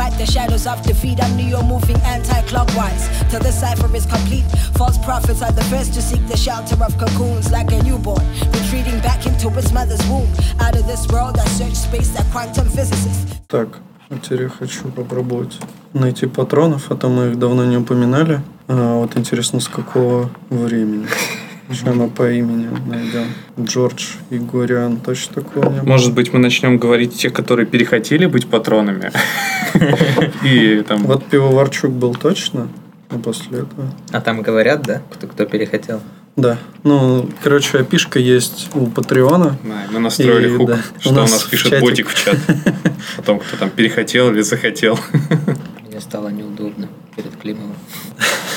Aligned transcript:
Fight 0.00 0.16
the 0.16 0.24
shadows 0.24 0.66
of 0.66 0.80
defeat. 0.80 1.22
I'm 1.22 1.36
Neo 1.36 1.62
moving 1.62 2.00
anti-clockwise 2.06 3.04
till 3.28 3.40
the 3.40 3.52
cipher 3.52 3.94
is 3.94 4.06
complete. 4.06 4.46
False 4.78 4.96
prophets 4.96 5.42
are 5.42 5.52
the 5.52 5.64
first 5.64 5.92
to 5.92 6.00
seek 6.00 6.26
the 6.26 6.38
shelter 6.38 6.82
of 6.82 6.96
cocoons 6.96 7.52
like 7.52 7.70
a 7.70 7.82
newborn, 7.82 8.24
retreating 8.50 8.98
back 9.00 9.26
into 9.26 9.48
its 9.58 9.72
mother's 9.74 10.02
womb. 10.08 10.26
Out 10.58 10.74
of 10.74 10.86
this 10.86 11.06
world, 11.08 11.36
I 11.38 11.44
search 11.48 11.74
space 11.74 12.14
like 12.14 12.24
quantum 12.32 12.66
physicists. 12.70 13.42
Так, 13.46 13.68
а 14.08 14.16
теперь 14.16 14.44
я 14.44 14.48
хочу 14.48 14.88
попробовать 14.88 15.58
найти 15.92 16.24
патронов, 16.24 16.90
а 16.90 16.96
то 16.96 17.10
мы 17.10 17.32
их 17.32 17.38
давно 17.38 17.66
не 17.66 17.76
упоминали. 17.76 18.40
А, 18.68 19.00
вот 19.00 19.18
интересно, 19.18 19.60
с 19.60 19.68
какого 19.68 20.30
времени? 20.48 21.08
Мы 21.84 22.08
по 22.08 22.30
имени 22.30 22.68
найдем. 22.86 23.26
Джордж 23.60 24.14
Егорян, 24.30 24.96
точно 24.98 25.42
такого 25.42 25.70
не 25.70 25.80
было? 25.80 25.88
Может 25.88 26.14
быть, 26.14 26.32
мы 26.32 26.40
начнем 26.40 26.78
говорить 26.78 27.14
те, 27.14 27.30
которые 27.30 27.66
перехотели 27.66 28.26
быть 28.26 28.48
патронами. 28.48 29.12
И 30.44 30.82
там... 30.82 31.04
Вот 31.04 31.24
Пивоварчук 31.26 31.92
был 31.92 32.14
точно, 32.14 32.68
а 33.08 33.18
после 33.18 33.60
этого... 33.60 33.94
А 34.10 34.20
там 34.20 34.42
говорят, 34.42 34.82
да, 34.82 35.02
кто, 35.12 35.28
кто 35.28 35.44
перехотел? 35.46 36.00
Да, 36.36 36.58
ну, 36.82 37.28
короче, 37.42 37.78
опишка 37.78 38.18
есть 38.18 38.70
у 38.74 38.86
Патреона. 38.86 39.56
Да, 39.62 39.86
мы 39.92 40.00
настроили 40.00 40.52
И, 40.52 40.56
хук, 40.56 40.68
да, 40.70 40.78
что 40.98 41.10
у 41.10 41.12
у 41.12 41.16
нас 41.16 41.42
пишет 41.44 41.70
чатик. 41.70 41.82
ботик 41.82 42.08
в 42.08 42.14
чат. 42.14 42.36
О 43.18 43.22
том, 43.22 43.38
кто 43.38 43.56
там 43.56 43.70
перехотел 43.70 44.30
или 44.30 44.40
захотел. 44.40 44.98
Мне 45.88 46.00
стало 46.00 46.28
неудобно 46.28 46.88
перед 47.20 47.36
Климовым. 47.36 47.74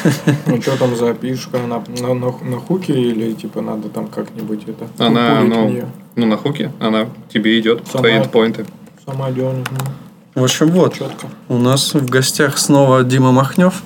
Ну 0.47 0.61
что 0.61 0.77
там 0.77 0.95
за 0.97 1.13
пишка? 1.13 1.63
Она 1.63 1.81
на, 2.01 2.13
на, 2.13 2.31
на 2.41 2.59
хуке 2.59 2.93
или 2.93 3.31
типа 3.33 3.61
надо 3.61 3.87
там 3.87 4.07
как-нибудь 4.07 4.63
это 4.67 4.87
Она, 4.97 5.41
ну, 5.43 5.85
ну, 6.15 6.25
на 6.25 6.35
хуке, 6.35 6.73
она 6.81 7.07
тебе 7.33 7.57
идет, 7.57 7.87
Сама. 7.87 7.99
твои 7.99 8.17
эндпоинты. 8.17 8.65
Сама 9.05 9.31
дёрнет, 9.31 9.65
ну, 9.71 10.41
В 10.41 10.43
общем, 10.43 10.71
вот, 10.71 10.95
четко. 10.95 11.27
у 11.47 11.57
нас 11.57 11.93
в 11.93 12.09
гостях 12.09 12.57
снова 12.57 13.03
Дима 13.03 13.31
Махнев. 13.31 13.81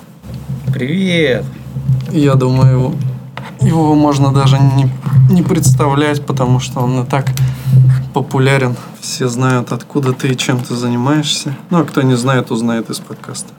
Привет! 0.74 1.44
Я 2.10 2.34
думаю, 2.34 2.72
его, 2.72 2.94
его 3.60 3.94
можно 3.94 4.32
даже 4.32 4.58
не, 4.58 4.90
не 5.30 5.42
представлять, 5.42 6.26
потому 6.26 6.58
что 6.58 6.80
он 6.80 7.04
и 7.04 7.06
так 7.06 7.26
популярен. 8.12 8.74
Все 9.00 9.28
знают, 9.28 9.70
откуда 9.70 10.12
ты 10.12 10.28
и 10.28 10.36
чем 10.36 10.60
ты 10.60 10.74
занимаешься. 10.74 11.54
Ну, 11.70 11.78
а 11.78 11.84
кто 11.84 12.02
не 12.02 12.16
знает, 12.16 12.50
узнает 12.50 12.90
из 12.90 12.98
подкаста. 12.98 13.52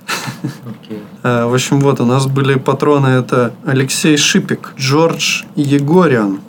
Окей. 0.44 0.98
Э, 0.98 1.09
В 1.24 1.54
общем, 1.54 1.80
вот 1.82 2.00
у 2.00 2.06
нас 2.06 2.28
были 2.28 2.56
патроны. 2.56 3.08
Это 3.08 3.54
Алексей 3.66 4.16
Шипик, 4.18 4.74
Джордж 4.78 5.44
Егорян. 5.56 6.40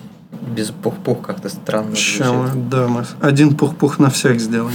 Без 0.56 0.70
пух-пух 0.70 1.22
как-то 1.26 1.48
странно 1.48 1.88
звучит. 1.90 2.24
мы- 2.26 2.50
да, 2.70 2.86
мы 2.88 3.04
один 3.20 3.56
пух-пух 3.56 3.98
на 3.98 4.10
всех 4.10 4.40
сделаем. 4.40 4.74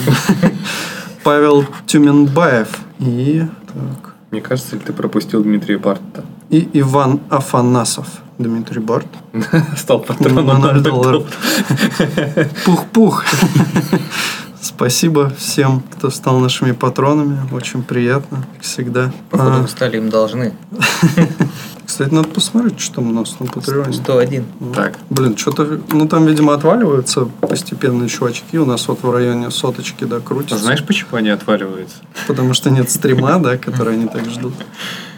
Павел 1.24 1.66
Тюменбаев 1.88 2.68
и, 3.00 3.46
так, 3.68 4.14
Мне 4.32 4.42
кажется, 4.42 4.78
ты 4.78 4.94
пропустил 4.94 5.44
Дмитрия 5.44 5.78
Барта? 5.78 6.24
и 6.50 6.70
Иван 6.74 7.20
Афанасов. 7.30 8.08
Дмитрий 8.38 8.80
Барт. 8.82 9.08
Стал 9.78 10.00
На 10.00 10.04
патроном. 10.06 10.62
ноль 10.62 10.82
долларов. 10.82 11.24
Пух-пух. 12.66 13.24
Спасибо 14.66 15.32
всем, 15.38 15.84
кто 15.92 16.10
стал 16.10 16.40
нашими 16.40 16.72
патронами. 16.72 17.38
Очень 17.52 17.84
приятно, 17.84 18.44
как 18.56 18.64
всегда. 18.64 19.14
Походу, 19.30 19.52
А, 19.52 19.62
вы 19.62 19.68
стали 19.68 19.98
им 19.98 20.10
должны. 20.10 20.54
кстати, 21.86 22.12
надо 22.12 22.30
посмотреть, 22.30 22.80
что 22.80 23.02
у 23.02 23.12
нас 23.12 23.40
на 23.40 23.46
Патреоне. 23.46 23.94
101. 23.94 24.46
Так, 24.74 24.98
Блин, 25.12 25.38
что-то, 25.38 25.80
ну 25.92 26.08
там, 26.08 26.26
видимо, 26.26 26.56
отваливаются 26.56 27.26
постепенно 27.42 28.10
чувачки. 28.10 28.58
У 28.58 28.66
нас 28.66 28.88
вот 28.88 29.04
в 29.04 29.12
районе 29.12 29.52
соточки, 29.52 30.04
да, 30.04 30.20
крутятся. 30.20 30.64
знаешь, 30.64 30.84
почему 30.84 31.16
они 31.18 31.30
отваливаются? 31.30 31.98
Потому 32.26 32.56
что 32.56 32.72
нет 32.72 32.90
стрима, 32.90 33.38
да, 33.38 33.58
который 33.58 33.94
они 33.94 34.08
так 34.08 34.26
ждут. 34.26 34.56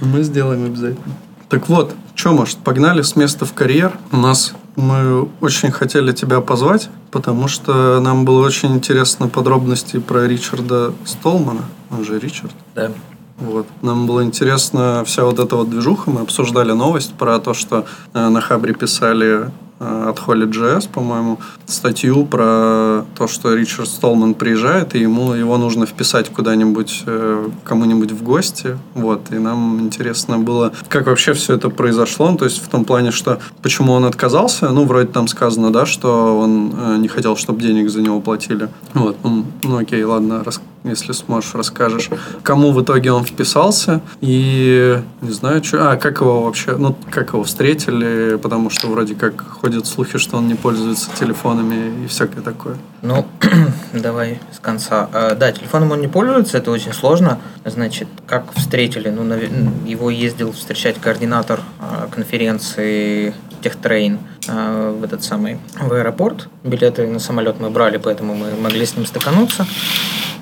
Но 0.01 0.07
Мы 0.17 0.23
сделаем 0.23 0.65
обязательно. 0.65 1.15
Так 1.47 1.69
вот, 1.69 1.95
что, 2.15 2.33
может, 2.33 2.57
погнали 2.57 3.01
с 3.01 3.15
места 3.15 3.45
в 3.45 3.53
карьер. 3.53 3.97
У 4.11 4.17
нас 4.17 4.53
мы 4.77 5.27
очень 5.41 5.71
хотели 5.71 6.11
тебя 6.13 6.39
позвать, 6.39 6.89
потому 7.11 7.47
что 7.47 7.99
нам 7.99 8.23
было 8.25 8.45
очень 8.45 8.75
интересно 8.75 9.27
подробности 9.27 9.97
про 9.99 10.27
Ричарда 10.27 10.93
Столмана. 11.03 11.65
Он 11.91 12.05
же 12.05 12.19
Ричард. 12.19 12.53
Да. 12.75 12.91
Вот. 13.37 13.67
Нам 13.81 14.07
было 14.07 14.23
интересно 14.23 15.03
вся 15.05 15.25
вот 15.25 15.39
эта 15.39 15.55
вот 15.55 15.69
движуха. 15.69 16.09
Мы 16.11 16.21
обсуждали 16.21 16.71
новость 16.71 17.13
про 17.15 17.39
то, 17.39 17.53
что 17.53 17.85
э, 18.13 18.29
на 18.29 18.39
Хабре 18.39 18.73
писали 18.73 19.51
э, 19.79 20.09
от 20.09 20.19
Holy.js, 20.19 20.89
по-моему, 20.89 21.39
статью 21.65 22.25
про 22.25 23.05
то, 23.15 23.27
что 23.27 23.55
Ричард 23.55 23.89
Столман 23.89 24.33
приезжает, 24.33 24.95
и 24.95 24.99
ему 24.99 25.33
его 25.33 25.57
нужно 25.57 25.85
вписать 25.85 26.29
куда-нибудь, 26.29 27.03
э, 27.05 27.49
кому-нибудь 27.63 28.11
в 28.11 28.23
гости. 28.23 28.77
Вот. 28.93 29.31
И 29.31 29.35
нам 29.35 29.81
интересно 29.81 30.39
было, 30.39 30.71
как 30.89 31.07
вообще 31.07 31.33
все 31.33 31.55
это 31.55 31.69
произошло. 31.69 32.31
Ну, 32.31 32.37
то 32.37 32.45
есть 32.45 32.63
в 32.63 32.67
том 32.67 32.85
плане, 32.85 33.11
что 33.11 33.39
почему 33.61 33.93
он 33.93 34.05
отказался. 34.05 34.69
Ну, 34.69 34.85
вроде 34.85 35.07
там 35.07 35.27
сказано, 35.27 35.71
да, 35.71 35.85
что 35.85 36.39
он 36.39 36.73
э, 36.77 36.97
не 36.97 37.07
хотел, 37.07 37.35
чтобы 37.35 37.61
денег 37.61 37.89
за 37.89 38.01
него 38.01 38.21
платили. 38.21 38.69
Вот. 38.93 39.17
Ну, 39.23 39.45
ну 39.63 39.77
окей, 39.77 40.03
ладно, 40.03 40.43
рас- 40.43 40.61
если 40.83 41.11
сможешь, 41.11 41.53
расскажешь, 41.53 42.09
кому 42.43 42.71
в 42.71 42.81
итоге 42.81 43.11
он 43.11 43.23
вписался 43.23 44.01
и 44.21 44.99
не 45.21 45.31
знаю, 45.31 45.63
что, 45.63 45.91
а 45.91 45.97
как 45.97 46.21
его 46.21 46.43
вообще, 46.43 46.75
ну 46.77 46.95
как 47.09 47.33
его 47.33 47.43
встретили, 47.43 48.37
потому 48.41 48.69
что 48.69 48.87
вроде 48.87 49.15
как 49.15 49.43
ходят 49.67 49.85
слухи, 49.85 50.17
что 50.17 50.37
он 50.37 50.47
не 50.47 50.55
пользуется 50.55 51.09
телефонами 51.19 52.05
и 52.05 52.07
всякое 52.07 52.41
такое. 52.41 52.77
Ну, 53.01 53.25
давай 53.93 54.39
с 54.53 54.59
конца. 54.59 55.09
А, 55.11 55.35
да, 55.35 55.51
телефоном 55.51 55.91
он 55.91 55.99
не 55.99 56.07
пользуется, 56.07 56.57
это 56.57 56.71
очень 56.71 56.93
сложно. 56.93 57.37
Значит, 57.65 58.07
как 58.25 58.45
встретили? 58.53 59.09
Ну, 59.09 59.23
наве- 59.23 59.51
его 59.85 60.09
ездил 60.09 60.53
встречать 60.53 61.01
координатор 61.01 61.59
а, 61.81 62.07
конференции 62.09 63.33
Техтрейн 63.61 64.19
а, 64.47 64.93
в 64.93 65.03
этот 65.03 65.25
самый 65.25 65.59
в 65.77 65.91
аэропорт. 65.91 66.47
Билеты 66.63 67.05
на 67.05 67.19
самолет 67.19 67.59
мы 67.59 67.69
брали, 67.69 67.97
поэтому 67.97 68.35
мы 68.35 68.55
могли 68.55 68.85
с 68.85 68.95
ним 68.95 69.05
стыкануться. 69.05 69.67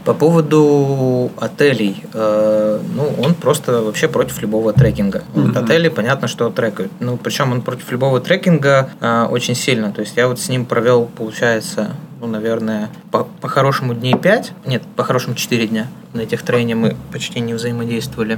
По 0.06 0.14
поводу 0.14 1.32
отелей, 1.40 2.04
э, 2.14 2.80
ну, 2.96 3.10
он 3.24 3.34
просто 3.34 3.82
вообще 3.82 4.08
против 4.08 4.40
любого 4.42 4.72
трекинга. 4.72 5.24
Вот 5.34 5.48
Мгм. 5.48 5.58
отели, 5.66 5.90
понятно, 5.90 6.28
что 6.28 6.50
трекают. 6.52 6.92
Ну, 7.00 7.18
причем 7.18 7.52
он 7.52 7.62
против 7.64 7.92
любого 7.92 8.20
трекинга 8.20 8.90
э, 9.02 9.24
очень 9.32 9.56
сильно. 9.56 9.92
То 9.92 10.02
есть 10.02 10.16
я 10.16 10.28
вот 10.28 10.40
с 10.40 10.48
ним 10.48 10.66
провел, 10.66 11.06
получается, 11.08 11.96
ну, 12.22 12.28
наверное, 12.28 12.90
по- 13.10 13.28
по-хорошему 13.42 13.96
дней 13.96 14.14
5, 14.16 14.52
нет, 14.68 14.84
по-хорошему 14.96 15.36
4 15.36 15.66
дня. 15.68 15.88
На 16.14 16.22
этих 16.22 16.44
трейне 16.44 16.76
мы 16.76 16.96
почти 17.12 17.40
не 17.40 17.54
взаимодействовали 17.56 18.38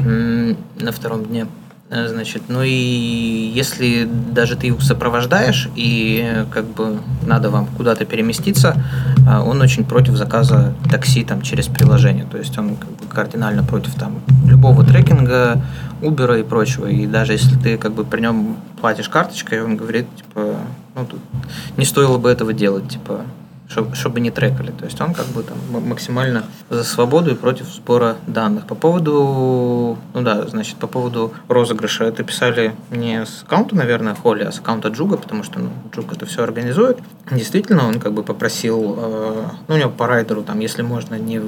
М, 0.00 0.56
на 0.80 0.90
втором 0.90 1.24
дне. 1.24 1.46
Э, 1.90 2.06
Значит, 2.06 2.42
ну 2.48 2.62
и 2.62 2.70
если 3.52 4.04
даже 4.04 4.56
ты 4.56 4.68
его 4.68 4.80
сопровождаешь 4.80 5.68
и 5.74 6.22
э, 6.24 6.44
как 6.50 6.64
бы 6.66 7.00
надо 7.26 7.50
вам 7.50 7.66
куда-то 7.66 8.04
переместиться, 8.04 8.76
а, 9.28 9.42
он 9.42 9.60
очень 9.60 9.84
против 9.84 10.14
заказа 10.14 10.72
такси 10.88 11.24
там 11.24 11.42
через 11.42 11.66
приложение. 11.66 12.26
То 12.30 12.38
есть 12.38 12.56
он 12.58 12.76
как 12.76 12.90
бы 12.90 13.06
кардинально 13.12 13.64
против 13.64 13.94
там 13.94 14.20
любого 14.46 14.84
трекинга, 14.84 15.60
Uber 16.00 16.40
и 16.40 16.44
прочего. 16.44 16.86
И 16.86 17.06
даже 17.06 17.32
если 17.32 17.56
ты 17.58 17.76
как 17.76 17.92
бы 17.92 18.04
при 18.04 18.20
нем 18.20 18.56
платишь 18.80 19.08
карточкой, 19.08 19.64
он 19.64 19.76
говорит, 19.76 20.06
типа, 20.16 20.54
ну 20.94 21.04
тут 21.04 21.20
не 21.76 21.84
стоило 21.84 22.18
бы 22.18 22.30
этого 22.30 22.52
делать, 22.52 22.88
типа, 22.88 23.22
чтоб- 23.70 23.94
чтобы 23.94 24.20
не 24.20 24.30
трекали. 24.30 24.72
То 24.72 24.84
есть 24.84 25.00
он 25.00 25.14
как 25.14 25.26
бы 25.26 25.42
там 25.42 25.58
максимально 25.70 26.44
за 26.68 26.84
свободу 26.84 27.30
и 27.30 27.34
против 27.34 27.66
сбора 27.66 28.16
данных. 28.26 28.66
По 28.66 28.74
поводу, 28.74 29.96
ну 30.14 30.22
да, 30.22 30.46
значит, 30.46 30.76
по 30.76 30.86
поводу 30.86 31.32
розыгрыша, 31.48 32.04
это 32.04 32.24
писали 32.24 32.74
не 32.90 33.24
с 33.24 33.42
аккаунта, 33.44 33.76
наверное, 33.76 34.14
Холли, 34.14 34.42
а 34.42 34.52
с 34.52 34.58
аккаунта 34.58 34.88
Джуга, 34.88 35.16
потому 35.16 35.42
что 35.44 35.60
ну, 35.60 35.70
Джуг 35.94 36.12
это 36.12 36.26
все 36.26 36.42
организует. 36.42 36.98
Действительно, 37.30 37.86
он 37.86 38.00
как 38.00 38.12
бы 38.12 38.22
попросил, 38.22 38.96
э, 38.98 39.44
ну, 39.68 39.74
у 39.74 39.78
него 39.78 39.90
по 39.90 40.06
райдеру, 40.06 40.42
там, 40.42 40.58
если 40.60 40.82
можно 40.82 41.14
не 41.14 41.40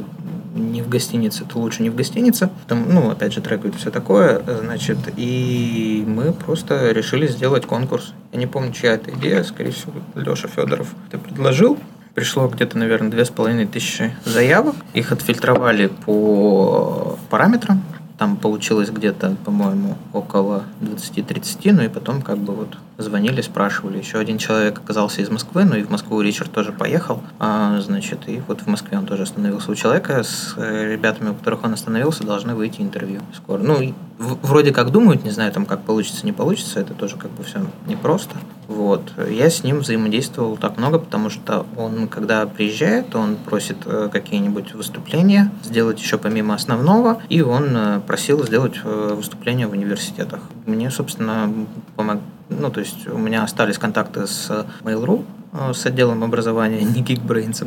не 0.54 0.82
в 0.82 0.88
гостинице, 0.90 1.44
то 1.44 1.58
лучше 1.58 1.82
не 1.82 1.88
в 1.88 1.94
гостинице. 1.94 2.50
Там, 2.68 2.84
ну, 2.86 3.10
опять 3.10 3.32
же, 3.32 3.40
трекают 3.40 3.74
все 3.76 3.90
такое, 3.90 4.42
значит, 4.60 4.98
и 5.16 6.04
мы 6.06 6.32
просто 6.32 6.92
решили 6.92 7.26
сделать 7.26 7.64
конкурс. 7.64 8.12
Я 8.32 8.38
не 8.38 8.46
помню, 8.46 8.70
чья 8.72 8.92
это 8.92 9.10
идея, 9.12 9.44
скорее 9.44 9.70
всего, 9.70 9.94
Леша 10.14 10.48
Федоров 10.48 10.88
это 11.08 11.16
предложил. 11.16 11.78
Пришло 12.14 12.48
где-то, 12.48 12.78
наверное, 12.78 13.10
две 13.10 13.24
с 13.24 13.30
половиной 13.30 13.66
тысячи 13.66 14.14
заявок. 14.24 14.74
Их 14.94 15.12
отфильтровали 15.12 15.86
по 15.88 17.18
параметрам. 17.30 17.82
Там 18.18 18.36
получилось 18.36 18.90
где-то, 18.90 19.36
по-моему, 19.44 19.96
около 20.12 20.64
20-30, 20.80 21.72
ну 21.72 21.82
и 21.82 21.88
потом 21.88 22.22
как 22.22 22.38
бы 22.38 22.54
вот 22.54 22.76
звонили, 22.98 23.40
спрашивали. 23.40 23.98
Еще 23.98 24.18
один 24.18 24.38
человек 24.38 24.78
оказался 24.78 25.22
из 25.22 25.30
Москвы, 25.30 25.64
ну 25.64 25.76
и 25.76 25.82
в 25.82 25.90
Москву 25.90 26.20
Ричард 26.20 26.52
тоже 26.52 26.72
поехал, 26.72 27.22
а, 27.38 27.80
значит, 27.80 28.20
и 28.28 28.42
вот 28.46 28.60
в 28.60 28.66
Москве 28.66 28.98
он 28.98 29.06
тоже 29.06 29.22
остановился 29.22 29.70
у 29.70 29.74
человека. 29.74 30.22
С 30.22 30.54
э, 30.56 30.92
ребятами, 30.92 31.30
у 31.30 31.34
которых 31.34 31.64
он 31.64 31.72
остановился, 31.72 32.24
должны 32.24 32.54
выйти 32.54 32.80
интервью 32.80 33.20
скоро. 33.34 33.62
Ну, 33.62 33.94
в- 34.18 34.46
вроде 34.46 34.72
как 34.72 34.90
думают, 34.90 35.24
не 35.24 35.30
знаю, 35.30 35.52
там 35.52 35.66
как 35.66 35.82
получится, 35.82 36.24
не 36.26 36.32
получится, 36.32 36.80
это 36.80 36.94
тоже 36.94 37.16
как 37.16 37.30
бы 37.30 37.42
все 37.44 37.60
непросто. 37.86 38.36
Вот. 38.68 39.12
Я 39.28 39.50
с 39.50 39.64
ним 39.64 39.80
взаимодействовал 39.80 40.56
так 40.56 40.76
много, 40.78 40.98
потому 40.98 41.28
что 41.30 41.66
он, 41.76 42.08
когда 42.08 42.46
приезжает, 42.46 43.14
он 43.14 43.36
просит 43.36 43.78
э, 43.86 44.08
какие-нибудь 44.12 44.74
выступления 44.74 45.50
сделать 45.64 46.00
еще 46.00 46.18
помимо 46.18 46.54
основного, 46.54 47.20
и 47.28 47.42
он 47.42 47.76
э, 47.76 48.00
просил 48.06 48.44
сделать 48.44 48.82
выступления 48.84 49.66
в 49.66 49.72
университетах. 49.72 50.40
Мне, 50.66 50.90
собственно, 50.90 51.52
помог... 51.96 52.18
Ну, 52.60 52.70
то 52.70 52.80
есть 52.80 53.06
у 53.08 53.18
меня 53.18 53.42
остались 53.44 53.78
контакты 53.78 54.26
с 54.26 54.50
Mail.ru, 54.82 55.24
э, 55.52 55.72
с 55.74 55.86
отделом 55.86 56.22
образования, 56.24 56.82
не 56.82 57.02
Geekbrains. 57.02 57.66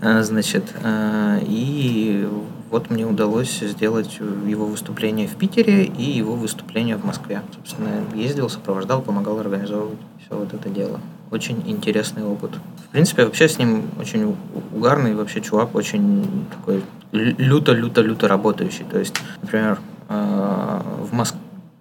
Э, 0.00 0.22
Значит, 0.22 0.64
э, 0.82 1.40
и 1.46 2.28
вот 2.70 2.90
мне 2.90 3.06
удалось 3.06 3.60
сделать 3.60 4.18
его 4.46 4.66
выступление 4.66 5.28
в 5.28 5.36
Питере 5.36 5.84
и 5.84 6.02
его 6.02 6.34
выступление 6.34 6.96
в 6.96 7.04
Москве. 7.04 7.42
Собственно, 7.54 7.88
ездил, 8.14 8.48
сопровождал, 8.48 9.02
помогал 9.02 9.38
организовывать 9.38 9.98
все 10.24 10.36
вот 10.36 10.52
это 10.52 10.68
дело. 10.68 11.00
Очень 11.30 11.62
интересный 11.66 12.24
опыт. 12.24 12.52
В 12.88 12.88
принципе, 12.92 13.24
вообще 13.24 13.48
с 13.48 13.58
ним 13.58 13.84
очень 14.00 14.34
угарный 14.74 15.14
вообще 15.14 15.40
чувак, 15.40 15.74
очень 15.74 16.24
такой 16.50 16.82
лю- 17.12 17.34
люто-люто-люто 17.38 18.28
работающий. 18.28 18.84
То 18.90 18.98
есть, 18.98 19.14
например, 19.42 19.78
э, 20.08 20.80
в 21.02 21.12
Москве, 21.12 21.40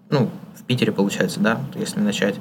ну, 0.10 0.30
Питере, 0.68 0.92
получается, 0.92 1.40
да, 1.40 1.60
если 1.76 2.00
начать, 2.00 2.36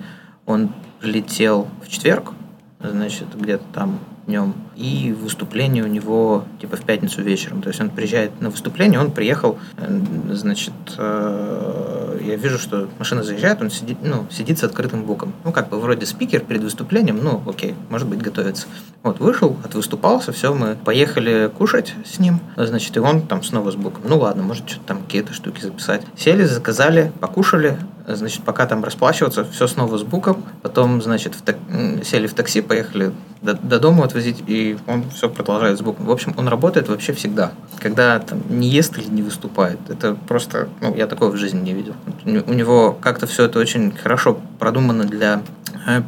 он 0.46 0.72
прилетел 1.00 1.68
в 1.84 1.88
четверг, 1.88 2.32
значит, 2.80 3.28
где-то 3.34 3.64
там 3.72 3.98
днем, 4.26 4.54
и 4.76 5.14
выступление 5.18 5.84
у 5.84 5.86
него 5.86 6.44
типа 6.60 6.76
в 6.76 6.82
пятницу 6.82 7.22
вечером. 7.22 7.62
То 7.62 7.68
есть 7.68 7.80
он 7.80 7.90
приезжает 7.90 8.40
на 8.40 8.50
выступление, 8.50 8.98
он 8.98 9.10
приехал, 9.10 9.58
э, 9.76 10.00
значит, 10.32 10.72
э, 10.96 12.20
я 12.22 12.36
вижу, 12.36 12.58
что 12.58 12.88
машина 12.98 13.22
заезжает, 13.22 13.60
он 13.60 13.70
сидит, 13.70 13.98
ну, 14.02 14.26
сидит 14.30 14.58
с 14.58 14.64
открытым 14.64 15.04
боком. 15.04 15.32
Ну, 15.44 15.52
как 15.52 15.68
бы 15.68 15.78
вроде 15.78 16.06
спикер 16.06 16.40
перед 16.40 16.62
выступлением, 16.62 17.22
ну, 17.22 17.42
окей, 17.46 17.74
может 17.90 18.08
быть, 18.08 18.22
готовится. 18.22 18.66
Вот, 19.02 19.20
вышел, 19.20 19.56
отвыступался, 19.62 20.32
все, 20.32 20.54
мы 20.54 20.76
поехали 20.76 21.50
кушать 21.56 21.94
с 22.04 22.18
ним, 22.18 22.40
значит, 22.56 22.96
и 22.96 23.00
он 23.00 23.22
там 23.26 23.42
снова 23.42 23.70
с 23.70 23.76
боком. 23.76 24.02
Ну, 24.08 24.18
ладно, 24.18 24.42
может, 24.42 24.68
что-то 24.68 24.86
там 24.86 25.02
какие-то 25.02 25.34
штуки 25.34 25.60
записать. 25.60 26.02
Сели, 26.16 26.44
заказали, 26.44 27.12
покушали, 27.20 27.76
значит, 28.06 28.42
пока 28.42 28.66
там 28.66 28.84
расплачиваться, 28.84 29.44
все 29.44 29.66
снова 29.66 29.96
с 29.98 30.02
буком. 30.02 30.44
Потом, 30.62 31.00
значит, 31.02 31.34
в 31.34 31.42
так- 31.42 31.56
сели 32.04 32.26
в 32.26 32.34
такси, 32.34 32.60
поехали 32.60 33.12
до, 33.42 33.54
до 33.54 33.78
дома 33.80 34.04
отвозить, 34.04 34.42
и 34.46 34.76
он 34.86 35.08
все 35.10 35.28
продолжает 35.28 35.78
с 35.78 35.82
буком. 35.82 36.06
В 36.06 36.10
общем, 36.10 36.34
он 36.36 36.48
работает 36.48 36.88
вообще 36.88 37.12
всегда. 37.12 37.52
Когда 37.80 38.18
там 38.18 38.40
не 38.48 38.68
ест 38.68 38.96
или 38.98 39.08
не 39.08 39.22
выступает. 39.22 39.78
Это 39.88 40.14
просто, 40.14 40.68
ну, 40.80 40.94
я 40.94 41.06
такого 41.06 41.30
в 41.30 41.36
жизни 41.36 41.60
не 41.60 41.72
видел. 41.74 41.94
У 42.24 42.28
не- 42.30 42.38
У 42.46 42.52
него 42.52 42.96
как-то 43.00 43.26
все 43.26 43.44
это 43.44 43.58
очень 43.58 43.92
хорошо 43.92 44.38
продумано 44.58 45.04
для 45.04 45.42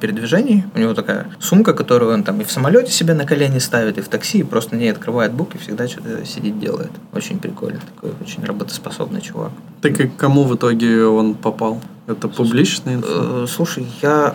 передвижений. 0.00 0.64
У 0.74 0.78
него 0.78 0.94
такая 0.94 1.26
сумка, 1.40 1.72
которую 1.72 2.12
он 2.12 2.22
там 2.22 2.40
и 2.40 2.44
в 2.44 2.50
самолете 2.50 2.92
себе 2.92 3.14
на 3.14 3.24
колени 3.26 3.58
ставит, 3.58 3.98
и 3.98 4.00
в 4.00 4.08
такси, 4.08 4.38
и 4.38 4.42
просто 4.42 4.76
не 4.76 4.88
открывает 4.88 5.32
бук 5.32 5.54
и 5.54 5.58
всегда 5.58 5.88
что-то 5.88 6.24
сидит, 6.24 6.58
делает. 6.58 6.90
Очень 7.12 7.38
прикольно. 7.38 7.80
Такой 7.94 8.12
очень 8.20 8.44
работоспособный 8.44 9.20
чувак. 9.20 9.52
Так 9.80 10.00
и 10.00 10.08
кому 10.08 10.44
в 10.44 10.54
итоге 10.56 11.04
он 11.04 11.34
попал? 11.34 11.80
Это 12.06 12.28
публичная 12.28 12.94
инфа? 12.96 13.08
Э, 13.08 13.46
Слушай, 13.48 13.86
я 14.02 14.34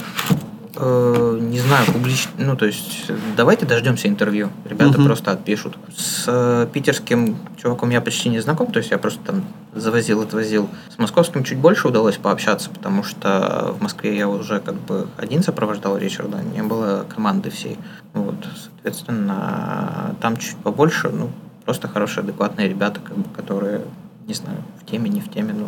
э, 0.76 1.38
не 1.42 1.60
знаю, 1.60 1.86
публично, 1.92 2.32
ну, 2.38 2.56
то 2.56 2.66
есть, 2.66 3.12
давайте 3.36 3.66
дождемся 3.66 4.08
интервью. 4.08 4.50
Ребята 4.66 4.98
Мгм. 4.98 5.06
просто 5.06 5.32
отпишут. 5.32 5.78
С 5.96 6.26
э, 6.28 6.68
питерским 6.72 7.38
чуваком 7.62 7.90
я 7.90 8.02
почти 8.02 8.30
не 8.30 8.40
знаком, 8.40 8.72
то 8.72 8.80
есть 8.80 8.92
я 8.92 8.98
просто 8.98 9.20
там 9.26 9.44
завозил, 9.74 10.22
отвозил. 10.22 10.70
С 10.90 10.98
московским 10.98 11.44
чуть 11.44 11.58
больше 11.58 11.88
удалось 11.88 12.18
пообщаться, 12.18 12.70
потому 12.70 13.04
что 13.04 13.76
в 13.78 13.82
Москве 13.82 14.18
я 14.18 14.28
уже 14.28 14.60
как 14.60 14.76
бы 14.76 15.08
один 15.18 15.44
сопровождал 15.44 15.98
Ричарда, 15.98 16.42
не 16.56 16.64
было 16.64 17.06
команды 17.14 17.50
всей. 17.50 17.78
Вот, 18.14 18.36
соответственно, 18.56 20.16
там 20.22 20.38
чуть 20.38 20.58
побольше, 20.58 21.10
ну, 21.10 21.30
просто 21.66 21.88
хорошие, 21.88 22.24
адекватные 22.24 22.68
ребята, 22.68 23.00
как 23.00 23.18
бы, 23.18 23.30
которые, 23.36 23.82
не 24.28 24.34
знаю, 24.34 24.58
в 24.82 24.90
теме, 24.90 25.10
не 25.10 25.22
в 25.22 25.30
теме, 25.30 25.54
ну, 25.54 25.68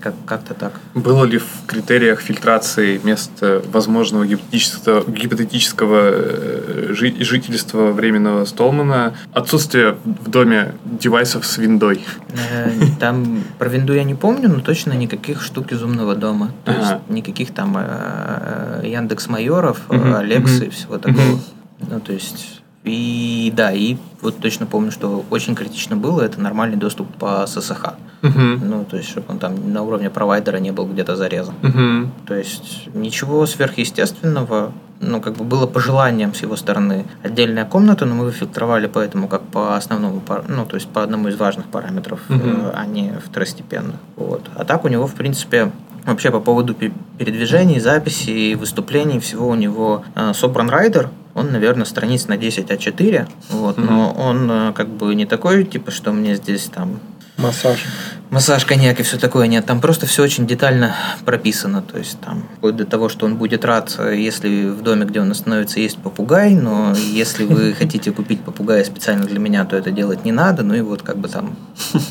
как- 0.00 0.14
как-то 0.26 0.54
так. 0.54 0.72
Было 0.94 1.24
ли 1.24 1.38
в 1.38 1.46
критериях 1.66 2.20
фильтрации 2.20 3.00
место 3.04 3.62
возможного 3.72 4.26
гипотетического, 4.26 5.04
гипотетического 5.10 6.00
э, 6.12 6.86
жи- 6.90 7.16
жительства 7.24 7.92
временного 7.92 8.44
Столмана 8.44 9.14
отсутствие 9.32 9.96
в 10.04 10.28
доме 10.30 10.74
девайсов 10.84 11.44
с 11.46 11.58
виндой? 11.58 12.04
Э, 12.30 12.70
Там 13.00 13.42
про 13.58 13.68
винду 13.68 13.94
я 13.94 14.04
не 14.04 14.14
помню, 14.14 14.48
но 14.48 14.60
точно 14.60 14.92
никаких 14.92 15.42
штук 15.42 15.72
из 15.72 15.82
умного 15.82 16.14
дома. 16.14 16.52
То 16.64 16.72
есть 16.72 16.92
никаких 17.08 17.52
там 17.54 17.76
э, 17.78 18.82
Яндекс 18.84 19.28
Майоров, 19.28 19.80
Алексы 19.90 20.56
мгм. 20.56 20.64
и 20.64 20.70
всего 20.70 20.98
такого. 20.98 21.40
Ну, 21.80 22.00
то 22.00 22.12
есть. 22.12 22.62
И 22.86 23.52
да, 23.54 23.72
и 23.72 23.96
вот 24.22 24.38
точно 24.38 24.64
помню, 24.66 24.92
что 24.92 25.24
очень 25.30 25.56
критично 25.56 25.96
было, 25.96 26.22
это 26.22 26.40
нормальный 26.40 26.76
доступ 26.76 27.12
по 27.16 27.44
ССХ. 27.46 27.94
Ну, 28.22 28.84
то 28.84 28.96
есть, 28.96 29.08
чтобы 29.08 29.26
он 29.28 29.38
там 29.38 29.72
на 29.72 29.82
уровне 29.82 30.08
провайдера 30.08 30.56
не 30.58 30.70
был 30.72 30.86
где-то 30.86 31.16
зарезан. 31.16 31.54
Мгм. 31.62 32.12
То 32.26 32.34
есть 32.34 32.88
ничего 32.94 33.46
сверхъестественного, 33.46 34.72
ну, 35.00 35.20
как 35.20 35.34
бы 35.34 35.44
было 35.44 35.66
пожеланием 35.66 36.34
с 36.34 36.42
его 36.42 36.56
стороны 36.56 37.04
отдельная 37.22 37.64
комната, 37.64 38.04
но 38.06 38.14
мы 38.14 38.30
фильтровали 38.32 38.86
поэтому 38.86 39.28
как 39.28 39.42
по 39.42 39.76
основному, 39.76 40.22
ну, 40.48 40.64
то 40.64 40.76
есть 40.76 40.88
по 40.88 41.02
одному 41.02 41.28
из 41.28 41.36
важных 41.36 41.66
параметров, 41.66 42.20
э, 42.28 42.72
а 42.74 42.86
не 42.86 43.12
второстепенно. 43.24 43.94
Вот. 44.16 44.42
А 44.54 44.64
так 44.64 44.84
у 44.84 44.88
него, 44.88 45.06
в 45.06 45.14
принципе, 45.14 45.70
вообще 46.06 46.30
по 46.30 46.40
поводу 46.40 46.74
пе- 46.74 46.92
передвижений, 47.18 47.80
записей, 47.80 48.54
выступлений, 48.54 49.20
всего 49.20 49.48
у 49.48 49.54
него 49.54 50.04
э, 50.14 50.32
собран 50.34 50.68
райдер, 50.70 51.10
он, 51.34 51.52
наверное, 51.52 51.84
страниц 51.84 52.28
на 52.28 52.36
10 52.36 52.70
А4, 52.70 53.28
вот, 53.50 53.76
но 53.76 54.12
он 54.12 54.50
э, 54.50 54.72
как 54.72 54.88
бы 54.88 55.14
не 55.14 55.26
такой, 55.26 55.64
типа, 55.64 55.90
что 55.90 56.12
мне 56.12 56.36
здесь 56.36 56.64
там 56.74 57.00
Массаж. 57.38 57.84
Массаж, 58.30 58.64
коньяк 58.64 58.98
и 58.98 59.02
все 59.04 59.18
такое 59.18 59.46
нет. 59.46 59.66
Там 59.66 59.80
просто 59.80 60.06
все 60.06 60.24
очень 60.24 60.46
детально 60.46 60.96
прописано. 61.24 61.80
То 61.80 61.98
есть 61.98 62.18
там 62.20 62.42
вплоть 62.56 62.74
до 62.76 62.84
того, 62.84 63.08
что 63.08 63.26
он 63.26 63.36
будет 63.36 63.64
рад, 63.64 63.98
если 64.12 64.68
в 64.68 64.82
доме, 64.82 65.06
где 65.06 65.20
он 65.20 65.30
остановится, 65.30 65.78
есть 65.78 65.98
попугай, 65.98 66.54
но 66.54 66.92
если 66.94 67.44
вы 67.44 67.72
хотите 67.78 68.10
купить 68.10 68.40
попугая 68.40 68.82
специально 68.84 69.26
для 69.26 69.38
меня, 69.38 69.64
то 69.64 69.76
это 69.76 69.92
делать 69.92 70.24
не 70.24 70.32
надо. 70.32 70.64
Ну 70.64 70.74
и 70.74 70.80
вот 70.80 71.02
как 71.02 71.18
бы 71.18 71.28
там, 71.28 71.56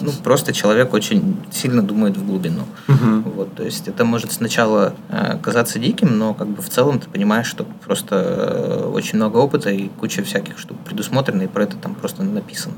ну 0.01 0.11
просто 0.23 0.53
человек 0.53 0.93
очень 0.93 1.37
сильно 1.51 1.81
думает 1.81 2.15
в 2.15 2.25
глубину. 2.25 2.63
Вот, 2.87 3.53
то 3.55 3.63
есть 3.63 3.87
это 3.87 4.05
может 4.05 4.31
сначала 4.31 4.93
э, 5.09 5.37
казаться 5.41 5.79
диким, 5.79 6.17
но 6.17 6.33
как 6.33 6.47
бы 6.47 6.61
в 6.61 6.69
целом 6.69 6.99
ты 6.99 7.09
понимаешь, 7.09 7.47
что 7.47 7.65
просто 7.85 8.15
э, 8.15 8.89
очень 8.89 9.17
много 9.17 9.37
опыта 9.37 9.69
и 9.69 9.89
куча 9.89 10.23
всяких 10.23 10.57
штук 10.57 10.77
предусмотрено, 10.85 11.41
и 11.41 11.47
про 11.47 11.63
это 11.63 11.75
там 11.75 11.95
просто 11.95 12.23
написано. 12.23 12.75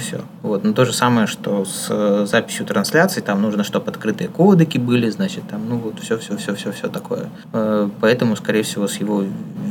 Все. 0.00 0.22
Вот. 0.42 0.64
Но 0.64 0.72
то 0.72 0.84
же 0.84 0.92
самое, 0.92 1.26
что 1.26 1.64
с 1.64 1.86
э, 1.90 2.26
записью 2.28 2.66
трансляций, 2.72 3.22
там 3.22 3.42
нужно, 3.42 3.64
чтобы 3.64 3.90
открытые 3.90 4.28
кодеки 4.28 4.78
были, 4.78 5.10
значит, 5.10 5.44
там, 5.48 5.68
ну 5.68 5.76
вот 5.78 6.00
все, 6.00 6.16
все, 6.18 6.36
все, 6.36 6.54
все, 6.54 6.72
все 6.72 6.88
такое. 6.88 7.28
Э, 7.52 7.88
Поэтому, 8.00 8.36
скорее 8.36 8.62
всего, 8.62 8.88
с 8.88 8.96
его 8.96 9.24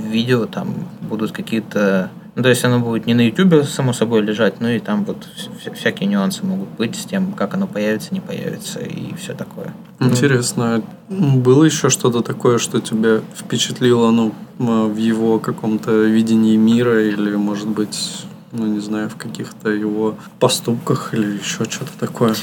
видео 0.10 0.46
там 0.46 0.74
будут 1.02 1.32
какие-то 1.32 2.10
ну, 2.36 2.44
то 2.44 2.50
есть 2.50 2.64
оно 2.64 2.80
будет 2.80 3.08
не 3.08 3.14
на 3.14 3.28
YouTube, 3.28 3.66
само 3.66 3.92
собой, 3.92 4.22
лежать, 4.22 4.62
но 4.62 4.70
и 4.70 4.80
там 4.80 5.04
вот 5.04 5.28
вся- 5.36 5.74
всякие 5.74 6.08
нюансы 6.08 6.46
могут 6.46 6.70
быть 6.70 6.96
с 6.96 7.04
тем, 7.04 7.34
как 7.34 7.56
оно 7.56 7.68
появится, 7.68 8.14
не 8.14 8.22
появится 8.22 8.80
и 8.80 9.14
все 9.16 9.34
такое. 9.34 9.74
Интересно, 10.00 10.76
а 10.76 10.82
было 11.10 11.66
еще 11.66 11.90
что-то 11.90 12.22
такое, 12.22 12.58
что 12.58 12.80
тебя 12.80 13.20
впечатлило, 13.36 14.12
ну, 14.12 14.34
в 14.58 14.96
его 14.96 15.40
каком-то 15.40 15.92
видении 16.04 16.56
мира 16.56 17.04
или, 17.06 17.36
может 17.36 17.68
быть, 17.68 18.26
ну, 18.54 18.66
не 18.66 18.80
знаю, 18.80 19.10
в 19.10 19.16
каких-то 19.18 19.70
его 19.70 20.16
поступках 20.40 21.14
или 21.14 21.38
еще 21.38 21.66
что-то 21.66 21.92
такое? 22.00 22.36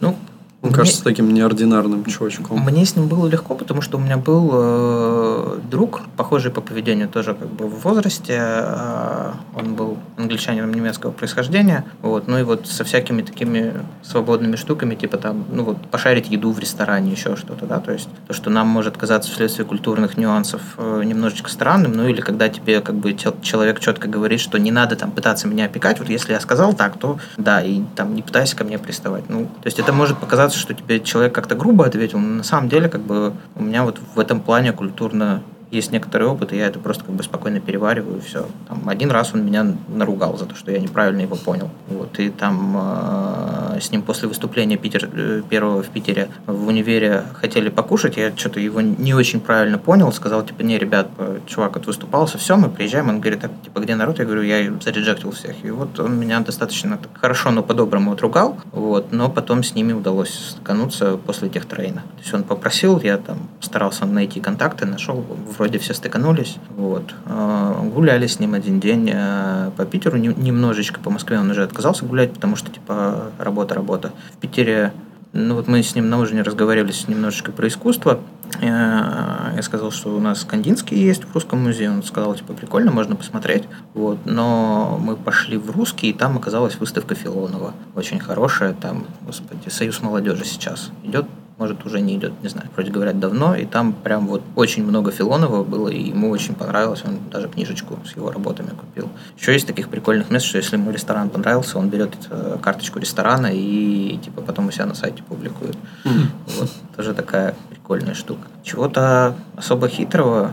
Ну, 0.00 0.16
Он 0.60 0.72
кажется 0.72 1.04
таким 1.04 1.32
неординарным 1.32 2.04
чувачком. 2.04 2.60
Мне 2.60 2.84
с 2.84 2.96
ним 2.96 3.06
было 3.06 3.28
легко, 3.28 3.54
потому 3.54 3.80
что 3.80 3.96
у 3.96 4.00
меня 4.00 4.16
был 4.16 4.50
э, 4.52 5.58
друг, 5.70 6.02
похожий 6.16 6.50
по 6.50 6.60
поведению 6.60 7.08
тоже 7.08 7.34
как 7.34 7.48
бы 7.48 7.66
в 7.68 7.82
возрасте. 7.84 8.36
Э, 8.38 9.32
он 9.54 9.74
был 9.74 9.98
англичанином 10.16 10.74
немецкого 10.74 11.12
происхождения. 11.12 11.84
Вот, 12.02 12.26
ну 12.26 12.38
и 12.38 12.42
вот 12.42 12.66
со 12.66 12.82
всякими 12.82 13.22
такими 13.22 13.72
свободными 14.02 14.56
штуками, 14.56 14.96
типа 14.96 15.16
там, 15.16 15.44
ну 15.52 15.62
вот 15.62 15.86
пошарить 15.88 16.28
еду 16.28 16.50
в 16.50 16.58
ресторане, 16.58 17.12
еще 17.12 17.36
что-то, 17.36 17.66
да, 17.66 17.78
то 17.78 17.92
есть 17.92 18.08
то, 18.26 18.34
что 18.34 18.50
нам 18.50 18.66
может 18.66 18.96
казаться 18.96 19.30
вследствие 19.30 19.64
культурных 19.64 20.16
нюансов 20.16 20.60
э, 20.76 21.02
немножечко 21.04 21.50
странным, 21.50 21.92
ну 21.92 22.08
или 22.08 22.20
когда 22.20 22.48
тебе 22.48 22.80
как 22.80 22.96
бы 22.96 23.14
человек 23.14 23.78
четко 23.78 24.08
говорит, 24.08 24.40
что 24.40 24.58
не 24.58 24.72
надо 24.72 24.96
там 24.96 25.12
пытаться 25.12 25.46
меня 25.46 25.66
опекать, 25.66 26.00
вот 26.00 26.08
если 26.08 26.32
я 26.32 26.40
сказал 26.40 26.74
так, 26.74 26.98
то 26.98 27.20
да, 27.36 27.62
и 27.62 27.82
там 27.94 28.14
не 28.14 28.22
пытайся 28.22 28.56
ко 28.56 28.64
мне 28.64 28.78
приставать. 28.78 29.28
Ну, 29.28 29.44
то 29.44 29.66
есть 29.66 29.78
это 29.78 29.92
может 29.92 30.18
показаться, 30.18 30.47
что 30.56 30.74
тебе 30.74 31.00
человек 31.00 31.34
как-то 31.34 31.54
грубо 31.54 31.84
ответил, 31.84 32.18
но 32.18 32.36
на 32.36 32.42
самом 32.42 32.68
деле 32.68 32.88
как 32.88 33.02
бы 33.02 33.34
у 33.56 33.62
меня 33.62 33.84
вот 33.84 34.00
в 34.14 34.18
этом 34.18 34.40
плане 34.40 34.72
культурно 34.72 35.42
есть 35.70 35.92
некоторый 35.92 36.24
опыт, 36.24 36.52
и 36.52 36.56
я 36.56 36.66
это 36.66 36.78
просто 36.78 37.04
как 37.04 37.14
бы 37.14 37.22
спокойно 37.22 37.60
перевариваю, 37.60 38.18
и 38.18 38.20
все. 38.20 38.46
Там, 38.68 38.88
один 38.88 39.10
раз 39.10 39.34
он 39.34 39.44
меня 39.44 39.66
наругал 39.88 40.36
за 40.38 40.46
то, 40.46 40.54
что 40.54 40.70
я 40.70 40.78
неправильно 40.78 41.20
его 41.20 41.36
понял. 41.36 41.70
Вот, 41.88 42.18
и 42.18 42.30
там 42.30 42.76
э, 42.76 43.78
с 43.80 43.90
ним 43.90 44.02
после 44.02 44.28
выступления 44.28 44.76
Питер, 44.76 45.08
э, 45.12 45.42
первого 45.48 45.82
в 45.82 45.88
Питере 45.88 46.28
в 46.46 46.66
универе 46.66 47.24
хотели 47.34 47.68
покушать, 47.68 48.16
я 48.16 48.34
что-то 48.34 48.60
его 48.60 48.80
не 48.80 49.14
очень 49.14 49.40
правильно 49.40 49.78
понял, 49.78 50.12
сказал, 50.12 50.44
типа, 50.44 50.62
не, 50.62 50.78
ребят, 50.78 51.08
э, 51.18 51.40
чувак 51.46 51.76
вот 51.76 51.86
выступался, 51.86 52.38
все, 52.38 52.56
мы 52.56 52.70
приезжаем, 52.70 53.08
он 53.08 53.20
говорит, 53.20 53.40
так, 53.40 53.50
типа, 53.62 53.80
где 53.80 53.94
народ? 53.94 54.18
Я 54.18 54.24
говорю, 54.24 54.42
я 54.42 54.72
зареджектил 54.80 55.32
всех. 55.32 55.64
И 55.64 55.70
вот 55.70 55.98
он 56.00 56.18
меня 56.18 56.40
достаточно 56.40 56.96
так 56.96 57.10
хорошо, 57.20 57.50
но 57.50 57.62
по-доброму 57.62 58.12
отругал, 58.12 58.58
вот, 58.72 59.12
но 59.12 59.28
потом 59.28 59.62
с 59.62 59.74
ними 59.74 59.92
удалось 59.92 60.32
стыкануться 60.32 61.16
после 61.18 61.48
тех 61.48 61.66
трейна. 61.66 62.02
То 62.16 62.22
есть 62.22 62.34
он 62.34 62.42
попросил, 62.42 63.00
я 63.00 63.18
там 63.18 63.48
старался 63.60 64.06
найти 64.06 64.40
контакты, 64.40 64.86
нашел 64.86 65.24
вроде 65.58 65.78
все 65.78 65.94
стыканулись. 65.94 66.56
Вот. 66.76 67.14
А, 67.26 67.82
гуляли 67.82 68.26
с 68.26 68.38
ним 68.38 68.54
один 68.54 68.80
день 68.80 69.10
а, 69.12 69.70
по 69.76 69.84
Питеру, 69.84 70.16
немножечко 70.16 71.00
по 71.00 71.10
Москве 71.10 71.38
он 71.38 71.50
уже 71.50 71.62
отказался 71.62 72.04
гулять, 72.04 72.32
потому 72.32 72.56
что, 72.56 72.70
типа, 72.70 73.32
работа, 73.38 73.74
работа. 73.74 74.12
В 74.34 74.38
Питере 74.38 74.92
ну 75.32 75.54
вот 75.54 75.68
мы 75.68 75.82
с 75.82 75.94
ним 75.94 76.08
на 76.08 76.18
ужине 76.18 76.42
разговаривали 76.42 76.92
немножечко 77.06 77.52
про 77.52 77.68
искусство. 77.68 78.20
Я, 78.62 79.52
я 79.54 79.62
сказал, 79.62 79.90
что 79.90 80.16
у 80.16 80.20
нас 80.20 80.42
Кандинский 80.44 80.98
есть 80.98 81.24
в 81.24 81.34
русском 81.34 81.62
музее. 81.62 81.90
Он 81.90 82.02
сказал, 82.02 82.34
типа, 82.34 82.54
прикольно, 82.54 82.90
можно 82.90 83.14
посмотреть. 83.14 83.64
Вот. 83.92 84.18
Но 84.24 84.98
мы 85.00 85.16
пошли 85.16 85.58
в 85.58 85.70
русский, 85.70 86.10
и 86.10 86.12
там 86.14 86.38
оказалась 86.38 86.76
выставка 86.76 87.14
Филонова. 87.14 87.74
Очень 87.94 88.20
хорошая. 88.20 88.72
Там, 88.72 89.04
господи, 89.20 89.68
Союз 89.68 90.00
молодежи 90.00 90.46
сейчас 90.46 90.90
идет 91.04 91.26
может, 91.58 91.84
уже 91.84 92.00
не 92.00 92.16
идет, 92.16 92.32
не 92.42 92.48
знаю, 92.48 92.68
вроде 92.74 92.90
говорят 92.90 93.18
давно, 93.18 93.54
и 93.54 93.64
там 93.64 93.92
прям 93.92 94.28
вот 94.28 94.42
очень 94.54 94.84
много 94.84 95.10
Филонова 95.10 95.64
было, 95.64 95.88
и 95.88 96.10
ему 96.10 96.30
очень 96.30 96.54
понравилось, 96.54 97.02
он 97.04 97.18
даже 97.30 97.48
книжечку 97.48 97.98
с 98.06 98.14
его 98.16 98.30
работами 98.30 98.70
купил. 98.70 99.08
Еще 99.36 99.52
есть 99.52 99.66
таких 99.66 99.88
прикольных 99.88 100.30
мест, 100.30 100.46
что 100.46 100.58
если 100.58 100.76
ему 100.76 100.92
ресторан 100.92 101.30
понравился, 101.30 101.78
он 101.78 101.88
берет 101.88 102.14
э, 102.30 102.58
карточку 102.62 103.00
ресторана 103.00 103.48
и 103.52 104.18
типа 104.22 104.42
потом 104.42 104.68
у 104.68 104.70
себя 104.70 104.86
на 104.86 104.94
сайте 104.94 105.22
публикует. 105.22 105.76
Mm-hmm. 106.04 106.26
Вот, 106.58 106.70
тоже 106.96 107.12
такая 107.12 107.54
прикольная 107.70 108.14
штука. 108.14 108.46
Чего-то 108.62 109.34
особо 109.56 109.88
хитрого 109.88 110.52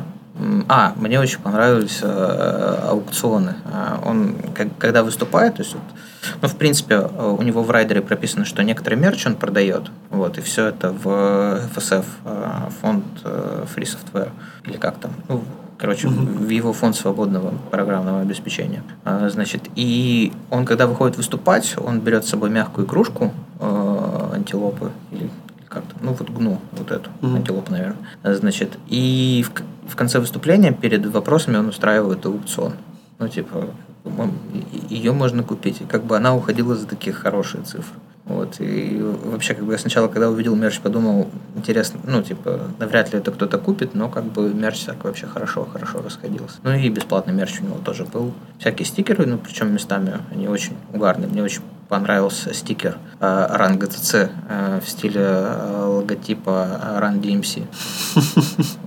а, 0.68 0.94
мне 0.98 1.20
очень 1.20 1.40
понравились 1.40 2.00
э, 2.02 2.80
аукционы. 2.90 3.56
А, 3.66 4.02
он, 4.06 4.36
как, 4.54 4.68
когда 4.78 5.04
выступает, 5.04 5.56
то 5.56 5.64
есть, 5.64 5.74
вот, 5.74 5.84
ну, 6.42 6.48
в 6.50 6.56
принципе, 6.58 7.00
у 7.00 7.42
него 7.42 7.64
в 7.64 7.72
райдере 7.72 8.02
прописано, 8.02 8.44
что 8.44 8.64
некоторый 8.64 8.96
мерч 8.96 9.26
он 9.26 9.36
продает, 9.36 9.92
вот, 10.10 10.38
и 10.38 10.42
все 10.42 10.68
это 10.68 10.92
в 10.92 11.08
FSF, 11.76 12.06
э, 12.26 12.70
фонд 12.82 13.06
э, 13.24 13.66
Free 13.74 13.86
Software, 13.86 14.30
или 14.66 14.76
как 14.76 14.98
там, 14.98 15.12
ну, 15.30 15.44
короче, 15.78 16.08
mm-hmm. 16.08 16.46
в 16.46 16.50
его 16.50 16.74
фонд 16.74 16.98
свободного 16.98 17.54
программного 17.72 18.22
обеспечения. 18.22 18.84
А, 19.06 19.30
значит, 19.30 19.70
и 19.76 20.34
он, 20.50 20.66
когда 20.66 20.88
выходит 20.88 21.16
выступать, 21.16 21.76
он 21.78 22.02
берет 22.02 22.26
с 22.26 22.30
собой 22.30 22.50
мягкую 22.50 22.88
кружку 22.88 23.34
э, 23.60 24.30
антилопы 24.34 24.92
или 25.12 25.30
как-то, 25.76 25.96
ну 26.02 26.14
вот 26.14 26.30
гну, 26.30 26.60
вот 26.72 26.92
эту, 26.92 27.10
mm-hmm. 27.22 27.36
антилопу, 27.36 27.72
наверное. 27.72 27.98
Значит, 28.24 28.78
и 28.88 29.46
в, 29.48 29.92
в 29.92 29.96
конце 29.96 30.20
выступления 30.20 30.72
перед 30.72 31.06
вопросами 31.06 31.58
он 31.58 31.68
устраивает 31.68 32.26
аукцион. 32.26 32.74
Ну, 33.20 33.28
типа, 33.28 33.68
ее 34.90 35.12
можно 35.12 35.44
купить. 35.44 35.82
И 35.82 35.86
как 35.86 36.04
бы 36.04 36.18
она 36.18 36.36
уходила 36.36 36.76
за 36.76 36.88
такие 36.88 37.14
хорошие 37.14 37.64
цифры. 37.64 37.96
Вот, 38.26 38.56
и 38.60 39.00
вообще, 39.26 39.54
как 39.54 39.66
бы 39.66 39.74
я 39.74 39.78
сначала, 39.78 40.08
когда 40.08 40.32
увидел 40.32 40.56
мерч, 40.56 40.80
подумал, 40.80 41.30
интересно, 41.56 42.00
ну, 42.08 42.24
типа, 42.24 42.62
навряд 42.80 43.14
ли 43.14 43.20
это 43.20 43.32
кто-то 43.32 43.60
купит, 43.60 43.94
но 43.94 44.10
как 44.10 44.24
бы 44.24 44.52
мерч 44.52 44.80
так 44.80 45.04
вообще 45.04 45.28
хорошо, 45.28 45.64
хорошо 45.72 46.02
расходился. 46.02 46.58
Ну 46.64 46.74
и 46.74 46.90
бесплатный 46.90 47.36
мерч 47.36 47.62
у 47.62 47.66
него 47.66 47.78
тоже 47.78 48.04
был. 48.04 48.34
Всякие 48.58 48.88
стикеры, 48.88 49.28
ну, 49.28 49.38
причем 49.38 49.72
местами 49.72 50.18
они 50.32 50.48
очень 50.48 50.74
угарные. 50.92 51.30
Мне 51.30 51.44
очень 51.44 51.62
понравился 51.88 52.54
стикер 52.54 52.98
э, 53.20 53.26
Run 53.26 53.78
GTC 53.78 54.30
э, 54.50 54.80
в 54.84 54.90
стиле 54.90 55.22
э, 55.22 55.86
логотипа 55.86 57.00
Run 57.02 57.22
DMC. 57.22 57.66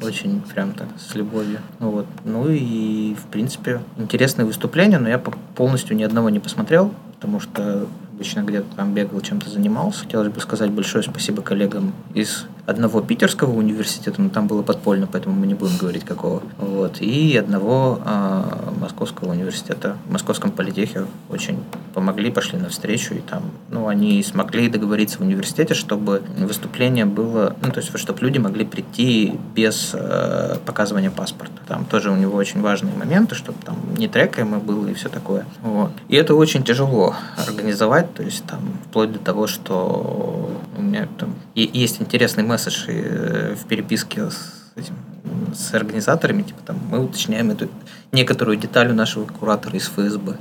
Очень 0.03 0.41
прям 0.43 0.73
так 0.73 0.89
с 0.99 1.15
любовью. 1.15 1.59
Ну, 1.79 1.91
вот. 1.91 2.07
ну 2.25 2.49
и, 2.49 3.15
в 3.15 3.27
принципе, 3.31 3.81
интересное 3.97 4.45
выступление, 4.45 4.99
но 4.99 5.09
я 5.09 5.19
полностью 5.19 5.97
ни 5.97 6.03
одного 6.03 6.31
не 6.31 6.41
посмотрел, 6.41 6.93
потому 7.15 7.41
что 7.41 7.87
обычно 8.13 8.41
где-то 8.41 8.77
там 8.77 8.95
бегал, 8.95 9.21
чем-то 9.21 9.49
занимался. 9.49 10.01
Хотелось 10.01 10.29
бы 10.29 10.41
сказать 10.41 10.71
большое 10.71 11.05
спасибо 11.05 11.43
коллегам 11.43 11.93
из 12.15 12.47
одного 12.69 13.01
питерского 13.01 13.53
университета, 13.53 14.21
но 14.21 14.29
там 14.29 14.47
было 14.47 14.63
подпольно, 14.63 15.09
поэтому 15.11 15.35
мы 15.35 15.47
не 15.47 15.55
будем 15.55 15.79
говорить 15.79 16.05
какого. 16.05 16.43
Вот, 16.59 17.01
и 17.01 17.35
одного 17.35 17.99
э, 18.05 18.43
московского 18.79 19.31
университета, 19.31 19.97
в 20.07 20.13
московском 20.13 20.51
политехе 20.51 21.07
очень 21.31 21.61
помогли, 21.95 22.31
пошли 22.31 22.59
навстречу, 22.59 23.15
и 23.15 23.21
там, 23.21 23.45
ну, 23.71 23.89
они 23.89 24.23
смогли 24.23 24.69
договориться 24.69 25.17
в 25.17 25.23
университете, 25.23 25.73
чтобы 25.73 26.23
выступление 26.37 27.07
было, 27.07 27.57
ну, 27.63 27.71
то 27.71 27.81
есть, 27.81 27.99
чтобы 27.99 28.21
люди 28.21 28.37
могли 28.37 28.67
прийти 28.67 29.39
без 29.55 29.93
э, 29.95 30.59
показывания 30.67 31.11
паспорта. 31.11 31.63
Там 31.67 31.87
тоже 31.87 32.11
у 32.11 32.17
него 32.17 32.37
очень 32.37 32.61
важные 32.61 32.95
моменты, 32.95 33.35
чтобы 33.35 33.59
там 33.65 33.77
не 33.97 34.09
трекаемо 34.09 34.59
было 34.59 34.89
и 34.89 34.93
все 34.95 35.09
такое. 35.09 35.47
Вот. 35.63 35.93
И 36.09 36.17
это 36.17 36.35
очень 36.35 36.65
тяжело 36.65 37.15
организовать, 37.39 38.13
то 38.13 38.23
есть 38.23 38.45
там 38.45 38.61
вплоть 38.91 39.11
до 39.11 39.19
того, 39.19 39.47
что 39.47 40.51
у 40.77 40.83
меня 40.83 41.09
там 41.19 41.35
есть 41.55 42.01
интересный 42.01 42.45
месседж 42.59 42.85
э, 42.89 43.55
в 43.55 43.67
переписке 43.69 44.31
с 44.31 44.73
этим 44.77 44.95
с 45.55 45.75
организаторами, 45.75 46.43
типа 46.43 46.61
там 46.67 46.81
мы 46.91 47.05
уточняем 47.05 47.51
эту 47.51 47.69
некоторую 48.13 48.57
деталь 48.57 48.91
у 48.91 48.95
нашего 48.95 49.27
куратора 49.27 49.77
из 49.77 49.89
ФСБ. 49.89 50.37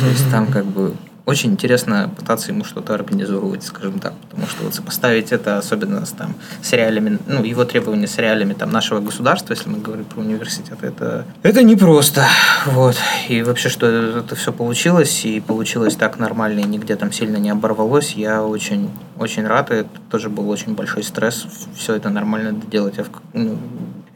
То 0.00 0.06
есть 0.06 0.30
там 0.30 0.46
как 0.46 0.64
бы 0.64 0.94
очень 1.28 1.50
интересно 1.50 2.10
пытаться 2.16 2.52
ему 2.52 2.64
что-то 2.64 2.94
организовывать, 2.94 3.62
скажем 3.62 3.98
так, 3.98 4.14
потому 4.14 4.46
что 4.46 4.64
вот 4.64 4.74
сопоставить 4.74 5.30
это 5.30 5.58
особенно 5.58 6.06
с, 6.06 6.10
там, 6.12 6.34
с 6.62 6.72
реалиями, 6.72 7.18
ну, 7.26 7.44
его 7.44 7.66
требования 7.66 8.06
с 8.06 8.16
реалиями 8.16 8.54
там, 8.54 8.70
нашего 8.70 9.00
государства, 9.00 9.52
если 9.52 9.68
мы 9.68 9.78
говорим 9.78 10.06
про 10.06 10.20
университет, 10.20 10.78
это, 10.80 11.26
это 11.42 11.62
непросто. 11.62 12.26
Вот. 12.64 12.96
И 13.28 13.42
вообще, 13.42 13.68
что 13.68 13.86
это, 13.86 14.20
это 14.20 14.36
все 14.36 14.54
получилось, 14.54 15.26
и 15.26 15.38
получилось 15.40 15.96
так 15.96 16.18
нормально, 16.18 16.60
и 16.60 16.64
нигде 16.64 16.96
там 16.96 17.12
сильно 17.12 17.36
не 17.36 17.50
оборвалось, 17.50 18.12
я 18.12 18.42
очень, 18.42 18.88
очень 19.18 19.46
рад, 19.46 19.70
и 19.70 19.74
это 19.74 19.90
тоже 20.10 20.30
был 20.30 20.48
очень 20.48 20.74
большой 20.74 21.02
стресс, 21.02 21.44
все 21.76 21.94
это 21.94 22.08
нормально 22.08 22.52
доделать. 22.52 22.96
Я 22.96 23.04
в, 23.04 23.10
ну, 23.34 23.58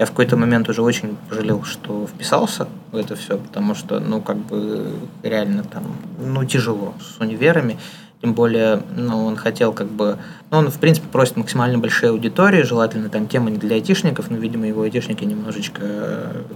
я 0.03 0.07
в 0.07 0.11
какой-то 0.11 0.37
момент 0.37 0.69
уже 0.69 0.83
очень 0.83 1.17
пожалел, 1.29 1.63
что 1.63 2.07
вписался 2.09 2.67
в 2.91 2.97
это 2.97 3.15
все, 3.15 3.39
потому 3.39 3.77
что, 3.77 4.01
ну, 4.01 4.21
как 4.21 4.37
бы 4.37 4.95
реально 5.23 5.63
там, 5.63 5.85
ну, 6.19 6.45
тяжело 6.45 6.95
с 7.01 7.21
универами. 7.21 7.79
Тем 8.23 8.35
более, 8.35 8.83
ну, 8.97 9.27
он 9.27 9.37
хотел 9.37 9.73
как 9.73 9.89
бы... 9.89 10.17
Ну, 10.53 10.59
он, 10.59 10.71
в 10.71 10.79
принципе, 10.79 11.09
просит 11.09 11.37
максимально 11.37 11.79
большие 11.79 12.11
аудитории, 12.11 12.63
желательно 12.63 13.09
там 13.09 13.27
темы 13.27 13.51
не 13.51 13.59
для 13.59 13.75
айтишников, 13.75 14.31
но, 14.31 14.37
видимо, 14.37 14.69
его 14.69 14.83
айтишники 14.83 15.25
немножечко, 15.25 15.83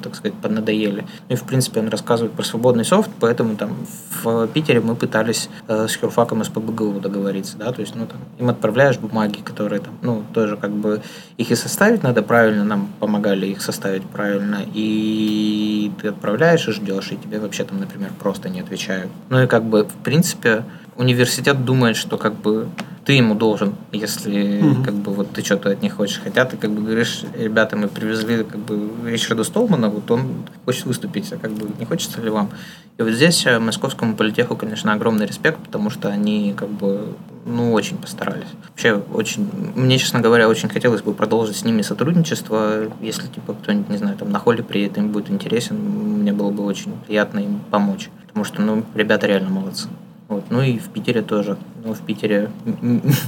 так 0.00 0.14
сказать, 0.14 0.34
поднадоели. 0.34 1.04
Ну 1.28 1.34
и, 1.34 1.36
в 1.36 1.42
принципе, 1.42 1.80
он 1.80 1.88
рассказывает 1.88 2.34
про 2.34 2.44
свободный 2.44 2.84
софт, 2.84 3.10
поэтому 3.18 3.56
там 3.56 3.76
в 4.22 4.46
Питере 4.48 4.80
мы 4.80 4.94
пытались 4.94 5.48
э, 5.66 5.88
с 5.88 5.96
херфаком 5.96 6.42
из 6.42 6.48
ПБГУ 6.50 7.00
договориться, 7.00 7.56
да, 7.56 7.72
то 7.72 7.80
есть, 7.80 7.96
ну, 7.96 8.06
там, 8.06 8.18
им 8.38 8.48
отправляешь 8.48 8.98
бумаги, 8.98 9.40
которые 9.40 9.80
там, 9.80 9.94
ну, 10.02 10.22
тоже 10.32 10.56
как 10.56 10.70
бы 10.70 11.02
их 11.36 11.50
и 11.50 11.56
составить 11.56 12.04
надо 12.04 12.22
правильно, 12.22 12.62
нам 12.62 12.92
помогали 13.00 13.46
их 13.46 13.60
составить 13.60 14.04
правильно, 14.04 14.60
и 14.72 15.90
ты 16.00 16.08
отправляешь 16.08 16.68
и 16.68 16.70
ждешь, 16.70 17.10
и 17.10 17.16
тебе 17.16 17.40
вообще 17.40 17.64
там, 17.64 17.80
например, 17.80 18.10
просто 18.20 18.50
не 18.50 18.60
отвечают. 18.60 19.10
Ну 19.30 19.42
и 19.42 19.48
как 19.48 19.64
бы, 19.64 19.82
в 19.82 20.04
принципе, 20.04 20.62
университет 20.96 21.64
думает, 21.64 21.96
что 21.96 22.16
как 22.16 22.34
бы 22.34 22.68
ты 23.04 23.12
ему 23.12 23.34
должен, 23.34 23.74
если 23.92 24.60
Мгм. 24.60 24.84
как 24.84 24.94
бы 24.94 25.12
вот 25.12 25.30
ты 25.30 25.44
что-то 25.44 25.70
от 25.70 25.82
них 25.82 25.94
хочешь. 25.94 26.20
Хотя 26.22 26.44
ты 26.44 26.56
как 26.56 26.70
бы 26.70 26.82
говоришь, 26.82 27.22
ребята, 27.38 27.76
мы 27.76 27.88
привезли 27.88 28.42
как 28.42 28.58
бы 28.58 28.90
Ричарда 29.04 29.44
Столмана, 29.44 29.88
вот 29.88 30.10
он 30.10 30.44
хочет 30.64 30.86
выступить, 30.86 31.32
а 31.32 31.36
как 31.36 31.52
бы 31.52 31.68
не 31.78 31.84
хочется 31.86 32.20
ли 32.20 32.30
вам? 32.30 32.50
И 32.98 33.02
вот 33.02 33.12
здесь 33.12 33.46
э, 33.46 33.58
московскому 33.58 34.16
политеху, 34.16 34.56
конечно, 34.56 34.92
огромный 34.92 35.26
респект, 35.26 35.58
потому 35.58 35.90
что 35.90 36.08
они 36.08 36.54
как 36.56 36.68
бы 36.70 37.14
ну, 37.44 37.72
очень 37.72 37.96
постарались. 37.96 38.48
Вообще, 38.70 38.94
очень, 39.12 39.48
мне, 39.76 39.98
честно 39.98 40.20
говоря, 40.20 40.48
очень 40.48 40.68
хотелось 40.68 41.02
бы 41.02 41.14
продолжить 41.14 41.56
с 41.56 41.64
ними 41.64 41.82
сотрудничество. 41.82 42.90
Если, 43.00 43.28
типа, 43.28 43.54
кто-нибудь, 43.54 43.88
не 43.88 43.98
знаю, 43.98 44.16
там 44.16 44.32
на 44.32 44.40
холле 44.40 44.64
приедет, 44.64 44.98
им 44.98 45.10
будет 45.10 45.30
интересен, 45.30 45.76
мне 45.76 46.32
было 46.32 46.50
бы 46.50 46.64
очень 46.64 46.92
приятно 47.06 47.38
им 47.38 47.60
помочь. 47.70 48.10
Потому 48.26 48.44
что, 48.44 48.62
ну, 48.62 48.82
ребята 48.94 49.28
реально 49.28 49.50
молодцы. 49.50 49.88
Вот. 50.28 50.44
Ну 50.50 50.60
и 50.62 50.78
в 50.78 50.88
Питере 50.88 51.22
тоже. 51.22 51.56
Ну, 51.84 51.94
в 51.94 52.00
Питере 52.00 52.50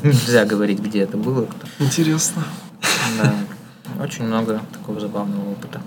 нельзя 0.03 0.45
говорить, 0.45 0.81
где 0.81 1.01
это 1.03 1.17
было. 1.17 1.47
кто- 1.47 1.67
Интересно. 1.85 2.43
Да. 3.23 3.35
Очень 4.03 4.25
много 4.27 4.61
такого 4.73 5.01
забавного 5.01 5.53
опыта. 5.53 5.81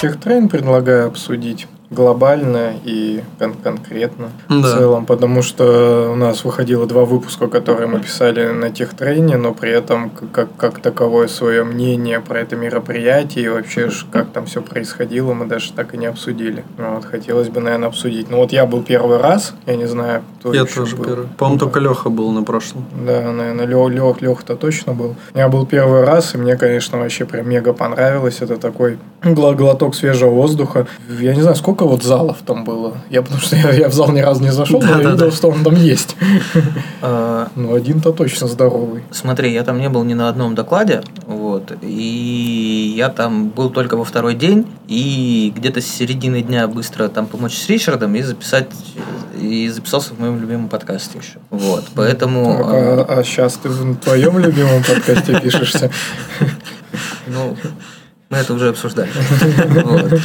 Техтрейн 0.00 0.48
предлагаю 0.48 1.06
обсудить 1.08 1.66
глобально 1.94 2.72
и 2.84 3.22
кон- 3.38 3.54
конкретно 3.54 4.28
в 4.48 4.62
Да. 4.62 4.76
целом, 4.76 5.06
потому 5.06 5.42
что 5.42 6.10
у 6.12 6.16
нас 6.16 6.44
выходило 6.44 6.86
два 6.86 7.04
выпуска, 7.04 7.46
которые 7.48 7.86
мы 7.86 8.00
писали 8.00 8.48
на 8.52 8.70
техтрейне, 8.70 9.36
но 9.36 9.54
при 9.54 9.70
этом 9.70 10.10
как, 10.32 10.48
как 10.56 10.80
таковое 10.80 11.28
свое 11.28 11.64
мнение 11.64 12.20
про 12.20 12.40
это 12.40 12.56
мероприятие 12.56 13.44
и 13.44 13.48
вообще 13.48 13.88
как 14.12 14.30
там 14.30 14.46
все 14.46 14.60
происходило, 14.60 15.32
мы 15.34 15.46
даже 15.46 15.72
так 15.72 15.94
и 15.94 15.96
не 15.96 16.06
обсудили. 16.06 16.64
Ну, 16.78 16.94
Вот, 16.96 17.04
хотелось 17.04 17.48
бы, 17.48 17.60
наверное, 17.60 17.88
обсудить. 17.88 18.30
Ну 18.30 18.38
вот 18.38 18.52
я 18.52 18.66
был 18.66 18.82
первый 18.82 19.18
раз, 19.18 19.54
я 19.66 19.76
не 19.76 19.86
знаю, 19.86 20.22
кто 20.40 20.52
Я 20.52 20.64
тоже 20.64 20.96
был. 20.96 21.04
первый. 21.04 21.26
По-моему, 21.38 21.58
только 21.60 21.80
Леха 21.80 22.10
был 22.10 22.30
на 22.32 22.42
прошлом. 22.42 22.84
Да, 23.06 23.30
наверное, 23.32 23.66
Лех, 23.66 24.20
Лех-то 24.20 24.56
точно 24.56 24.92
был. 24.94 25.14
Я 25.34 25.48
был 25.48 25.66
первый 25.66 26.04
раз, 26.04 26.34
и 26.34 26.38
мне, 26.38 26.56
конечно, 26.56 26.98
вообще 26.98 27.24
прям 27.24 27.48
мега 27.48 27.72
понравилось. 27.72 28.38
Это 28.40 28.56
такой 28.56 28.98
глоток 29.22 29.94
свежего 29.94 30.30
воздуха. 30.30 30.86
Я 31.20 31.34
не 31.34 31.40
знаю, 31.42 31.56
сколько 31.56 31.83
вот 31.86 32.02
залов 32.02 32.38
там 32.46 32.64
было. 32.64 32.94
Я 33.10 33.22
потому 33.22 33.40
что 33.40 33.56
я, 33.56 33.72
я 33.72 33.88
в 33.88 33.92
зал 33.92 34.10
ни 34.12 34.20
разу 34.20 34.42
не 34.42 34.52
зашел, 34.52 34.80
но 34.80 34.88
я 34.88 34.94
Да-да-да. 34.96 35.12
видел, 35.12 35.32
что 35.32 35.48
он 35.50 35.64
там 35.64 35.74
есть. 35.74 36.16
Э, 37.02 37.46
Ну, 37.56 37.74
один-то 37.74 38.12
точно 38.12 38.48
здоровый. 38.48 39.02
Смотри, 39.10 39.52
я 39.52 39.62
там 39.62 39.78
не 39.78 39.88
был 39.88 40.04
ни 40.04 40.14
на 40.14 40.28
одном 40.28 40.54
докладе, 40.54 41.02
вот, 41.26 41.72
и 41.82 42.94
я 42.96 43.08
там 43.08 43.48
был 43.48 43.70
только 43.70 43.96
во 43.96 44.04
второй 44.04 44.34
день, 44.34 44.66
и 44.88 45.52
где-то 45.54 45.80
с 45.80 45.86
середины 45.86 46.42
дня 46.42 46.66
быстро 46.66 47.08
там 47.08 47.26
помочь 47.26 47.56
с 47.56 47.68
Ричардом 47.68 48.14
и 48.16 48.22
записать, 48.22 48.68
и 49.40 49.68
записался 49.68 50.14
в 50.14 50.20
моем 50.20 50.40
любимом 50.40 50.68
подкасте 50.68 51.18
еще. 51.18 51.38
Вот, 51.50 51.84
поэтому... 51.94 52.58
Так, 52.58 52.74
э, 52.74 53.04
а, 53.08 53.22
сейчас 53.24 53.54
ты 53.54 53.68
в 53.68 53.96
твоем 53.96 54.38
любимом 54.38 54.82
подкасте 54.82 55.40
пишешься. 55.40 55.90
Ну, 57.26 57.56
мы 58.30 58.38
это 58.38 58.52
уже 58.54 58.68
обсуждали. 58.68 59.10
Вот. 59.84 60.20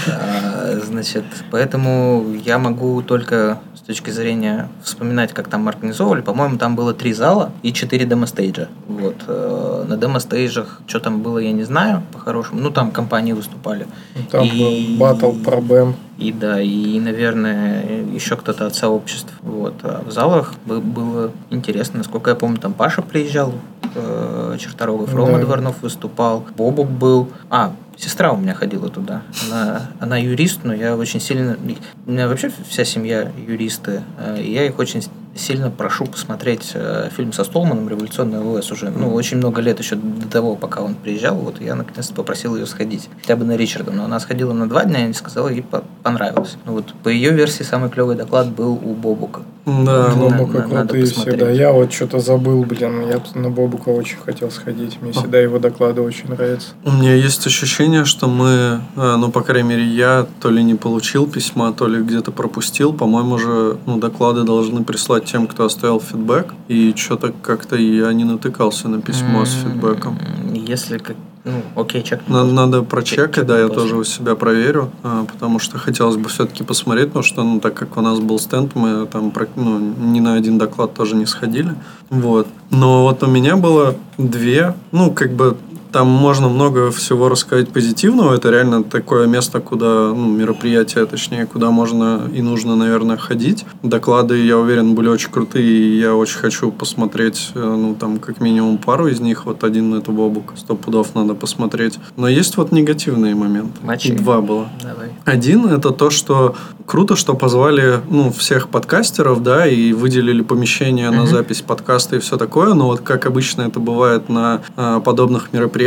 Значит, 0.78 1.24
поэтому 1.52 2.26
я 2.46 2.58
могу 2.60 3.02
только 3.02 3.60
с 3.76 3.82
точки 3.82 4.10
зрения 4.12 4.68
вспоминать, 4.84 5.34
как 5.34 5.48
там 5.48 5.68
организовывали. 5.68 6.22
По-моему, 6.22 6.58
там 6.58 6.76
было 6.76 6.94
три 6.94 7.14
зала 7.14 7.52
и 7.64 7.74
четыре 7.74 8.06
демо-стейджа. 8.06 8.68
Вот. 8.88 9.16
э, 9.28 9.86
На 9.88 9.98
демо-стейджах, 9.98 10.82
что 10.88 11.00
там 11.00 11.22
было, 11.22 11.40
я 11.40 11.52
не 11.52 11.64
знаю, 11.64 12.04
по-хорошему. 12.14 12.62
Ну, 12.62 12.70
там 12.70 12.92
компании 12.92 13.34
выступали. 13.34 13.88
Там 14.32 14.46
И- 14.46 14.96
был 14.98 14.98
батл 15.00 15.32
про 15.44 15.60
Бэм. 15.62 15.96
И 16.20 16.32
да, 16.34 16.62
и, 16.62 17.00
наверное, 17.00 18.04
еще 18.14 18.36
кто-то 18.36 18.68
от 18.68 18.76
сообществ. 18.76 19.34
Вот. 19.42 19.74
А 19.84 20.04
в 20.06 20.12
залах 20.12 20.54
бы- 20.66 20.82
было 20.82 21.32
интересно. 21.50 22.00
Насколько 22.00 22.32
я 22.32 22.36
помню, 22.36 22.58
там 22.58 22.74
Паша 22.74 23.02
приезжал, 23.02 23.54
э, 23.96 24.29
Черторогов, 24.58 25.14
Рома 25.14 25.38
Да. 25.38 25.46
Дворнов 25.46 25.82
выступал, 25.82 26.46
Бобук 26.58 26.90
был. 26.90 27.30
А, 27.50 27.74
сестра 27.98 28.32
у 28.32 28.38
меня 28.38 28.54
ходила 28.54 28.90
туда. 28.90 29.22
Она, 29.50 29.82
она 30.00 30.18
юрист, 30.18 30.62
но 30.64 30.74
я 30.74 30.96
очень 30.96 31.20
сильно... 31.20 31.58
У 32.06 32.12
меня 32.12 32.28
вообще 32.28 32.52
вся 32.68 32.84
семья 32.86 33.32
юристы. 33.48 34.04
э, 34.18 34.42
И 34.42 34.52
я 34.54 34.66
их 34.66 34.80
очень 34.80 35.04
сильно 35.36 35.70
прошу 35.72 36.06
посмотреть 36.06 36.72
э, 36.74 37.10
фильм 37.16 37.32
со 37.32 37.44
Столманом 37.46 37.88
«Революционный 37.88 38.40
ОС» 38.40 38.72
уже. 38.72 38.90
Ну, 38.90 39.14
очень 39.14 39.38
много 39.38 39.62
лет 39.62 39.80
еще 39.80 39.96
до 39.96 40.28
того, 40.28 40.56
пока 40.56 40.82
он 40.82 40.96
приезжал. 40.96 41.36
Вот 41.36 41.62
я 41.62 41.76
наконец-то 41.76 42.14
попросил 42.14 42.56
ее 42.58 42.66
сходить. 42.66 43.10
Хотя 43.22 43.36
бы 43.38 43.46
на 43.46 43.56
Ричарда. 43.56 43.92
Но 43.92 44.06
она 44.06 44.20
сходила 44.20 44.52
на 44.54 44.68
два 44.68 44.84
дня 44.86 45.08
и 45.08 45.14
сказала, 45.14 45.48
ей 45.50 45.62
по- 45.62 45.84
понравилось. 46.04 46.58
Ну, 46.66 46.74
вот 46.74 46.94
по 47.04 47.10
ее 47.10 47.32
версии 47.32 47.64
самый 47.64 47.90
клевый 47.90 48.16
доклад 48.18 48.48
был 48.50 48.74
у 48.74 48.94
Бобука. 48.96 49.42
Да, 49.86 50.10
Бобука 50.16 50.60
надо- 50.60 50.76
крутые 50.84 51.04
посмотреть. 51.06 51.36
всегда. 51.38 51.50
Я 51.52 51.72
вот 51.72 51.92
что-то 51.94 52.20
забыл, 52.20 52.64
блин. 52.64 53.08
Я 53.08 53.22
на 53.36 53.50
Бобука 53.50 53.90
очень 53.90 54.18
хотел 54.24 54.52
сходить. 54.52 54.98
Мне 55.02 55.12
всегда 55.12 55.40
его 55.40 55.60
доклады 55.60 56.02
очень 56.02 56.30
нравятся. 56.30 56.70
У 56.84 56.92
меня 56.92 57.14
есть 57.16 57.46
ощущение, 57.48 58.06
что 58.06 58.28
мы, 58.28 58.82
э, 58.96 59.16
ну, 59.18 59.32
по 59.32 59.42
крайней 59.42 59.70
мере, 59.70 59.84
я 59.86 60.26
то 60.42 60.50
ли 60.50 60.64
не 60.64 60.76
получил 60.76 61.28
письма, 61.28 61.74
то 61.74 61.88
ли 61.88 62.02
где-то 62.02 62.32
пропустил. 62.32 62.94
По-моему, 62.94 63.38
же 63.38 63.78
ну, 63.86 63.98
доклады 64.00 64.44
должны 64.44 64.84
прислать 64.84 65.26
тем, 65.26 65.48
кто 65.48 65.66
оставил 65.66 66.00
фидбэк. 66.00 66.54
И 66.68 66.94
что-то 66.96 67.34
как-то 67.42 67.76
я 67.76 68.12
не 68.14 68.24
натыкался 68.24 68.88
на 68.90 69.02
письмо 69.02 69.46
с 69.46 69.56
М, 69.64 69.72
фидбэком. 69.72 70.20
Если 70.54 70.98
как... 70.98 71.16
Ну, 71.46 71.64
окей, 71.76 72.04
чек. 72.04 72.22
Надо, 72.28 72.52
надо 72.52 72.82
прочекать, 72.84 73.34
Чек- 73.36 73.46
да, 73.46 73.60
я 73.60 73.70
тоже 73.70 73.96
у 73.96 74.04
себя 74.04 74.36
проверю, 74.36 74.92
а, 75.04 75.26
потому 75.26 75.60
что 75.60 75.78
хотелось 75.78 76.18
бы 76.18 76.28
все-таки 76.30 76.64
посмотреть, 76.64 77.08
потому 77.08 77.24
что, 77.24 77.44
ну, 77.44 77.60
так 77.60 77.74
как 77.74 77.98
у 77.98 78.02
нас 78.02 78.20
был 78.20 78.40
стенд, 78.40 78.76
мы 78.76 79.06
там 79.06 79.32
про- 79.32 79.48
ну, 79.56 79.80
ни 79.80 80.20
на 80.20 80.34
один 80.34 80.58
доклад 80.58 80.94
тоже 80.94 81.16
не 81.16 81.26
сходили. 81.26 81.76
Вот. 82.10 82.48
Но 82.72 83.04
вот 83.04 83.24
у 83.24 83.28
меня 83.28 83.56
было 83.56 83.96
две, 84.18 84.76
ну, 84.92 85.12
как 85.12 85.32
бы 85.34 85.58
там 85.92 86.08
можно 86.08 86.50
много 86.50 86.92
всего 86.92 87.30
рассказать 87.30 87.70
позитивного. 87.70 88.36
Это 88.36 88.50
реально 88.50 88.84
такое 88.84 89.28
место, 89.28 89.60
куда, 89.60 90.14
ну, 90.14 90.28
мероприятие, 90.28 91.06
точнее, 91.06 91.46
куда 91.46 91.72
можно 91.72 92.30
и 92.34 92.42
нужно, 92.42 92.76
наверное, 92.76 93.18
ходить. 93.18 93.66
Доклады, 93.84 94.44
я 94.46 94.58
уверен, 94.58 94.96
были 94.96 95.10
очень 95.10 95.32
крутые, 95.32 95.68
и 95.68 96.00
я 96.00 96.16
очень 96.16 96.38
хочу 96.38 96.72
посмотреть, 96.72 97.52
э, 97.56 97.60
ну, 97.60 97.96
там, 97.96 98.20
как 98.20 98.40
минимум 98.40 98.78
пару 98.78 99.08
из 99.08 99.20
них. 99.20 99.46
Вот 99.46 99.64
один 99.64 99.94
это 99.96 100.12
Бобук, 100.12 100.54
сто 100.58 100.76
пудов 100.76 101.16
надо 101.16 101.34
посмотреть. 101.34 102.00
Но 102.16 102.28
есть 102.28 102.58
вот 102.58 102.72
негативные 102.72 103.36
моменты. 103.36 103.80
Мочи. 103.82 104.12
Два 104.14 104.42
было. 104.42 104.70
Давай. 104.82 105.10
Один 105.26 105.66
это 105.68 105.92
то, 105.92 106.10
что 106.10 106.56
круто, 106.86 107.16
что 107.16 107.36
позвали 107.36 108.02
ну, 108.10 108.32
всех 108.32 108.70
подкастеров, 108.70 109.44
да, 109.44 109.68
и 109.68 109.94
выделили 109.94 110.42
помещение 110.42 111.12
на 111.12 111.28
запись 111.28 111.62
подкаста 111.62 112.16
и 112.16 112.20
все 112.20 112.38
такое. 112.38 112.74
Но 112.74 112.88
вот 112.88 113.02
как 113.02 113.26
обычно 113.26 113.62
это 113.62 113.80
бывает 113.80 114.28
на 114.30 114.62
а, 114.76 115.00
подобных 115.00 115.54
мероприятиях, 115.54 115.79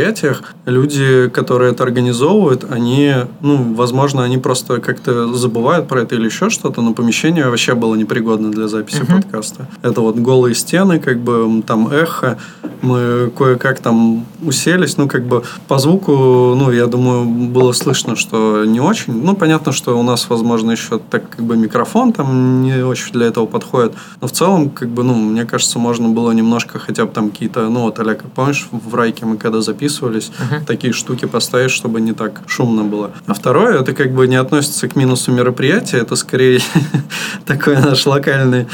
люди, 0.65 1.29
которые 1.29 1.71
это 1.71 1.83
организовывают, 1.83 2.65
они, 2.69 3.13
ну, 3.41 3.73
возможно, 3.73 4.23
они 4.23 4.37
просто 4.37 4.79
как-то 4.79 5.33
забывают 5.33 5.87
про 5.87 6.01
это 6.01 6.15
или 6.15 6.25
еще 6.25 6.49
что-то, 6.49 6.81
но 6.81 6.93
помещение 6.93 7.49
вообще 7.49 7.73
было 7.75 7.95
непригодно 7.95 8.51
для 8.51 8.67
записи 8.67 9.01
Мгм. 9.01 9.21
подкаста. 9.21 9.67
Это 9.81 10.01
вот 10.01 10.15
голые 10.17 10.55
стены, 10.55 10.99
как 10.99 11.19
бы 11.19 11.63
там 11.65 11.87
эхо, 11.87 12.37
мы 12.81 13.31
кое-как 13.37 13.79
там 13.79 14.25
уселись, 14.41 14.97
ну, 14.97 15.07
как 15.07 15.25
бы 15.25 15.43
по 15.67 15.79
звуку, 15.79 16.11
ну, 16.55 16.71
я 16.71 16.87
думаю, 16.87 17.25
было 17.25 17.71
слышно, 17.71 18.15
что 18.15 18.65
не 18.65 18.81
очень. 18.81 19.13
Ну, 19.23 19.35
понятно, 19.35 19.71
что 19.71 19.97
у 19.97 20.03
нас, 20.03 20.29
возможно, 20.29 20.71
еще 20.71 20.99
так 20.99 21.29
как 21.29 21.45
бы 21.45 21.55
микрофон 21.55 22.11
там 22.13 22.61
не 22.63 22.83
очень 22.83 23.13
для 23.13 23.27
этого 23.27 23.45
подходит. 23.45 23.93
Но 24.21 24.27
в 24.27 24.31
целом, 24.31 24.69
как 24.69 24.89
бы, 24.89 25.03
ну, 25.03 25.13
мне 25.15 25.45
кажется, 25.45 25.79
можно 25.79 26.09
было 26.09 26.31
немножко 26.31 26.79
хотя 26.79 27.05
бы 27.05 27.11
там 27.11 27.29
какие-то, 27.29 27.69
ну, 27.69 27.81
вот, 27.83 27.99
Олег, 27.99 28.23
помнишь, 28.35 28.67
в 28.71 28.93
Райке 28.95 29.25
мы 29.25 29.37
когда 29.37 29.61
записывались, 29.87 30.31
Мгм. 30.39 30.65
такие 30.65 30.93
штуки 30.93 31.25
поставить, 31.25 31.71
чтобы 31.71 31.99
не 32.01 32.13
так 32.13 32.41
шумно 32.47 32.83
было. 32.83 33.11
А 33.27 33.33
второе, 33.33 33.79
это 33.81 33.93
как 33.93 34.11
бы 34.13 34.27
не 34.27 34.35
относится 34.37 34.87
к 34.87 34.95
минусу 34.95 35.31
мероприятия, 35.31 35.97
это 35.97 36.15
скорее 36.15 36.59
такой 37.45 37.75
наш 37.77 38.05
локальный 38.05 38.67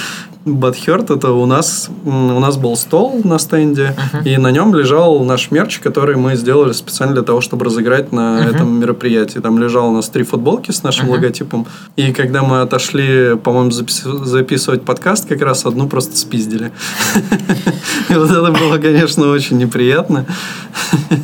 Бадхерт, 0.55 1.09
это 1.11 1.31
у 1.31 1.45
нас, 1.45 1.89
у 2.05 2.39
нас 2.39 2.57
был 2.57 2.75
стол 2.75 3.21
на 3.23 3.39
стенде, 3.39 3.95
и 4.25 4.37
на 4.37 4.51
нем 4.51 4.73
лежал 4.75 5.23
наш 5.23 5.51
мерч, 5.51 5.79
который 5.79 6.15
мы 6.15 6.35
сделали 6.35 6.73
специально 6.73 7.13
для 7.13 7.23
того, 7.23 7.41
чтобы 7.41 7.65
разыграть 7.65 8.11
на 8.11 8.39
этом 8.45 8.79
мероприятии. 8.79 9.39
Там 9.39 9.59
лежал 9.59 9.89
у 9.89 9.95
нас 9.95 10.09
три 10.09 10.23
футболки 10.23 10.71
с 10.71 10.83
нашим 10.83 11.09
логотипом, 11.09 11.65
и 11.95 12.11
когда 12.13 12.43
мы 12.43 12.61
отошли, 12.61 13.35
по-моему, 13.35 13.71
запис- 13.71 14.25
записывать 14.25 14.83
подкаст, 14.83 15.27
как 15.27 15.41
раз 15.41 15.65
одну 15.65 15.87
просто 15.87 16.17
спиздили. 16.17 16.71
И 18.09 18.13
вот 18.13 18.31
это 18.31 18.51
было, 18.51 18.77
конечно, 18.77 19.27
очень 19.27 19.57
неприятно. 19.57 20.25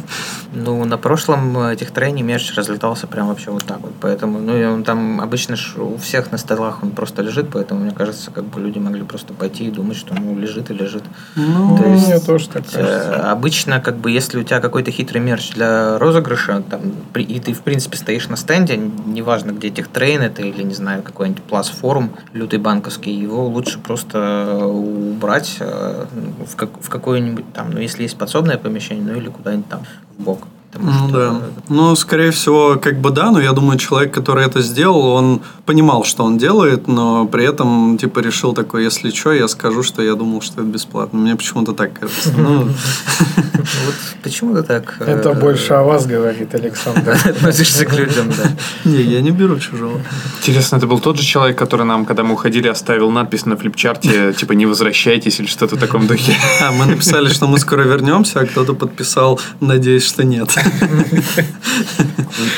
Ну, 0.55 0.83
на 0.85 0.97
прошлом 0.97 1.57
этих 1.59 1.91
трейне 1.91 2.23
мерч 2.23 2.55
разлетался 2.55 3.07
прям 3.07 3.27
вообще 3.27 3.51
вот 3.51 3.65
так 3.65 3.81
вот. 3.81 3.91
Поэтому, 3.99 4.39
ну, 4.39 4.57
и 4.57 4.63
он 4.63 4.83
там 4.83 5.19
обычно 5.21 5.55
ж 5.55 5.75
у 5.77 5.97
всех 5.97 6.31
на 6.31 6.37
столах 6.37 6.81
он 6.81 6.91
просто 6.91 7.21
лежит, 7.21 7.49
поэтому, 7.51 7.81
мне 7.81 7.91
кажется, 7.91 8.31
как 8.31 8.45
бы 8.45 8.61
люди 8.61 8.79
могли 8.79 9.03
просто 9.03 9.33
пойти 9.33 9.65
и 9.65 9.71
думать, 9.71 9.97
что 9.97 10.15
ну 10.15 10.37
лежит 10.39 10.71
и 10.71 10.73
лежит. 10.73 11.03
Ну, 11.35 11.77
То 11.77 11.85
есть, 11.85 12.07
мне 12.07 12.19
тоже 12.19 12.47
так 12.49 12.63
Э, 12.73 12.77
кажется. 12.77 13.31
Обычно, 13.31 13.79
как 13.81 13.97
бы, 13.97 14.09
если 14.11 14.39
у 14.39 14.43
тебя 14.43 14.59
какой-то 14.61 14.91
хитрый 14.91 15.21
мерч 15.21 15.51
для 15.51 15.99
розыгрыша, 15.99 16.63
там, 16.69 16.81
и 17.15 17.39
ты, 17.39 17.53
в 17.53 17.61
принципе, 17.61 17.97
стоишь 17.97 18.29
на 18.29 18.37
стенде, 18.37 18.77
неважно, 18.77 19.51
где 19.51 19.69
техтрейн 19.69 20.21
это 20.21 20.41
или, 20.41 20.63
не 20.63 20.73
знаю, 20.73 21.03
какой-нибудь 21.03 21.43
плас 21.43 21.67
форум 21.69 22.11
лютый 22.33 22.59
банковский, 22.59 23.11
его 23.11 23.45
лучше 23.47 23.79
просто 23.79 24.65
убрать 24.65 25.57
э, 25.59 26.05
в, 26.47 26.55
как- 26.55 26.81
в 26.81 26.89
какое-нибудь 26.89 27.51
там, 27.53 27.71
ну, 27.71 27.79
если 27.79 28.03
есть 28.03 28.17
подсобное 28.17 28.57
помещение, 28.57 29.03
ну, 29.05 29.17
или 29.19 29.27
куда-нибудь 29.27 29.67
там 29.69 29.81
в 30.17 30.23
бок. 30.23 30.44
Потому 30.75 30.91
Ну 30.91 31.07
что, 31.07 31.17
да. 31.17 31.41
Ну, 31.69 31.95
скорее 31.95 32.31
всего, 32.31 32.75
как 32.75 32.99
бы 32.99 33.09
да, 33.09 33.31
но 33.31 33.39
я 33.39 33.53
думаю, 33.53 33.79
человек, 33.79 34.13
который 34.13 34.45
это 34.45 34.61
сделал, 34.61 35.05
он 35.07 35.41
понимал, 35.65 36.03
что 36.03 36.25
он 36.25 36.37
делает, 36.37 36.87
но 36.87 37.25
при 37.25 37.45
этом, 37.45 37.97
типа, 37.97 38.19
решил 38.19 38.53
такой, 38.53 38.83
если 38.83 39.09
что, 39.09 39.31
я 39.31 39.47
скажу, 39.47 39.83
что 39.83 40.01
я 40.01 40.15
думал, 40.15 40.41
что 40.41 40.61
это 40.61 40.69
бесплатно. 40.69 41.17
Мне 41.19 41.35
почему-то 41.35 41.73
так 41.73 41.93
кажется. 41.93 42.33
Ну, 43.65 43.85
Вот 43.85 43.95
почему 44.21 44.55
ты 44.55 44.63
так... 44.63 44.95
э, 44.99 45.11
Это 45.11 45.33
больше 45.33 45.73
о 45.73 45.83
вас 45.83 46.05
говорит, 46.05 46.53
Александр. 46.53 47.17
относишься 47.25 47.85
к 47.85 47.93
людям, 47.93 48.29
да. 48.29 48.89
не, 48.89 49.01
я 49.01 49.21
не 49.21 49.31
беру 49.31 49.59
чужого. 49.59 49.99
Интересно, 50.39 50.77
это 50.77 50.87
был 50.87 50.99
тот 50.99 51.17
же 51.17 51.23
человек, 51.23 51.57
который 51.57 51.85
нам, 51.85 52.05
когда 52.05 52.23
мы 52.23 52.33
уходили, 52.33 52.67
оставил 52.67 53.11
надпись 53.11 53.45
на 53.45 53.57
флипчарте, 53.57 54.33
типа 54.33 54.53
«Не 54.53 54.65
возвращайтесь» 54.65 55.39
или 55.39 55.47
что-то 55.47 55.75
в 55.75 55.79
таком 55.79 56.07
духе. 56.07 56.33
А, 56.61 56.71
мы 56.71 56.85
написали, 56.85 57.29
что 57.29 57.47
мы 57.47 57.59
скоро 57.59 57.83
вернемся, 57.83 58.41
а 58.41 58.45
кто-то 58.45 58.73
подписал, 58.73 59.39
надеюсь, 59.59 60.05
что 60.05 60.23
нет. 60.23 60.49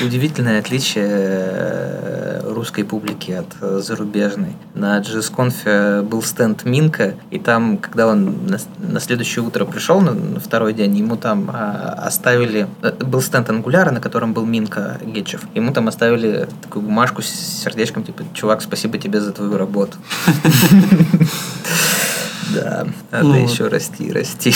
Удивительное 0.02 0.60
отличие 0.60 1.06
э, 1.08 2.52
русской 2.54 2.84
публики 2.84 3.32
от 3.32 3.48
э, 3.62 3.80
зарубежной. 3.84 4.56
На 4.74 5.00
JSConf 5.00 6.04
был 6.04 6.22
стенд 6.24 6.66
Минка, 6.66 7.16
и 7.32 7.40
там, 7.40 7.78
когда 7.78 8.08
он 8.08 8.36
на, 8.78 9.00
следующее 9.00 9.44
утро 9.46 9.66
пришел, 9.66 10.02
на 10.02 10.40
второй 10.40 10.74
день, 10.74 10.97
ему 10.98 11.16
там 11.18 11.50
а, 11.54 11.94
оставили... 12.06 12.68
э, 12.82 12.92
Был 12.92 13.22
стенд 13.22 13.50
Ангуляра, 13.50 13.92
на 13.92 14.02
котором 14.02 14.34
был 14.34 14.46
Минка 14.46 15.00
Гетчев. 15.04 15.42
Ему 15.56 15.74
там 15.74 15.88
оставили 15.88 16.48
такую 16.62 16.84
бумажку 16.84 17.22
с 17.22 17.28
сердечком, 17.28 18.04
типа, 18.04 18.24
чувак, 18.34 18.62
спасибо 18.62 18.98
тебе 18.98 19.22
за 19.22 19.32
твою 19.32 19.58
работу. 19.58 19.98
Да, 22.54 22.88
надо 23.12 23.28
Ну, 23.28 23.36
еще 23.36 23.68
расти, 23.68 24.06
и 24.06 24.12
расти. 24.12 24.54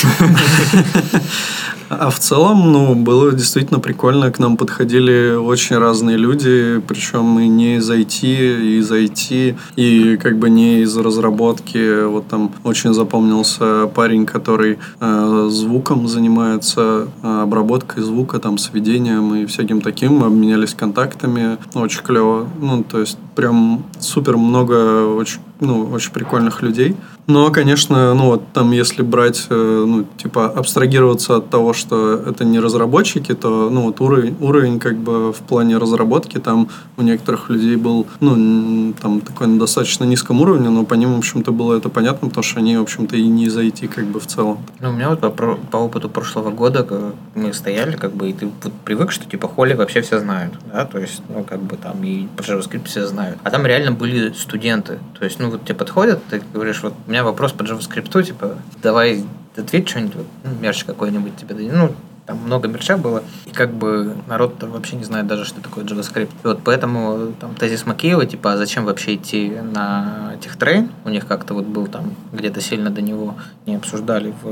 А 1.94 2.10
в 2.10 2.20
целом, 2.20 2.72
ну, 2.72 2.96
было 2.96 3.34
действительно 3.34 3.82
прикольно. 3.82 4.32
К 4.32 4.40
нам 4.40 4.56
подходили 4.56 5.36
очень 5.36 5.78
разные 5.78 6.16
люди, 6.16 6.82
причем 6.88 7.38
и 7.40 7.50
не 7.50 7.78
из 7.78 7.92
IT, 7.92 8.24
и 8.24 8.78
из 8.78 8.90
IT, 8.90 9.58
и 9.76 10.16
как 10.16 10.40
бы 10.40 10.50
не 10.50 10.84
из 10.84 10.96
разработки. 10.96 12.06
Вот 12.06 12.28
там 12.28 12.54
очень 12.64 12.94
запомнился 12.94 13.88
парень, 13.88 14.26
который 14.26 14.80
э, 15.02 15.48
звуком 15.50 16.08
занимается, 16.08 17.10
э, 17.24 17.42
обработкой 17.42 18.04
звука, 18.04 18.40
там, 18.40 18.58
сведением 18.58 19.36
и 19.36 19.46
всяким 19.46 19.82
таким. 19.82 20.24
Обменялись 20.24 20.74
контактами. 20.74 21.58
Очень 21.74 22.04
клево. 22.04 22.48
Ну, 22.62 22.86
то 22.86 23.02
есть, 23.02 23.18
прям 23.36 23.84
супер 24.00 24.38
много 24.38 25.08
очень 25.08 25.42
ну, 25.62 25.86
очень 25.86 26.12
прикольных 26.12 26.62
людей. 26.62 26.98
Но, 27.28 27.50
конечно, 27.52 28.14
ну 28.14 28.26
вот 28.26 28.52
там, 28.52 28.72
если 28.72 29.04
брать, 29.04 29.46
э, 29.50 29.86
ну, 29.88 30.06
типа, 30.18 30.48
абстрагироваться 30.48 31.38
от 31.38 31.50
того, 31.50 31.72
что 31.72 32.16
это 32.16 32.44
не 32.44 32.60
разработчики, 32.60 33.34
то, 33.34 33.70
ну, 33.70 33.84
вот 33.84 34.02
уровень, 34.02 34.36
уровень 34.42 34.80
как 34.80 34.98
бы 34.98 35.32
в 35.32 35.38
плане 35.38 35.78
разработки 35.78 36.40
там 36.40 36.68
у 36.98 37.04
некоторых 37.04 37.50
людей 37.50 37.76
был, 37.76 38.08
ну, 38.20 38.94
там 39.02 39.22
такой 39.22 39.48
на 39.48 39.60
достаточно 39.60 40.04
низком 40.04 40.42
уровне, 40.42 40.70
но 40.70 40.84
по 40.84 40.96
ним, 40.96 41.14
в 41.14 41.20
общем-то, 41.20 41.52
было 41.52 41.78
это 41.78 41.90
понятно, 41.90 42.28
потому 42.28 42.44
что 42.44 42.60
они, 42.60 42.76
в 42.78 42.82
общем-то, 42.82 43.16
и 43.16 43.28
не 43.28 43.48
IT 43.48 43.88
как 43.88 44.06
бы 44.06 44.20
в 44.20 44.26
целом. 44.26 44.60
Ну, 44.80 44.90
у 44.90 44.94
меня 44.94 45.10
вот 45.10 45.20
по, 45.20 45.56
по 45.56 45.78
опыту 45.78 46.10
прошлого 46.10 46.50
года 46.50 46.84
как 46.84 47.14
мы 47.36 47.54
стояли, 47.54 47.96
как 47.96 48.14
бы, 48.14 48.30
и 48.30 48.34
ты 48.34 48.48
вот 48.48 48.74
привык, 48.84 49.12
что 49.12 49.30
типа 49.30 49.48
холи 49.48 49.74
вообще 49.74 50.02
все 50.02 50.20
знают, 50.20 50.54
да, 50.74 50.86
то 50.86 50.98
есть, 50.98 51.22
ну, 51.30 51.44
как 51.44 51.62
бы 51.62 51.78
там 51.78 52.04
и 52.04 52.28
про 52.36 52.44
JavaScript 52.44 52.86
все 52.86 53.06
знают. 53.06 53.38
А 53.44 53.52
там 53.52 53.66
реально 53.66 53.92
были 53.92 54.34
студенты, 54.34 55.00
то 55.18 55.26
есть, 55.26 55.40
ну, 55.40 55.51
вот 55.52 55.66
тебе 55.66 55.76
подходят, 55.76 56.24
ты 56.30 56.42
говоришь, 56.54 56.82
вот 56.84 56.94
у 57.06 57.10
меня 57.10 57.24
вопрос 57.24 57.52
по 57.52 57.64
JavaScript, 57.64 58.24
типа, 58.24 58.58
давай 58.82 59.24
ответь 59.56 59.90
что-нибудь, 59.90 60.16
вот, 60.16 60.26
ну, 60.44 60.52
мерч 60.60 60.84
какой-нибудь 60.84 61.36
тебе 61.36 61.56
дадим. 61.56 61.78
Ну, 61.78 61.92
там 62.26 62.38
много 62.46 62.68
мерча 62.68 62.98
было, 62.98 63.24
и 63.46 63.52
как 63.52 63.74
бы 63.74 64.16
народ 64.28 64.62
вообще 64.64 64.96
не 64.96 65.04
знает 65.04 65.28
даже, 65.28 65.44
что 65.44 65.62
такое 65.62 65.84
JavaScript. 65.84 66.30
И 66.44 66.48
вот 66.48 66.62
поэтому 66.64 67.34
там 67.40 67.56
тезис 67.56 67.86
Макеева, 67.86 68.26
типа, 68.26 68.54
а 68.54 68.58
зачем 68.58 68.86
вообще 68.86 69.16
идти 69.16 69.50
на 69.50 70.34
техтрейн? 70.42 70.92
У 71.04 71.10
них 71.10 71.28
как-то 71.28 71.54
вот 71.54 71.66
был 71.66 71.88
там 71.88 72.14
где-то 72.32 72.62
сильно 72.62 72.90
до 72.90 73.02
него 73.02 73.36
не 73.66 73.76
обсуждали 73.76 74.34
в, 74.42 74.48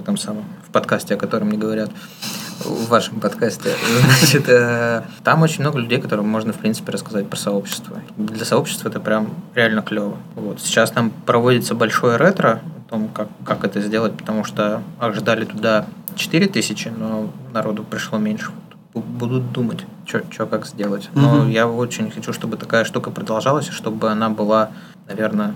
в 0.00 0.02
этом 0.02 0.16
самом, 0.16 0.44
в 0.66 0.70
подкасте, 0.70 1.14
о 1.14 1.16
котором 1.18 1.50
не 1.50 1.58
говорят 1.58 1.90
в 2.64 2.88
вашем 2.88 3.20
подкасте. 3.20 3.70
Значит, 4.18 4.48
э, 4.48 5.02
там 5.22 5.42
очень 5.42 5.60
много 5.60 5.78
людей, 5.78 6.00
которым 6.00 6.26
можно, 6.26 6.52
в 6.54 6.56
принципе, 6.58 6.90
рассказать 6.92 7.28
про 7.28 7.36
сообщество. 7.36 7.98
Для 8.16 8.44
сообщества 8.46 8.88
это 8.88 8.98
прям 8.98 9.28
реально 9.54 9.82
клево. 9.82 10.16
Вот. 10.36 10.60
Сейчас 10.60 10.90
там 10.90 11.10
проводится 11.26 11.74
большое 11.74 12.16
ретро 12.16 12.60
о 12.86 12.90
том, 12.90 13.08
как, 13.08 13.28
как 13.44 13.64
это 13.64 13.80
сделать, 13.82 14.16
потому 14.16 14.44
что 14.44 14.82
ожидали 14.98 15.44
туда 15.44 15.84
4 16.16 16.48
тысячи, 16.48 16.88
но 16.88 17.30
народу 17.52 17.84
пришло 17.84 18.18
меньше. 18.18 18.50
Бу- 18.94 19.02
Будут 19.02 19.52
думать, 19.52 19.84
что 20.06 20.46
как 20.46 20.66
сделать. 20.66 21.10
Но 21.14 21.34
Мгм. 21.42 21.50
я 21.50 21.68
очень 21.68 22.10
хочу, 22.10 22.32
чтобы 22.32 22.56
такая 22.56 22.84
штука 22.84 23.10
продолжалась, 23.10 23.68
чтобы 23.68 24.10
она 24.10 24.30
была, 24.30 24.70
наверное, 25.10 25.54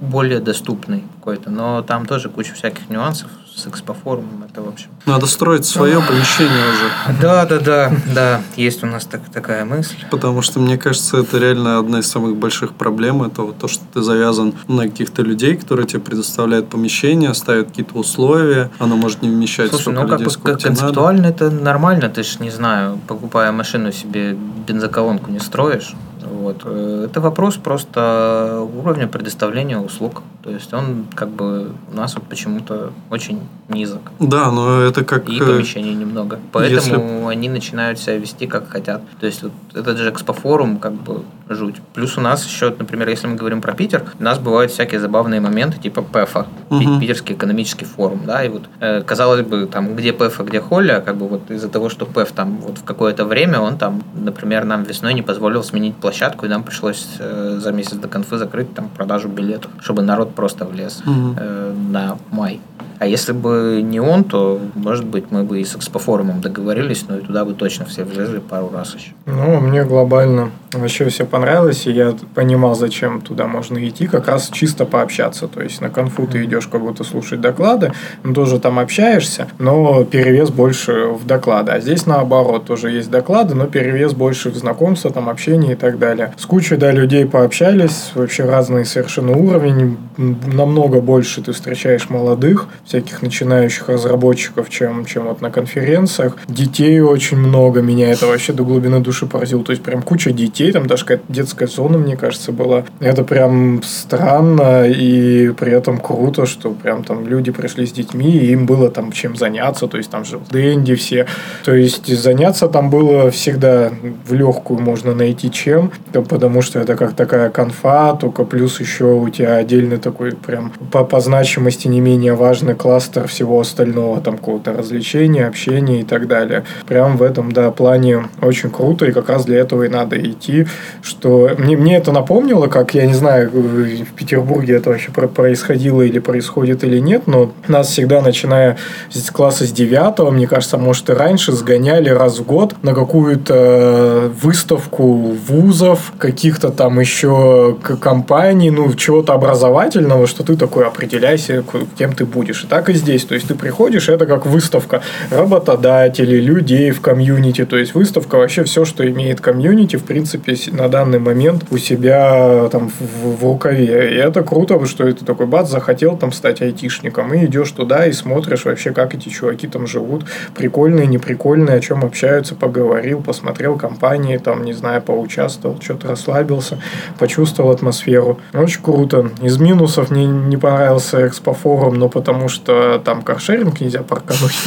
более 0.00 0.40
доступной 0.40 1.04
какой-то. 1.18 1.50
Но 1.50 1.82
там 1.82 2.06
тоже 2.06 2.28
куча 2.28 2.54
всяких 2.54 2.88
нюансов 2.88 3.28
с 3.54 3.66
экспофорумом. 3.66 4.44
Это, 4.50 4.62
в 4.62 4.68
общем, 4.68 4.88
Надо 5.06 5.26
строить 5.26 5.64
свое 5.64 6.00
помещение 6.00 6.64
уже. 6.72 7.20
да, 7.20 7.44
да, 7.46 7.58
да, 7.60 7.92
да, 8.14 8.40
есть 8.56 8.82
у 8.82 8.86
нас 8.86 9.04
так, 9.04 9.20
такая 9.32 9.64
мысль. 9.64 9.94
Потому 10.10 10.42
что, 10.42 10.58
мне 10.58 10.76
кажется, 10.76 11.18
это 11.18 11.38
реально 11.38 11.78
одна 11.78 12.00
из 12.00 12.08
самых 12.10 12.36
больших 12.36 12.72
проблем. 12.74 13.22
Это 13.22 13.42
вот 13.42 13.58
то, 13.58 13.68
что 13.68 13.84
ты 13.92 14.02
завязан 14.02 14.54
на 14.66 14.84
каких-то 14.84 15.22
людей, 15.22 15.56
которые 15.56 15.86
тебе 15.86 16.00
предоставляют 16.00 16.68
помещение, 16.68 17.32
ставят 17.34 17.68
какие-то 17.68 17.94
условия, 17.96 18.70
оно 18.78 18.96
может 18.96 19.22
не 19.22 19.28
вмещать 19.28 19.70
Слушай, 19.70 19.82
столько 19.82 20.00
ну 20.00 20.08
как 20.08 20.12
людей, 20.20 20.24
бы 20.24 20.30
сколько 20.30 20.50
кон- 20.50 20.58
тебе 20.58 20.70
надо. 20.70 20.80
концептуально 20.80 21.26
это 21.26 21.50
нормально, 21.50 22.08
ты 22.08 22.22
ж 22.24 22.38
не 22.40 22.50
знаю, 22.50 22.98
покупая 23.06 23.52
машину 23.52 23.92
себе 23.92 24.36
бензоколонку 24.66 25.30
не 25.30 25.38
строишь. 25.38 25.94
Вот. 26.34 26.62
Э, 26.64 27.06
Это 27.10 27.20
вопрос 27.20 27.56
просто 27.56 28.66
уровня 28.76 29.06
предоставления 29.08 29.78
услуг. 29.78 30.22
То 30.42 30.50
есть 30.50 30.72
он 30.74 31.06
как 31.14 31.28
бы 31.28 31.72
у 31.92 31.96
нас 31.96 32.14
вот 32.14 32.24
почему-то 32.24 32.92
очень 33.10 33.40
низок. 33.68 34.00
Да, 34.18 34.50
но 34.50 34.82
это 34.82 35.04
как... 35.04 35.28
И 35.28 35.36
э, 35.40 35.44
помещений 35.44 35.94
немного. 35.94 36.38
Поэтому 36.52 37.28
они 37.28 37.48
начинают 37.48 37.98
себя 37.98 38.16
вести 38.18 38.46
как 38.46 38.68
хотят. 38.68 39.02
То 39.20 39.26
есть 39.26 39.42
вот 39.42 39.52
этот 39.74 39.98
же 39.98 40.10
экспофорум 40.10 40.78
как 40.78 40.92
бы 40.92 41.22
жуть. 41.48 41.76
Плюс 41.94 42.16
у 42.18 42.20
нас 42.20 42.44
еще, 42.46 42.74
например, 42.78 43.08
если 43.08 43.26
мы 43.26 43.36
говорим 43.36 43.60
про 43.60 43.72
Питер, 43.74 44.04
у 44.18 44.22
нас 44.22 44.38
бывают 44.38 44.72
всякие 44.72 45.00
забавные 45.00 45.40
моменты 45.40 45.78
типа 45.78 46.02
ПЭФа, 46.02 46.46
Мгм. 46.70 47.00
Питерский 47.00 47.34
экономический 47.34 47.84
форум, 47.84 48.22
да, 48.26 48.44
и 48.44 48.48
вот 48.48 48.62
э, 48.80 49.02
казалось 49.02 49.42
бы, 49.42 49.66
там, 49.66 49.94
где 49.94 50.12
ПЭФ, 50.12 50.40
а 50.40 50.44
где 50.44 50.60
Холля, 50.60 51.00
как 51.00 51.16
бы 51.16 51.28
вот 51.28 51.50
из-за 51.50 51.68
того, 51.68 51.88
что 51.88 52.06
ПЭФ 52.06 52.32
там 52.32 52.56
вот 52.58 52.78
в 52.78 52.84
какое-то 52.84 53.24
время, 53.24 53.60
он 53.60 53.76
там, 53.78 54.02
например, 54.14 54.64
нам 54.64 54.82
весной 54.84 55.14
не 55.14 55.22
позволил 55.22 55.62
сменить 55.62 55.94
площадку, 55.96 56.46
и 56.46 56.48
нам 56.48 56.62
пришлось 56.64 57.06
э, 57.18 57.58
за 57.60 57.72
месяц 57.72 57.92
до 57.94 58.08
конфы 58.08 58.38
закрыть 58.38 58.74
там 58.74 58.88
продажу 58.88 59.28
билетов, 59.28 59.70
чтобы 59.80 60.02
народ 60.02 60.34
просто 60.34 60.64
влез 60.64 61.02
Мгм. 61.04 61.36
э, 61.38 61.74
на 61.90 62.18
май. 62.30 62.60
А 63.04 63.06
если 63.06 63.32
бы 63.32 63.82
не 63.84 64.00
он, 64.00 64.24
то, 64.24 64.58
может 64.74 65.04
быть, 65.04 65.24
мы 65.28 65.42
бы 65.42 65.60
и 65.60 65.64
с 65.66 65.76
экспофорумом 65.76 66.40
договорились, 66.40 67.04
но 67.06 67.18
и 67.18 67.20
туда 67.20 67.44
бы 67.44 67.52
точно 67.52 67.84
все 67.84 68.02
влезли 68.02 68.38
пару 68.38 68.70
раз 68.72 68.94
еще. 68.94 69.10
Ну, 69.26 69.60
мне 69.60 69.84
глобально 69.84 70.52
вообще 70.72 71.08
все 71.10 71.26
понравилось, 71.26 71.86
и 71.86 71.92
я 71.92 72.14
понимал, 72.34 72.74
зачем 72.74 73.20
туда 73.20 73.46
можно 73.46 73.86
идти, 73.86 74.06
как 74.06 74.28
раз 74.28 74.48
чисто 74.50 74.86
пообщаться. 74.86 75.48
То 75.48 75.60
есть 75.60 75.82
на 75.82 75.90
конфу 75.90 76.26
ты 76.26 76.44
идешь 76.44 76.66
как 76.66 76.80
будто 76.80 77.04
слушать 77.04 77.42
доклады, 77.42 77.92
ну, 78.22 78.32
тоже 78.32 78.58
там 78.58 78.78
общаешься, 78.78 79.48
но 79.58 80.04
перевес 80.04 80.48
больше 80.48 81.08
в 81.08 81.26
доклады. 81.26 81.72
А 81.72 81.80
здесь 81.80 82.06
наоборот, 82.06 82.64
тоже 82.64 82.90
есть 82.90 83.10
доклады, 83.10 83.54
но 83.54 83.66
перевес 83.66 84.14
больше 84.14 84.50
в 84.50 84.56
знакомство, 84.56 85.10
там 85.10 85.28
общение 85.28 85.72
и 85.72 85.76
так 85.76 85.98
далее. 85.98 86.32
С 86.38 86.46
кучей, 86.46 86.76
да, 86.76 86.90
людей 86.90 87.26
пообщались, 87.26 88.12
вообще 88.14 88.44
разный 88.44 88.86
совершенно 88.86 89.36
уровень, 89.36 89.98
намного 90.16 91.02
больше 91.02 91.42
ты 91.42 91.52
встречаешь 91.52 92.08
молодых, 92.08 92.66
всяких 92.94 93.22
начинающих 93.22 93.88
разработчиков, 93.88 94.70
чем, 94.70 95.04
чем 95.04 95.24
вот 95.24 95.40
на 95.40 95.50
конференциях. 95.50 96.36
Детей 96.46 97.00
очень 97.00 97.36
много, 97.36 97.82
меня 97.82 98.12
это 98.12 98.26
вообще 98.28 98.52
до 98.52 98.62
глубины 98.64 99.00
души 99.00 99.26
поразило. 99.26 99.64
То 99.64 99.72
есть 99.72 99.82
прям 99.82 100.02
куча 100.02 100.30
детей, 100.30 100.70
там 100.70 100.86
даже 100.86 101.04
какая-то 101.04 101.24
детская 101.28 101.66
зона, 101.66 101.98
мне 101.98 102.16
кажется, 102.16 102.52
была. 102.52 102.84
Это 103.00 103.24
прям 103.24 103.82
странно 103.82 104.88
и 104.88 105.50
при 105.58 105.72
этом 105.72 105.98
круто, 105.98 106.46
что 106.46 106.70
прям 106.70 107.02
там 107.02 107.26
люди 107.26 107.50
пришли 107.50 107.84
с 107.84 107.90
детьми, 107.90 108.30
и 108.30 108.52
им 108.52 108.66
было 108.66 108.90
там 108.90 109.10
чем 109.10 109.34
заняться. 109.34 109.88
То 109.88 109.96
есть 109.96 110.10
там 110.10 110.24
же 110.24 110.38
Дэнди 110.50 110.94
все. 110.94 111.26
То 111.64 111.74
есть 111.74 112.06
заняться 112.16 112.68
там 112.68 112.90
было 112.90 113.30
всегда 113.32 113.90
в 114.28 114.32
легкую 114.32 114.80
можно 114.80 115.14
найти 115.14 115.50
чем, 115.50 115.90
потому 116.12 116.62
что 116.62 116.78
это 116.78 116.94
как 116.94 117.14
такая 117.14 117.50
конфа, 117.50 118.14
только 118.14 118.44
плюс 118.44 118.78
еще 118.78 119.06
у 119.06 119.28
тебя 119.30 119.56
отдельный 119.56 119.98
такой 119.98 120.32
прям 120.32 120.72
по, 120.92 121.04
по 121.04 121.20
значимости 121.20 121.88
не 121.88 122.00
менее 122.00 122.34
важный 122.34 122.73
кластер 122.74 123.26
всего 123.28 123.60
остального, 123.60 124.20
там 124.20 124.38
какого-то 124.38 124.72
развлечения, 124.72 125.46
общения 125.46 126.00
и 126.00 126.04
так 126.04 126.26
далее. 126.26 126.64
Прям 126.86 127.16
в 127.16 127.22
этом, 127.22 127.52
да, 127.52 127.70
плане 127.70 128.28
очень 128.42 128.70
круто, 128.70 129.06
и 129.06 129.12
как 129.12 129.28
раз 129.28 129.44
для 129.44 129.58
этого 129.58 129.84
и 129.84 129.88
надо 129.88 130.20
идти, 130.20 130.66
что 131.02 131.50
мне, 131.58 131.76
мне 131.76 131.96
это 131.96 132.12
напомнило, 132.12 132.66
как, 132.66 132.94
я 132.94 133.06
не 133.06 133.14
знаю, 133.14 133.50
в 133.50 134.12
Петербурге 134.14 134.76
это 134.76 134.90
вообще 134.90 135.10
происходило 135.10 136.02
или 136.02 136.18
происходит 136.18 136.84
или 136.84 136.98
нет, 136.98 137.26
но 137.26 137.52
нас 137.68 137.88
всегда, 137.88 138.20
начиная 138.20 138.76
с 139.10 139.30
класса 139.30 139.66
с 139.66 139.72
девятого, 139.72 140.30
мне 140.30 140.46
кажется, 140.46 140.78
может 140.78 141.10
и 141.10 141.12
раньше, 141.12 141.52
сгоняли 141.52 142.08
раз 142.08 142.38
в 142.38 142.44
год 142.44 142.74
на 142.82 142.94
какую-то 142.94 144.32
выставку 144.42 145.12
вузов, 145.12 146.12
каких-то 146.18 146.70
там 146.70 147.00
еще 147.00 147.76
компаний, 148.00 148.70
ну, 148.70 148.92
чего-то 148.94 149.32
образовательного, 149.32 150.26
что 150.26 150.42
ты 150.42 150.56
такой 150.56 150.86
определяйся, 150.86 151.64
кем 151.96 152.12
ты 152.12 152.24
будешь. 152.24 152.63
И 152.64 152.66
так 152.66 152.88
и 152.88 152.94
здесь. 152.94 153.24
То 153.24 153.34
есть 153.34 153.48
ты 153.48 153.54
приходишь, 153.54 154.08
это 154.08 154.24
как 154.26 154.46
выставка 154.46 155.02
работодателей, 155.30 156.40
людей 156.40 156.90
в 156.90 157.00
комьюнити. 157.00 157.64
То 157.66 157.76
есть 157.76 157.94
выставка 157.94 158.36
вообще 158.36 158.64
все, 158.64 158.84
что 158.84 159.06
имеет 159.08 159.40
комьюнити, 159.40 159.96
в 159.96 160.04
принципе, 160.04 160.56
на 160.72 160.88
данный 160.88 161.18
момент 161.18 161.66
у 161.70 161.76
себя 161.76 162.68
там 162.72 162.88
в, 162.88 163.40
в 163.40 163.44
рукаве. 163.44 164.14
И 164.14 164.16
это 164.16 164.42
круто, 164.42 164.84
что 164.86 165.06
это 165.06 165.24
такой 165.24 165.46
бац, 165.46 165.70
захотел 165.70 166.16
там 166.16 166.32
стать 166.32 166.62
айтишником. 166.62 167.34
И 167.34 167.44
идешь 167.44 167.70
туда 167.72 168.06
и 168.06 168.12
смотришь 168.12 168.64
вообще, 168.64 168.92
как 168.92 169.14
эти 169.14 169.28
чуваки 169.28 169.66
там 169.66 169.86
живут. 169.86 170.24
Прикольные, 170.54 171.06
неприкольные, 171.06 171.76
о 171.76 171.80
чем 171.80 172.02
общаются, 172.02 172.54
поговорил, 172.54 173.20
посмотрел 173.20 173.76
компании, 173.76 174.38
там, 174.38 174.64
не 174.64 174.72
знаю, 174.72 175.02
поучаствовал, 175.02 175.78
что-то 175.82 176.08
расслабился, 176.08 176.78
почувствовал 177.18 177.70
атмосферу. 177.70 178.40
Очень 178.54 178.82
круто. 178.82 179.30
Из 179.42 179.58
минусов 179.58 180.10
мне 180.10 180.24
не 180.24 180.56
понравился 180.56 181.26
экспофорум, 181.26 181.96
но 181.96 182.08
потому 182.08 182.48
что 182.48 182.53
там 182.62 183.22
каршеринг 183.22 183.80
нельзя 183.80 184.02
паркануть. 184.02 184.54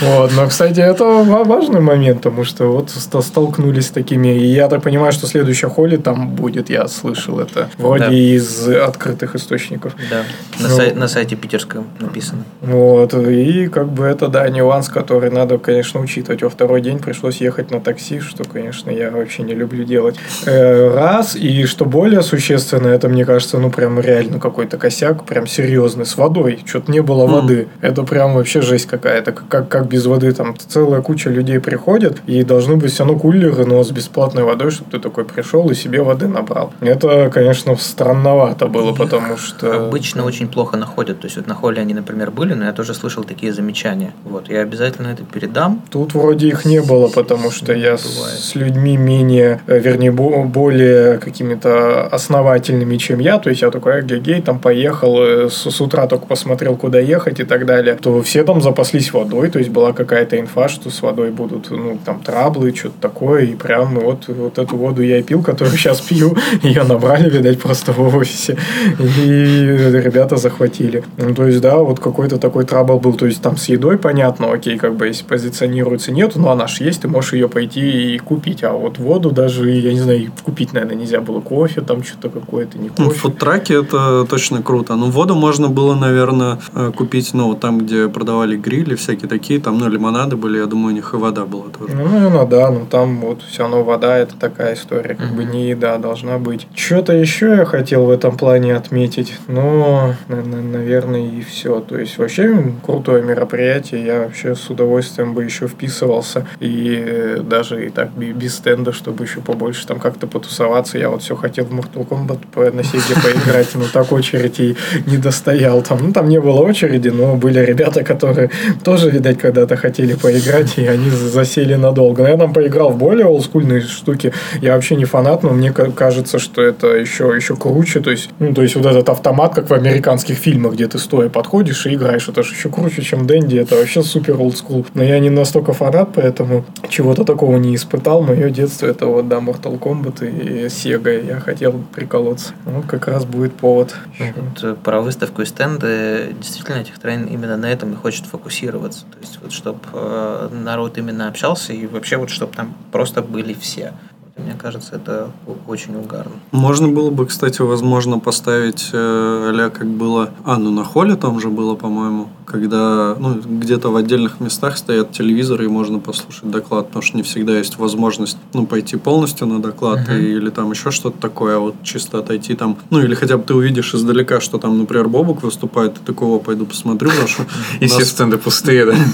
Вот. 0.00 0.32
Но, 0.36 0.46
кстати, 0.46 0.80
это 0.80 1.04
важный 1.04 1.80
момент, 1.80 2.18
потому 2.18 2.44
что 2.44 2.66
вот 2.66 2.90
столкнулись 2.90 3.86
с 3.86 3.90
такими. 3.90 4.28
И 4.28 4.46
я 4.46 4.68
так 4.68 4.82
понимаю, 4.82 5.12
что 5.12 5.26
следующая 5.26 5.68
холли 5.68 5.96
там 5.96 6.30
будет, 6.30 6.70
я 6.70 6.86
слышал 6.88 7.40
это. 7.40 7.68
Вроде 7.78 8.14
из 8.14 8.68
открытых 8.68 9.34
источников. 9.34 9.94
Да. 10.10 10.22
На, 10.60 10.68
сай- 10.68 10.94
на 10.94 11.08
сайте 11.08 11.36
питерском 11.36 11.86
написано. 12.00 12.44
Вот. 12.60 13.14
И 13.14 13.68
как 13.68 13.88
бы 13.88 14.04
это, 14.04 14.28
да, 14.28 14.48
нюанс, 14.48 14.88
который 14.88 15.30
надо, 15.30 15.58
конечно, 15.58 16.00
учитывать. 16.00 16.42
Во 16.42 16.50
второй 16.50 16.80
день 16.80 16.98
пришлось 16.98 17.40
ехать 17.40 17.70
на 17.70 17.80
такси, 17.80 18.20
что, 18.20 18.44
конечно, 18.44 18.90
я 18.90 19.10
вообще 19.10 19.42
не 19.42 19.54
люблю 19.54 19.84
делать. 19.84 20.16
Э, 20.46 20.94
раз. 20.94 21.36
И 21.36 21.64
что 21.66 21.84
более 21.84 22.22
существенно, 22.22 22.88
это, 22.88 23.08
мне 23.08 23.24
кажется, 23.24 23.58
ну, 23.58 23.70
прям 23.70 24.00
реально 24.00 24.38
какой-то 24.38 24.78
косяк, 24.78 25.24
прям 25.24 25.46
серьезный, 25.46 26.06
с 26.06 26.16
водой. 26.16 26.60
Что-то 26.64 26.85
не 26.88 27.00
было 27.00 27.26
воды. 27.26 27.68
Это 27.80 28.02
прям 28.02 28.34
вообще 28.34 28.62
жесть 28.62 28.86
какая-то. 28.86 29.32
Как, 29.32 29.68
как 29.68 29.88
без 29.88 30.06
воды 30.06 30.32
там 30.32 30.54
целая 30.56 31.02
куча 31.02 31.30
людей 31.30 31.60
приходит, 31.60 32.22
и 32.26 32.42
должны 32.42 32.76
быть 32.76 32.92
все 32.92 33.04
равно 33.04 33.18
кулеры, 33.18 33.64
но 33.64 33.82
с 33.82 33.90
бесплатной 33.90 34.44
водой, 34.44 34.70
чтобы 34.70 34.90
ты 34.90 34.98
такой 34.98 35.24
пришел 35.24 35.68
и 35.70 35.74
себе 35.74 36.02
воды 36.02 36.28
набрал. 36.28 36.72
Это, 36.80 37.30
конечно, 37.32 37.76
странновато 37.76 38.66
было, 38.66 38.92
потому 38.92 39.36
что... 39.36 39.86
Обычно 39.86 40.24
очень 40.24 40.48
плохо 40.48 40.76
находят. 40.76 41.20
То 41.20 41.26
есть 41.26 41.36
вот 41.36 41.46
на 41.46 41.54
холле 41.54 41.80
они, 41.80 41.94
например, 41.94 42.30
были, 42.30 42.54
но 42.54 42.64
я 42.64 42.72
тоже 42.72 42.94
слышал 42.94 43.24
такие 43.24 43.52
замечания. 43.52 44.12
Вот, 44.24 44.48
я 44.48 44.60
обязательно 44.60 45.08
это 45.08 45.24
передам. 45.24 45.82
Тут 45.90 46.14
вроде 46.14 46.48
их 46.48 46.64
не 46.64 46.80
было, 46.80 47.08
потому 47.08 47.50
что 47.50 47.72
я 47.72 47.96
Бывает. 47.96 48.38
с 48.38 48.54
людьми 48.54 48.96
менее, 48.96 49.60
э, 49.66 49.78
вернее, 49.78 50.12
более 50.12 51.18
какими-то 51.18 52.06
основательными, 52.06 52.96
чем 52.96 53.20
я. 53.20 53.38
То 53.38 53.50
есть 53.50 53.62
я 53.62 53.70
такой, 53.70 54.02
гей, 54.02 54.40
там 54.42 54.58
поехал, 54.58 55.22
э, 55.22 55.48
с, 55.50 55.70
с 55.70 55.80
утра 55.80 56.06
только 56.06 56.26
посмотрел, 56.26 56.75
куда 56.76 57.00
ехать 57.00 57.40
и 57.40 57.44
так 57.44 57.66
далее. 57.66 57.94
То 57.94 58.22
все 58.22 58.44
там 58.44 58.60
запаслись 58.60 59.12
водой, 59.12 59.50
то 59.50 59.58
есть 59.58 59.70
была 59.70 59.92
какая-то 59.92 60.38
инфа, 60.38 60.68
что 60.68 60.90
с 60.90 61.02
водой 61.02 61.30
будут, 61.30 61.70
ну, 61.70 61.98
там, 62.04 62.20
траблы, 62.20 62.74
что-то 62.74 62.94
такое, 63.00 63.44
и 63.44 63.54
прям 63.54 63.98
вот, 63.98 64.28
вот 64.28 64.58
эту 64.58 64.76
воду 64.76 65.02
я 65.02 65.18
и 65.18 65.22
пил, 65.22 65.42
которую 65.42 65.76
сейчас 65.76 66.00
пью, 66.00 66.36
ее 66.62 66.84
набрали, 66.84 67.30
видать, 67.30 67.60
просто 67.60 67.92
в 67.92 68.16
офисе, 68.16 68.56
и 68.98 70.00
ребята 70.04 70.36
захватили. 70.36 71.04
Ну, 71.16 71.34
то 71.34 71.46
есть, 71.46 71.60
да, 71.60 71.76
вот 71.76 72.00
какой-то 72.00 72.38
такой 72.38 72.64
трабл 72.64 73.00
был, 73.00 73.14
то 73.14 73.26
есть, 73.26 73.42
там 73.42 73.56
с 73.56 73.68
едой 73.68 73.98
понятно, 73.98 74.52
окей, 74.52 74.78
как 74.78 74.96
бы, 74.96 75.06
если 75.06 75.24
позиционируется 75.24 76.12
нету, 76.12 76.40
но 76.40 76.50
она 76.50 76.66
же 76.66 76.84
есть, 76.84 77.02
ты 77.02 77.08
можешь 77.08 77.32
ее 77.32 77.48
пойти 77.48 78.14
и 78.14 78.18
купить, 78.18 78.64
а 78.64 78.72
вот 78.72 78.98
воду 78.98 79.30
даже, 79.30 79.70
я 79.70 79.92
не 79.92 80.00
знаю, 80.00 80.30
купить, 80.44 80.72
наверное, 80.72 80.96
нельзя 80.96 81.20
было, 81.20 81.40
кофе 81.40 81.80
там 81.80 82.02
что-то 82.02 82.28
какое-то, 82.28 82.78
не 82.78 82.90
ну, 82.96 83.06
кофе. 83.06 83.18
В 83.18 83.20
фудтраке 83.20 83.74
это 83.74 84.26
точно 84.28 84.62
круто, 84.62 84.96
но 84.96 85.06
воду 85.06 85.34
можно 85.34 85.68
было, 85.68 85.94
наверное, 85.94 86.58
купить, 86.96 87.34
ну, 87.34 87.48
вот 87.48 87.60
там, 87.60 87.80
где 87.80 88.08
продавали 88.08 88.56
грили, 88.56 88.94
всякие 88.94 89.28
такие, 89.28 89.60
там, 89.60 89.78
ну, 89.78 89.88
лимонады 89.88 90.36
были, 90.36 90.58
я 90.58 90.66
думаю, 90.66 90.92
у 90.92 90.96
них 90.96 91.14
и 91.14 91.16
вода 91.16 91.44
была 91.44 91.64
тоже. 91.76 91.94
Ну, 91.94 92.08
наверное, 92.08 92.46
да, 92.46 92.70
но 92.70 92.84
там 92.84 93.20
вот 93.20 93.42
все 93.42 93.62
равно 93.62 93.82
вода, 93.82 94.16
это 94.16 94.36
такая 94.36 94.74
история, 94.74 95.14
как 95.14 95.30
mm-hmm. 95.30 95.36
бы 95.36 95.44
не 95.44 95.68
еда 95.68 95.98
должна 95.98 96.38
быть. 96.38 96.66
Что-то 96.74 97.12
еще 97.12 97.56
я 97.56 97.64
хотел 97.64 98.06
в 98.06 98.10
этом 98.10 98.36
плане 98.36 98.76
отметить, 98.76 99.34
но, 99.48 100.14
наверное, 100.28 101.26
и 101.26 101.42
все. 101.42 101.80
То 101.80 101.98
есть, 101.98 102.18
вообще 102.18 102.74
крутое 102.84 103.22
мероприятие, 103.22 104.04
я 104.04 104.20
вообще 104.20 104.54
с 104.54 104.68
удовольствием 104.70 105.34
бы 105.34 105.44
еще 105.44 105.68
вписывался, 105.68 106.46
и 106.60 107.42
даже 107.42 107.86
и 107.86 107.90
так 107.90 108.10
без 108.16 108.56
стенда, 108.56 108.92
чтобы 108.92 109.24
еще 109.24 109.40
побольше 109.40 109.86
там 109.86 109.98
как-то 109.98 110.26
потусоваться. 110.26 110.98
Я 110.98 111.10
вот 111.10 111.22
все 111.22 111.36
хотел 111.36 111.64
в 111.64 111.72
Mortal 111.72 112.06
Kombat 112.06 112.72
на 112.72 112.82
сети 112.82 113.14
поиграть, 113.14 113.74
но 113.74 113.84
так 113.92 114.12
очереди 114.12 114.76
не 115.06 115.16
достоял. 115.16 115.82
Там, 115.82 115.98
ну, 116.00 116.12
там 116.12 116.28
не 116.28 116.40
было 116.40 116.55
очереди, 116.60 117.08
но 117.08 117.36
были 117.36 117.60
ребята, 117.60 118.04
которые 118.04 118.50
тоже, 118.84 119.10
видать, 119.10 119.38
когда-то 119.38 119.76
хотели 119.76 120.14
поиграть, 120.14 120.78
и 120.78 120.86
они 120.86 121.10
засели 121.10 121.74
надолго. 121.74 122.22
Но 122.22 122.28
я 122.28 122.36
там 122.36 122.52
поиграл 122.52 122.90
в 122.90 122.98
более 122.98 123.26
олдскульные 123.26 123.80
штуки. 123.80 124.32
Я 124.60 124.74
вообще 124.74 124.96
не 124.96 125.04
фанат, 125.04 125.42
но 125.42 125.50
мне 125.50 125.72
кажется, 125.72 126.38
что 126.38 126.62
это 126.62 126.88
еще, 126.88 127.32
еще 127.36 127.56
круче. 127.56 128.00
То 128.00 128.10
есть, 128.10 128.30
ну, 128.38 128.54
то 128.54 128.62
есть 128.62 128.76
вот 128.76 128.86
этот 128.86 129.08
автомат, 129.08 129.54
как 129.54 129.70
в 129.70 129.74
американских 129.74 130.36
фильмах, 130.36 130.74
где 130.74 130.86
ты 130.86 130.98
стоя 130.98 131.28
подходишь 131.28 131.86
и 131.86 131.94
играешь. 131.94 132.28
Это 132.28 132.42
же 132.42 132.54
еще 132.54 132.68
круче, 132.68 133.02
чем 133.02 133.26
Дэнди. 133.26 133.56
Это 133.58 133.76
вообще 133.76 134.02
супер 134.02 134.40
олдскул. 134.40 134.86
Но 134.94 135.02
я 135.02 135.18
не 135.18 135.30
настолько 135.30 135.72
фанат, 135.72 136.10
поэтому 136.14 136.64
чего-то 136.88 137.24
такого 137.24 137.56
не 137.56 137.74
испытал. 137.74 138.22
Мое 138.22 138.50
детство 138.50 138.86
это 138.86 139.06
вот, 139.06 139.28
да, 139.28 139.36
Mortal 139.36 139.78
Kombat 139.78 140.26
и 140.26 140.66
Sega. 140.66 141.26
Я 141.26 141.40
хотел 141.40 141.74
приколоться. 141.94 142.52
Ну, 142.64 142.82
как 142.86 143.08
раз 143.08 143.24
будет 143.24 143.52
повод. 143.54 143.94
Вот, 144.18 144.64
э, 144.64 144.74
про 144.82 145.00
выставку 145.00 145.42
и 145.42 145.44
стенды. 145.44 146.34
Действительно, 146.46 146.76
этих 146.76 147.00
трейн 147.00 147.24
именно 147.24 147.56
на 147.56 147.66
этом 147.66 147.92
и 147.92 147.96
хочет 147.96 148.24
фокусироваться. 148.24 149.00
То 149.10 149.18
есть, 149.20 149.40
вот, 149.42 149.50
чтобы 149.50 149.80
э, 149.92 150.48
народ 150.52 150.96
именно 150.96 151.26
общался 151.26 151.72
и 151.72 151.88
вообще 151.88 152.18
вот, 152.18 152.30
чтобы 152.30 152.52
там 152.54 152.72
просто 152.92 153.20
были 153.20 153.52
все. 153.52 153.92
Мне 154.36 154.54
кажется, 154.54 154.94
это 154.94 155.32
очень 155.66 155.96
угарно. 155.96 156.34
Можно 156.52 156.86
было 156.86 157.10
бы, 157.10 157.26
кстати, 157.26 157.62
возможно, 157.62 158.20
поставить 158.20 158.90
э, 158.92 158.96
а 158.96 159.70
как 159.70 159.88
было... 159.88 160.30
А, 160.44 160.56
ну 160.56 160.70
на 160.70 160.84
холле 160.84 161.16
там 161.16 161.40
же 161.40 161.48
было, 161.48 161.74
по-моему, 161.74 162.28
когда 162.46 163.16
ну, 163.18 163.34
где-то 163.34 163.90
в 163.90 163.96
отдельных 163.96 164.40
местах 164.40 164.78
стоят 164.78 165.12
телевизоры 165.12 165.66
и 165.66 165.68
можно 165.68 165.98
послушать 165.98 166.50
доклад, 166.50 166.86
потому 166.88 167.02
что 167.02 167.16
не 167.16 167.22
всегда 167.22 167.58
есть 167.58 167.78
возможность 167.78 168.38
ну, 168.54 168.66
пойти 168.66 168.96
полностью 168.96 169.46
на 169.46 169.60
доклад 169.60 170.08
uh-huh. 170.08 170.18
или 170.18 170.50
там 170.50 170.70
еще 170.70 170.90
что-то 170.90 171.18
такое, 171.20 171.56
а 171.56 171.58
вот 171.58 171.74
чисто 171.82 172.18
отойти 172.18 172.54
там, 172.54 172.78
ну 172.90 173.00
или 173.00 173.14
хотя 173.14 173.36
бы 173.36 173.44
ты 173.44 173.54
увидишь 173.54 173.94
издалека, 173.94 174.40
что 174.40 174.58
там, 174.58 174.78
например, 174.78 175.08
Бобук 175.08 175.42
выступает, 175.42 175.94
ты 175.94 176.00
такого 176.00 176.38
пойду 176.38 176.66
посмотрю, 176.66 177.10
потому 177.10 177.28
что... 177.28 177.46
И 177.80 177.86
все 177.86 178.04
стенды 178.04 178.38
пустые, 178.38 178.86
да? 178.86 178.94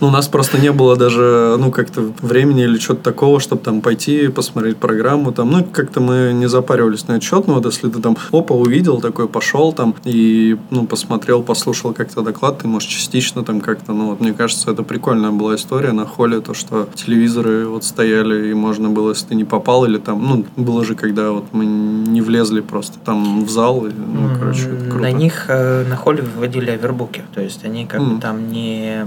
Ну, 0.00 0.08
у 0.08 0.10
нас 0.10 0.28
просто 0.28 0.58
не 0.58 0.72
было 0.72 0.96
даже, 0.96 1.56
ну, 1.58 1.70
как-то 1.70 2.12
времени 2.22 2.64
или 2.64 2.78
что-то 2.78 3.02
такого, 3.02 3.40
чтобы 3.40 3.62
там 3.62 3.80
пойти 3.80 4.28
посмотреть 4.28 4.76
программу 4.76 5.32
там, 5.32 5.50
ну 5.50 5.64
как-то 5.64 6.00
мы 6.00 6.32
не 6.32 6.48
запаривались 6.48 7.06
на 7.08 7.12
этот 7.12 7.24
счет, 7.24 7.46
но 7.46 7.54
вот 7.54 7.66
если 7.66 7.88
ты 7.88 8.00
там 8.00 8.16
опа 8.32 8.54
увидел 8.54 9.00
такой 9.00 9.28
пошел 9.28 9.72
там 9.72 9.94
и 10.04 10.56
ну 10.70 10.86
посмотрел, 10.86 11.42
послушал 11.42 11.92
как-то 12.04 12.22
доклад, 12.22 12.58
ты 12.58 12.68
можешь 12.68 12.88
частично 12.88 13.42
там 13.42 13.60
как-то, 13.60 13.92
ну 13.92 14.10
вот 14.10 14.20
мне 14.20 14.32
кажется 14.32 14.70
это 14.70 14.82
прикольная 14.82 15.30
была 15.30 15.54
история 15.54 15.92
на 15.92 16.06
холле 16.06 16.40
то, 16.40 16.54
что 16.54 16.88
телевизоры 16.94 17.66
вот 17.66 17.84
стояли 17.84 18.50
и 18.50 18.54
можно 18.54 18.90
было, 18.90 19.10
если 19.10 19.28
ты 19.28 19.34
не 19.34 19.44
попал 19.44 19.84
или 19.84 19.98
там, 19.98 20.22
ну 20.22 20.44
было 20.56 20.84
же 20.84 20.94
когда 20.94 21.30
вот 21.30 21.46
мы 21.52 21.64
не 21.64 22.20
влезли 22.20 22.60
просто 22.60 22.98
там 22.98 23.44
в 23.44 23.50
зал, 23.50 23.86
и, 23.86 23.90
ну 23.90 24.30
короче 24.38 24.68
это 24.68 24.84
круто. 24.84 24.98
На 24.98 25.12
них 25.12 25.46
э, 25.48 25.84
на 25.88 25.96
холле 25.96 26.22
выводили 26.22 26.70
овербуки, 26.70 27.22
то 27.34 27.40
есть 27.40 27.64
они 27.64 27.86
как 27.86 28.00
mm. 28.00 28.14
бы 28.14 28.20
там 28.20 28.48
не 28.52 29.06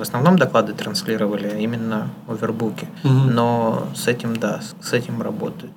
в 0.00 0.02
основном 0.02 0.38
доклады 0.38 0.72
транслировали, 0.72 1.46
а 1.54 1.58
именно 1.58 2.08
овербуки. 2.26 2.88
Мгм. 3.02 3.34
Но 3.34 3.86
с 3.94 4.08
этим, 4.08 4.34
да, 4.34 4.60
с 4.80 4.92
этим 4.94 5.20
работают. 5.20 5.72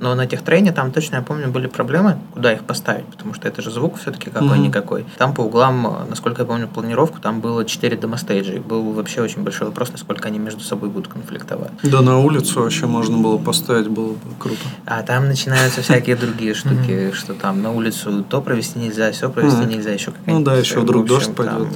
Но 0.00 0.14
на 0.14 0.26
техтрейне 0.26 0.72
там 0.72 0.90
точно, 0.90 1.16
я 1.16 1.22
помню, 1.22 1.48
были 1.48 1.68
проблемы, 1.68 2.18
куда 2.34 2.52
их 2.52 2.64
поставить, 2.64 3.06
потому 3.06 3.32
что 3.32 3.46
это 3.46 3.62
же 3.62 3.70
звук 3.70 3.96
все-таки 3.96 4.28
какой-никакой. 4.28 5.06
Там 5.18 5.34
по 5.34 5.42
углам, 5.42 5.86
э, 5.86 5.90
насколько 6.10 6.42
я 6.42 6.46
помню 6.46 6.66
планировку, 6.66 7.20
там 7.20 7.40
было 7.40 7.64
4 7.64 7.96
демостейджа, 7.96 8.54
и 8.54 8.58
был 8.58 8.92
вообще 8.92 9.22
очень 9.22 9.42
большой 9.42 9.68
вопрос, 9.68 9.92
насколько 9.92 10.26
они 10.28 10.38
между 10.40 10.60
собой 10.62 10.90
будут 10.90 11.08
конфликтовать. 11.08 11.70
Да 11.84 12.02
на 12.02 12.18
улицу 12.18 12.62
вообще 12.62 12.86
можно 12.86 13.18
было 13.18 13.38
поставить, 13.38 13.88
было 13.88 14.12
бы 14.12 14.18
круто. 14.38 14.58
А 14.84 15.02
там 15.02 15.28
начинаются 15.28 15.80
всякие 15.80 16.16
другие 16.16 16.54
штуки, 16.54 17.12
что 17.12 17.34
там 17.34 17.62
на 17.62 17.70
улицу 17.70 18.24
то 18.28 18.42
провести 18.42 18.80
нельзя, 18.80 19.12
все 19.12 19.30
провести 19.30 19.64
нельзя, 19.64 19.92
еще 19.92 20.10
какая-нибудь 20.10 20.44
Ну 20.46 20.52
да, 20.52 20.58
еще 20.58 20.80
вдруг 20.80 21.06
дождь 21.06 21.32
пойдет. 21.34 21.68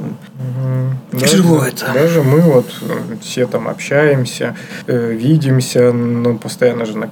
Тяжело 1.19 1.59
Даже- 1.61 1.71
это. 1.71 1.93
Даже 1.93 2.23
мы 2.23 2.41
вот 2.41 2.67
э, 2.83 3.17
все 3.23 3.47
там 3.47 3.69
общаемся, 3.69 4.57
э, 4.87 5.13
видимся, 5.13 5.93
ну, 5.93 6.39
постоянно 6.39 6.87
же 6.87 6.97
на 6.97 7.09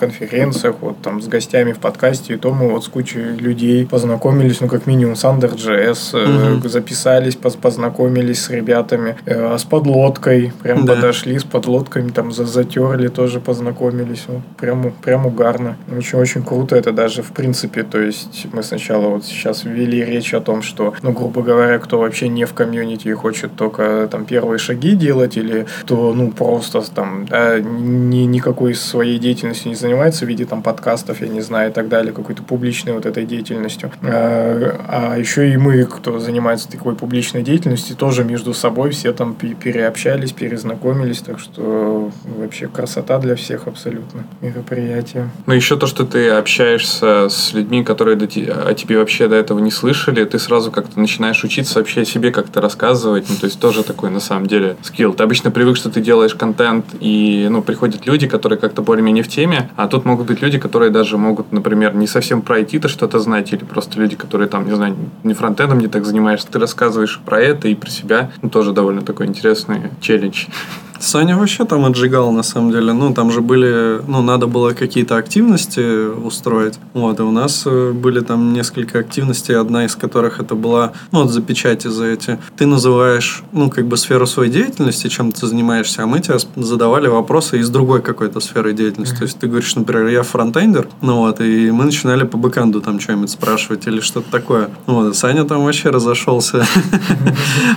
конференциях, 0.48 0.76
вот 0.80 1.02
там 1.02 1.20
с 1.22 1.28
гостями 1.28 1.72
в 1.72 1.78
подкасте, 1.78 2.34
и 2.34 2.36
то 2.36 2.52
мы 2.52 2.68
вот 2.70 2.84
с 2.84 2.88
кучей 2.88 3.20
людей 3.38 3.86
познакомились, 3.86 4.60
ну, 4.60 4.68
как 4.68 4.86
минимум 4.86 5.16
с 5.16 5.24
Under.js, 5.24 6.10
э, 6.14 6.26
Мгм. 6.56 6.68
записались, 6.68 7.36
поз- 7.36 7.56
познакомились 7.56 8.42
с 8.44 8.50
ребятами, 8.50 9.16
э, 9.26 9.56
с 9.58 9.64
подлодкой, 9.64 10.52
прям 10.62 10.84
Да. 10.84 10.94
подошли 10.94 11.38
с 11.38 11.44
подлодками, 11.44 12.10
там 12.10 12.32
за- 12.32 12.46
затерли, 12.46 13.08
тоже 13.08 13.40
познакомились, 13.40 14.24
вот, 14.28 14.42
прям, 14.56 14.92
прям 15.02 15.26
угарно. 15.26 15.76
Очень-очень 15.96 16.42
круто 16.42 16.76
это 16.76 16.92
даже, 16.92 17.22
в 17.22 17.32
принципе, 17.32 17.82
то 17.82 18.00
есть 18.00 18.46
мы 18.52 18.62
сначала 18.62 19.08
вот 19.08 19.24
сейчас 19.24 19.64
ввели 19.64 20.04
речь 20.04 20.34
о 20.34 20.40
том, 20.40 20.62
что, 20.62 20.94
ну, 21.02 21.12
грубо 21.12 21.42
говоря, 21.42 21.78
кто 21.78 21.98
вообще 21.98 22.28
не 22.28 22.44
в 22.44 22.54
комьюнити 22.54 23.08
и 23.08 23.12
хочет 23.12 23.54
только 23.56 24.08
там 24.10 24.24
первые 24.24 24.58
шаги 24.58 24.94
делать, 24.96 25.36
или 25.36 25.66
кто, 25.82 26.12
ну, 26.14 26.30
просто 26.30 26.78
там, 26.94 27.26
да, 27.28 27.58
ни, 27.60 28.24
никакой 28.26 28.74
своей 28.74 29.18
деятельностью 29.18 29.70
не 29.70 29.74
занимается 29.76 30.24
в 30.26 30.28
виде 30.38 30.48
там 30.48 30.62
подкастов, 30.62 31.20
я 31.20 31.28
не 31.28 31.40
знаю, 31.40 31.70
и 31.70 31.72
так 31.72 31.88
далее, 31.88 32.12
какой-то 32.12 32.42
публичной 32.42 32.92
вот 32.92 33.06
этой 33.06 33.26
деятельностью. 33.26 33.90
А, 34.02 34.80
а 34.88 35.18
еще 35.18 35.52
и 35.52 35.56
мы, 35.56 35.84
кто 35.84 36.18
занимается 36.18 36.70
такой 36.70 36.94
публичной 36.94 37.42
деятельностью, 37.42 37.96
тоже 37.96 38.24
между 38.24 38.54
собой 38.54 38.90
все 38.90 39.12
там 39.12 39.34
пе- 39.34 39.54
переобщались, 39.54 40.32
перезнакомились, 40.32 41.18
так 41.20 41.40
что 41.40 42.10
вообще 42.24 42.68
красота 42.68 43.18
для 43.18 43.34
всех 43.34 43.66
абсолютно 43.66 44.24
мероприятие. 44.40 45.30
Ну, 45.46 45.54
еще 45.54 45.76
то, 45.76 45.86
что 45.86 46.04
ты 46.04 46.30
общаешься 46.30 47.28
с 47.28 47.52
людьми, 47.52 47.82
которые 47.82 48.16
до 48.16 48.28
о 48.28 48.74
тебе 48.74 48.98
вообще 48.98 49.26
до 49.28 49.36
этого 49.36 49.58
не 49.58 49.70
слышали, 49.70 50.24
ты 50.24 50.38
сразу 50.38 50.70
как-то 50.70 51.00
начинаешь 51.00 51.42
учиться 51.44 51.78
вообще 51.78 52.02
о 52.02 52.04
себе 52.04 52.30
как-то 52.30 52.60
рассказывать. 52.60 53.26
Ну, 53.28 53.36
то 53.36 53.46
есть 53.46 53.58
тоже 53.58 53.82
такой, 53.82 54.10
на 54.10 54.20
самом 54.20 54.46
деле, 54.46 54.76
скилл. 54.82 55.14
Ты 55.14 55.22
обычно 55.22 55.50
привык, 55.50 55.76
что 55.76 55.90
ты 55.90 56.00
делаешь 56.00 56.34
контент, 56.34 56.84
и, 57.00 57.48
ну, 57.50 57.62
приходят 57.62 58.06
люди, 58.06 58.26
которые 58.26 58.58
как-то 58.58 58.82
более-менее 58.82 59.24
в 59.24 59.28
теме, 59.28 59.70
а 59.76 59.88
тут 59.88 60.04
могут 60.04 60.27
быть 60.28 60.42
люди, 60.42 60.58
которые 60.58 60.90
даже 60.90 61.18
могут, 61.18 61.52
например, 61.52 61.94
не 61.94 62.06
совсем 62.06 62.42
про 62.42 62.60
IT-то 62.60 62.88
что-то 62.88 63.18
знать, 63.18 63.52
или 63.52 63.64
просто 63.64 63.98
люди, 63.98 64.16
которые 64.16 64.48
там, 64.48 64.66
не 64.66 64.74
знаю, 64.74 64.96
не 65.24 65.34
фронтендом 65.34 65.78
не 65.78 65.88
так 65.88 66.04
занимаешься, 66.04 66.48
ты 66.50 66.58
рассказываешь 66.58 67.20
про 67.24 67.40
это 67.40 67.68
и 67.68 67.74
про 67.74 67.90
себя. 67.90 68.30
Ну, 68.42 68.50
тоже 68.50 68.72
довольно 68.72 69.02
такой 69.02 69.26
интересный 69.26 69.82
челлендж. 70.00 70.46
Саня 71.00 71.36
вообще 71.36 71.64
там 71.64 71.84
отжигал, 71.84 72.32
на 72.32 72.42
самом 72.42 72.70
деле. 72.72 72.92
Ну, 72.92 73.14
там 73.14 73.30
же 73.30 73.40
были... 73.40 74.00
Ну, 74.06 74.22
надо 74.22 74.46
было 74.46 74.72
какие-то 74.72 75.16
активности 75.16 76.06
устроить. 76.06 76.74
Вот, 76.94 77.20
и 77.20 77.22
у 77.22 77.30
нас 77.30 77.62
э, 77.66 77.92
были 77.92 78.20
там 78.20 78.52
несколько 78.52 78.98
активностей, 78.98 79.56
одна 79.56 79.84
из 79.84 79.94
которых 79.94 80.40
это 80.40 80.54
была... 80.54 80.92
Ну, 81.12 81.22
вот 81.22 81.30
за 81.30 81.42
печати 81.42 81.88
за 81.88 82.06
эти. 82.06 82.38
Ты 82.56 82.66
называешь, 82.66 83.42
ну, 83.52 83.70
как 83.70 83.86
бы 83.86 83.96
сферу 83.96 84.26
своей 84.26 84.50
деятельности, 84.50 85.08
чем 85.08 85.32
ты 85.32 85.46
занимаешься, 85.46 86.02
а 86.02 86.06
мы 86.06 86.20
тебе 86.20 86.36
задавали 86.56 87.08
вопросы 87.08 87.58
из 87.58 87.70
другой 87.70 88.02
какой-то 88.02 88.40
сферы 88.40 88.72
деятельности. 88.72 89.16
То 89.16 89.24
есть 89.24 89.38
ты 89.38 89.46
говоришь, 89.46 89.74
например, 89.76 90.08
я 90.08 90.22
фронтендер, 90.22 90.88
ну 91.00 91.18
вот, 91.18 91.40
и 91.40 91.70
мы 91.70 91.84
начинали 91.84 92.24
по 92.24 92.36
бэкэнду 92.36 92.80
там 92.80 93.00
что-нибудь 93.00 93.30
спрашивать 93.30 93.86
или 93.86 94.00
что-то 94.00 94.30
такое. 94.30 94.70
Вот, 94.86 95.16
Саня 95.16 95.44
там 95.44 95.64
вообще 95.64 95.90
разошелся. 95.90 96.66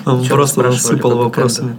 Он 0.05 0.25
просто 0.25 0.61
спрашивали 0.61 0.95
сыпал 0.97 1.11
по 1.11 1.17
бэкэнду? 1.17 1.23
вопросами. 1.23 1.75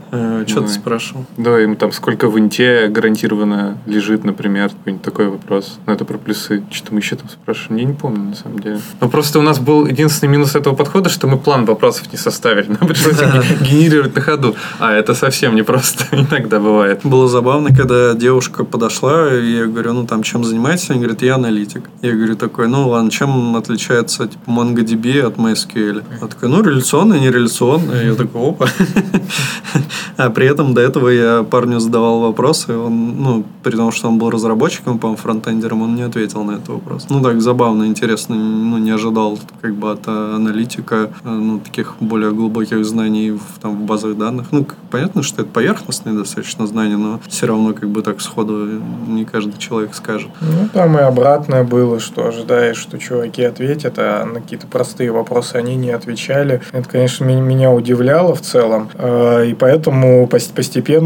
Что 0.46 0.60
ты 0.62 0.68
спрашивал? 0.68 1.24
Да, 1.36 1.60
им 1.60 1.76
там 1.76 1.92
сколько 1.92 2.28
в 2.28 2.38
инте 2.38 2.88
гарантированно 2.88 3.78
лежит, 3.86 4.24
например, 4.24 4.70
какой-нибудь 4.70 5.04
такой 5.04 5.28
вопрос. 5.28 5.78
Ну, 5.86 5.92
это 5.92 6.04
про 6.04 6.18
плюсы. 6.18 6.62
Что 6.70 6.92
мы 6.92 7.00
еще 7.00 7.16
там 7.16 7.28
спрашивали? 7.28 7.80
Я 7.80 7.86
не 7.86 7.94
помню, 7.94 8.30
на 8.30 8.34
самом 8.34 8.58
деле. 8.58 8.80
Но 9.00 9.08
просто 9.08 9.38
у 9.38 9.42
нас 9.42 9.58
был 9.58 9.86
единственный 9.86 10.30
минус 10.30 10.54
этого 10.54 10.74
подхода, 10.74 11.08
что 11.08 11.26
мы 11.26 11.38
план 11.38 11.64
вопросов 11.64 12.12
не 12.12 12.18
составили. 12.18 12.68
Нам 12.68 12.88
пришлось 12.88 13.16
генерировать 13.60 14.14
на 14.14 14.20
ходу. 14.20 14.54
А 14.78 14.92
это 14.92 15.14
совсем 15.14 15.54
непросто. 15.54 16.04
Иногда 16.12 16.60
бывает. 16.60 17.00
Было 17.04 17.28
забавно, 17.28 17.74
когда 17.74 18.14
девушка 18.14 18.64
подошла, 18.64 19.32
и 19.32 19.52
я 19.52 19.66
говорю, 19.66 19.94
ну 19.94 20.06
там 20.06 20.22
чем 20.22 20.44
занимаетесь? 20.44 20.90
Она 20.90 20.98
говорит, 20.98 21.22
я 21.22 21.36
аналитик. 21.36 21.88
Я 22.02 22.12
говорю 22.12 22.36
такой, 22.36 22.68
ну 22.68 22.88
ладно, 22.88 23.10
чем 23.10 23.56
отличается 23.56 24.28
типа 24.28 24.50
MongoDB 24.50 25.20
от 25.20 25.36
MySQL? 25.36 26.02
Она 26.18 26.28
такая, 26.28 26.50
ну 26.50 26.62
реляционная, 26.62 27.20
нереляционная. 27.20 28.04
Я 28.04 28.14
такой, 28.14 28.50
опа. 28.50 28.66
А 30.18 30.30
при 30.30 30.46
этом 30.46 30.74
до 30.74 30.82
этого 30.82 31.08
я 31.08 31.21
парню 31.50 31.80
задавал 31.80 32.20
вопросы, 32.20 32.76
он, 32.76 33.22
ну, 33.22 33.44
при 33.62 33.76
том, 33.76 33.92
что 33.92 34.08
он 34.08 34.18
был 34.18 34.30
разработчиком, 34.30 34.98
по-моему, 34.98 35.16
фронтендером, 35.16 35.82
он 35.82 35.94
не 35.94 36.02
ответил 36.02 36.44
на 36.44 36.52
этот 36.52 36.68
вопрос. 36.68 37.06
Ну, 37.10 37.20
так 37.22 37.40
забавно, 37.40 37.84
интересно, 37.84 38.34
ну, 38.36 38.78
не 38.78 38.90
ожидал 38.90 39.38
как 39.60 39.74
бы 39.74 39.90
от 39.92 40.06
э, 40.06 40.34
аналитика, 40.36 41.10
э, 41.24 41.28
ну, 41.28 41.58
таких 41.58 41.94
более 42.00 42.32
глубоких 42.32 42.84
знаний 42.84 43.30
в, 43.32 43.60
там, 43.60 43.76
в 43.76 43.80
базах 43.82 44.16
данных. 44.16 44.46
Ну, 44.50 44.66
понятно, 44.90 45.22
что 45.22 45.42
это 45.42 45.50
поверхностные 45.50 46.14
достаточно 46.16 46.66
знания, 46.66 46.96
но 46.96 47.20
все 47.28 47.46
равно 47.46 47.72
как 47.72 47.88
бы 47.88 48.02
так 48.02 48.20
сходу 48.20 48.68
не 49.08 49.24
каждый 49.24 49.58
человек 49.58 49.94
скажет. 49.94 50.30
Ну, 50.40 50.68
там 50.72 50.96
и 50.98 51.00
обратное 51.00 51.64
было, 51.64 52.00
что 52.00 52.26
ожидаешь, 52.26 52.76
что 52.76 52.98
чуваки 52.98 53.42
ответят, 53.42 53.94
а 53.98 54.24
на 54.24 54.40
какие-то 54.40 54.66
простые 54.66 55.12
вопросы 55.12 55.56
они 55.56 55.76
не 55.76 55.90
отвечали. 55.90 56.60
Это, 56.72 56.88
конечно, 56.88 57.24
меня 57.24 57.70
удивляло 57.70 58.34
в 58.34 58.40
целом. 58.40 58.88
Э, 58.94 59.46
И 59.46 59.54
поэтому 59.54 60.26
пос- 60.26 60.52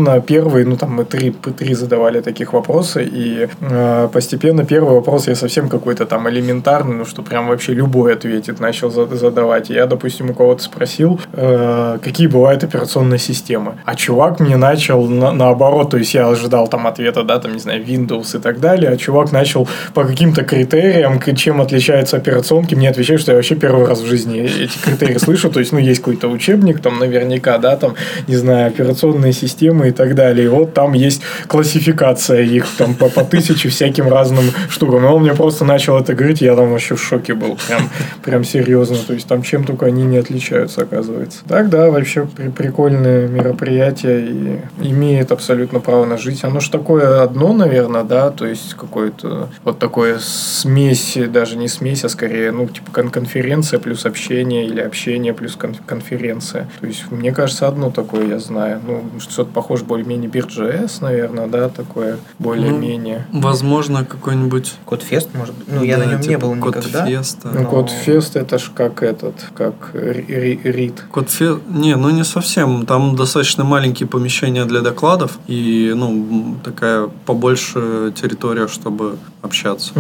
постепенно 0.07 0.21
первый, 0.21 0.65
ну, 0.65 0.77
там 0.77 0.91
мы 0.91 1.05
три, 1.05 1.31
три 1.59 1.75
задавали 1.75 2.21
таких 2.21 2.53
вопросы, 2.53 3.05
и 3.05 3.49
э, 3.61 4.09
постепенно 4.13 4.65
первый 4.65 4.95
вопрос 4.95 5.29
я 5.29 5.35
совсем 5.35 5.69
какой-то 5.69 6.07
там 6.07 6.29
элементарный, 6.29 6.95
ну, 6.97 7.05
что 7.05 7.23
прям 7.23 7.49
вообще 7.49 7.75
любой 7.75 8.13
ответит, 8.15 8.61
начал 8.61 8.91
за- 8.91 9.07
задавать. 9.17 9.71
Я, 9.71 9.87
допустим, 9.87 10.31
у 10.31 10.35
кого-то 10.35 10.63
спросил, 10.63 11.21
э, 11.33 11.99
какие 12.03 12.27
бывают 12.29 12.65
операционные 12.65 13.19
системы. 13.19 13.73
А 13.85 13.95
чувак 13.95 14.41
мне 14.41 14.57
начал 14.57 15.07
на- 15.07 15.33
наоборот, 15.33 15.91
то 15.91 15.97
есть 15.97 16.15
я 16.15 16.29
ожидал 16.29 16.69
там 16.69 16.87
ответа, 16.87 17.23
да, 17.23 17.39
там, 17.39 17.53
не 17.53 17.59
знаю, 17.59 17.85
Windows 17.85 18.37
и 18.37 18.41
так 18.41 18.61
далее, 18.61 18.91
а 18.91 18.97
чувак 18.97 19.33
начал 19.33 19.69
по 19.95 20.05
каким-то 20.05 20.43
критериям, 20.45 21.21
чем 21.37 21.61
отличаются 21.61 22.17
операционки, 22.17 22.75
мне 22.77 22.91
отвечают, 22.91 23.23
что 23.23 23.33
я 23.33 23.37
вообще 23.37 23.57
первый 23.57 23.87
раз 23.87 24.01
в 24.01 24.07
жизни 24.07 24.39
эти 24.41 24.79
критерии 24.85 25.19
слышу, 25.19 25.51
то 25.51 25.61
есть, 25.61 25.73
ну, 25.73 25.79
есть 25.79 26.01
какой-то 26.01 26.29
учебник, 26.29 26.81
там, 26.81 26.99
наверняка, 26.99 27.59
да, 27.59 27.77
там, 27.77 27.95
не 28.29 28.37
знаю, 28.37 28.69
операционные 28.69 29.33
системы 29.33 29.89
так 29.97 30.15
далее, 30.15 30.45
и 30.47 30.49
вот 30.49 30.75
там 30.75 30.93
есть 30.93 31.23
классификация 31.49 32.43
их, 32.43 32.67
там, 32.79 32.95
по, 32.95 33.09
по 33.09 33.25
тысяче 33.25 33.69
всяким 33.69 34.09
разным 34.09 34.45
штукам, 34.69 35.05
и 35.05 35.09
он 35.09 35.23
мне 35.23 35.35
просто 35.35 35.65
начал 35.65 35.99
это 35.99 36.15
говорить, 36.15 36.41
я 36.41 36.55
там 36.55 36.71
вообще 36.71 36.95
в 36.95 37.03
шоке 37.03 37.35
был, 37.35 37.59
прям, 37.67 37.91
прям 38.23 38.45
серьезно, 38.45 38.97
то 39.07 39.13
есть, 39.15 39.27
там 39.27 39.43
чем 39.43 39.65
только 39.65 39.87
они 39.87 40.05
не 40.05 40.19
отличаются, 40.19 40.83
оказывается. 40.83 41.41
Так, 41.49 41.69
да, 41.71 41.91
вообще 41.91 42.27
при- 42.27 42.49
прикольное 42.49 43.27
мероприятие 43.27 44.27
и 44.27 44.61
имеет 44.91 45.33
абсолютно 45.33 45.81
право 45.81 46.05
на 46.05 46.19
жизнь. 46.19 46.41
Оно 46.43 46.61
ж 46.61 46.69
такое 46.69 47.23
одно, 47.23 47.53
наверное, 47.53 48.05
да, 48.05 48.31
то 48.31 48.47
есть 48.47 48.75
какое-то 48.75 49.49
вот 49.65 49.79
такое 49.79 50.19
смесь, 50.21 51.17
даже 51.31 51.57
не 51.57 51.69
смесь, 51.69 52.05
а 52.05 52.09
скорее, 52.09 52.53
ну, 52.53 52.67
типа 52.67 52.91
кон- 52.93 53.11
конференция 53.11 53.79
плюс 53.81 54.05
общение 54.07 54.67
или 54.67 54.81
общение 54.81 55.33
плюс 55.35 55.57
кон- 55.57 55.77
конференция. 55.87 56.69
То 56.81 56.87
есть, 56.87 57.11
мне 57.11 57.33
кажется, 57.33 57.67
одно 57.69 57.91
такое 57.91 58.27
я 58.29 58.39
знаю. 58.39 58.81
Ну, 58.87 59.05
что-то 59.21 59.51
похоже 59.53 59.85
более-менее 59.87 60.29
Биржес, 60.29 61.01
наверное, 61.01 61.47
да, 61.47 61.69
такое 61.69 62.19
более-менее. 62.39 63.27
Возможно, 63.33 64.05
какой-нибудь... 64.05 64.75
Кодфест, 64.87 65.29
может 65.35 65.55
быть. 65.55 65.67
Ну, 65.69 65.83
я 65.83 65.97
да, 65.97 66.05
на 66.05 66.11
нем 66.11 66.21
не 66.21 66.27
типа 66.27 66.41
был 66.41 66.55
никогда. 66.55 66.81
Кодфеста. 67.01 67.51
Ну, 67.53 67.63
но- 67.63 67.71
Кодфест 67.71 68.37
это 68.37 68.59
ж 68.59 68.71
как 68.75 69.03
этот, 69.03 69.35
как 69.55 69.75
ри- 69.95 70.25
ри- 70.29 70.61
РИД. 70.63 71.05
Кодфе... 71.11 71.59
Не, 71.69 71.97
ну 71.97 72.11
не 72.11 72.25
совсем. 72.25 72.87
Там 72.87 73.17
достаточно 73.17 73.65
маленькие 73.65 74.09
помещения 74.09 74.65
для 74.65 74.81
докладов 74.81 75.39
и, 75.47 75.93
ну, 75.97 76.57
такая 76.65 77.09
побольше 77.27 78.13
территория, 78.21 78.69
чтобы 78.69 79.17
общаться. 79.43 79.93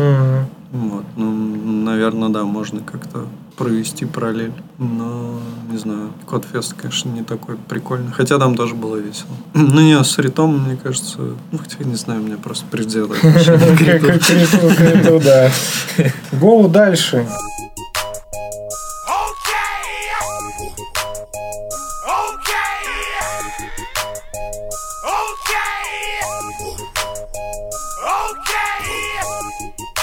Вот. 0.73 1.05
Ну, 1.17 1.31
наверное, 1.85 2.29
да, 2.29 2.45
можно 2.45 2.81
как-то 2.81 3.27
провести 3.57 4.05
параллель. 4.05 4.53
Но, 4.79 5.41
не 5.71 5.79
знаю, 5.79 6.13
Кодфест, 6.27 6.75
конечно, 6.75 7.09
не 7.09 7.23
такой 7.23 7.57
прикольный. 7.57 8.13
Хотя 8.13 8.39
там 8.39 8.55
тоже 8.55 8.75
было 8.75 8.97
весело. 8.97 9.31
Ну, 9.55 9.81
не, 9.81 10.03
с 10.03 10.19
Ритом, 10.19 10.65
мне 10.65 10.77
кажется... 10.77 11.19
Ну, 11.53 11.59
хотя, 11.59 11.85
не 11.85 11.97
знаю, 11.97 12.23
у 12.23 12.25
меня 12.25 12.37
просто 12.37 12.67
предвзято 12.71 13.15
отношение 13.15 13.77
к 13.77 13.81
Риту. 13.81 14.07
К 14.07 14.31
Риту, 14.31 14.77
к 14.77 14.81
Риту, 14.81 15.21
да. 15.25 15.51
Гоу 16.33 16.69
дальше. 16.69 17.17
Okay. 17.17 17.56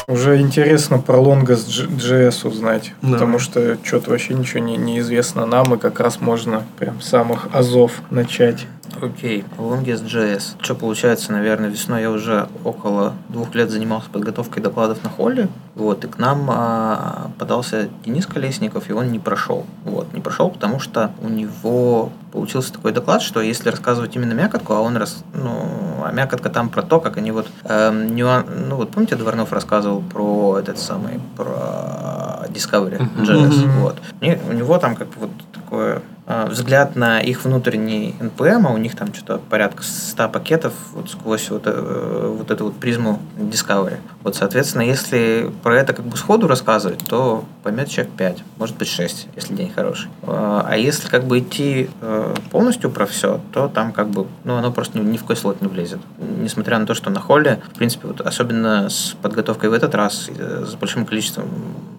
Уже 0.07 0.39
интересно 0.41 0.99
про 0.99 1.17
Longest.js 1.17 2.47
узнать, 2.47 2.93
Да. 3.01 3.13
потому 3.13 3.39
что 3.39 3.77
что-то 3.83 4.09
вообще 4.09 4.33
ничего 4.33 4.59
не, 4.59 4.75
не 4.77 4.99
известно 4.99 5.45
нам, 5.45 5.73
и 5.73 5.77
как 5.77 5.99
раз 5.99 6.19
можно 6.19 6.63
прям 6.77 7.01
с 7.01 7.07
самых 7.07 7.47
азов 7.53 8.01
начать. 8.09 8.67
Окей, 9.01 9.43
Longest.js. 9.57 10.55
Что 10.61 10.75
получается, 10.75 11.31
наверное, 11.31 11.69
весной 11.69 12.01
я 12.01 12.11
уже 12.11 12.47
около 12.63 13.13
двух 13.29 13.55
лет 13.55 13.71
занимался 13.71 14.09
подготовкой 14.09 14.61
докладов 14.61 15.03
на 15.03 15.09
холле. 15.09 15.47
Вот, 15.75 16.05
и 16.05 16.07
к 16.07 16.17
нам 16.19 16.47
а, 16.49 17.31
подался 17.39 17.89
Денис 18.05 18.25
Колесников, 18.27 18.89
и 18.89 18.93
он 18.93 19.11
не 19.11 19.19
прошел. 19.19 19.65
Вот, 19.85 20.13
не 20.13 20.21
прошел, 20.21 20.49
потому 20.49 20.79
что 20.79 21.11
у 21.21 21.29
него 21.29 22.11
получился 22.33 22.73
такой 22.73 22.91
доклад, 22.91 23.21
что 23.21 23.41
если 23.41 23.69
рассказывать 23.69 24.15
именно 24.15 24.33
мякотку, 24.33 24.73
а 24.73 24.81
он 24.81 24.97
рас, 24.97 25.23
ну, 25.33 26.03
а 26.03 26.11
мякотка 26.11 26.49
там 26.49 26.69
про 26.69 26.81
то, 26.81 26.99
как 26.99 27.17
они 27.17 27.31
вот 27.31 27.47
эм, 27.63 28.15
нюан- 28.15 28.65
ну 28.67 28.75
вот 28.75 28.89
помните, 28.89 29.15
Дворнов 29.15 29.53
рассказывал 29.53 30.01
про 30.01 30.57
этот 30.57 30.79
самый, 30.79 31.21
про 31.37 32.47
Discovery 32.49 32.99
JS, 33.19 33.79
вот. 33.81 33.97
И 34.21 34.37
у 34.49 34.53
него 34.53 34.79
там 34.79 34.95
как 34.95 35.07
бы 35.09 35.13
вот 35.21 35.29
такое 35.53 36.01
взгляд 36.25 36.95
на 36.95 37.19
их 37.19 37.43
внутренний 37.43 38.15
NPM, 38.19 38.65
а 38.67 38.71
у 38.71 38.77
них 38.77 38.95
там 38.95 39.13
что-то 39.13 39.39
порядка 39.49 39.83
100 39.83 40.29
пакетов 40.29 40.73
вот 40.93 41.09
сквозь 41.09 41.49
вот, 41.49 41.63
э, 41.65 42.35
вот 42.37 42.49
эту 42.51 42.65
вот 42.65 42.75
призму 42.75 43.19
Discovery. 43.37 43.97
Вот, 44.23 44.35
соответственно, 44.35 44.83
если 44.83 45.51
про 45.63 45.77
это 45.77 45.93
как 45.93 46.05
бы 46.05 46.15
сходу 46.15 46.47
рассказывать, 46.47 46.99
то 47.05 47.43
поймет 47.61 47.89
человек 47.89 48.13
5, 48.13 48.43
может 48.57 48.77
быть 48.77 48.87
6, 48.87 49.27
если 49.35 49.53
день 49.53 49.71
хороший. 49.71 50.09
Э, 50.23 50.63
А 50.65 50.77
если 50.77 51.09
как 51.09 51.25
бы 51.25 51.39
идти 51.39 51.89
э, 52.01 52.35
полностью 52.51 52.89
про 52.89 53.05
все, 53.05 53.41
то 53.51 53.67
там 53.67 53.91
как 53.91 54.09
бы, 54.09 54.27
ну, 54.43 54.55
оно 54.55 54.71
просто 54.71 54.99
ни, 54.99 55.17
в 55.17 55.21
какой 55.21 55.35
слот 55.35 55.61
не 55.61 55.67
влезет. 55.67 55.99
Несмотря 56.17 56.79
на 56.79 56.85
то, 56.85 56.93
что 56.93 57.09
на 57.09 57.19
холле, 57.19 57.61
в 57.73 57.77
принципе, 57.77 58.07
вот 58.07 58.21
особенно 58.21 58.89
с 58.89 59.15
подготовкой 59.21 59.69
в 59.69 59.73
этот 59.73 59.93
раз, 59.95 60.29
э, 60.29 60.65
с 60.65 60.75
большим 60.75 61.05
количеством 61.05 61.45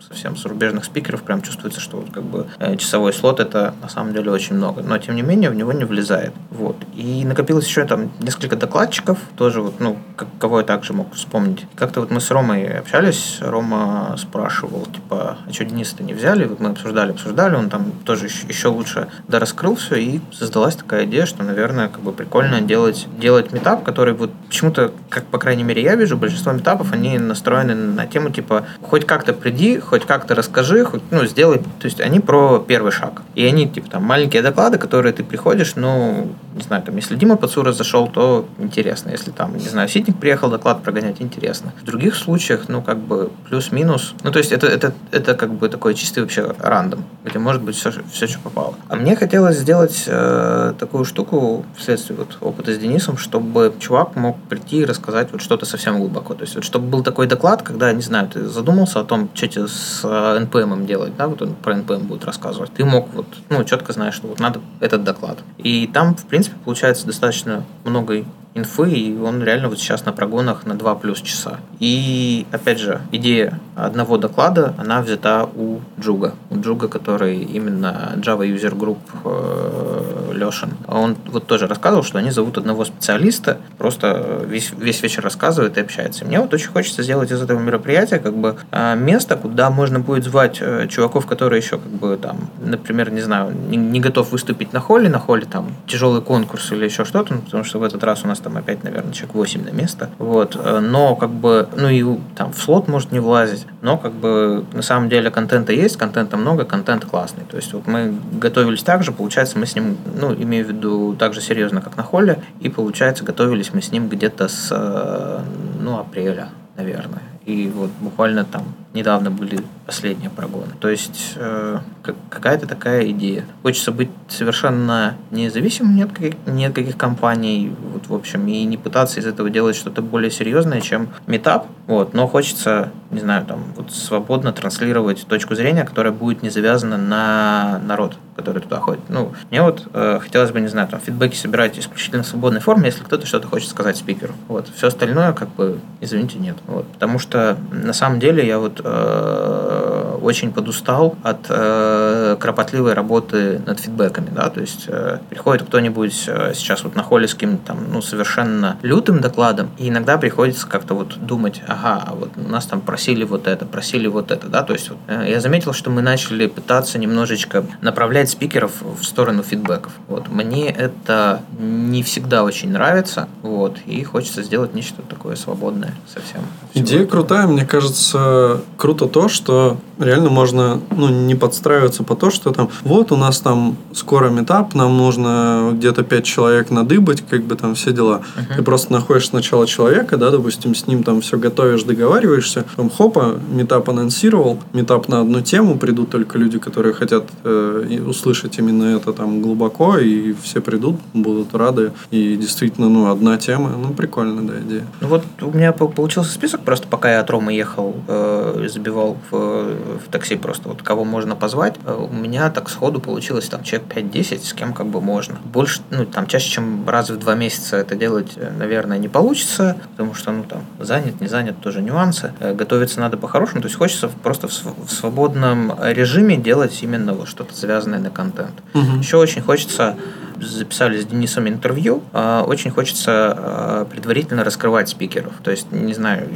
совсем 0.08 0.36
зарубежных 0.36 0.84
спикеров, 0.84 1.22
прям 1.22 1.42
чувствуется, 1.42 1.80
что 1.80 1.98
вот 1.98 2.10
как 2.10 2.22
бы 2.22 2.46
э, 2.58 2.76
часовой 2.76 3.12
слот 3.12 3.40
это 3.40 3.74
на 3.82 3.88
самом 3.88 4.13
деле 4.14 4.30
очень 4.30 4.56
много. 4.56 4.82
Но 4.82 4.96
тем 4.98 5.16
не 5.16 5.22
менее 5.22 5.50
в 5.50 5.54
него 5.54 5.72
не 5.72 5.84
влезает. 5.84 6.32
Вот. 6.50 6.76
И 6.94 7.24
накопилось 7.24 7.66
еще 7.66 7.84
там 7.84 8.10
несколько 8.20 8.56
докладчиков, 8.56 9.18
тоже 9.36 9.60
вот, 9.60 9.80
ну, 9.80 9.96
как- 10.16 10.28
кого 10.38 10.60
я 10.60 10.64
также 10.64 10.92
мог 10.92 11.12
вспомнить. 11.14 11.66
Как-то 11.76 12.00
вот 12.00 12.10
мы 12.10 12.20
с 12.20 12.30
Ромой 12.30 12.66
общались, 12.78 13.38
Рома 13.40 14.16
спрашивал, 14.18 14.86
типа, 14.86 15.38
а 15.46 15.52
что 15.52 15.64
Дениса-то 15.64 16.02
не 16.02 16.14
взяли? 16.14 16.44
Вот 16.46 16.60
мы 16.60 16.70
обсуждали, 16.70 17.10
обсуждали, 17.10 17.56
он 17.56 17.68
там 17.70 17.92
тоже 18.04 18.26
еще, 18.26 18.46
еще 18.46 18.68
лучше 18.68 19.08
дораскрыл 19.28 19.76
все, 19.76 19.96
и 19.96 20.20
создалась 20.32 20.76
такая 20.76 21.04
идея, 21.04 21.26
что, 21.26 21.42
наверное, 21.42 21.88
как 21.88 22.00
бы 22.00 22.12
прикольно 22.12 22.60
делать, 22.60 23.06
делать 23.18 23.52
метап, 23.52 23.82
который 23.84 24.14
вот 24.14 24.30
почему-то, 24.48 24.92
как, 25.08 25.24
по 25.26 25.38
крайней 25.38 25.64
мере, 25.64 25.82
я 25.82 25.96
вижу, 25.96 26.16
большинство 26.16 26.52
метапов, 26.52 26.92
они 26.92 27.18
настроены 27.18 27.74
на 27.74 28.06
тему, 28.06 28.30
типа, 28.30 28.64
хоть 28.82 29.06
как-то 29.06 29.32
приди, 29.32 29.78
хоть 29.78 30.06
как-то 30.06 30.34
расскажи, 30.34 30.84
хоть, 30.84 31.02
ну, 31.10 31.24
сделай, 31.26 31.58
то 31.58 31.84
есть 31.84 32.00
они 32.00 32.20
про 32.20 32.58
первый 32.58 32.92
шаг. 32.92 33.22
И 33.34 33.44
они, 33.44 33.68
типа, 33.68 33.90
там, 33.90 34.03
маленькие 34.04 34.42
доклады, 34.42 34.78
которые 34.78 35.12
ты 35.12 35.24
приходишь, 35.24 35.76
ну, 35.76 36.28
не 36.54 36.62
знаю, 36.62 36.82
там, 36.82 36.96
если 36.96 37.16
Дима 37.16 37.36
Пацура 37.36 37.72
зашел, 37.72 38.06
то 38.06 38.46
интересно. 38.58 39.10
Если 39.10 39.30
там, 39.30 39.56
не 39.56 39.68
знаю, 39.68 39.88
Ситник 39.88 40.18
приехал 40.18 40.50
доклад 40.50 40.82
прогонять, 40.82 41.20
интересно. 41.20 41.72
В 41.82 41.84
других 41.84 42.14
случаях, 42.14 42.68
ну, 42.68 42.80
как 42.82 42.98
бы, 42.98 43.30
плюс-минус. 43.48 44.14
Ну, 44.22 44.30
то 44.30 44.38
есть, 44.38 44.52
это, 44.52 44.66
это, 44.66 44.92
это 45.10 45.34
как 45.34 45.52
бы 45.52 45.68
такой 45.68 45.94
чистый 45.94 46.20
вообще 46.20 46.54
рандом, 46.58 47.04
где 47.24 47.38
может 47.38 47.62
быть 47.62 47.76
все, 47.76 47.92
все 48.12 48.26
что 48.26 48.38
попало. 48.38 48.74
А 48.88 48.96
мне 48.96 49.16
хотелось 49.16 49.58
сделать 49.58 50.04
э, 50.06 50.74
такую 50.78 51.04
штуку 51.04 51.64
вследствие 51.76 52.18
вот 52.18 52.38
опыта 52.40 52.72
с 52.72 52.78
Денисом, 52.78 53.16
чтобы 53.16 53.74
чувак 53.80 54.16
мог 54.16 54.36
прийти 54.48 54.78
и 54.78 54.84
рассказать 54.84 55.32
вот 55.32 55.42
что-то 55.42 55.66
совсем 55.66 55.98
глубоко. 55.98 56.34
То 56.34 56.42
есть, 56.42 56.54
вот 56.54 56.64
чтобы 56.64 56.86
был 56.86 57.02
такой 57.02 57.26
доклад, 57.26 57.62
когда, 57.62 57.92
не 57.92 58.02
знаю, 58.02 58.28
ты 58.28 58.46
задумался 58.46 59.00
о 59.00 59.04
том, 59.04 59.28
что 59.34 59.48
тебе 59.48 59.66
с 59.66 60.02
э, 60.04 60.44
NPM 60.44 60.86
делать, 60.86 61.16
да, 61.16 61.26
вот 61.26 61.42
он 61.42 61.54
про 61.54 61.74
NPM 61.74 62.04
будет 62.04 62.24
рассказывать. 62.24 62.72
Ты 62.72 62.84
мог 62.84 63.08
вот, 63.12 63.26
ну, 63.48 63.64
четко 63.64 63.92
знаешь, 63.92 64.14
что 64.14 64.28
вот 64.28 64.38
надо 64.38 64.60
этот 64.80 65.02
доклад. 65.02 65.38
И 65.58 65.90
там, 65.92 66.14
в 66.14 66.24
принципе, 66.26 66.43
получается 66.64 67.06
достаточно 67.06 67.64
много 67.84 68.24
инфы, 68.54 68.90
и 68.90 69.18
он 69.18 69.42
реально 69.42 69.68
вот 69.68 69.78
сейчас 69.78 70.04
на 70.04 70.12
прогонах 70.12 70.64
на 70.64 70.74
2 70.74 70.94
плюс 70.96 71.20
часа. 71.20 71.58
И, 71.80 72.46
опять 72.52 72.78
же, 72.78 73.00
идея 73.12 73.60
одного 73.74 74.16
доклада, 74.16 74.74
она 74.78 75.02
взята 75.02 75.48
у 75.56 75.80
Джуга. 76.00 76.34
У 76.50 76.60
Джуга, 76.60 76.88
который 76.88 77.38
именно 77.38 78.12
Java 78.16 78.46
User 78.46 78.76
Group 78.76 78.98
э, 79.24 80.03
Лешин. 80.34 80.70
Он 80.88 81.16
вот 81.26 81.46
тоже 81.46 81.66
рассказывал, 81.66 82.02
что 82.02 82.18
они 82.18 82.30
зовут 82.30 82.58
одного 82.58 82.84
специалиста, 82.84 83.58
просто 83.78 84.44
весь, 84.46 84.72
весь 84.76 85.02
вечер 85.02 85.22
рассказывает 85.22 85.76
и 85.78 85.80
общается. 85.80 86.24
Мне 86.24 86.40
вот 86.40 86.52
очень 86.54 86.68
хочется 86.68 87.02
сделать 87.02 87.30
из 87.30 87.42
этого 87.42 87.58
мероприятия 87.58 88.18
как 88.18 88.36
бы 88.36 88.56
э, 88.70 88.96
место, 88.96 89.36
куда 89.36 89.70
можно 89.70 90.00
будет 90.00 90.24
звать 90.24 90.58
э, 90.60 90.86
чуваков, 90.88 91.26
которые 91.26 91.60
еще 91.60 91.78
как 91.78 91.92
бы 91.92 92.16
там, 92.16 92.48
например, 92.60 93.10
не 93.10 93.20
знаю, 93.20 93.52
не, 93.68 93.76
не 93.76 94.00
готов 94.00 94.32
выступить 94.32 94.72
на 94.72 94.80
холле, 94.80 95.08
на 95.08 95.18
холле 95.18 95.46
там 95.46 95.68
тяжелый 95.86 96.22
конкурс 96.22 96.72
или 96.72 96.84
еще 96.84 97.04
что-то, 97.04 97.34
ну, 97.34 97.40
потому 97.40 97.64
что 97.64 97.78
в 97.78 97.82
этот 97.82 98.02
раз 98.04 98.24
у 98.24 98.28
нас 98.28 98.38
там 98.40 98.56
опять, 98.56 98.84
наверное, 98.84 99.12
человек 99.12 99.34
8 99.34 99.64
на 99.64 99.70
место. 99.70 100.10
Вот. 100.18 100.56
Э, 100.56 100.80
Но 100.80 101.16
как 101.16 101.30
бы, 101.30 101.68
ну 101.76 101.88
и 101.88 102.04
там 102.36 102.52
в 102.52 102.58
слот 102.62 102.88
может 102.88 103.12
не 103.12 103.20
влазить, 103.20 103.66
но 103.82 103.96
как 103.96 104.12
бы 104.12 104.64
на 104.72 104.82
самом 104.82 105.08
деле 105.08 105.30
контента 105.30 105.72
есть, 105.72 105.96
контента 105.96 106.36
много, 106.36 106.64
контент 106.64 107.04
классный. 107.04 107.44
То 107.50 107.56
есть 107.56 107.72
вот 107.72 107.86
мы 107.86 108.14
готовились 108.32 108.82
так 108.82 109.02
же, 109.02 109.12
получается, 109.12 109.58
мы 109.58 109.66
с 109.66 109.74
ним, 109.74 109.96
ну, 110.18 110.23
имею 110.32 110.64
в 110.64 110.68
виду 110.68 111.14
так 111.18 111.34
же 111.34 111.40
серьезно, 111.40 111.80
как 111.80 111.96
на 111.96 112.02
холле, 112.02 112.38
и 112.60 112.68
получается, 112.68 113.24
готовились 113.24 113.74
мы 113.74 113.82
с 113.82 113.92
ним 113.92 114.08
где-то 114.08 114.48
с, 114.48 114.68
э, 114.70 115.40
ну, 115.80 115.98
апреля, 115.98 116.48
наверное. 116.76 117.22
И 117.44 117.68
вот 117.74 117.90
буквально 118.00 118.44
там 118.44 118.62
недавно 118.94 119.30
были 119.30 119.60
последние 119.86 120.30
прогоны. 120.30 120.72
То 120.80 120.88
есть 120.88 121.34
э, 121.36 121.78
как- 122.02 122.16
какая-то 122.30 122.66
такая 122.66 123.10
идея. 123.10 123.44
Хочется 123.62 123.92
быть 123.92 124.10
совершенно 124.28 125.16
независимым 125.30 125.96
ни 125.96 126.02
от, 126.02 126.12
каких, 126.12 126.34
ни 126.46 126.64
от 126.64 126.74
каких 126.74 126.96
компаний, 126.96 127.74
вот, 127.92 128.08
в 128.08 128.14
общем, 128.14 128.46
и 128.48 128.64
не 128.64 128.76
пытаться 128.76 129.20
из 129.20 129.26
этого 129.26 129.50
делать 129.50 129.76
что-то 129.76 130.02
более 130.02 130.30
серьезное, 130.30 130.80
чем 130.80 131.08
метап. 131.26 131.66
Вот, 131.86 132.14
но 132.14 132.26
хочется, 132.26 132.90
не 133.10 133.20
знаю, 133.20 133.44
там, 133.44 133.64
вот 133.76 133.92
свободно 133.92 134.52
транслировать 134.52 135.26
точку 135.26 135.54
зрения, 135.54 135.84
которая 135.84 136.12
будет 136.12 136.42
не 136.42 136.48
завязана 136.48 136.96
на 136.96 137.78
народ, 137.84 138.16
который 138.36 138.62
туда 138.62 138.78
ходит. 138.80 139.02
Ну, 139.10 139.34
мне 139.50 139.60
вот 139.62 139.86
э, 139.92 140.18
хотелось 140.22 140.50
бы, 140.50 140.60
не 140.60 140.68
знаю, 140.68 140.88
там, 140.88 141.00
фидбэки 141.00 141.36
собирать 141.36 141.78
исключительно 141.78 142.22
в 142.22 142.26
свободной 142.26 142.60
форме, 142.60 142.86
если 142.86 143.04
кто-то 143.04 143.26
что-то 143.26 143.48
хочет 143.48 143.68
сказать 143.68 143.98
спикеру. 143.98 144.32
Вот, 144.48 144.68
все 144.74 144.86
остальное, 144.86 145.34
как 145.34 145.50
бы, 145.50 145.78
извините, 146.00 146.38
нет. 146.38 146.56
Вот, 146.66 146.86
потому 146.86 147.18
что, 147.18 147.58
на 147.70 147.92
самом 147.92 148.18
деле, 148.18 148.46
я 148.46 148.58
вот 148.58 148.80
э, 148.82 149.73
очень 150.22 150.52
подустал 150.52 151.16
от 151.22 151.46
э, 151.48 152.36
кропотливой 152.40 152.94
работы 152.94 153.60
над 153.66 153.80
фидбэками, 153.80 154.30
да, 154.34 154.48
то 154.50 154.60
есть 154.60 154.84
э, 154.88 155.18
приходит 155.30 155.66
кто-нибудь 155.66 156.24
э, 156.26 156.52
сейчас 156.54 156.84
вот 156.84 156.94
на 156.94 157.02
холле 157.02 157.28
с 157.28 157.34
каким-то 157.34 157.66
там, 157.66 157.78
ну, 157.92 158.02
совершенно 158.02 158.76
лютым 158.82 159.20
докладом, 159.20 159.70
и 159.78 159.88
иногда 159.88 160.18
приходится 160.18 160.66
как-то 160.66 160.94
вот 160.94 161.18
думать, 161.18 161.62
ага, 161.66 162.02
а 162.06 162.14
вот 162.14 162.30
нас 162.36 162.66
там 162.66 162.80
просили 162.80 163.24
вот 163.24 163.46
это, 163.46 163.66
просили 163.66 164.06
вот 164.06 164.30
это, 164.30 164.48
да, 164.48 164.62
то 164.62 164.72
есть 164.72 164.90
вот, 164.90 164.98
э, 165.08 165.26
я 165.28 165.40
заметил, 165.40 165.72
что 165.72 165.90
мы 165.90 166.02
начали 166.02 166.46
пытаться 166.46 166.98
немножечко 166.98 167.64
направлять 167.80 168.30
спикеров 168.30 168.72
в 168.82 169.04
сторону 169.04 169.42
фидбэков, 169.42 169.92
вот, 170.08 170.28
мне 170.28 170.70
это 170.70 171.42
не 171.58 172.02
всегда 172.02 172.44
очень 172.44 172.72
нравится, 172.72 173.28
вот, 173.42 173.78
и 173.86 174.02
хочется 174.04 174.42
сделать 174.42 174.74
нечто 174.74 175.02
такое 175.02 175.36
свободное 175.36 175.94
совсем. 176.12 176.42
Идея 176.74 177.06
крутая, 177.06 177.46
мне 177.46 177.64
кажется, 177.64 178.60
круто 178.76 179.06
то, 179.06 179.28
что 179.28 179.63
реально 179.98 180.30
можно 180.30 180.80
ну, 180.90 181.08
не 181.08 181.34
подстраиваться 181.34 182.02
по 182.02 182.14
то, 182.14 182.30
что 182.30 182.52
там 182.52 182.68
вот 182.82 183.12
у 183.12 183.16
нас 183.16 183.40
там 183.40 183.76
скоро 183.92 184.30
метап, 184.30 184.74
нам 184.74 184.96
нужно 184.96 185.70
где-то 185.72 186.02
пять 186.02 186.24
человек 186.24 186.70
надыбать, 186.70 187.22
как 187.28 187.44
бы 187.44 187.54
там 187.54 187.74
все 187.74 187.92
дела. 187.92 188.22
Ты 188.56 188.62
просто 188.62 188.92
находишь 188.92 189.28
сначала 189.28 189.66
человека, 189.66 190.16
да, 190.16 190.30
допустим, 190.30 190.74
с 190.74 190.86
ним 190.86 191.02
там 191.02 191.20
все 191.20 191.38
готовишь, 191.38 191.84
договариваешься, 191.84 192.64
там 192.76 192.90
хопа, 192.90 193.38
метап 193.50 193.88
анонсировал, 193.88 194.58
метап 194.72 195.08
на 195.08 195.20
одну 195.20 195.40
тему, 195.40 195.78
придут 195.78 196.10
только 196.10 196.38
люди, 196.38 196.58
которые 196.58 196.94
хотят 196.94 197.24
э, 197.44 198.00
услышать 198.06 198.58
именно 198.58 198.96
это 198.96 199.12
там 199.12 199.42
глубоко, 199.42 199.98
и 199.98 200.34
все 200.42 200.60
придут, 200.60 200.96
будут 201.12 201.54
рады, 201.54 201.92
и 202.10 202.36
действительно, 202.36 202.88
ну, 202.88 203.10
одна 203.10 203.36
тема, 203.38 203.70
ну, 203.76 203.92
прикольная, 203.92 204.42
да, 204.42 204.60
идея. 204.60 204.86
Ну 205.00 205.08
вот 205.08 205.24
у 205.40 205.50
меня 205.50 205.72
пол- 205.72 205.88
получился 205.88 206.32
список, 206.32 206.60
просто 206.60 206.88
пока 206.88 207.12
я 207.12 207.20
от 207.20 207.30
Ромы 207.30 207.52
ехал, 207.52 207.94
э, 208.08 208.68
забивал 208.72 209.16
в, 209.30 209.36
в 209.62 210.10
такси 210.10 210.36
просто 210.36 210.68
вот 210.68 210.82
кого 210.82 211.04
можно 211.04 211.36
позвать. 211.36 211.74
Э, 211.86 211.94
У 212.10 212.12
меня 212.12 212.50
так 212.50 212.68
сходу 212.68 213.00
получилось 213.00 213.48
там 213.48 213.62
человек 213.62 213.88
5-10, 213.94 214.44
с 214.44 214.52
кем 214.52 214.72
как 214.72 214.86
бы 214.86 215.00
можно. 215.00 215.36
Больше, 215.44 215.80
ну 215.90 216.04
там 216.04 216.26
чаще, 216.26 216.48
чем 216.50 216.88
раз 216.88 217.10
в 217.10 217.18
два 217.18 217.34
месяца 217.34 217.76
это 217.76 217.94
делать, 217.94 218.32
э, 218.36 218.50
наверное, 218.58 218.98
не 218.98 219.08
получится, 219.08 219.76
потому 219.92 220.14
что, 220.14 220.32
ну 220.32 220.44
там, 220.44 220.64
занят, 220.80 221.20
не 221.20 221.28
занят, 221.28 221.60
тоже 221.60 221.80
нюансы. 221.82 222.32
Э, 222.40 222.54
Готовиться 222.54 223.00
надо 223.00 223.16
по-хорошему, 223.16 223.62
то 223.62 223.66
есть 223.68 223.76
хочется 223.78 224.08
просто 224.22 224.48
в 224.48 224.52
св- 224.52 224.74
в 224.86 224.90
свободном 224.92 225.72
режиме 225.82 226.36
делать 226.36 226.78
именно 226.82 227.14
вот 227.14 227.28
что-то 227.28 227.54
завязанное 227.54 227.98
на 228.00 228.10
контент. 228.10 228.54
Мгм. 228.74 229.00
Еще 229.00 229.16
очень 229.16 229.42
хочется 229.42 229.96
записали 230.40 231.00
с 231.00 231.06
Денисом 231.06 231.46
интервью, 231.48 232.02
э, 232.12 232.42
очень 232.46 232.70
хочется 232.72 233.34
э, 233.38 233.86
предварительно 233.90 234.42
раскрывать 234.44 234.88
спикеров. 234.88 235.32
То 235.44 235.50
есть, 235.52 235.70
не 235.70 235.94
знаю, 235.94 236.28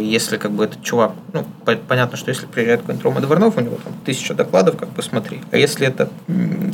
если 0.00 0.36
как 0.38 0.50
бы 0.50 0.64
этот 0.64 0.82
чувак, 0.82 1.12
ну, 1.32 1.44
понятно, 1.88 2.16
что 2.16 2.31
если 2.32 2.46
приезжает 2.46 2.80
какой-нибудь 2.80 3.04
Рома 3.04 3.20
Дворнов, 3.20 3.56
у 3.56 3.60
него 3.60 3.76
там 3.82 3.92
тысяча 4.04 4.34
докладов, 4.34 4.76
как 4.76 4.90
бы 4.90 5.02
смотри. 5.02 5.40
А 5.50 5.56
если 5.56 5.86
это 5.86 6.08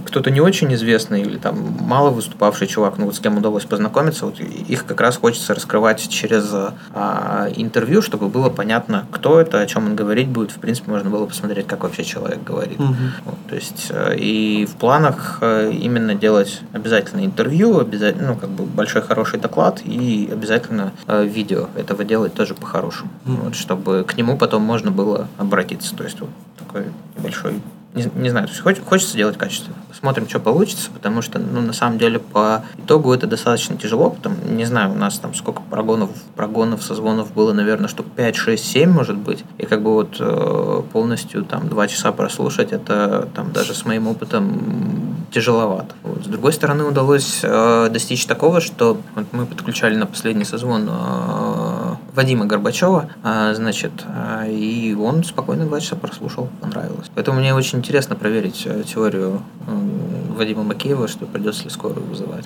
кто-то 0.07 0.31
не 0.31 0.41
очень 0.41 0.73
известный 0.75 1.23
или 1.23 1.39
там 1.39 1.77
мало 1.81 2.11
выступавший 2.11 2.67
чувак, 2.67 2.99
ну 2.99 3.07
вот 3.07 3.17
с 3.17 3.21
кем 3.21 3.37
удалось 3.37 3.65
познакомиться, 3.65 4.27
вот 4.27 4.41
их 4.41 4.87
как 4.87 5.01
раз 5.01 5.17
хочется 5.17 5.55
раскрывать 5.55 6.09
через 6.09 6.53
а, 6.95 7.49
интервью, 7.57 8.03
чтобы 8.03 8.29
было 8.29 8.49
понятно, 8.49 9.07
кто 9.11 9.41
это, 9.41 9.61
о 9.61 9.67
чем 9.67 9.87
он 9.87 9.97
говорить 9.97 10.29
будет. 10.29 10.51
В 10.51 10.59
принципе, 10.59 10.91
можно 10.91 11.11
было 11.11 11.27
посмотреть, 11.27 11.67
как 11.67 11.83
вообще 11.83 12.05
человек 12.05 12.43
говорит. 12.43 12.81
Угу. 12.81 12.95
Вот, 13.25 13.39
то 13.49 13.55
есть 13.55 13.89
э, 13.91 14.17
и 14.17 14.67
в 14.67 14.77
планах 14.77 15.39
э, 15.41 15.73
именно 15.73 16.15
делать 16.15 16.61
обязательно 16.73 17.25
интервью, 17.25 17.79
обязательно, 17.79 18.29
ну 18.29 18.37
как 18.37 18.51
бы 18.51 18.65
большой 18.65 19.03
хороший 19.03 19.39
доклад 19.39 19.81
и 19.85 20.29
обязательно 20.31 20.93
э, 21.07 21.25
видео 21.25 21.69
этого 21.77 22.05
делать 22.05 22.35
тоже 22.35 22.55
по-хорошему, 22.55 23.11
угу. 23.27 23.37
вот, 23.45 23.57
чтобы 23.57 24.05
к 24.05 24.17
нему 24.17 24.37
потом 24.37 24.63
можно 24.63 24.91
было 24.91 25.29
обратиться. 25.49 25.97
То 25.97 26.05
есть 26.05 26.21
вот 26.21 26.31
такой 26.59 26.85
небольшой 27.17 27.61
не, 27.95 28.11
не 28.15 28.31
знаю, 28.31 28.47
то 28.47 28.53
есть 28.53 28.63
хоч, 28.63 28.77
хочется 28.81 29.17
делать 29.17 29.39
качественно. 29.39 29.77
Посмотрим, 29.89 30.29
что 30.29 30.41
получится, 30.41 30.91
потому 30.93 31.23
что, 31.23 31.39
ну, 31.39 31.61
на 31.61 31.73
самом 31.73 31.99
деле, 31.99 32.19
по 32.19 32.63
итогу 32.77 33.13
это 33.13 33.27
достаточно 33.27 33.77
тяжело, 33.77 34.11
потому, 34.11 34.37
не 34.47 34.67
знаю, 34.67 34.93
у 34.93 34.95
нас 34.95 35.19
там 35.19 35.35
сколько 35.35 35.63
прогонов, 35.63 36.11
прогонов, 36.37 36.83
созвонов 36.83 37.33
было, 37.33 37.53
наверное, 37.53 37.89
штук 37.89 38.07
5, 38.15 38.37
6, 38.37 38.65
7, 38.65 38.91
может 38.91 39.17
быть, 39.17 39.45
и 39.57 39.65
как 39.65 39.83
бы 39.83 39.95
вот 39.95 40.17
э, 40.21 40.83
полностью 40.93 41.45
там 41.45 41.69
два 41.69 41.89
часа 41.89 42.13
прослушать, 42.13 42.73
это 42.73 43.29
там 43.35 43.53
даже 43.53 43.75
с 43.75 43.85
моим 43.87 44.07
опытом 44.07 45.19
тяжеловато. 45.31 45.95
Вот. 46.03 46.25
С 46.25 46.29
другой 46.29 46.53
стороны, 46.53 46.85
удалось 46.85 47.41
э, 47.43 47.89
достичь 47.91 48.27
такого, 48.27 48.61
что 48.61 49.01
вот 49.15 49.27
мы 49.33 49.47
подключали 49.47 49.97
на 49.97 50.07
последний 50.07 50.45
созвон 50.45 50.89
э, 50.89 50.93
Вадима 52.19 52.47
Горбачева, 52.47 53.11
э, 53.23 53.53
значит, 53.55 53.93
э, 54.05 54.51
и 54.51 54.93
он 54.93 55.23
спокойно 55.23 55.67
два 55.67 55.79
часа 55.79 55.95
прослушал, 55.95 56.49
понравилось. 56.61 57.09
Поэтому 57.15 57.39
мне 57.39 57.55
очень 57.55 57.79
интересно 57.79 58.17
проверить 58.17 58.65
э, 58.67 58.83
теорию 58.83 59.41
Вадима 60.37 60.65
Макеева, 60.65 61.07
что 61.07 61.27
придется 61.27 61.63
ли 61.63 61.71
скорую 61.71 62.05
вызывать. 62.07 62.45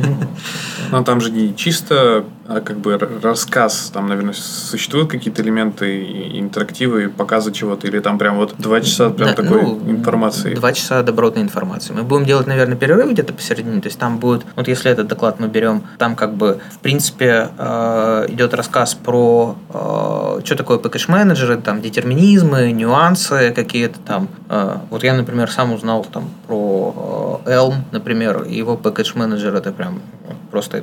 Но 0.92 1.02
там 1.02 1.20
же 1.20 1.32
не 1.32 1.56
чисто 1.56 2.24
а 2.43 2.43
как 2.46 2.78
бы 2.78 2.98
рассказ, 2.98 3.90
там, 3.92 4.08
наверное, 4.08 4.34
существуют 4.34 5.10
какие-то 5.10 5.42
элементы 5.42 6.04
интерактивы, 6.38 7.08
показы 7.08 7.52
чего-то, 7.52 7.86
или 7.86 8.00
там 8.00 8.18
прям 8.18 8.36
вот 8.36 8.54
два 8.58 8.80
часа 8.80 9.10
прям 9.10 9.30
да, 9.30 9.34
такой 9.34 9.62
ну, 9.62 9.80
информации? 9.90 10.54
Два 10.54 10.72
часа 10.72 11.02
добротной 11.02 11.42
информации. 11.42 11.94
Мы 11.94 12.02
будем 12.02 12.26
делать, 12.26 12.46
наверное, 12.46 12.76
перерыв 12.76 13.10
где-то 13.10 13.32
посередине, 13.32 13.80
то 13.80 13.88
есть 13.88 13.98
там 13.98 14.18
будет, 14.18 14.44
вот 14.56 14.68
если 14.68 14.90
этот 14.90 15.06
доклад 15.08 15.40
мы 15.40 15.48
берем, 15.48 15.84
там 15.98 16.16
как 16.16 16.34
бы, 16.34 16.60
в 16.70 16.78
принципе, 16.80 17.48
э, 17.56 18.26
идет 18.28 18.52
рассказ 18.52 18.94
про, 18.94 19.56
э, 19.70 20.40
что 20.44 20.56
такое 20.56 20.78
пэкэш-менеджеры, 20.78 21.56
там, 21.56 21.80
детерминизмы, 21.80 22.72
нюансы 22.72 23.52
какие-то 23.54 23.98
там. 24.00 24.28
Э, 24.50 24.76
вот 24.90 25.02
я, 25.02 25.14
например, 25.14 25.50
сам 25.50 25.72
узнал 25.72 26.04
там 26.04 26.28
про 26.46 27.40
Elm, 27.46 27.76
например, 27.92 28.44
его 28.44 28.76
пэкэдж-менеджер 28.76 29.54
это 29.54 29.72
прям 29.72 30.00
просто 30.50 30.82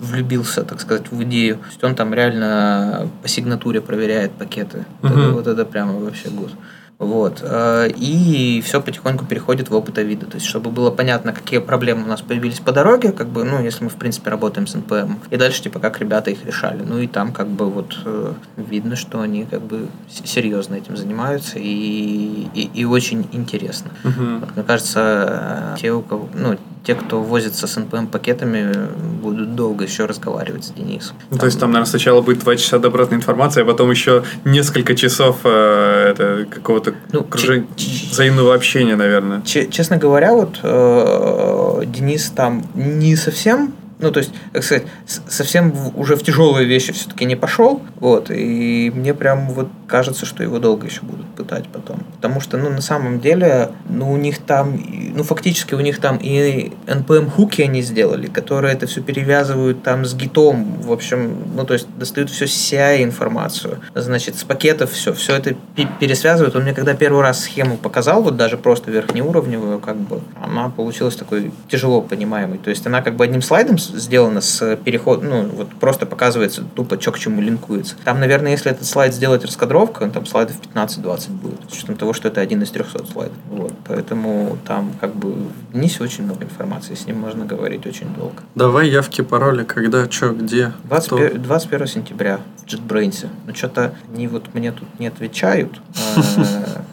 влюбился, 0.00 0.62
так 0.62 0.80
сказать, 0.80 1.10
в 1.10 1.22
идею. 1.24 1.56
То 1.56 1.66
есть 1.66 1.84
он 1.84 1.94
там 1.94 2.14
реально 2.14 3.08
по 3.22 3.28
сигнатуре 3.28 3.80
проверяет 3.80 4.32
пакеты. 4.32 4.84
Угу. 5.02 5.32
Вот 5.32 5.46
это 5.46 5.64
прямо 5.64 5.98
вообще 5.98 6.28
гуд. 6.28 6.50
Вот. 6.98 7.40
Э, 7.42 7.88
и 7.88 8.62
все 8.64 8.80
потихоньку 8.80 9.24
переходит 9.24 9.68
в 9.68 9.74
опыт 9.74 9.98
вида. 9.98 10.26
То 10.26 10.36
есть, 10.36 10.46
чтобы 10.46 10.70
было 10.70 10.90
понятно, 10.90 11.32
какие 11.32 11.60
проблемы 11.60 12.04
у 12.04 12.06
нас 12.06 12.22
появились 12.22 12.60
по 12.60 12.72
дороге, 12.72 13.12
как 13.12 13.28
бы, 13.28 13.44
ну, 13.44 13.62
если 13.62 13.84
мы, 13.84 13.90
в 13.90 13.96
принципе, 13.96 14.30
работаем 14.30 14.66
с 14.66 14.74
НПМ. 14.74 15.14
И 15.30 15.36
дальше, 15.36 15.62
типа, 15.62 15.78
как 15.78 16.00
ребята 16.00 16.30
их 16.30 16.44
решали. 16.44 16.82
Ну, 16.82 16.98
и 16.98 17.06
там, 17.06 17.32
как 17.32 17.48
бы, 17.48 17.66
вот, 17.70 17.98
э, 18.04 18.32
видно, 18.56 18.96
что 18.96 19.20
они, 19.20 19.44
как 19.44 19.62
бы, 19.62 19.88
серьезно 20.24 20.76
этим 20.76 20.96
занимаются 20.96 21.58
и, 21.58 22.48
и, 22.54 22.70
и 22.74 22.84
очень 22.84 23.26
интересно. 23.32 23.90
Угу. 24.04 24.38
Вот, 24.40 24.56
мне 24.56 24.64
кажется, 24.64 25.74
э, 25.76 25.80
те, 25.80 25.92
у 25.92 26.02
кого, 26.02 26.28
ну, 26.34 26.56
те, 26.86 26.94
кто 26.94 27.20
возится 27.20 27.66
с 27.66 27.76
NPM-пакетами, 27.76 28.72
будут 29.20 29.56
долго 29.56 29.84
еще 29.84 30.04
разговаривать 30.04 30.64
с 30.64 30.70
Денисом. 30.70 31.16
Ну, 31.30 31.38
то 31.38 31.46
есть 31.46 31.58
там, 31.58 31.70
наверное, 31.72 31.90
сначала 31.90 32.20
будет 32.20 32.38
два 32.38 32.54
часа 32.54 32.78
добротной 32.78 33.18
информации, 33.18 33.62
а 33.62 33.64
потом 33.64 33.90
еще 33.90 34.22
несколько 34.44 34.94
часов 34.94 35.40
э, 35.42 36.12
это, 36.12 36.46
какого-то 36.92 37.14
ну, 37.16 37.20
окружения, 37.20 37.66
взаимного 38.10 38.54
общения, 38.54 38.96
наверное. 38.96 39.42
Честно 39.42 39.96
говоря, 39.96 40.32
вот 40.32 40.60
э, 40.62 41.82
Денис 41.86 42.30
там 42.30 42.64
не 42.74 43.16
совсем 43.16 43.74
ну, 43.98 44.10
то 44.10 44.20
есть, 44.20 44.32
как 44.52 44.62
сказать, 44.62 44.84
совсем 45.06 45.72
уже 45.94 46.16
в 46.16 46.22
тяжелые 46.22 46.66
вещи 46.66 46.92
все-таки 46.92 47.24
не 47.24 47.36
пошел. 47.36 47.82
Вот, 47.96 48.30
и 48.30 48.92
мне 48.94 49.14
прям 49.14 49.48
вот 49.48 49.68
кажется, 49.86 50.26
что 50.26 50.42
его 50.42 50.58
долго 50.58 50.86
еще 50.86 51.02
будут 51.02 51.26
пытать 51.34 51.68
потом. 51.68 52.00
Потому 52.16 52.40
что, 52.40 52.58
ну, 52.58 52.70
на 52.70 52.82
самом 52.82 53.20
деле, 53.20 53.70
ну, 53.88 54.12
у 54.12 54.16
них 54.16 54.38
там, 54.38 54.78
ну, 55.14 55.22
фактически 55.22 55.74
у 55.74 55.80
них 55.80 55.98
там 56.00 56.18
и 56.18 56.72
NPM-хуки 56.86 57.62
они 57.62 57.82
сделали, 57.82 58.26
которые 58.26 58.74
это 58.74 58.86
все 58.86 59.00
перевязывают 59.00 59.82
там 59.82 60.04
с 60.04 60.14
гитом. 60.14 60.80
В 60.82 60.92
общем, 60.92 61.36
ну, 61.54 61.64
то 61.64 61.74
есть, 61.74 61.86
достают 61.96 62.30
все 62.30 62.44
CI 62.44 63.02
информацию. 63.02 63.78
Значит, 63.94 64.36
с 64.36 64.44
пакетов 64.44 64.92
все, 64.92 65.12
все 65.14 65.36
это 65.36 65.54
пересвязывают. 66.00 66.54
Он 66.56 66.62
мне 66.62 66.74
когда 66.74 66.94
первый 66.94 67.22
раз 67.22 67.40
схему 67.40 67.76
показал, 67.76 68.22
вот 68.22 68.36
даже 68.36 68.58
просто 68.58 68.90
верхнеуровневую, 68.90 69.78
как 69.78 69.96
бы, 69.96 70.20
она 70.42 70.68
получилась 70.68 71.16
такой 71.16 71.52
тяжело 71.68 72.02
понимаемой. 72.02 72.58
То 72.58 72.70
есть, 72.70 72.86
она 72.86 73.02
как 73.02 73.16
бы 73.16 73.24
одним 73.24 73.42
слайдом 73.42 73.78
сделано 73.86 74.40
с 74.40 74.76
переходом, 74.76 75.28
ну, 75.28 75.42
вот 75.48 75.68
просто 75.70 76.06
показывается 76.06 76.64
тупо, 76.74 77.00
что 77.00 77.12
к 77.12 77.18
чему 77.18 77.40
линкуется. 77.40 77.96
Там, 78.04 78.20
наверное, 78.20 78.52
если 78.52 78.70
этот 78.70 78.86
слайд 78.86 79.14
сделать 79.14 79.44
раскадровкой, 79.44 80.10
там 80.10 80.26
слайдов 80.26 80.56
15-20 80.74 81.30
будет, 81.30 81.60
с 81.70 81.74
учетом 81.74 81.96
того, 81.96 82.12
что 82.12 82.28
это 82.28 82.40
один 82.40 82.62
из 82.62 82.70
300 82.70 83.06
слайдов. 83.06 83.36
Вот. 83.50 83.72
Поэтому 83.86 84.58
там 84.66 84.92
как 85.00 85.14
бы 85.14 85.34
в 85.72 85.76
нисе 85.76 86.02
очень 86.02 86.24
много 86.24 86.44
информации, 86.44 86.94
с 86.94 87.06
ним 87.06 87.20
можно 87.20 87.44
говорить 87.44 87.86
очень 87.86 88.12
долго. 88.14 88.42
Давай 88.54 88.88
явки, 88.88 89.22
пароли, 89.22 89.64
когда, 89.64 90.10
что, 90.10 90.30
где, 90.30 90.72
21, 90.84 91.42
21 91.42 91.86
сентября 91.86 92.40
в 92.58 92.66
JetBrains. 92.66 93.28
Ну, 93.46 93.54
что-то 93.54 93.94
они 94.12 94.28
вот 94.28 94.54
мне 94.54 94.72
тут 94.72 94.88
не 94.98 95.06
отвечают. 95.06 95.80
А, 96.16 96.20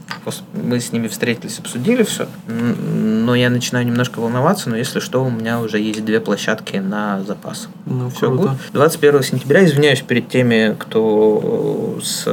мы 0.54 0.80
с 0.80 0.91
ними 0.91 1.08
встретились, 1.08 1.60
обсудили 1.60 2.04
все, 2.04 2.28
но 2.48 3.36
я 3.36 3.50
начинаю 3.50 3.86
немножко 3.86 4.20
волноваться, 4.20 4.70
но 4.70 4.78
если 4.78 5.00
что, 5.00 5.24
у 5.24 5.30
меня 5.30 5.60
уже 5.60 5.80
есть 5.80 6.04
две 6.06 6.20
площадки 6.20 6.78
на 6.84 7.24
запас. 7.24 7.70
Ну, 7.86 8.10
все 8.10 8.28
круто. 8.32 8.58
21 8.74 9.24
сентября, 9.24 9.66
извиняюсь 9.66 10.02
перед 10.02 10.28
теми, 10.30 10.76
кто 10.78 11.98
с 12.02 12.28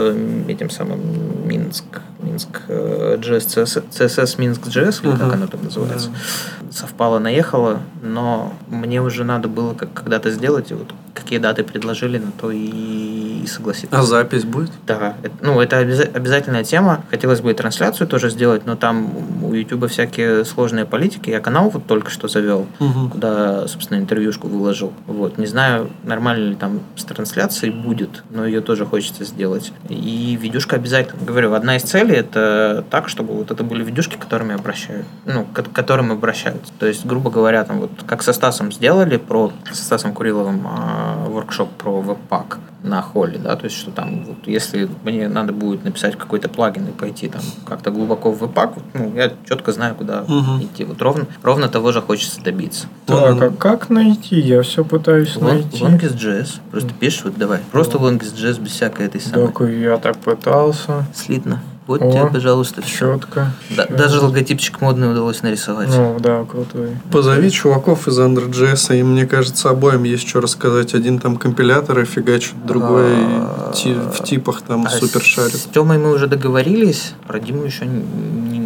этим 0.48 0.70
самым 0.70 1.00
Минск, 1.46 1.84
Минск 2.22 2.48
JS, 2.68 3.84
CSS 3.90 4.40
Минск 4.40 4.66
JS, 4.66 5.02
или 5.02 5.12
uh-huh. 5.12 5.18
как 5.18 5.34
оно 5.34 5.46
там 5.46 5.64
называется, 5.64 6.10
да. 6.10 6.72
совпало, 6.72 7.18
наехало, 7.18 7.80
но 8.02 8.52
мне 8.68 9.02
уже 9.02 9.24
надо 9.24 9.48
было 9.48 9.74
как 9.74 9.92
когда-то 9.92 10.30
сделать, 10.30 10.70
и 10.70 10.74
вот 10.74 10.92
какие 11.14 11.38
даты 11.38 11.64
предложили, 11.64 12.18
на 12.18 12.32
то 12.32 12.50
и, 12.50 13.42
и 13.42 13.46
согласиться. 13.46 13.96
А 13.96 14.02
запись 14.02 14.44
будет? 14.44 14.70
Да, 14.86 15.14
это, 15.22 15.34
ну 15.42 15.60
это 15.60 15.78
обяза- 15.78 16.10
обязательная 16.12 16.64
тема. 16.64 17.04
Хотелось 17.10 17.40
бы 17.40 17.50
и 17.50 17.54
трансляцию 17.54 18.06
тоже 18.06 18.30
сделать, 18.30 18.66
но 18.66 18.76
там 18.76 19.44
у 19.44 19.52
YouTube 19.52 19.90
всякие 19.90 20.44
сложные 20.44 20.86
политики. 20.86 21.30
Я 21.30 21.40
канал 21.40 21.70
вот 21.70 21.86
только 21.86 22.10
что 22.10 22.28
завел, 22.28 22.66
угу. 22.78 23.10
куда, 23.10 23.68
собственно, 23.68 23.98
интервьюшку 23.98 24.48
выложил. 24.48 24.92
Вот, 25.06 25.38
не 25.38 25.46
знаю, 25.46 25.90
нормально 26.04 26.50
ли 26.50 26.54
там 26.54 26.80
с 26.96 27.04
трансляцией 27.04 27.72
будет, 27.72 28.22
но 28.30 28.46
ее 28.46 28.60
тоже 28.60 28.86
хочется 28.86 29.24
сделать. 29.24 29.72
И 29.88 30.38
видюшка 30.40 30.76
обязательно. 30.76 31.24
Говорю, 31.24 31.52
одна 31.54 31.76
из 31.76 31.82
целей 31.82 32.09
это 32.12 32.84
так, 32.90 33.08
чтобы 33.08 33.34
вот 33.34 33.50
это 33.50 33.64
были 33.64 33.84
видюшки, 33.84 34.16
которыми 34.16 34.54
обращают, 34.54 35.06
ну, 35.24 35.44
к 35.44 35.62
которым 35.72 36.12
обращаются. 36.12 36.72
То 36.78 36.86
есть, 36.86 37.06
грубо 37.06 37.30
говоря, 37.30 37.64
там 37.64 37.80
вот 37.80 37.90
как 38.06 38.22
со 38.22 38.32
Стасом 38.32 38.72
сделали 38.72 39.16
про 39.16 39.52
со 39.70 39.84
Стасом 39.84 40.12
Куриловым 40.12 40.66
а, 40.66 41.26
воркшоп 41.28 41.70
про 41.70 42.00
веб-пак 42.00 42.58
на 42.82 43.02
холле, 43.02 43.38
да, 43.38 43.56
то 43.56 43.64
есть 43.64 43.76
что 43.76 43.90
там, 43.90 44.24
вот, 44.24 44.36
если 44.46 44.88
мне 45.04 45.28
надо 45.28 45.52
будет 45.52 45.84
написать 45.84 46.16
какой-то 46.16 46.48
плагин 46.48 46.86
и 46.86 46.92
пойти 46.92 47.28
там 47.28 47.42
как-то 47.66 47.90
глубоко 47.90 48.30
в 48.32 48.38
веб-пак, 48.38 48.74
вот, 48.74 48.84
ну, 48.94 49.12
я 49.14 49.32
четко 49.46 49.72
знаю, 49.72 49.94
куда 49.94 50.22
угу. 50.22 50.62
идти. 50.62 50.84
Вот 50.84 51.00
ровно, 51.02 51.26
ровно 51.42 51.68
того 51.68 51.92
же 51.92 52.00
хочется 52.00 52.40
добиться. 52.42 52.86
Так, 53.06 53.42
а 53.42 53.50
как 53.50 53.90
найти? 53.90 54.40
Я 54.40 54.62
все 54.62 54.84
пытаюсь 54.84 55.36
Long, 55.36 55.52
найти. 55.52 55.84
Longest.js. 55.84 56.60
Просто 56.70 56.92
пишешь, 56.94 57.24
вот 57.24 57.36
давай. 57.36 57.60
Просто 57.70 57.98
Longest.js 57.98 58.60
без 58.60 58.72
всякой 58.72 59.06
этой 59.06 59.20
самой. 59.20 59.52
Так, 59.52 59.68
я 59.68 59.96
так 59.98 60.16
пытался. 60.18 61.04
Слитно. 61.14 61.60
Вот 61.90 62.02
О, 62.02 62.12
тебе, 62.12 62.26
пожалуйста, 62.26 62.82
все. 62.82 63.14
Четко. 63.14 63.52
Да, 63.70 63.84
даже 63.86 64.20
логотипчик 64.20 64.80
модный 64.80 65.10
удалось 65.10 65.42
нарисовать. 65.42 65.88
Ну, 65.88 66.18
да, 66.20 66.44
крутой. 66.44 66.90
Позови 67.10 67.50
чуваков 67.50 68.06
из 68.06 68.16
AndroJS, 68.16 68.96
и 68.96 69.02
мне 69.02 69.26
кажется, 69.26 69.70
обоим 69.70 70.04
есть 70.04 70.28
что 70.28 70.40
рассказать. 70.40 70.94
Один 70.94 71.18
там 71.18 71.36
компиляторы 71.36 72.04
фигачит, 72.04 72.54
другой 72.64 73.12
а, 73.16 73.72
в 73.74 74.22
типах 74.22 74.62
там 74.62 74.86
а 74.86 74.90
супер 74.90 75.20
шарит. 75.20 75.56
С 75.56 75.64
Тёмой 75.64 75.98
мы 75.98 76.12
уже 76.12 76.28
договорились, 76.28 77.14
про 77.26 77.40
Диму 77.40 77.64
еще 77.64 77.86
не, 77.86 78.59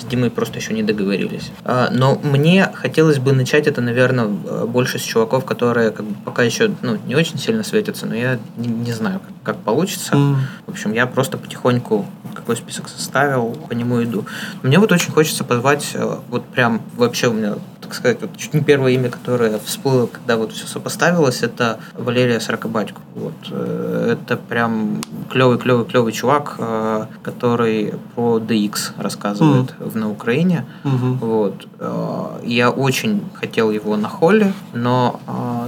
с 0.00 0.04
Димой 0.04 0.30
просто 0.30 0.58
еще 0.58 0.74
не 0.74 0.82
договорились. 0.82 1.50
А, 1.64 1.88
но 1.90 2.20
мне 2.22 2.70
хотелось 2.74 3.18
бы 3.18 3.32
начать 3.32 3.66
это, 3.66 3.80
наверное, 3.80 4.26
больше 4.26 4.98
с 4.98 5.02
чуваков, 5.02 5.44
которые 5.44 5.90
как 5.90 6.06
бы 6.06 6.14
пока 6.24 6.42
еще 6.42 6.70
ну, 6.82 6.98
не 7.06 7.14
очень 7.14 7.38
сильно 7.38 7.62
светятся, 7.62 8.06
но 8.06 8.14
я 8.14 8.38
не, 8.56 8.68
не 8.68 8.92
знаю, 8.92 9.20
как, 9.20 9.54
как 9.54 9.64
получится. 9.64 10.14
Mm. 10.14 10.36
В 10.66 10.70
общем, 10.70 10.92
я 10.92 11.06
просто 11.06 11.38
потихоньку 11.38 12.06
какой 12.36 12.56
список 12.56 12.88
составил, 12.88 13.56
по 13.68 13.72
нему 13.72 14.02
иду. 14.04 14.24
Мне 14.62 14.78
вот 14.78 14.92
очень 14.92 15.10
хочется 15.10 15.42
позвать, 15.42 15.90
э, 15.94 16.18
вот 16.28 16.44
прям 16.44 16.82
вообще 16.96 17.28
у 17.28 17.32
меня 17.32 17.54
так 17.86 17.94
сказать, 17.94 18.18
вот 18.20 18.36
чуть 18.36 18.52
не 18.52 18.60
первое 18.60 18.92
имя, 18.92 19.08
которое 19.08 19.60
всплыло, 19.60 20.06
когда 20.06 20.36
вот 20.36 20.52
все 20.52 20.66
сопоставилось, 20.66 21.42
это 21.42 21.78
Валерия 21.94 22.40
Сорокобатько. 22.40 23.00
Вот. 23.14 23.34
Э, 23.50 24.16
это 24.16 24.36
прям 24.36 25.00
клевый, 25.30 25.58
клевый, 25.58 25.84
клевый 25.84 26.12
чувак, 26.12 26.56
э, 26.58 27.06
который 27.22 27.94
про 28.14 28.38
DX 28.38 28.92
рассказывает 28.98 29.74
mm. 29.78 29.98
на 29.98 30.10
Украине. 30.10 30.66
Mm-hmm. 30.82 31.18
Вот. 31.20 31.68
Э, 31.78 32.40
я 32.44 32.70
очень 32.70 33.22
хотел 33.34 33.70
его 33.70 33.96
на 33.96 34.08
холле, 34.08 34.52
но 34.74 35.20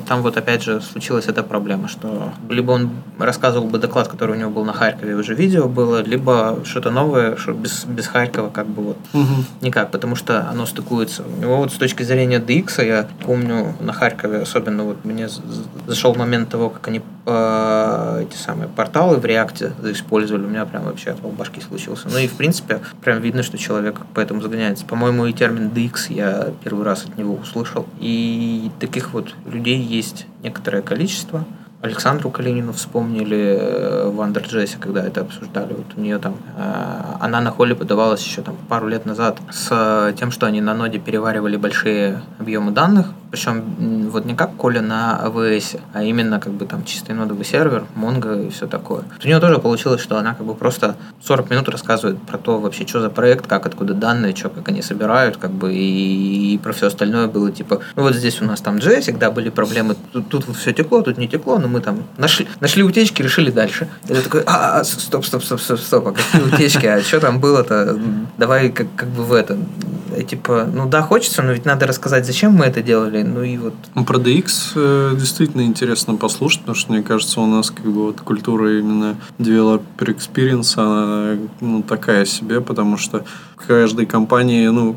там 0.07 0.23
вот 0.23 0.37
опять 0.37 0.63
же 0.63 0.81
случилась 0.81 1.27
эта 1.27 1.43
проблема, 1.43 1.89
что 1.89 2.33
либо 2.49 2.73
он 2.73 2.91
рассказывал 3.19 3.69
бы 3.69 3.79
доклад, 3.79 4.09
который 4.09 4.37
у 4.37 4.39
него 4.39 4.51
был 4.51 4.65
на 4.65 4.73
Харькове, 4.73 5.15
уже 5.15 5.35
видео 5.35 5.69
было, 5.69 6.03
либо 6.03 6.59
что-то 6.65 6.91
новое, 6.91 7.37
что 7.37 7.53
без, 7.53 7.85
без 7.85 8.07
Харькова 8.07 8.51
как 8.51 8.67
бы 8.67 8.83
вот 8.83 8.97
mm-hmm. 9.13 9.45
никак, 9.63 9.91
потому 9.91 10.17
что 10.17 10.49
оно 10.51 10.67
стыкуется. 10.67 11.23
У 11.23 11.41
него 11.41 11.57
вот 11.59 11.73
с 11.73 11.77
точки 11.77 12.03
зрения 12.09 12.39
DX, 12.39 12.85
я 12.85 13.09
помню 13.25 13.75
на 13.81 13.93
Харькове, 13.93 14.41
особенно 14.43 14.85
вот 14.85 15.05
мне 15.05 15.29
зашел 15.87 16.15
момент 16.15 16.49
того, 16.49 16.71
как 16.71 16.89
они 16.89 17.03
э, 17.27 18.25
эти 18.27 18.37
самые 18.37 18.69
порталы 18.69 19.19
в 19.19 19.25
реакте 19.25 19.73
использовали, 19.85 20.45
у 20.45 20.49
меня 20.49 20.67
прям 20.67 20.85
вообще 20.85 21.11
отвал 21.11 21.31
башки 21.33 21.61
случился. 21.61 22.09
Ну 22.11 22.19
и 22.19 22.27
в 22.27 22.33
принципе, 22.33 22.81
прям 23.03 23.21
видно, 23.21 23.43
что 23.43 23.59
человек 23.59 23.97
поэтому 24.15 24.41
загоняется. 24.41 24.85
По-моему, 24.85 25.27
и 25.27 25.33
термин 25.33 25.69
DX 25.69 26.13
я 26.13 26.49
первый 26.65 26.85
раз 26.85 27.05
от 27.05 27.17
него 27.17 27.35
услышал. 27.35 27.87
И 28.01 28.71
таких 28.81 29.13
вот 29.13 29.35
людей 29.47 29.79
есть 29.79 30.27
некоторое 30.43 30.83
количество. 30.83 31.45
Александру 31.81 32.31
Калинину 32.31 32.73
вспомнили 32.73 33.57
э, 33.61 34.11
в 34.11 34.21
Андерджессе, 34.21 34.79
когда 34.81 35.05
это 35.05 35.21
обсуждали. 35.21 35.75
Вот 35.75 35.87
у 35.97 36.01
нее 36.01 36.19
там, 36.19 36.35
э, 36.57 37.17
она 37.21 37.41
на 37.41 37.53
холле 37.53 37.77
подавалась 37.77 38.25
еще 38.25 38.43
там 38.43 38.57
пару 38.69 38.89
лет 38.89 39.07
назад 39.07 39.39
с 39.51 40.13
тем, 40.19 40.33
что 40.33 40.47
они 40.47 40.61
на 40.61 40.75
ноде 40.75 40.99
переваривали 40.99 41.57
большие 41.57 42.21
объемы 42.41 42.73
данных, 42.73 43.13
причем 43.31 44.09
вот 44.11 44.25
не 44.25 44.35
как 44.35 44.57
Коля 44.57 44.81
на 44.81 45.21
AWS, 45.25 45.81
а 45.93 46.03
именно 46.03 46.41
как 46.41 46.53
бы 46.53 46.67
там 46.67 46.85
чистый 46.85 47.13
нодовый 47.13 47.45
сервер, 47.45 47.85
Mongo 47.95 48.47
и 48.47 48.51
все 48.51 48.67
такое. 48.67 49.03
У 49.23 49.27
нее 49.27 49.41
тоже 49.41 49.59
получилось, 49.59 50.01
что 50.01 50.19
она 50.19 50.35
как 50.35 50.47
бы 50.47 50.55
просто 50.55 50.97
40 51.25 51.51
минут 51.51 51.69
рассказывает 51.69 52.21
про 52.23 52.39
то 52.39 52.59
вообще, 52.59 52.87
что 52.87 53.01
за 53.01 53.11
проект, 53.11 53.47
как, 53.47 53.67
откуда 53.67 53.95
данные, 53.95 54.35
что, 54.35 54.49
как 54.49 54.69
они 54.69 54.83
собирают, 54.83 55.37
как 55.37 55.51
бы, 55.51 55.75
и, 55.75 56.55
и 56.55 56.59
про 56.59 56.73
все 56.73 56.87
остальное 56.87 57.27
было 57.27 57.51
типа, 57.51 57.81
ну 57.97 58.03
вот 58.03 58.15
здесь 58.15 58.41
у 58.41 58.45
нас 58.45 58.61
там 58.61 58.77
JS, 58.77 59.01
всегда 59.03 59.31
были 59.31 59.51
проблемы, 59.51 59.97
тут, 60.13 60.29
тут 60.29 60.57
все 60.57 60.73
текло, 60.73 61.03
тут 61.03 61.19
не 61.19 61.29
текло, 61.29 61.59
но 61.59 61.69
мы 61.69 61.81
там 61.81 62.05
нашли, 62.17 62.49
нашли 62.61 62.83
утечки, 62.83 63.23
решили 63.23 63.51
дальше. 63.51 63.89
Я 64.09 64.21
такой, 64.23 64.43
а, 64.47 64.83
стоп, 64.85 65.25
стоп, 65.25 65.45
стоп, 65.45 65.61
стоп, 65.61 65.81
стоп, 65.81 66.07
а 66.09 66.13
какие 66.13 66.43
утечки, 66.43 66.87
а 66.87 67.01
что 67.01 67.21
там 67.21 67.41
было-то? 67.41 67.99
Давай 68.39 68.71
как, 68.71 68.87
как 68.97 69.09
бы 69.09 69.25
в 69.25 69.33
этом. 69.33 69.67
И, 70.17 70.25
типа, 70.25 70.69
ну 70.73 70.89
да, 70.89 71.03
хочется, 71.03 71.43
но 71.43 71.53
ведь 71.53 71.65
надо 71.65 71.87
рассказать, 71.87 72.27
зачем 72.27 72.53
мы 72.53 72.67
это 72.67 72.83
делали, 72.83 73.18
далее. 73.25 73.33
Ну 73.35 73.43
и 73.43 73.57
вот. 73.57 73.75
Ну, 73.95 74.05
про 74.05 74.19
DX 74.19 74.73
э, 74.75 75.17
действительно 75.19 75.63
интересно 75.63 76.15
послушать, 76.15 76.61
потому 76.61 76.77
что, 76.77 76.93
мне 76.93 77.03
кажется, 77.03 77.41
у 77.41 77.47
нас 77.47 77.71
как 77.71 77.85
бы 77.85 78.07
вот 78.07 78.21
культура 78.21 78.79
именно 78.79 79.17
developer 79.39 79.81
experience, 79.99 80.75
она 80.77 81.39
ну, 81.61 81.83
такая 81.83 82.25
себе, 82.25 82.61
потому 82.61 82.97
что 82.97 83.25
каждой 83.67 84.07
компании, 84.07 84.69
ну, 84.69 84.97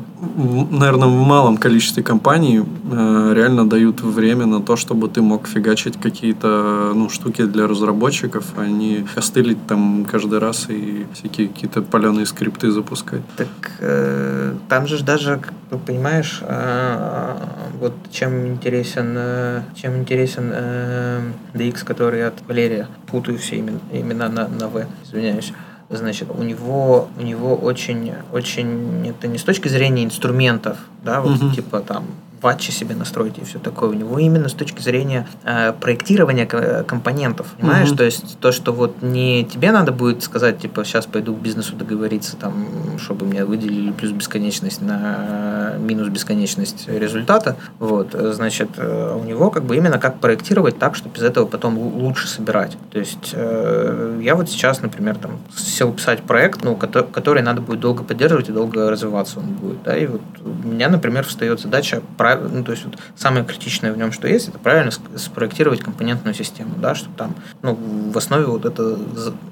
наверное, 0.70 1.08
в 1.08 1.26
малом 1.26 1.56
количестве 1.56 2.02
компаний 2.02 2.60
э, 2.60 3.32
реально 3.34 3.68
дают 3.68 4.00
время 4.00 4.46
на 4.46 4.60
то, 4.60 4.76
чтобы 4.76 5.08
ты 5.08 5.22
мог 5.22 5.46
фигачить 5.46 6.00
какие-то 6.00 6.92
ну, 6.94 7.08
штуки 7.08 7.44
для 7.44 7.66
разработчиков, 7.66 8.44
а 8.56 8.66
не 8.66 9.06
костылить 9.14 9.66
там 9.66 10.06
каждый 10.10 10.38
раз 10.38 10.66
и 10.68 11.06
всякие 11.14 11.48
какие-то 11.48 11.82
паленые 11.82 12.26
скрипты 12.26 12.70
запускать. 12.70 13.22
Так 13.36 13.48
э, 13.80 14.54
там 14.68 14.86
же 14.86 15.02
даже, 15.04 15.40
понимаешь, 15.86 16.40
э, 16.42 17.36
вот 17.80 17.94
чем 18.10 18.46
интересен, 18.46 19.14
э, 19.16 19.62
чем 19.74 19.96
интересен 19.96 20.50
э, 20.52 21.20
DX, 21.54 21.84
который 21.84 22.26
от 22.26 22.34
Валерия, 22.46 22.86
путаю 23.06 23.38
все 23.38 23.58
имена, 23.58 23.78
имена 23.92 24.28
на, 24.28 24.48
на 24.48 24.68
В, 24.68 24.86
извиняюсь 25.04 25.52
значит, 25.96 26.28
у 26.36 26.42
него, 26.42 27.08
у 27.18 27.22
него 27.22 27.54
очень, 27.54 28.12
очень, 28.32 29.06
это 29.08 29.28
не 29.28 29.38
с 29.38 29.42
точки 29.42 29.68
зрения 29.68 30.04
инструментов, 30.04 30.78
да, 31.04 31.20
вот 31.20 31.42
угу. 31.42 31.54
типа 31.54 31.80
там 31.80 32.04
патчи 32.42 32.70
себе 32.72 32.94
настроить 32.94 33.38
и 33.38 33.44
все 33.44 33.58
такое. 33.58 33.90
У 33.90 33.94
него 33.94 34.18
именно 34.18 34.48
с 34.48 34.52
точки 34.52 34.82
зрения 34.82 35.26
э, 35.44 35.72
проектирования 35.72 36.44
компонентов, 36.46 37.46
понимаешь? 37.58 37.88
Mm-hmm. 37.88 37.96
То 37.96 38.04
есть 38.04 38.38
то, 38.40 38.52
что 38.52 38.72
вот 38.72 39.00
не 39.00 39.44
тебе 39.44 39.70
надо 39.70 39.92
будет 39.92 40.22
сказать, 40.22 40.58
типа, 40.58 40.84
сейчас 40.84 41.06
пойду 41.06 41.34
к 41.34 41.38
бизнесу 41.38 41.76
договориться, 41.76 42.36
там, 42.36 42.66
чтобы 42.98 43.26
мне 43.26 43.44
выделили 43.44 43.92
плюс 43.92 44.10
бесконечность 44.10 44.82
на 44.82 45.76
минус 45.78 46.08
бесконечность 46.08 46.88
результата, 46.88 47.56
вот, 47.78 48.12
значит, 48.12 48.70
э, 48.76 49.16
у 49.18 49.24
него 49.24 49.50
как 49.50 49.64
бы 49.64 49.76
именно 49.76 49.98
как 49.98 50.18
проектировать 50.18 50.78
так, 50.78 50.96
чтобы 50.96 51.16
из 51.16 51.22
этого 51.22 51.46
потом 51.46 51.78
лучше 51.78 52.26
собирать. 52.26 52.76
То 52.90 52.98
есть 52.98 53.30
э, 53.32 54.20
я 54.20 54.34
вот 54.34 54.50
сейчас, 54.50 54.82
например, 54.82 55.16
там, 55.16 55.38
сел 55.56 55.92
писать 55.92 56.22
проект, 56.22 56.64
ну, 56.64 56.74
который, 56.74 57.06
который 57.06 57.42
надо 57.42 57.60
будет 57.60 57.80
долго 57.80 58.02
поддерживать 58.02 58.48
и 58.48 58.52
долго 58.52 58.90
развиваться 58.90 59.38
он 59.38 59.46
будет, 59.46 59.82
да, 59.84 59.96
и 59.96 60.06
вот 60.06 60.22
у 60.44 60.68
меня, 60.68 60.88
например, 60.88 61.24
встает 61.24 61.60
задача 61.60 62.02
ну, 62.36 62.64
то 62.64 62.72
есть 62.72 62.84
вот 62.84 62.98
самое 63.16 63.44
критичное 63.44 63.92
в 63.92 63.98
нем, 63.98 64.12
что 64.12 64.28
есть, 64.28 64.48
это 64.48 64.58
правильно 64.58 64.90
спроектировать 65.16 65.80
компонентную 65.80 66.34
систему, 66.34 66.74
да, 66.80 66.94
чтобы 66.94 67.16
там, 67.16 67.34
ну, 67.62 67.74
в 67.74 68.16
основе 68.16 68.46
вот 68.46 68.64
это, 68.64 68.98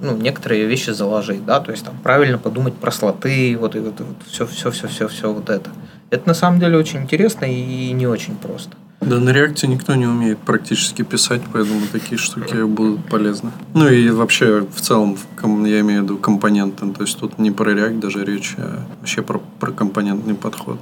ну, 0.01 0.17
некоторые 0.17 0.67
вещи 0.67 0.91
заложить, 0.91 1.45
да, 1.45 1.61
то 1.61 1.71
есть 1.71 1.85
там 1.85 1.97
правильно 2.03 2.39
подумать 2.39 2.75
про 2.75 2.91
слоты, 2.91 3.57
вот, 3.59 3.77
и 3.77 3.81
вот, 3.81 4.01
вот 4.01 4.17
все, 4.27 4.47
все, 4.47 4.71
все, 4.71 4.89
все, 4.89 5.09
все 5.09 5.33
вот 5.33 5.51
это. 5.51 5.71
Это 6.11 6.27
на 6.27 6.35
самом 6.35 6.59
деле 6.59 6.77
очень 6.77 7.03
интересно 7.03 7.45
и 7.45 7.93
не 7.93 8.07
очень 8.07 8.35
просто. 8.35 8.77
Да, 9.01 9.19
на 9.19 9.31
реакте 9.31 9.67
никто 9.67 9.95
не 9.95 10.07
умеет 10.07 10.39
практически 10.39 11.03
писать, 11.03 11.41
поэтому 11.53 11.81
такие 11.91 12.19
штуки 12.19 12.63
будут 12.65 13.03
полезны. 13.07 13.51
Ну 13.73 13.89
и 13.89 14.11
вообще, 14.11 14.61
в 14.61 14.81
целом, 14.81 15.17
я 15.65 15.81
имею 15.81 16.03
в 16.03 16.05
виду 16.05 16.19
компоненты. 16.19 16.87
То 16.93 17.03
есть 17.03 17.19
тут 17.19 17.39
не 17.39 17.51
про 17.51 17.73
реакт 17.73 17.99
даже 17.99 18.25
речь, 18.25 18.55
а 18.59 18.85
вообще 18.99 19.23
про, 19.23 19.41
про 19.59 19.73
компонентный 19.73 20.35
подход. 20.35 20.79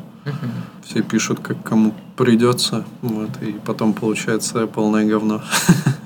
Все 0.85 1.03
пишут, 1.03 1.41
как 1.41 1.63
кому 1.63 1.95
придется, 2.17 2.85
вот, 3.03 3.31
и 3.41 3.53
потом 3.65 3.93
получается 3.93 4.67
полное 4.67 5.05
говно. 5.05 5.43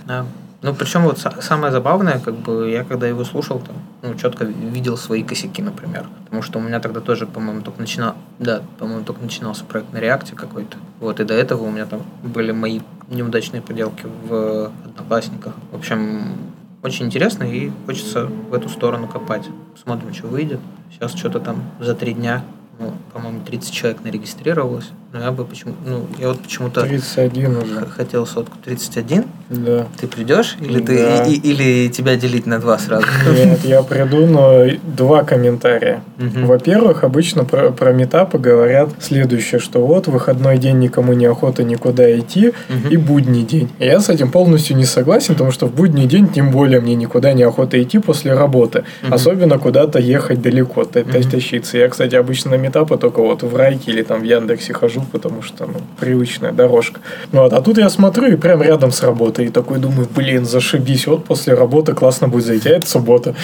Да. 0.05 0.27
Ну, 0.63 0.75
причем 0.75 1.03
вот 1.03 1.19
самое 1.19 1.73
забавное, 1.73 2.21
как 2.21 2.37
бы 2.37 2.71
я 2.71 2.85
когда 2.85 3.09
его 3.09 3.25
слушал, 3.25 3.61
там, 3.61 3.77
ну, 4.03 4.15
четко 4.15 4.45
видел 4.45 4.97
свои 4.97 5.25
косяки, 5.25 5.61
например. 5.61 6.07
Потому 6.25 6.43
что 6.43 6.61
у 6.61 6.63
меня 6.63 6.79
тогда 6.79 7.01
тоже, 7.01 7.27
по-моему, 7.27 7.63
только 7.63 7.81
начинал, 7.81 8.15
да, 8.39 8.63
по-моему, 8.79 9.05
только 9.05 9.23
начинался 9.23 9.65
проект 9.65 9.93
на 9.93 9.99
реакте 9.99 10.37
какой-то. 10.37 10.77
Вот, 11.01 11.19
и 11.19 11.25
до 11.25 11.35
этого 11.35 11.65
у 11.65 11.71
меня 11.71 11.87
там 11.87 12.03
были 12.23 12.53
мои 12.53 12.81
неудачные 13.09 13.61
поделки 13.61 14.07
в 14.29 14.71
Одноклассниках. 14.85 15.55
В 15.73 15.77
общем, 15.77 16.37
очень 16.83 17.07
интересно 17.07 17.43
и 17.43 17.73
хочется 17.87 18.27
в 18.27 18.55
эту 18.55 18.69
сторону 18.69 19.09
копать. 19.09 19.49
Смотрим, 19.83 20.15
что 20.15 20.29
выйдет. 20.29 20.61
Сейчас 20.93 21.15
что-то 21.15 21.41
там 21.41 21.63
за 21.81 21.95
три 21.95 22.13
дня 22.15 22.45
ну, 22.79 22.95
по-моему, 23.13 23.45
30 23.45 23.73
человек 23.73 24.03
нарегистрировалось. 24.03 24.91
Я 25.15 25.31
бы 25.31 25.45
почему 25.45 25.75
ну, 25.85 26.07
я 26.19 26.29
вот 26.29 26.41
почему-то 26.41 26.83
31 26.83 27.57
уже. 27.57 27.87
хотел 27.87 28.27
сотку 28.27 28.57
31. 28.65 29.25
Да. 29.51 29.87
Ты 30.01 30.07
придешь? 30.07 30.57
Или, 30.59 30.81
да. 30.81 31.25
ты, 31.25 31.33
и, 31.33 31.37
или 31.37 31.89
тебя 31.89 32.17
делить 32.17 32.47
на 32.47 32.59
два 32.59 32.79
сразу? 32.79 33.07
Нет, 33.31 33.61
я 33.65 33.83
приду, 33.83 34.27
но 34.27 34.65
два 34.83 35.23
комментария. 35.25 36.03
Угу. 36.19 36.47
Во-первых, 36.47 37.05
обычно 37.05 37.45
про, 37.45 37.71
про 37.71 37.93
метапы 37.93 38.39
говорят 38.39 38.89
следующее, 39.01 39.61
что 39.61 39.87
вот 39.87 40.07
выходной 40.07 40.57
день 40.57 40.79
никому 40.79 41.13
не 41.13 41.27
охота 41.27 41.63
никуда 41.63 42.19
идти, 42.19 42.49
угу. 42.49 42.89
и 42.91 42.97
будний 42.97 43.43
день. 43.43 43.69
Я 43.79 44.01
с 44.01 44.09
этим 44.09 44.31
полностью 44.31 44.77
не 44.77 44.87
согласен, 44.87 45.35
потому 45.35 45.51
что 45.51 45.67
в 45.67 45.75
будний 45.75 46.07
день 46.07 46.29
тем 46.29 46.51
более 46.51 46.81
мне 46.81 46.95
никуда 46.95 47.35
не 47.35 47.43
охота 47.43 47.83
идти 47.83 47.99
после 47.99 48.33
работы. 48.33 48.85
Угу. 49.03 49.15
Особенно 49.15 49.59
куда-то 49.59 49.99
ехать 49.99 50.41
далеко, 50.41 50.83
угу. 50.83 50.89
тащиться. 51.31 51.77
Я, 51.77 51.91
кстати, 51.91 52.15
обычно 52.15 52.53
на 52.53 52.55
метапы 52.55 52.97
только 52.97 53.21
вот 53.21 53.43
в 53.43 53.55
Райке 53.55 53.91
или 53.93 54.03
там 54.03 54.21
в 54.21 54.25
Яндексе 54.25 54.73
хожу, 54.73 55.02
потому 55.11 55.43
что 55.43 55.67
ну, 55.67 55.75
привычная 55.99 56.53
дорожка. 56.53 57.01
Вот. 57.33 57.53
А 57.53 57.61
тут 57.61 57.79
я 57.79 57.91
смотрю 57.91 58.33
и 58.33 58.37
прям 58.37 58.63
рядом 58.63 58.93
с 58.93 59.03
работой 59.03 59.47
и 59.47 59.49
такой 59.49 59.79
думаю, 59.79 60.09
блин, 60.15 60.45
зашибись, 60.45 61.07
вот 61.07 61.25
после 61.25 61.55
работы 61.55 61.95
классно 61.95 62.29
будет 62.29 62.45
зайти, 62.45 62.69
а 62.69 62.77
это 62.77 62.87
суббота. 62.87 63.35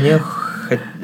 Мне 0.00 0.20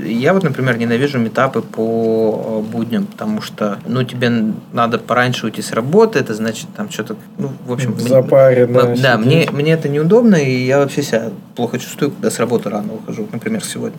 я 0.04 0.34
вот, 0.34 0.42
например, 0.42 0.76
ненавижу 0.76 1.18
метапы 1.18 1.62
по 1.62 2.62
э, 2.66 2.70
будням, 2.70 3.06
потому 3.06 3.40
что, 3.40 3.78
ну, 3.86 4.02
тебе 4.02 4.30
надо 4.72 4.98
пораньше 4.98 5.46
уйти 5.46 5.62
с 5.62 5.72
работы, 5.72 6.18
это 6.18 6.34
значит, 6.34 6.66
там 6.76 6.90
что-то, 6.90 7.16
ну, 7.38 7.52
в 7.66 7.72
общем... 7.72 7.98
Запарено. 7.98 8.88
мне- 8.88 9.02
Да, 9.02 9.16
мне, 9.16 9.48
мне 9.50 9.72
это 9.72 9.88
неудобно, 9.88 10.36
и 10.36 10.64
я 10.66 10.78
вообще 10.78 11.02
себя 11.02 11.30
плохо 11.54 11.78
чувствую, 11.78 12.10
когда 12.10 12.30
с 12.30 12.38
работы 12.38 12.68
рано 12.68 12.94
ухожу, 12.94 13.26
например, 13.32 13.64
сегодня. 13.64 13.98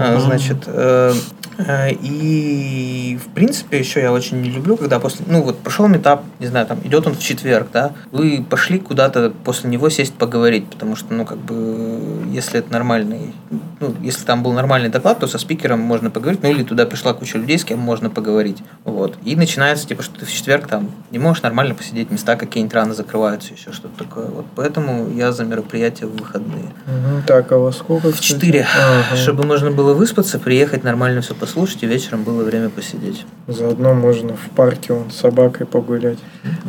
А, 0.00 0.18
Значит, 0.18 0.64
э, 0.66 1.12
э, 1.58 1.90
и 1.92 3.18
в 3.24 3.28
принципе 3.34 3.78
еще 3.78 4.00
я 4.00 4.12
очень 4.12 4.40
не 4.42 4.50
люблю, 4.50 4.76
когда 4.76 4.98
после, 4.98 5.24
ну 5.28 5.42
вот 5.42 5.58
прошел 5.58 5.86
метап, 5.86 6.24
не 6.40 6.46
знаю, 6.46 6.66
там 6.66 6.80
идет 6.84 7.06
он 7.06 7.14
в 7.14 7.20
четверг, 7.20 7.68
да, 7.72 7.92
вы 8.10 8.44
пошли 8.48 8.78
куда-то 8.78 9.32
после 9.44 9.70
него 9.70 9.88
сесть 9.90 10.14
поговорить, 10.14 10.66
потому 10.68 10.96
что, 10.96 11.14
ну 11.14 11.24
как 11.24 11.38
бы, 11.38 12.24
если 12.32 12.58
это 12.58 12.72
нормальный, 12.72 13.32
ну 13.80 13.94
если 14.02 14.24
там 14.24 14.42
был 14.42 14.52
нормальный 14.52 14.88
доклад, 14.88 15.20
то 15.20 15.26
со 15.28 15.38
спикером 15.38 15.78
можно 15.80 16.10
поговорить, 16.10 16.42
ну 16.42 16.50
или 16.50 16.64
туда 16.64 16.86
пришла 16.86 17.14
куча 17.14 17.38
людей, 17.38 17.58
с 17.58 17.64
кем 17.64 17.78
можно 17.78 18.10
поговорить, 18.10 18.58
вот. 18.84 19.16
И 19.24 19.36
начинается 19.36 19.86
типа, 19.86 20.02
что 20.02 20.18
ты 20.18 20.26
в 20.26 20.32
четверг 20.32 20.66
там 20.66 20.90
не 21.12 21.18
можешь 21.18 21.42
нормально 21.42 21.74
посидеть, 21.74 22.10
места 22.10 22.34
какие-нибудь 22.36 22.74
рано 22.74 22.94
закрываются, 22.94 23.52
еще 23.54 23.72
что-то 23.72 24.04
такое, 24.04 24.26
вот. 24.26 24.46
Поэтому 24.56 25.08
я 25.14 25.30
за 25.32 25.44
мероприятия 25.44 26.06
в 26.06 26.16
выходные. 26.16 26.72
Мгм. 26.86 27.22
Так, 27.26 27.52
а 27.52 27.58
во 27.58 27.70
сколько? 27.72 28.10
В? 28.10 28.20
4, 28.20 28.66
Ага. 28.76 29.16
чтобы 29.16 29.43
можно 29.44 29.70
было 29.70 29.94
выспаться, 29.94 30.38
приехать, 30.38 30.84
нормально 30.84 31.20
все 31.20 31.34
послушать, 31.34 31.82
и 31.82 31.86
вечером 31.86 32.24
было 32.24 32.42
время 32.42 32.68
посидеть. 32.68 33.24
Заодно 33.46 33.94
можно 33.94 34.34
в 34.34 34.50
парке 34.56 34.92
вон, 34.92 35.10
с 35.10 35.16
собакой 35.16 35.66
погулять. 35.66 36.18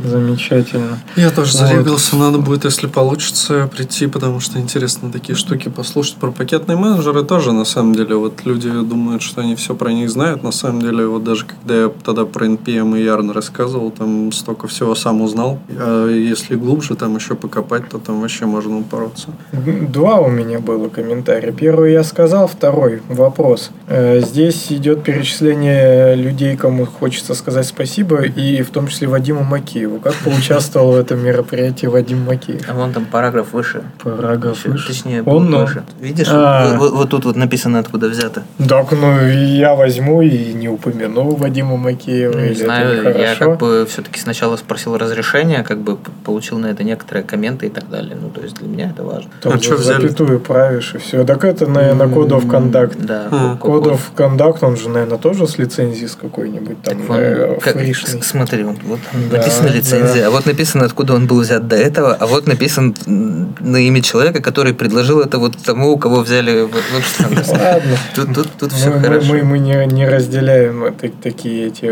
Замечательно. 0.03 0.99
Я 1.15 1.29
тоже 1.31 1.57
Вот. 1.57 1.67
зарегался, 1.67 2.15
надо 2.15 2.37
будет, 2.39 2.65
если 2.65 2.87
получится, 2.87 3.69
прийти, 3.73 4.07
потому 4.07 4.39
что 4.39 4.59
интересно 4.59 5.11
такие 5.11 5.35
штуки 5.35 5.69
послушать. 5.69 6.15
Про 6.15 6.31
пакетные 6.31 6.77
менеджеры 6.77 7.23
тоже, 7.23 7.51
на 7.51 7.65
самом 7.65 7.95
деле, 7.95 8.15
вот 8.15 8.45
люди 8.45 8.69
думают, 8.69 9.21
что 9.21 9.41
они 9.41 9.55
все 9.55 9.75
про 9.75 9.91
них 9.91 10.09
знают. 10.09 10.43
На 10.43 10.51
самом 10.51 10.81
деле, 10.81 11.07
вот 11.07 11.23
даже 11.23 11.45
когда 11.45 11.83
я 11.83 11.91
тогда 12.03 12.25
про 12.25 12.45
NPM 12.45 12.99
и 12.99 13.03
Yarn 13.05 13.31
рассказывал, 13.31 13.91
там 13.91 14.31
столько 14.31 14.67
всего 14.67 14.95
сам 14.95 15.21
узнал. 15.21 15.59
А 15.69 16.09
если 16.09 16.55
глубже 16.55 16.95
там 16.95 17.15
еще 17.15 17.35
покопать, 17.35 17.89
то 17.89 17.99
там 17.99 18.21
вообще 18.21 18.45
можно 18.45 18.79
упороться. 18.79 19.29
Два 19.51 20.19
у 20.19 20.29
меня 20.29 20.59
было 20.59 20.89
комментария. 20.89 21.51
Первый 21.51 21.93
я 21.93 22.03
сказал, 22.03 22.47
второй 22.47 22.64
вопрос. 22.71 23.71
Э, 23.87 24.19
Здесь 24.21 24.71
идет 24.71 25.03
перечисление 25.03 26.15
людей, 26.15 26.55
кому 26.55 26.85
хочется 26.85 27.33
сказать 27.33 27.65
спасибо, 27.65 28.23
и 28.23 28.61
в 28.61 28.69
том 28.69 28.87
числе 28.87 29.07
Вадиму 29.07 29.43
Макееву. 29.43 29.99
Как 29.99 30.13
поучаствовал 30.15 30.91
в 30.93 30.95
этом 30.95 31.23
мероприятии 31.23 31.87
Вадим 31.87 32.23
Макеев? 32.25 32.61
А 32.69 32.73
вон 32.73 32.93
там 32.93 33.05
параграф 33.05 33.53
выше. 33.53 33.83
Параграф 34.03 34.65
выше. 34.65 34.87
Точнее, 34.87 35.23
Он, 35.23 35.49
ну. 35.49 35.61
выше. 35.61 35.83
Видишь, 35.99 36.27
А. 36.29 36.77
вот, 36.77 37.09
тут 37.09 37.25
вот 37.25 37.35
написано, 37.35 37.79
откуда 37.79 38.07
взято. 38.09 38.43
Так, 38.67 38.91
ну 38.91 39.27
я 39.27 39.75
возьму 39.75 40.21
и 40.21 40.53
не 40.53 40.67
упомяну 40.69 41.35
Вадима 41.35 41.77
Макеева. 41.77 42.39
Не 42.39 42.53
знаю, 42.55 43.03
я 43.17 43.35
как 43.35 43.57
бы 43.59 43.85
все-таки 43.89 44.19
сначала 44.19 44.57
спросил 44.57 44.97
разрешения, 44.97 45.63
как 45.63 45.79
бы 45.79 45.97
получил 46.23 46.57
на 46.59 46.67
это 46.67 46.83
некоторые 46.83 47.23
комменты 47.23 47.67
и 47.67 47.69
так 47.69 47.89
далее. 47.89 48.17
Ну, 48.19 48.29
то 48.29 48.41
есть 48.41 48.55
для 48.57 48.67
меня 48.67 48.89
это 48.89 49.03
важно. 49.03 49.29
Там 49.41 49.53
А 49.53 49.59
чё 49.59 49.75
взяли? 49.77 50.07
запятую 50.07 50.39
правишь 50.39 50.93
и 50.95 50.97
все. 50.97 51.23
Так 51.23 51.43
это, 51.43 51.67
наверное, 51.67 52.07
Code 52.07 52.29
of 52.29 52.49
Conduct. 52.57 53.05
Да, 53.05 53.27
А. 53.31 53.57
Code 53.59 53.83
ко- 53.83 53.89
of 53.91 53.99
Conduct, 54.15 54.57
он 54.61 54.77
же, 54.77 54.89
наверное, 54.89 55.17
тоже 55.17 55.47
с 55.47 55.57
лицензией 55.57 56.07
с 56.07 56.15
какой-нибудь 56.15 56.81
там 56.83 56.97
Так 57.07 57.17
э, 57.19 57.57
как- 57.61 57.73
фришный. 57.77 58.21
с- 58.21 58.27
смотри, 58.27 58.63
вот, 58.63 58.77
вот 58.83 58.99
Да, 59.31 59.37
написана 59.37 59.67
лицензия, 59.67 60.21
да. 60.21 60.27
а 60.27 60.31
вот 60.31 60.45
написано, 60.45 60.85
откуда 60.85 61.13
он 61.15 61.27
был 61.27 61.41
взят 61.41 61.67
до 61.67 61.75
этого, 61.75 62.15
а 62.19 62.25
вот 62.25 62.47
написан 62.47 62.95
на 63.05 63.77
имя 63.77 64.01
человека, 64.01 64.41
который 64.41 64.73
предложил 64.73 65.21
это 65.21 65.37
вот 65.39 65.57
тому, 65.63 65.91
у 65.91 65.97
кого 65.97 66.21
взяли 66.21 66.61
в- 66.63 66.71
веб-стандарт. 66.93 67.47
Ладно. 67.49 67.97
Тут, 68.15 68.33
тут, 68.35 68.47
тут 68.59 68.71
все 68.71 68.89
Мы, 68.91 68.99
хорошо. 69.01 69.33
мы, 69.33 69.43
мы 69.43 69.59
не, 69.59 69.85
не 69.87 70.07
разделяем 70.07 70.93
так- 70.99 71.11
такие 71.21 71.67
эти 71.67 71.91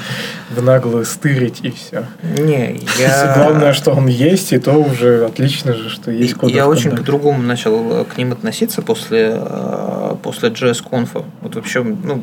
в 0.51 0.63
наглую 0.63 1.05
стырить 1.05 1.61
и 1.63 1.71
все. 1.71 2.07
Не, 2.23 2.81
я... 2.99 3.35
Главное, 3.37 3.73
что 3.73 3.93
он 3.93 4.07
есть, 4.07 4.53
и 4.53 4.59
то 4.59 4.73
уже 4.83 5.27
отлично 5.27 5.75
же, 5.75 5.89
что 5.89 6.11
есть 6.11 6.35
код. 6.35 6.51
Я 6.51 6.69
очень 6.69 6.91
по-другому 6.91 7.43
начал 7.43 8.01
э, 8.01 8.05
к 8.05 8.17
ним 8.17 8.33
относиться 8.33 8.83
после, 8.83 9.39
э, 9.41 10.17
после 10.23 10.51
JS 10.51 10.85
Conf. 10.89 11.25
Вот 11.41 11.55
вообще, 11.55 11.83
ну, 11.83 12.23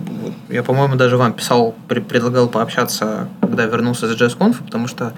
я, 0.49 0.63
по-моему, 0.63 0.95
даже 0.95 1.17
вам 1.17 1.33
писал, 1.33 1.75
предлагал 1.87 2.47
пообщаться, 2.47 3.27
когда 3.41 3.65
вернулся 3.65 4.07
с 4.07 4.19
JS 4.19 4.37
Conf, 4.37 4.63
потому 4.63 4.87
что 4.87 5.13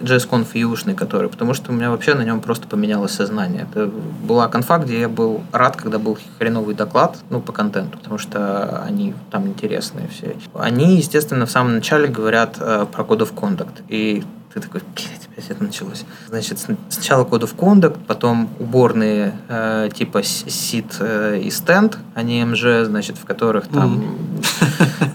JS 0.00 0.28
Conf 0.28 0.46
юшный, 0.54 0.94
который, 0.94 1.28
потому 1.28 1.54
что 1.54 1.72
у 1.72 1.74
меня 1.74 1.90
вообще 1.90 2.14
на 2.14 2.22
нем 2.22 2.40
просто 2.40 2.66
поменялось 2.66 3.12
сознание. 3.12 3.66
Это 3.70 3.86
была 3.86 4.48
конфа, 4.48 4.78
где 4.78 5.00
я 5.00 5.08
был 5.08 5.42
рад, 5.52 5.76
когда 5.76 5.98
был 5.98 6.18
хреновый 6.38 6.74
доклад, 6.74 7.18
ну, 7.30 7.40
по 7.40 7.52
контенту, 7.52 7.98
потому 7.98 8.18
что 8.18 8.82
они 8.82 9.14
там 9.30 9.46
интересные 9.46 10.08
все. 10.08 10.36
Они, 10.54 10.96
естественно, 10.96 11.46
в 11.46 11.50
самом 11.50 11.74
начале 11.74 12.08
говорят 12.08 12.56
э, 12.60 12.86
про 12.90 13.04
Code 13.04 13.20
of 13.20 13.34
Conduct. 13.34 13.82
И 13.88 14.24
ты 14.52 14.60
такой, 14.60 14.82
блядь, 14.94 15.21
опять 15.32 15.50
это 15.50 15.62
началось. 15.64 16.04
Значит, 16.28 16.58
сначала 16.88 17.24
Code 17.24 17.42
of 17.42 17.56
Conduct, 17.56 17.98
потом 18.06 18.48
уборные 18.58 19.34
э, 19.48 19.88
типа 19.94 20.18
SIT 20.18 20.96
э, 21.00 21.40
и 21.40 21.48
Stand, 21.48 21.96
а 22.14 22.22
не 22.22 22.42
MG, 22.42 22.84
значит, 22.84 23.16
в 23.16 23.24
которых 23.24 23.68
там, 23.68 24.04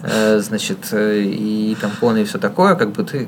э, 0.04 0.40
значит, 0.40 0.90
э, 0.92 1.22
и 1.22 1.78
тампоны 1.80 2.22
и 2.22 2.24
все 2.26 2.38
такое, 2.38 2.76
как 2.76 2.92
бы 2.92 3.04
ты 3.04 3.28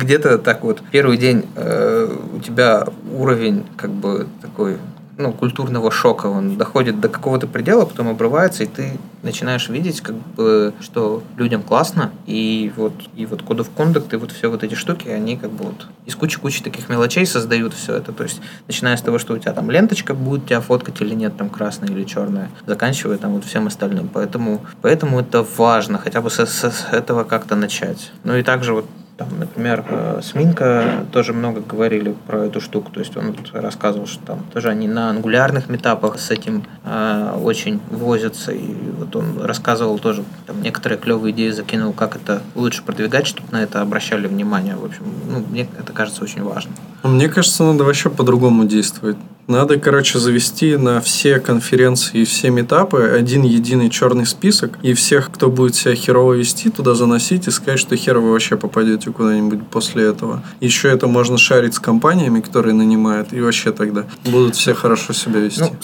где-то 0.00 0.38
так 0.38 0.62
вот 0.62 0.80
первый 0.90 1.16
день 1.16 1.44
э, 1.56 2.16
у 2.34 2.40
тебя 2.40 2.86
уровень 3.12 3.64
как 3.76 3.90
бы 3.90 4.26
такой 4.40 4.78
ну, 5.18 5.32
культурного 5.32 5.90
шока, 5.90 6.26
он 6.26 6.56
доходит 6.56 7.00
до 7.00 7.08
какого-то 7.08 7.48
предела, 7.48 7.84
потом 7.84 8.08
обрывается, 8.08 8.62
и 8.62 8.66
ты 8.66 8.98
начинаешь 9.22 9.68
видеть, 9.68 10.00
как 10.00 10.14
бы, 10.16 10.72
что 10.80 11.24
людям 11.36 11.62
классно, 11.62 12.12
и 12.26 12.72
вот, 12.76 12.92
и 13.16 13.26
вот 13.26 13.42
Code 13.42 13.66
of 13.66 13.68
Conduct, 13.76 14.14
и 14.14 14.16
вот 14.16 14.30
все 14.30 14.48
вот 14.48 14.62
эти 14.62 14.74
штуки, 14.74 15.08
они 15.08 15.36
как 15.36 15.50
бы 15.50 15.64
вот 15.64 15.86
из 16.06 16.14
кучи-кучи 16.14 16.62
таких 16.62 16.88
мелочей 16.88 17.26
создают 17.26 17.74
все 17.74 17.96
это, 17.96 18.12
то 18.12 18.22
есть, 18.22 18.40
начиная 18.68 18.96
с 18.96 19.02
того, 19.02 19.18
что 19.18 19.34
у 19.34 19.38
тебя 19.38 19.52
там 19.52 19.70
ленточка 19.72 20.14
будет 20.14 20.46
тебя 20.46 20.60
фоткать 20.60 21.00
или 21.00 21.14
нет, 21.14 21.36
там 21.36 21.50
красная 21.50 21.88
или 21.88 22.04
черная, 22.04 22.48
заканчивая 22.66 23.18
там 23.18 23.32
вот 23.32 23.44
всем 23.44 23.66
остальным, 23.66 24.08
поэтому, 24.08 24.64
поэтому 24.82 25.18
это 25.18 25.44
важно, 25.56 25.98
хотя 25.98 26.20
бы 26.20 26.30
с, 26.30 26.38
с- 26.38 26.70
с 26.70 26.86
этого 26.92 27.24
как-то 27.24 27.56
начать. 27.56 28.12
Ну 28.22 28.36
и 28.36 28.44
также 28.44 28.72
вот 28.72 28.86
там, 29.18 29.28
например, 29.36 29.84
э, 29.88 30.20
с 30.22 30.34
Минко 30.34 31.04
тоже 31.10 31.32
много 31.32 31.60
говорили 31.60 32.14
про 32.26 32.46
эту 32.46 32.60
штуку. 32.60 32.92
То 32.92 33.00
есть 33.00 33.16
он 33.16 33.34
рассказывал, 33.52 34.06
что 34.06 34.24
там 34.24 34.44
тоже 34.52 34.68
они 34.68 34.86
на 34.86 35.10
ангулярных 35.10 35.68
метапах 35.68 36.20
с 36.20 36.30
этим 36.30 36.64
э, 36.84 37.38
очень 37.42 37.80
возятся. 37.90 38.52
И 38.52 38.74
вот 38.96 39.14
он 39.16 39.42
рассказывал 39.42 39.98
тоже, 39.98 40.22
там 40.46 40.62
некоторые 40.62 40.98
клевые 40.98 41.34
идеи 41.34 41.50
закинул, 41.50 41.92
как 41.92 42.14
это 42.14 42.42
лучше 42.54 42.84
продвигать, 42.84 43.26
чтобы 43.26 43.48
на 43.50 43.60
это 43.62 43.82
обращали 43.82 44.28
внимание. 44.28 44.76
В 44.76 44.84
общем, 44.84 45.02
ну, 45.28 45.44
мне 45.50 45.68
это 45.78 45.92
кажется 45.92 46.22
очень 46.22 46.44
важно. 46.44 46.70
Мне 47.02 47.28
кажется, 47.28 47.64
надо 47.64 47.82
вообще 47.82 48.10
по-другому 48.10 48.64
действовать. 48.66 49.16
Надо, 49.48 49.78
короче, 49.78 50.18
завести 50.18 50.76
на 50.76 51.00
все 51.00 51.40
конференции 51.40 52.20
и 52.20 52.24
все 52.26 52.50
метапы 52.50 53.02
один 53.02 53.44
единый 53.44 53.88
черный 53.88 54.26
список, 54.26 54.78
и 54.82 54.92
всех, 54.92 55.32
кто 55.32 55.48
будет 55.48 55.74
себя 55.74 55.94
херово 55.94 56.34
вести, 56.34 56.68
туда 56.68 56.94
заносить 56.94 57.48
и 57.48 57.50
сказать, 57.50 57.80
что 57.80 57.96
хер 57.96 58.18
вы 58.18 58.30
вообще 58.30 58.58
попадете 58.58 59.10
куда-нибудь 59.10 59.66
после 59.68 60.04
этого. 60.04 60.44
Еще 60.60 60.90
это 60.90 61.06
можно 61.06 61.38
шарить 61.38 61.74
с 61.74 61.78
компаниями, 61.78 62.40
которые 62.42 62.74
нанимают, 62.74 63.32
и 63.32 63.40
вообще 63.40 63.72
тогда 63.72 64.04
будут 64.26 64.54
все 64.54 64.74
хорошо 64.74 65.14
себя 65.14 65.40
вести. 65.40 65.62
Ну, 65.62 65.76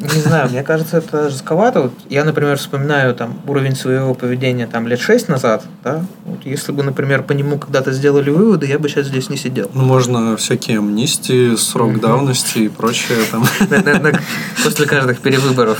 не 0.00 0.20
знаю, 0.20 0.48
мне 0.50 0.62
кажется, 0.62 0.98
это 0.98 1.30
жестковато. 1.30 1.82
Вот 1.82 1.92
я, 2.08 2.24
например, 2.24 2.56
вспоминаю 2.56 3.14
там 3.14 3.40
уровень 3.46 3.76
своего 3.76 4.14
поведения 4.14 4.66
там 4.66 4.86
лет 4.88 5.00
шесть 5.00 5.28
назад, 5.28 5.64
да. 5.84 6.04
Вот 6.24 6.44
если 6.44 6.72
бы, 6.72 6.82
например, 6.82 7.22
по 7.22 7.32
нему 7.32 7.58
когда-то 7.58 7.92
сделали 7.92 8.30
выводы, 8.30 8.66
я 8.66 8.78
бы 8.78 8.88
сейчас 8.88 9.06
здесь 9.06 9.28
не 9.28 9.36
сидел. 9.36 9.70
Ну, 9.74 9.84
можно 9.84 10.36
всякие 10.36 10.78
амнистии, 10.78 11.56
срок 11.56 12.00
давности 12.00 12.58
и 12.58 12.68
прочее 12.68 13.18
там. 13.30 13.46
После 14.64 14.86
каждых 14.86 15.20
перевыборов 15.20 15.78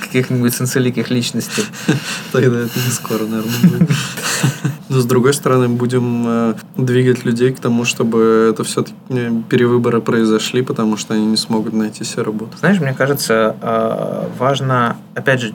каких-нибудь 0.00 0.54
санцеликих 0.54 1.10
личностей. 1.10 1.64
Тогда 2.32 2.60
это 2.60 2.78
не 2.78 2.92
скоро, 2.92 3.24
наверное, 3.24 3.60
будет. 3.62 3.90
С 4.90 5.04
другой 5.04 5.34
стороны, 5.34 5.68
будем 5.68 6.24
э, 6.26 6.54
двигать 6.76 7.24
людей 7.24 7.52
к 7.52 7.60
тому, 7.60 7.84
чтобы 7.84 8.50
это 8.52 8.64
все-таки 8.64 8.94
перевыборы 9.48 10.00
произошли, 10.00 10.62
потому 10.62 10.96
что 10.96 11.14
они 11.14 11.26
не 11.26 11.36
смогут 11.36 11.74
найти 11.74 12.02
себе 12.02 12.24
работу. 12.24 12.58
Знаешь, 12.58 12.80
мне 12.80 12.92
кажется, 12.92 13.54
э, 13.62 14.26
важно, 14.36 14.96
опять 15.14 15.42
же, 15.42 15.54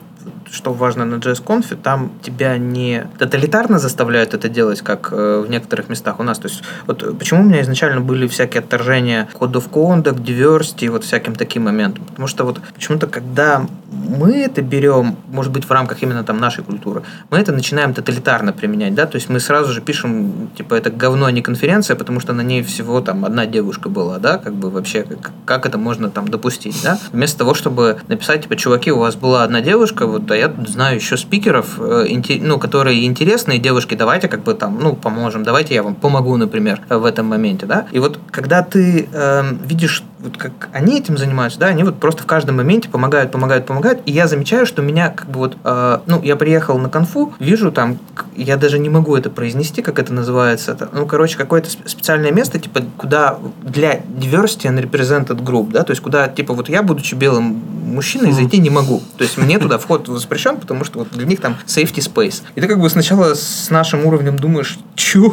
что 0.50 0.72
важно 0.72 1.04
на 1.04 1.16
JS-Conf, 1.16 1.76
там 1.76 2.12
тебя 2.22 2.58
не 2.58 3.06
тоталитарно 3.18 3.78
заставляют 3.78 4.34
это 4.34 4.48
делать, 4.48 4.80
как 4.80 5.08
э, 5.12 5.44
в 5.46 5.50
некоторых 5.50 5.88
местах 5.88 6.20
у 6.20 6.22
нас. 6.22 6.38
То 6.38 6.48
есть, 6.48 6.62
вот 6.86 7.18
почему 7.18 7.40
у 7.40 7.44
меня 7.44 7.60
изначально 7.62 8.00
были 8.00 8.26
всякие 8.26 8.60
отторжения 8.60 9.28
of 9.34 9.70
Conduct, 9.70 10.22
Diversity, 10.24 10.90
вот 10.90 11.04
всяким 11.04 11.34
таким 11.34 11.64
моментом. 11.64 12.04
Потому 12.04 12.28
что 12.28 12.44
вот 12.44 12.60
почему-то, 12.74 13.06
когда 13.06 13.66
мы 13.90 14.36
это 14.38 14.62
берем, 14.62 15.16
может 15.28 15.52
быть, 15.52 15.64
в 15.64 15.70
рамках 15.70 16.02
именно 16.02 16.24
там 16.24 16.38
нашей 16.38 16.64
культуры, 16.64 17.02
мы 17.30 17.38
это 17.38 17.52
начинаем 17.52 17.94
тоталитарно 17.94 18.52
применять, 18.52 18.94
да, 18.94 19.06
то 19.06 19.16
есть 19.16 19.28
мы 19.28 19.40
сразу 19.40 19.72
же 19.72 19.80
пишем, 19.80 20.50
типа, 20.56 20.74
это 20.74 20.90
говно, 20.90 21.26
а 21.26 21.32
не 21.32 21.42
конференция, 21.42 21.96
потому 21.96 22.20
что 22.20 22.32
на 22.32 22.42
ней 22.42 22.62
всего 22.62 23.00
там 23.00 23.24
одна 23.24 23.46
девушка 23.46 23.88
была, 23.88 24.18
да, 24.18 24.38
как 24.38 24.54
бы 24.54 24.70
вообще, 24.70 25.02
как, 25.02 25.32
как 25.44 25.66
это 25.66 25.78
можно 25.78 26.10
там 26.10 26.28
допустить, 26.28 26.80
да, 26.82 26.98
вместо 27.12 27.38
того, 27.38 27.54
чтобы 27.54 27.98
написать, 28.08 28.42
типа, 28.42 28.56
чуваки, 28.56 28.90
у 28.92 28.98
вас 28.98 29.16
была 29.16 29.44
одна 29.44 29.60
девушка, 29.60 30.06
вот, 30.06 30.26
я 30.36 30.52
знаю 30.66 30.96
еще 30.96 31.16
спикеров, 31.16 31.78
э, 31.78 32.06
ну, 32.40 32.58
которые 32.58 33.04
интересные 33.06 33.58
девушки, 33.58 33.94
давайте 33.94 34.28
как 34.28 34.42
бы 34.44 34.54
там, 34.54 34.78
ну, 34.80 34.94
поможем, 34.94 35.44
давайте 35.44 35.74
я 35.74 35.82
вам 35.82 35.94
помогу, 35.94 36.36
например, 36.36 36.80
в 36.88 37.04
этом 37.04 37.26
моменте, 37.26 37.66
да, 37.66 37.86
и 37.92 37.98
вот 37.98 38.18
когда 38.30 38.62
ты 38.62 39.08
э, 39.12 39.42
видишь 39.64 40.02
вот 40.26 40.36
как 40.36 40.68
они 40.72 40.98
этим 40.98 41.16
занимаются, 41.16 41.58
да, 41.58 41.66
они 41.68 41.84
вот 41.84 41.98
просто 41.98 42.22
в 42.22 42.26
каждом 42.26 42.56
моменте 42.56 42.88
помогают, 42.88 43.30
помогают, 43.32 43.66
помогают, 43.66 44.00
и 44.06 44.12
я 44.12 44.26
замечаю, 44.26 44.66
что 44.66 44.82
меня 44.82 45.10
как 45.10 45.28
бы 45.28 45.38
вот, 45.38 45.56
э, 45.64 45.98
ну, 46.06 46.22
я 46.22 46.36
приехал 46.36 46.78
на 46.78 46.88
конфу, 46.88 47.34
вижу 47.38 47.72
там, 47.72 47.98
я 48.34 48.56
даже 48.56 48.78
не 48.78 48.88
могу 48.88 49.16
это 49.16 49.30
произнести, 49.30 49.82
как 49.82 49.98
это 49.98 50.12
называется, 50.12 50.72
это, 50.72 50.88
ну, 50.92 51.06
короче, 51.06 51.36
какое-то 51.36 51.70
специальное 51.70 52.32
место, 52.32 52.58
типа, 52.58 52.82
куда 52.96 53.38
для 53.62 53.96
diversity 53.96 54.66
and 54.66 54.82
represented 54.82 55.42
group, 55.42 55.70
да, 55.70 55.82
то 55.82 55.92
есть 55.92 56.02
куда, 56.02 56.28
типа, 56.28 56.54
вот 56.54 56.68
я, 56.68 56.82
будучи 56.82 57.14
белым 57.14 57.62
мужчиной, 57.86 58.32
зайти 58.32 58.58
не 58.58 58.70
могу, 58.70 59.02
то 59.16 59.24
есть 59.24 59.36
мне 59.38 59.58
туда 59.58 59.78
вход 59.78 60.08
воспрещен, 60.08 60.58
потому 60.58 60.84
что 60.84 61.00
вот 61.00 61.10
для 61.10 61.26
них 61.26 61.40
там 61.40 61.56
safety 61.66 62.00
space. 62.00 62.42
И 62.54 62.60
ты 62.60 62.66
как 62.66 62.80
бы 62.80 62.90
сначала 62.90 63.34
с 63.34 63.70
нашим 63.70 64.04
уровнем 64.06 64.36
думаешь, 64.36 64.78
чё? 64.94 65.32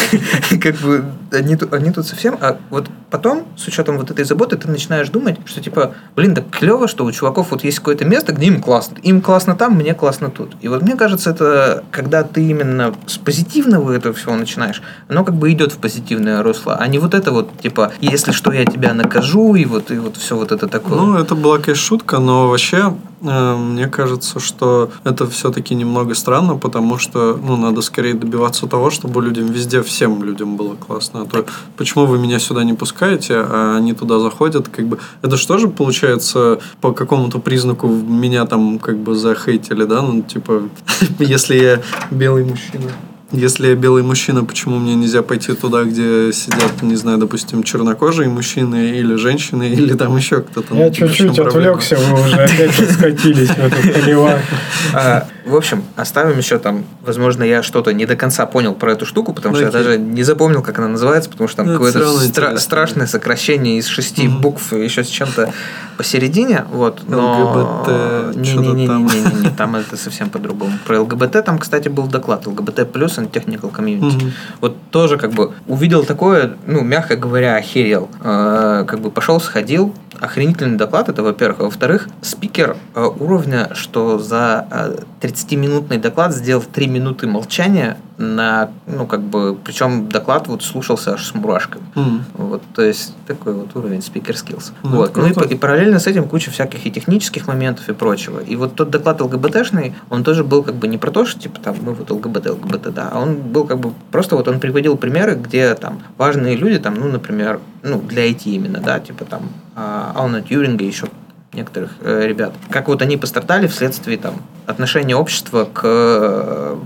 Как 0.60 0.76
бы 0.76 1.04
они, 1.32 1.56
они 1.70 1.90
тут 1.90 2.06
совсем... 2.06 2.36
А 2.40 2.58
вот 2.70 2.88
потом, 3.10 3.46
с 3.56 3.66
учетом 3.66 3.98
вот 3.98 4.10
этой 4.10 4.24
заботы, 4.26 4.56
ты 4.56 4.68
начинаешь 4.68 5.08
думать, 5.08 5.38
что 5.44 5.60
типа, 5.60 5.94
блин, 6.14 6.34
да 6.34 6.42
клево, 6.42 6.88
что 6.88 7.04
у 7.04 7.12
чуваков 7.12 7.50
вот 7.50 7.64
есть 7.64 7.78
какое-то 7.78 8.04
место, 8.04 8.32
где 8.32 8.46
им 8.46 8.60
классно. 8.60 8.98
Им 9.02 9.20
классно 9.20 9.56
там, 9.56 9.74
мне 9.74 9.94
классно 9.94 10.30
тут. 10.30 10.56
И 10.60 10.68
вот 10.68 10.82
мне 10.82 10.96
кажется, 10.96 11.30
это 11.30 11.84
когда 11.90 12.22
ты 12.22 12.46
именно 12.46 12.94
с 13.06 13.18
позитивного 13.18 13.92
этого 13.92 14.14
всего 14.14 14.36
начинаешь, 14.36 14.82
оно 15.08 15.24
как 15.24 15.34
бы 15.34 15.52
идет 15.52 15.72
в 15.72 15.78
позитивное 15.78 16.42
русло, 16.42 16.76
а 16.76 16.86
не 16.86 16.98
вот 16.98 17.14
это 17.14 17.32
вот, 17.32 17.58
типа, 17.60 17.92
если 18.00 18.32
что, 18.32 18.52
я 18.52 18.64
тебя 18.64 18.94
накажу, 18.94 19.54
и 19.54 19.64
вот, 19.64 19.90
и 19.90 19.98
вот 19.98 20.16
все 20.16 20.36
вот 20.36 20.52
это 20.52 20.66
такое. 20.66 20.98
Ну, 20.98 21.16
это 21.16 21.34
была, 21.34 21.58
конечно, 21.58 21.84
шутка, 21.84 22.18
но 22.18 22.48
вообще 22.48 22.94
мне 23.26 23.88
кажется, 23.88 24.40
что 24.40 24.90
это 25.04 25.26
все-таки 25.26 25.74
немного 25.74 26.14
странно, 26.14 26.56
потому 26.56 26.98
что 26.98 27.38
ну, 27.42 27.56
надо 27.56 27.82
скорее 27.82 28.14
добиваться 28.14 28.66
того, 28.66 28.90
чтобы 28.90 29.22
людям 29.22 29.46
везде, 29.46 29.82
всем 29.82 30.22
людям 30.22 30.56
было 30.56 30.74
классно. 30.74 31.22
А 31.22 31.24
то 31.26 31.44
почему 31.76 32.06
вы 32.06 32.18
меня 32.18 32.38
сюда 32.38 32.64
не 32.64 32.74
пускаете, 32.74 33.34
а 33.36 33.76
они 33.76 33.92
туда 33.92 34.18
заходят, 34.18 34.68
как 34.68 34.86
бы 34.86 34.98
это 35.22 35.36
что 35.36 35.58
же 35.58 35.68
получается 35.68 36.60
по 36.80 36.92
какому-то 36.92 37.38
признаку 37.38 37.88
меня 37.88 38.46
там 38.46 38.78
как 38.78 38.98
бы 38.98 39.14
захейтили, 39.14 39.84
да, 39.84 40.02
ну 40.02 40.22
типа 40.22 40.62
если 41.18 41.56
я 41.56 41.82
белый 42.10 42.44
мужчина. 42.44 42.90
Если 43.32 43.68
я 43.68 43.74
белый 43.74 44.04
мужчина, 44.04 44.44
почему 44.44 44.78
мне 44.78 44.94
нельзя 44.94 45.20
пойти 45.20 45.52
туда, 45.52 45.82
где 45.82 46.32
сидят, 46.32 46.80
не 46.82 46.94
знаю, 46.94 47.18
допустим, 47.18 47.64
чернокожие 47.64 48.28
мужчины 48.28 48.90
или 48.90 49.16
женщины, 49.16 49.68
или 49.72 49.94
там 49.94 50.16
еще 50.16 50.42
кто-то? 50.42 50.76
Я 50.76 50.90
чуть-чуть 50.90 51.36
отвлекся, 51.38 51.96
вы 51.96 52.24
уже 52.24 52.36
опять 52.36 52.72
скатились 52.92 53.48
в 53.48 53.58
эту 53.58 53.82
поливанку. 53.92 54.46
А, 54.94 55.26
в 55.44 55.56
общем, 55.56 55.82
оставим 55.96 56.38
еще 56.38 56.58
там, 56.58 56.84
возможно, 57.04 57.42
я 57.42 57.64
что-то 57.64 57.92
не 57.92 58.06
до 58.06 58.14
конца 58.14 58.46
понял 58.46 58.74
про 58.74 58.92
эту 58.92 59.06
штуку, 59.06 59.32
потому 59.32 59.56
что 59.56 59.64
я 59.64 59.70
даже 59.72 59.98
не 59.98 60.22
запомнил, 60.22 60.62
как 60.62 60.78
она 60.78 60.88
называется, 60.88 61.28
потому 61.28 61.48
что 61.48 61.58
там 61.58 61.66
Ну, 61.66 61.72
какое-то 61.72 62.58
страшное 62.58 63.08
сокращение 63.08 63.78
из 63.78 63.86
шести 63.86 64.28
букв, 64.28 64.72
еще 64.72 65.02
с 65.02 65.08
чем-то 65.08 65.52
посередине, 65.96 66.64
вот, 66.70 67.02
но... 67.08 67.54
ЛГБТ, 67.54 68.46
что-то 68.46 68.86
там. 68.86 69.06
Не-не-не, 69.06 69.50
там 69.50 69.76
это 69.76 69.96
совсем 69.96 70.30
по-другому. 70.30 70.72
Про 70.86 71.00
ЛГБТ 71.02 71.44
там, 71.44 71.58
кстати, 71.58 71.88
был 71.88 72.06
доклад, 72.06 72.46
ЛГБТ 72.46 72.92
плюс 72.92 73.15
and 73.16 73.30
technical 73.30 73.70
community. 73.70 74.16
Мгм. 74.16 74.32
Вот 74.60 74.76
тоже 74.90 75.16
как 75.16 75.32
бы 75.32 75.52
увидел 75.66 76.04
такое, 76.04 76.56
ну, 76.66 76.82
мягко 76.82 77.16
говоря, 77.16 77.56
охерел. 77.56 78.08
Э, 78.22 78.84
как 78.86 79.00
бы 79.00 79.10
пошел, 79.10 79.40
сходил, 79.40 79.94
охренительный 80.20 80.76
доклад, 80.76 81.08
это 81.08 81.22
во-первых. 81.22 81.60
А 81.60 81.64
во-вторых, 81.64 82.08
спикер 82.22 82.76
э, 82.94 83.04
уровня, 83.04 83.70
что 83.74 84.18
за 84.18 84.66
э, 84.70 84.96
30-минутный 85.20 85.98
доклад 85.98 86.34
сделал 86.34 86.62
3 86.62 86.86
минуты 86.88 87.26
молчания 87.26 87.96
на, 88.18 88.70
ну, 88.86 89.06
как 89.06 89.20
бы, 89.20 89.56
причем 89.62 90.08
доклад 90.08 90.48
вот 90.48 90.62
слушался 90.62 91.14
аж 91.14 91.26
с 91.26 91.34
мурашками. 91.34 91.84
М. 91.96 92.24
Вот, 92.34 92.62
то 92.74 92.82
есть 92.82 93.14
такой 93.26 93.52
вот 93.52 93.76
уровень 93.76 93.98
speaker 93.98 94.32
skills. 94.32 94.72
Ну, 94.82 94.96
вот. 94.96 95.16
Ну 95.16 95.26
и, 95.26 95.54
и 95.54 95.56
параллельно 95.56 95.98
с 95.98 96.06
этим 96.06 96.28
куча 96.28 96.50
всяких 96.50 96.86
и 96.86 96.90
технических 96.90 97.46
моментов 97.46 97.88
и 97.88 97.92
прочего. 97.92 98.40
И 98.40 98.56
вот 98.56 98.74
тот 98.74 98.90
доклад 98.90 99.20
ЛГБТшный, 99.20 99.94
он 100.08 100.24
тоже 100.24 100.44
был 100.44 100.62
как 100.62 100.76
бы 100.76 100.88
не 100.88 100.98
про 100.98 101.10
то, 101.10 101.26
что 101.26 101.40
типа 101.40 101.60
там 101.60 101.76
мы 101.82 101.92
вот 101.92 102.10
ЛГБТ, 102.10 102.50
ЛГБТ, 102.50 102.94
да, 102.94 103.10
а 103.12 103.20
он 103.20 103.36
был 103.36 103.64
как 103.64 103.78
бы 103.78 103.92
просто 104.10 104.36
вот 104.36 104.48
он 104.48 104.60
приводил 104.60 104.96
примеры, 104.96 105.34
где 105.34 105.74
там 105.74 106.02
важные 106.16 106.56
люди, 106.56 106.78
там, 106.78 106.94
ну, 106.94 107.08
например, 107.08 107.60
ну, 107.86 108.00
для 108.02 108.28
IT 108.28 108.42
именно, 108.44 108.80
да, 108.80 108.98
типа 109.00 109.24
там 109.24 109.48
а, 109.74 110.12
Алана 110.14 110.42
Тьюринга, 110.42 110.84
еще 110.84 111.06
некоторых 111.52 111.92
э, 112.02 112.26
ребят, 112.26 112.52
как 112.70 112.88
вот 112.88 113.00
они 113.00 113.16
пострадали 113.16 113.66
вследствие 113.66 114.18
там 114.18 114.34
отношения 114.66 115.16
общества 115.16 115.66
к 115.72 115.80
э, 115.84 116.76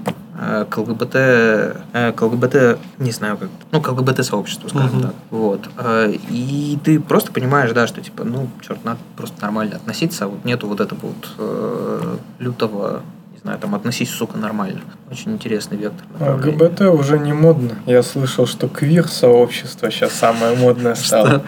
к 0.70 0.78
ЛГБТ, 0.78 1.14
э, 1.14 2.12
к 2.16 2.22
ЛГБТ, 2.22 2.78
не 2.98 3.10
знаю 3.10 3.36
как, 3.36 3.48
ну, 3.72 3.80
к 3.82 3.88
ЛГБТ 3.88 4.24
сообществу, 4.24 4.68
скажем 4.70 4.98
Мгм. 4.98 5.02
так. 5.02 5.14
Вот. 5.30 5.68
Э, 5.76 6.12
И 6.30 6.78
ты 6.82 6.98
просто 7.00 7.30
понимаешь, 7.32 7.72
да, 7.72 7.86
что 7.86 8.00
типа, 8.00 8.24
ну, 8.24 8.48
черт, 8.66 8.82
надо 8.84 9.00
просто 9.16 9.42
нормально 9.42 9.76
относиться, 9.76 10.24
а 10.24 10.28
вот 10.28 10.44
нету 10.46 10.66
вот 10.66 10.80
этого 10.80 10.98
вот 11.02 11.28
э, 11.38 12.16
лютого, 12.38 13.02
не 13.40 13.44
знаю, 13.44 13.58
там, 13.58 13.74
относись, 13.74 14.10
сука, 14.10 14.36
нормально. 14.36 14.80
Очень 15.10 15.32
интересный 15.32 15.78
вектор. 15.78 16.06
направления. 16.12 16.58
ЛГБТ 16.58 16.80
уже 16.82 17.18
не 17.18 17.32
модно. 17.32 17.70
Я 17.86 18.02
слышал, 18.02 18.46
что 18.46 18.68
квир-сообщество 18.68 19.90
сейчас 19.90 20.12
самое 20.12 20.54
модное 20.56 20.94
стало. 20.94 21.42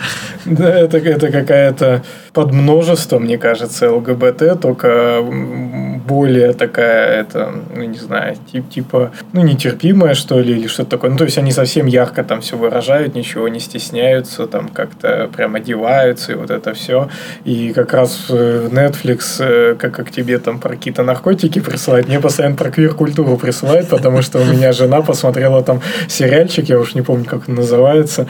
Да, 0.46 0.68
это, 0.70 0.96
это 0.96 1.30
какая-то 1.30 2.02
подмножество, 2.32 3.18
мне 3.18 3.36
кажется, 3.36 3.92
ЛГБТ, 3.92 4.60
только 4.60 5.22
более 6.06 6.52
такая, 6.54 7.20
это, 7.20 7.52
ну, 7.74 7.84
не 7.84 7.98
знаю, 7.98 8.36
тип, 8.50 8.68
типа, 8.70 9.12
ну, 9.32 9.42
нетерпимая, 9.42 10.14
что 10.14 10.40
ли, 10.40 10.52
или 10.52 10.66
что-то 10.66 10.90
такое. 10.90 11.10
Ну, 11.10 11.18
то 11.18 11.24
есть 11.24 11.38
они 11.38 11.52
совсем 11.52 11.86
ярко 11.86 12.24
там 12.24 12.40
все 12.40 12.56
выражают, 12.56 13.14
ничего 13.14 13.48
не 13.48 13.60
стесняются, 13.60 14.46
там 14.46 14.68
как-то 14.68 15.30
прям 15.34 15.54
одеваются, 15.54 16.32
и 16.32 16.34
вот 16.34 16.50
это 16.50 16.72
все. 16.74 17.08
И 17.44 17.72
как 17.72 17.92
раз 17.92 18.26
э, 18.30 18.68
Netflix, 18.70 19.36
э, 19.40 19.74
как, 19.74 19.94
как 19.94 20.10
тебе 20.10 20.38
там 20.38 20.58
про 20.58 20.70
какие-то 20.70 21.02
наркотики 21.02 21.60
присылает, 21.60 22.08
мне 22.08 22.18
постоянно 22.18 22.56
про 22.56 22.70
квир-культуру 22.70 23.36
присылает, 23.36 23.88
потому 23.88 24.22
что 24.22 24.38
у 24.38 24.44
меня 24.44 24.72
жена 24.72 25.02
посмотрела 25.02 25.62
там 25.62 25.80
сериальчик, 26.08 26.68
я 26.68 26.78
уж 26.78 26.94
не 26.94 27.02
помню, 27.02 27.26
как 27.26 27.48
он 27.48 27.56
называется, 27.56 28.26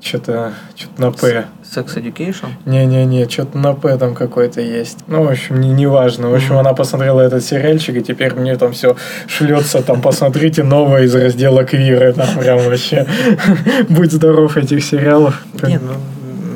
что-то 0.00 0.52
что 0.76 0.88
на 0.98 1.12
П. 1.12 1.46
Sex 1.74 1.96
Education? 1.96 2.48
Не-не-не, 2.64 3.28
что-то 3.28 3.58
на 3.58 3.74
П 3.74 3.96
там 3.98 4.14
какой-то 4.14 4.60
есть. 4.60 4.98
Ну, 5.06 5.24
в 5.24 5.30
общем, 5.30 5.60
не, 5.60 5.70
не 5.70 5.86
важно. 5.86 6.30
В 6.30 6.34
общем, 6.34 6.56
она 6.56 6.72
посмотрела 6.72 7.20
этот 7.20 7.44
сериальчик, 7.44 7.96
и 7.96 8.02
теперь 8.02 8.34
мне 8.34 8.56
там 8.56 8.72
все 8.72 8.96
шлется. 9.26 9.82
Там, 9.82 10.00
посмотрите, 10.00 10.62
новое 10.62 11.02
из 11.02 11.14
раздела 11.14 11.64
квиры. 11.64 12.12
Там 12.12 12.28
прям 12.38 12.58
вообще 12.58 13.06
будь 13.88 14.12
здоров 14.12 14.56
этих 14.56 14.84
сериалов. 14.84 15.44
Не, 15.62 15.78
ну, 15.78 15.92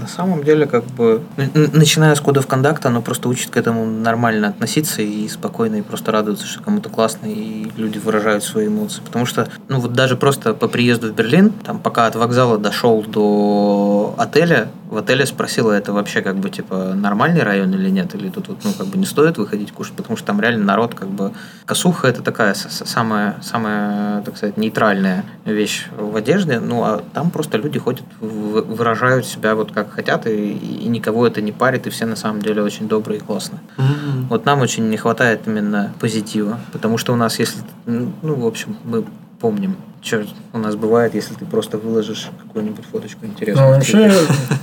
на 0.00 0.08
самом 0.08 0.42
деле, 0.42 0.66
как 0.66 0.84
бы, 0.84 1.22
начиная 1.54 2.14
с 2.14 2.20
кодов 2.20 2.46
кондакта, 2.46 2.88
оно 2.88 3.02
просто 3.02 3.28
учит 3.28 3.50
к 3.50 3.56
этому 3.56 3.84
нормально 3.84 4.48
относиться 4.48 5.02
и 5.02 5.28
спокойно, 5.28 5.76
и 5.76 5.82
просто 5.82 6.10
радоваться, 6.10 6.46
что 6.46 6.62
кому-то 6.62 6.88
классно, 6.88 7.26
и 7.26 7.70
люди 7.76 7.98
выражают 7.98 8.42
свои 8.42 8.68
эмоции. 8.68 9.02
Потому 9.04 9.26
что, 9.26 9.48
ну, 9.68 9.78
вот 9.78 9.92
даже 9.92 10.16
просто 10.16 10.54
по 10.54 10.68
приезду 10.68 11.08
в 11.08 11.14
Берлин, 11.14 11.50
там, 11.50 11.78
пока 11.78 12.06
от 12.06 12.16
вокзала 12.16 12.58
дошел 12.58 13.02
до 13.02 14.14
отеля, 14.18 14.68
в 14.90 14.96
отеле 14.96 15.24
спросила, 15.24 15.72
это 15.72 15.92
вообще, 15.92 16.20
как 16.20 16.36
бы, 16.36 16.50
типа, 16.50 16.94
нормальный 16.94 17.42
район 17.42 17.72
или 17.72 17.88
нет, 17.90 18.14
или 18.14 18.28
тут, 18.28 18.48
вот, 18.48 18.58
ну, 18.64 18.72
как 18.72 18.88
бы, 18.88 18.98
не 18.98 19.06
стоит 19.06 19.38
выходить 19.38 19.72
кушать, 19.72 19.94
потому 19.94 20.16
что 20.16 20.26
там 20.26 20.40
реально 20.40 20.64
народ, 20.64 20.94
как 20.94 21.08
бы, 21.08 21.32
косуха 21.64 22.08
это 22.08 22.22
такая 22.22 22.54
самая, 22.54 23.36
самая, 23.40 24.22
так 24.22 24.36
сказать, 24.36 24.56
нейтральная 24.56 25.24
вещь 25.44 25.86
в 25.96 26.16
одежде, 26.16 26.58
ну, 26.58 26.82
а 26.82 27.02
там 27.14 27.30
просто 27.30 27.56
люди 27.56 27.78
ходят, 27.78 28.04
выражают 28.20 29.26
себя 29.26 29.54
вот 29.54 29.70
как 29.70 29.92
хотят, 29.92 30.26
и, 30.26 30.52
и 30.52 30.88
никого 30.88 31.24
это 31.26 31.40
не 31.40 31.52
парит, 31.52 31.86
и 31.86 31.90
все 31.90 32.04
на 32.04 32.16
самом 32.16 32.42
деле 32.42 32.60
очень 32.62 32.88
добрые 32.88 33.20
и 33.20 33.22
классные. 33.22 33.60
М. 33.78 34.26
Вот 34.28 34.44
нам 34.44 34.60
очень 34.60 34.88
не 34.88 34.96
хватает 34.96 35.42
именно 35.46 35.92
позитива, 36.00 36.58
потому 36.72 36.98
что 36.98 37.12
у 37.12 37.16
нас, 37.16 37.38
если, 37.38 37.60
ну, 37.86 38.12
в 38.22 38.46
общем, 38.46 38.76
мы 38.84 39.04
помним 39.38 39.76
что 40.02 40.24
у 40.52 40.58
нас 40.58 40.74
бывает, 40.76 41.14
если 41.14 41.34
ты 41.34 41.44
просто 41.44 41.78
выложишь 41.78 42.28
какую-нибудь 42.46 42.84
фоточку 42.90 43.18
Ну, 43.22 43.28
интересную. 43.28 43.74
вообще, 43.74 44.12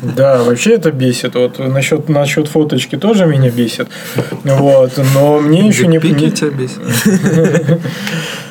да, 0.01 0.43
вообще 0.43 0.73
это 0.73 0.91
бесит. 0.91 1.35
Вот 1.35 1.59
насчет, 1.59 2.09
насчет 2.09 2.47
фоточки 2.47 2.97
тоже 2.97 3.25
меня 3.25 3.49
бесит. 3.49 3.87
Вот, 4.43 4.99
но 5.13 5.39
мне 5.39 5.67
еще 5.67 5.87
не... 5.87 5.99
Пики 5.99 6.31
тебя 6.31 6.49
бесит. 6.49 6.79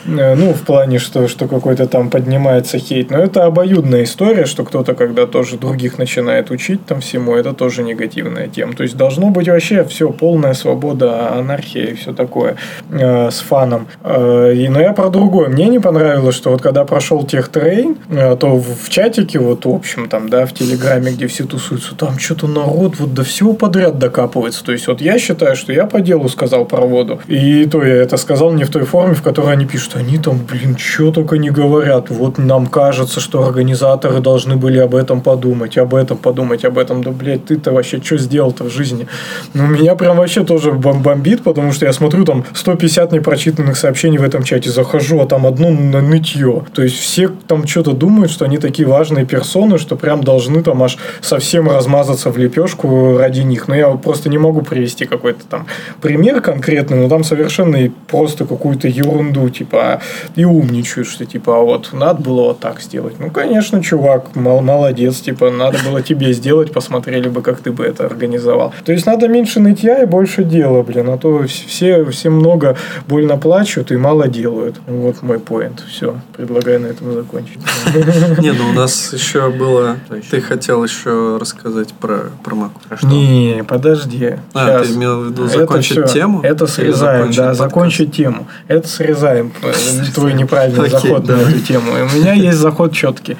Ну, 0.08 0.52
в 0.52 0.62
плане, 0.62 0.98
что, 0.98 1.26
что 1.26 1.48
какой-то 1.48 1.86
там 1.86 2.10
поднимается 2.10 2.78
хейт. 2.78 3.10
Но 3.10 3.18
это 3.18 3.44
обоюдная 3.44 4.04
история, 4.04 4.46
что 4.46 4.64
кто-то, 4.64 4.94
когда 4.94 5.26
тоже 5.26 5.56
других 5.58 5.98
начинает 5.98 6.50
учить 6.50 6.86
там 6.86 7.00
всему, 7.00 7.34
это 7.34 7.52
тоже 7.52 7.82
негативная 7.82 8.46
тема. 8.46 8.74
То 8.74 8.84
есть 8.84 8.96
должно 8.96 9.30
быть 9.30 9.48
вообще 9.48 9.84
все 9.84 10.10
полная 10.10 10.54
свобода, 10.54 11.32
анархия 11.32 11.86
и 11.86 11.94
все 11.94 12.12
такое 12.12 12.56
э, 12.90 13.30
с 13.30 13.40
фаном. 13.40 13.88
Э, 14.04 14.52
и, 14.54 14.68
но 14.68 14.80
я 14.80 14.92
про 14.92 15.08
другое. 15.08 15.48
Мне 15.48 15.66
не 15.66 15.80
понравилось, 15.80 16.36
что 16.36 16.50
вот 16.50 16.62
когда 16.62 16.75
прошел 16.84 17.24
техтрейн, 17.24 17.96
э, 18.10 18.36
то 18.38 18.56
в, 18.56 18.88
чатике, 18.88 19.38
вот 19.38 19.64
в 19.64 19.70
общем 19.70 20.08
там, 20.08 20.28
да, 20.28 20.46
в 20.46 20.52
Телеграме, 20.52 21.12
где 21.12 21.26
все 21.26 21.44
тусуются, 21.44 21.94
там 21.94 22.18
что-то 22.18 22.46
народ 22.46 22.98
вот 22.98 23.14
до 23.14 23.24
всего 23.24 23.54
подряд 23.54 23.98
докапывается. 23.98 24.64
То 24.64 24.72
есть 24.72 24.86
вот 24.86 25.00
я 25.00 25.18
считаю, 25.18 25.56
что 25.56 25.72
я 25.72 25.86
по 25.86 26.00
делу 26.00 26.28
сказал 26.28 26.64
про 26.64 26.82
воду. 26.82 27.20
И 27.26 27.66
то 27.66 27.82
я 27.84 27.94
это 27.96 28.16
сказал 28.16 28.52
не 28.52 28.64
в 28.64 28.70
той 28.70 28.84
форме, 28.84 29.14
в 29.14 29.22
которой 29.22 29.52
они 29.52 29.66
пишут. 29.66 29.96
Они 29.96 30.18
там, 30.18 30.38
блин, 30.38 30.76
что 30.76 31.10
только 31.10 31.38
не 31.38 31.50
говорят. 31.50 32.10
Вот 32.10 32.38
нам 32.38 32.66
кажется, 32.66 33.20
что 33.20 33.42
организаторы 33.44 34.20
должны 34.20 34.56
были 34.56 34.78
об 34.78 34.94
этом 34.94 35.20
подумать, 35.20 35.78
об 35.78 35.94
этом 35.94 36.18
подумать, 36.18 36.64
об 36.64 36.78
этом. 36.78 37.02
Да, 37.02 37.10
блядь, 37.10 37.46
ты-то 37.46 37.72
вообще 37.72 38.00
что 38.02 38.18
сделал-то 38.18 38.64
в 38.64 38.70
жизни? 38.70 39.06
Ну, 39.54 39.66
меня 39.66 39.94
прям 39.94 40.16
вообще 40.16 40.44
тоже 40.44 40.72
бом- 40.72 41.02
бомбит, 41.02 41.42
потому 41.42 41.72
что 41.72 41.86
я 41.86 41.92
смотрю 41.92 42.24
там 42.24 42.44
150 42.54 43.12
непрочитанных 43.12 43.76
сообщений 43.76 44.18
в 44.18 44.22
этом 44.22 44.42
чате, 44.42 44.70
захожу, 44.70 45.20
а 45.20 45.26
там 45.26 45.46
одно 45.46 45.70
на 45.70 46.00
нытье. 46.00 46.64
То 46.72 46.82
есть 46.82 46.96
все 46.96 47.28
там 47.46 47.66
что-то 47.66 47.92
думают, 47.92 48.30
что 48.30 48.44
они 48.44 48.58
такие 48.58 48.86
важные 48.86 49.24
персоны, 49.24 49.78
что 49.78 49.96
прям 49.96 50.22
должны 50.22 50.62
там 50.62 50.82
аж 50.82 50.98
совсем 51.20 51.68
размазаться 51.70 52.30
в 52.30 52.36
лепешку 52.38 53.16
ради 53.18 53.40
них. 53.40 53.68
Но 53.68 53.74
я 53.74 53.90
просто 53.90 54.28
не 54.28 54.38
могу 54.38 54.62
привести 54.62 55.06
какой-то 55.06 55.44
там 55.48 55.66
пример 56.00 56.40
конкретный, 56.40 56.98
но 56.98 57.08
там 57.08 57.24
совершенно 57.24 57.78
просто 58.08 58.44
какую-то 58.44 58.88
ерунду, 58.88 59.48
типа, 59.50 59.78
а, 59.82 60.00
и 60.34 60.44
умничают, 60.44 61.08
что 61.08 61.24
типа, 61.26 61.58
а 61.58 61.60
вот 61.62 61.90
надо 61.92 62.22
было 62.22 62.42
вот 62.42 62.60
так 62.60 62.80
сделать. 62.80 63.14
Ну, 63.18 63.30
конечно, 63.30 63.82
чувак, 63.82 64.34
мол- 64.34 64.60
молодец, 64.62 65.20
типа, 65.20 65.50
надо 65.50 65.78
было 65.84 66.02
тебе 66.02 66.32
сделать, 66.32 66.72
посмотрели 66.72 67.28
бы, 67.28 67.42
как 67.42 67.60
ты 67.60 67.70
бы 67.72 67.84
это 67.84 68.06
организовал. 68.06 68.72
То 68.84 68.92
есть 68.92 69.06
надо 69.06 69.28
меньше 69.28 69.60
нытья 69.60 70.02
и 70.02 70.06
больше 70.06 70.44
дела, 70.44 70.82
блин, 70.82 71.08
а 71.10 71.18
то 71.18 71.40
вс- 71.42 71.66
все, 71.66 72.04
все 72.06 72.30
много 72.30 72.76
больно 73.08 73.36
плачут 73.36 73.92
и 73.92 73.96
мало 73.96 74.28
делают. 74.28 74.76
Вот 74.86 75.22
мой 75.22 75.38
поинт. 75.38 75.84
Все, 75.88 76.16
предлагаю 76.36 76.55
на 76.64 76.86
этом 76.86 77.12
закончить. 77.12 77.58
Не, 78.38 78.52
ну 78.52 78.70
у 78.70 78.72
нас 78.72 79.12
еще 79.12 79.50
было... 79.50 79.96
Ты 80.30 80.40
хотел 80.40 80.82
еще 80.84 81.38
рассказать 81.40 81.92
про, 81.94 82.30
про 82.44 82.54
Маку. 82.54 82.80
Про 82.88 82.96
что? 82.96 83.06
Не, 83.06 83.64
подожди. 83.66 84.36
А, 84.54 84.82
ты 84.82 84.92
имел 84.92 85.22
в 85.22 85.26
виду 85.26 85.46
закончить 85.46 86.12
тему? 86.12 86.40
Это 86.42 86.66
срезаем, 86.66 87.32
да, 87.32 87.54
закончить 87.54 88.14
тему. 88.14 88.46
Это 88.68 88.88
срезаем. 88.88 89.52
Твой 90.14 90.34
неправильный 90.34 90.88
заход 90.90 91.26
на 91.26 91.32
эту 91.32 91.60
тему. 91.60 91.92
У 91.92 92.16
меня 92.16 92.32
есть 92.34 92.58
заход 92.58 92.92
четкий. 92.92 93.36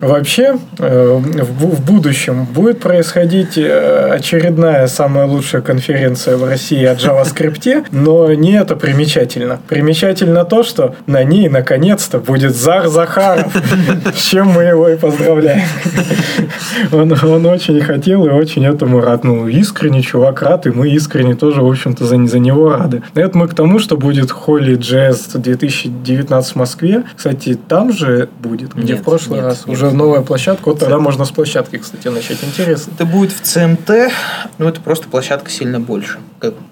Вообще, 0.00 0.56
э, 0.78 1.14
в 1.18 1.62
бу- 1.62 1.76
в 1.76 1.84
будущем 1.84 2.46
будет 2.46 2.80
происходить 2.80 3.58
э, 3.58 4.10
очередная 4.12 4.86
самая 4.86 5.26
лучшая 5.26 5.60
конференция 5.60 6.38
в 6.38 6.44
России 6.44 6.82
о 6.84 6.94
JavaScript, 6.94 7.86
но 7.92 8.32
не 8.32 8.52
это 8.52 8.76
примечательно. 8.76 9.60
Примечательно 9.68 10.44
то, 10.46 10.62
что 10.62 10.94
на 11.06 11.22
ней 11.22 11.50
наконец-то 11.50 12.18
будет 12.18 12.56
Зар 12.56 12.88
Захаров, 12.88 13.52
с 14.14 14.22
чем 14.22 14.48
мы 14.48 14.62
его 14.62 14.88
и 14.88 14.96
поздравляем. 14.96 15.68
Он, 16.92 17.12
он 17.22 17.46
очень 17.46 17.80
хотел 17.82 18.24
и 18.26 18.30
очень 18.30 18.64
этому 18.64 19.00
рад. 19.00 19.22
Ну, 19.24 19.48
искренне 19.48 20.00
чувак 20.02 20.40
рад, 20.42 20.66
и 20.66 20.70
мы 20.70 20.88
искренне 20.88 21.34
тоже, 21.34 21.60
в 21.60 21.68
общем-то, 21.68 22.06
за, 22.06 22.24
за 22.26 22.38
него 22.38 22.70
рады. 22.70 23.02
Это 23.14 23.36
мы 23.36 23.48
к 23.48 23.54
тому, 23.54 23.78
что 23.78 23.96
будет 23.98 24.30
Холли 24.30 24.78
Jazz 24.78 25.38
2019 25.38 26.52
в 26.52 26.56
Москве. 26.56 27.04
Кстати, 27.14 27.58
там 27.68 27.92
же 27.92 28.28
будет, 28.40 28.74
где 28.74 28.94
Нет, 28.94 29.02
в 29.02 29.04
прошлый 29.04 29.40
нет, 29.40 29.44
раз. 29.46 29.66
нет. 29.66 29.76
Уже 29.76 29.89
новая 29.92 30.22
площадка. 30.22 30.70
Вот 30.70 30.78
тогда 30.78 30.98
можно 30.98 31.24
с 31.24 31.30
площадки, 31.30 31.78
кстати, 31.78 32.08
начать. 32.08 32.42
Интересно. 32.42 32.92
Это 32.94 33.04
будет 33.04 33.32
в 33.32 33.40
ЦМТ, 33.40 34.12
ну 34.58 34.68
это 34.68 34.80
просто 34.80 35.08
площадка 35.08 35.50
сильно 35.50 35.80
больше, 35.80 36.18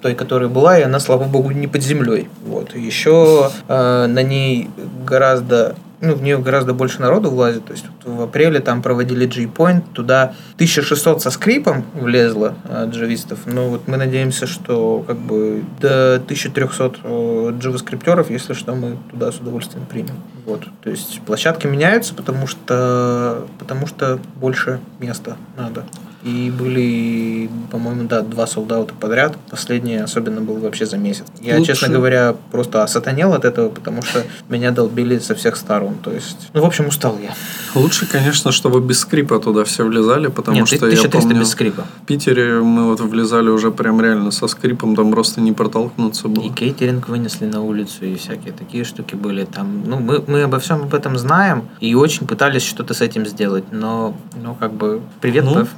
той, 0.02 0.14
которая 0.14 0.48
была, 0.48 0.78
и 0.78 0.82
она, 0.82 1.00
слава 1.00 1.24
богу, 1.24 1.50
не 1.50 1.66
под 1.66 1.82
землей. 1.82 2.28
Вот. 2.46 2.74
Еще 2.74 3.50
э, 3.68 4.06
на 4.06 4.22
ней 4.22 4.70
гораздо 5.06 5.76
ну, 6.00 6.14
в 6.14 6.22
нее 6.22 6.38
гораздо 6.38 6.74
больше 6.74 7.00
народу 7.00 7.30
влазит. 7.30 7.64
То 7.66 7.72
есть 7.72 7.84
вот 8.04 8.14
в 8.14 8.22
апреле 8.22 8.60
там 8.60 8.82
проводили 8.82 9.26
G-Point, 9.26 9.82
туда 9.92 10.34
1600 10.54 11.22
со 11.22 11.30
скрипом 11.30 11.84
влезло 11.94 12.54
э, 12.64 12.88
джавистов. 12.90 13.40
Но 13.46 13.68
вот 13.68 13.88
мы 13.88 13.96
надеемся, 13.96 14.46
что 14.46 15.04
как 15.06 15.18
бы 15.18 15.64
до 15.80 16.16
1300 16.16 16.92
э, 17.02 17.52
джаваскриптеров, 17.58 18.30
если 18.30 18.52
что, 18.54 18.74
мы 18.74 18.98
туда 19.10 19.32
с 19.32 19.36
удовольствием 19.36 19.86
примем. 19.86 20.16
Вот. 20.46 20.66
То 20.82 20.90
есть 20.90 21.20
площадки 21.22 21.66
меняются, 21.66 22.14
потому 22.14 22.46
что, 22.46 23.46
потому 23.58 23.86
что 23.86 24.18
больше 24.36 24.80
места 25.00 25.36
надо. 25.56 25.84
И 26.28 26.50
были, 26.50 27.48
по-моему, 27.70 28.06
да, 28.06 28.20
два 28.20 28.46
солдата 28.46 28.92
подряд. 28.92 29.36
Последний 29.50 29.96
особенно 29.96 30.42
был 30.42 30.56
вообще 30.58 30.84
за 30.84 30.98
месяц. 30.98 31.24
Я, 31.40 31.56
Лучше- 31.56 31.72
честно 31.72 31.88
говоря, 31.88 32.36
просто 32.52 32.82
осатанел 32.82 33.32
от 33.32 33.46
этого, 33.46 33.70
потому 33.70 34.02
что 34.02 34.22
меня 34.48 34.70
долбили 34.70 35.18
со 35.18 35.34
всех 35.34 35.56
сторон. 35.56 35.94
То 36.02 36.12
есть, 36.12 36.50
ну, 36.52 36.60
в 36.60 36.66
общем, 36.66 36.88
устал 36.88 37.18
я. 37.22 37.34
Лучше, 37.74 38.06
конечно, 38.06 38.52
чтобы 38.52 38.80
без 38.80 38.98
скрипа 39.00 39.38
туда 39.38 39.64
все 39.64 39.84
влезали, 39.84 40.26
потому 40.26 40.58
Нет, 40.58 40.66
что 40.68 40.76
я 40.76 40.82
1300 40.92 41.18
помню... 41.18 41.40
без 41.40 41.48
скрипа. 41.48 41.84
В 42.02 42.06
Питере 42.06 42.60
мы 42.60 42.84
вот 42.88 43.00
влезали 43.00 43.48
уже 43.48 43.70
прям 43.70 44.00
реально 44.00 44.30
со 44.30 44.48
скрипом, 44.48 44.94
там 44.96 45.10
просто 45.10 45.40
не 45.40 45.52
протолкнуться 45.52 46.28
было. 46.28 46.44
И 46.44 46.50
кейтеринг 46.50 47.08
вынесли 47.08 47.46
на 47.46 47.62
улицу, 47.62 48.04
и 48.04 48.16
всякие 48.16 48.52
такие 48.52 48.84
штуки 48.84 49.14
были 49.14 49.44
там. 49.44 49.82
Ну, 49.86 49.98
мы, 49.98 50.22
мы 50.26 50.42
обо 50.42 50.58
всем 50.58 50.82
об 50.82 50.94
этом 50.94 51.16
знаем, 51.16 51.62
и 51.80 51.94
очень 51.94 52.26
пытались 52.26 52.62
что-то 52.62 52.92
с 52.92 53.00
этим 53.00 53.24
сделать, 53.26 53.64
но, 53.70 54.14
ну, 54.42 54.54
как 54.54 54.72
бы, 54.74 55.00
привет, 55.20 55.44
Ну, 55.44 55.54
Пэв. 55.54 55.68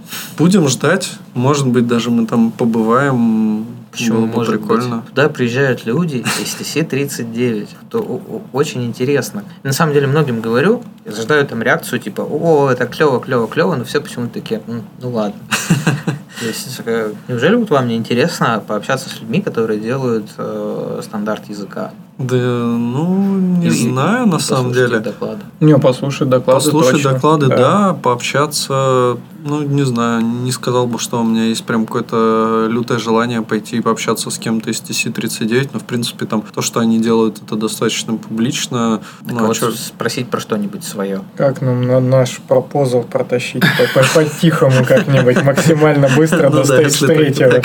Будем 0.40 0.68
ждать. 0.68 1.12
Может 1.34 1.66
быть, 1.68 1.86
даже 1.86 2.10
мы 2.10 2.26
там 2.26 2.50
побываем. 2.50 3.66
Почему 3.92 4.20
Было 4.20 4.26
бы 4.26 4.32
может 4.36 4.60
прикольно. 4.60 4.96
быть? 4.98 5.06
Туда 5.06 5.28
приезжают 5.28 5.84
люди 5.84 6.18
из 6.40 6.56
TC-39, 6.60 7.68
то 7.90 8.22
очень 8.52 8.84
интересно. 8.84 9.42
На 9.64 9.72
самом 9.72 9.92
деле 9.94 10.06
многим 10.06 10.40
говорю, 10.40 10.82
ожидаю 11.04 11.44
там 11.46 11.60
реакцию 11.60 11.98
типа, 11.98 12.20
о, 12.22 12.70
это 12.70 12.86
клево, 12.86 13.20
клево, 13.20 13.48
клево, 13.48 13.74
но 13.74 13.82
все 13.84 14.00
почему-то 14.00 14.34
такие, 14.34 14.62
«М, 14.68 14.82
ну 15.02 15.10
ладно. 15.10 15.40
То 16.40 16.46
есть, 16.46 16.80
э, 16.86 17.12
неужели 17.28 17.56
вот 17.56 17.68
вам 17.70 17.88
не 17.88 17.96
интересно 17.96 18.62
пообщаться 18.66 19.10
с 19.10 19.20
людьми, 19.20 19.42
которые 19.42 19.80
делают 19.80 20.26
э, 20.38 21.00
стандарт 21.02 21.48
языка? 21.50 21.90
Да, 22.16 22.36
ну, 22.36 23.38
не 23.58 23.66
И- 23.66 23.70
знаю, 23.70 24.26
и 24.26 24.30
на 24.30 24.38
самом 24.38 24.72
деле. 24.72 25.00
доклады. 25.00 25.40
Не, 25.58 25.76
послушать 25.78 26.28
доклады 26.28 26.60
Послушать 26.64 26.92
точно. 26.92 27.12
доклады, 27.14 27.48
да. 27.48 27.98
пообщаться, 28.00 29.16
ну, 29.42 29.62
не 29.62 29.82
знаю, 29.84 30.22
не 30.22 30.52
сказал 30.52 30.86
бы, 30.86 30.98
что 30.98 31.20
у 31.20 31.24
меня 31.24 31.44
есть 31.44 31.64
прям 31.64 31.86
какое-то 31.86 32.66
лютое 32.70 32.98
желание 32.98 33.42
пойти 33.42 33.76
и 33.76 33.80
пообщаться 33.80 34.30
с 34.30 34.38
кем-то 34.38 34.70
из 34.70 34.80
TC39, 34.82 35.70
но, 35.72 35.78
в 35.80 35.84
принципе, 35.84 36.26
там, 36.26 36.42
то, 36.42 36.62
что 36.62 36.80
они 36.80 36.98
делают, 36.98 37.40
это 37.44 37.56
достаточно 37.56 38.14
публично. 38.16 39.00
Так 39.24 39.32
Ну, 39.32 39.44
а 39.44 39.46
вот, 39.48 39.56
чё- 39.58 39.70
спросить 39.72 40.28
про 40.28 40.40
что-нибудь 40.40 40.84
свое. 40.84 41.22
Как 41.36 41.60
нам 41.62 41.82
на 41.86 42.00
наш 42.00 42.38
пропозал 42.38 43.02
протащить 43.02 43.62
по- 43.94 44.00
по- 44.00 44.06
по-тихому 44.14 44.84
как-нибудь, 44.86 45.42
максимально 45.42 46.08
быстро 46.16 46.50
Ну 46.50 46.62
до 46.62 46.76
третьего. 46.90 47.62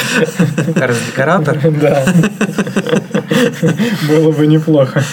Раз-декоратор? 0.75 1.59
Да. 1.81 2.05
Было 4.07 4.31
бы 4.31 4.47
неплохо. 4.47 5.03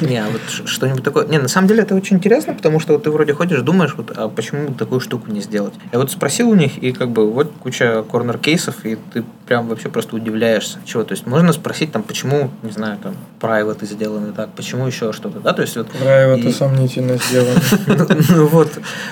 Не, 0.00 0.18
а 0.18 0.26
вот 0.30 0.68
что-нибудь 0.68 1.02
такое. 1.02 1.26
Не, 1.26 1.38
на 1.38 1.48
самом 1.48 1.68
деле 1.68 1.82
это 1.82 1.94
очень 1.94 2.16
интересно, 2.16 2.54
потому 2.54 2.80
что 2.80 2.92
вот 2.94 3.04
ты 3.04 3.10
вроде 3.10 3.32
ходишь, 3.34 3.60
думаешь, 3.62 3.94
вот, 3.96 4.12
а 4.16 4.28
почему 4.28 4.68
бы 4.68 4.74
такую 4.74 5.00
штуку 5.00 5.30
не 5.30 5.40
сделать? 5.72 5.88
Я 5.92 5.98
вот 5.98 6.10
спросил 6.10 6.50
у 6.50 6.54
них, 6.54 6.78
и 6.78 6.92
как 6.92 7.10
бы 7.10 7.30
вот 7.30 7.52
куча 7.60 8.04
корнер-кейсов, 8.10 8.84
и 8.84 8.96
ты 9.12 9.24
прям 9.46 9.68
вообще 9.68 9.88
просто 9.88 10.16
удивляешься. 10.16 10.78
Чего? 10.84 11.04
То 11.04 11.12
есть 11.12 11.26
можно 11.26 11.52
спросить, 11.52 11.92
там, 11.92 12.02
почему, 12.02 12.50
не 12.62 12.70
знаю, 12.70 12.98
там, 13.02 13.14
private 13.40 13.84
сделаны 13.84 14.32
так, 14.32 14.50
почему 14.50 14.86
еще 14.86 15.12
что-то, 15.12 15.40
да? 15.40 15.52
То 15.52 15.62
есть 15.62 15.76
вот... 15.76 15.88
Это 16.00 16.36
и- 16.36 16.52
сомнительно 16.52 17.16
сделано. 17.16 17.60
Ну 18.34 18.46
вот, 18.46 18.70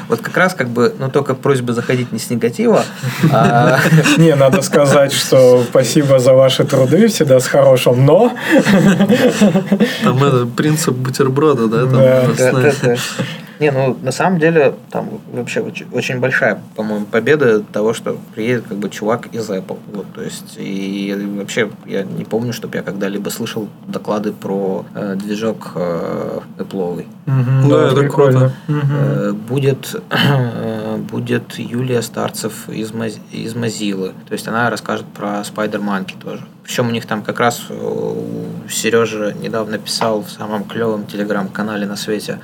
вот 0.08 0.20
как 0.20 0.36
раз 0.36 0.54
как 0.54 0.68
бы, 0.68 0.94
ну 0.98 1.10
только 1.10 1.34
просьба 1.34 1.72
заходить 1.72 2.12
не 2.12 2.18
с 2.18 2.30
негатива, 2.30 2.84
а 3.30 3.78
Не, 4.18 4.34
надо 4.34 4.62
сказать, 4.62 5.12
что 5.12 5.64
спасибо 5.68 6.18
за 6.18 6.32
ваши 6.32 6.64
труды, 6.64 7.08
всегда 7.08 7.40
с 7.40 7.46
хорошим, 7.46 8.04
но... 8.04 8.32
Там 10.02 10.22
это 10.24 10.46
принцип 10.46 10.94
бутерброда, 10.94 11.66
да? 11.68 11.84
Да, 11.84 12.24
да, 12.36 12.72
да. 12.82 12.96
Не, 13.62 13.70
ну 13.70 13.96
на 14.02 14.10
самом 14.10 14.40
деле 14.40 14.74
там 14.90 15.08
вообще 15.32 15.60
очень, 15.60 15.86
очень 15.92 16.18
большая, 16.18 16.60
по-моему, 16.74 17.06
победа 17.06 17.60
того, 17.60 17.92
что 17.94 18.18
приедет 18.34 18.64
как 18.68 18.78
бы 18.78 18.90
чувак 18.90 19.28
из 19.32 19.48
Apple. 19.48 19.78
Вот, 19.92 20.06
то 20.14 20.20
есть 20.22 20.56
и 20.58 21.14
вообще 21.38 21.70
я 21.86 22.02
не 22.02 22.24
помню, 22.24 22.52
чтобы 22.52 22.76
я 22.76 22.82
когда-либо 22.82 23.28
слышал 23.30 23.68
доклады 23.86 24.32
про 24.32 24.84
э, 24.96 25.14
движок 25.14 25.72
э, 25.76 26.40
Apple. 26.58 27.06
Мгм, 27.26 27.68
Да, 27.68 27.86
это 27.86 28.00
прикольно. 28.00 28.40
круто. 28.40 28.52
Мгм. 28.66 28.92
Э, 28.92 29.32
Будет, 29.32 29.94
э, 30.10 30.96
будет 30.96 31.56
Юлия 31.58 32.02
Старцев 32.02 32.68
из, 32.68 32.90
Моз- 32.92 33.20
из 33.30 33.54
Mozilla. 33.54 34.12
То 34.28 34.32
есть 34.32 34.48
она 34.48 34.70
расскажет 34.70 35.06
про 35.06 35.42
Spider 35.42 35.80
Monkey 35.80 36.20
тоже. 36.20 36.42
Причем 36.64 36.88
у 36.88 36.90
них 36.90 37.06
там 37.06 37.22
как 37.22 37.38
раз 37.40 37.60
Сережа 38.68 39.32
недавно 39.40 39.78
писал 39.78 40.22
в 40.22 40.30
самом 40.30 40.64
клевом 40.64 41.06
телеграм-канале 41.06 41.86
на 41.86 41.96
свете. 41.96 42.38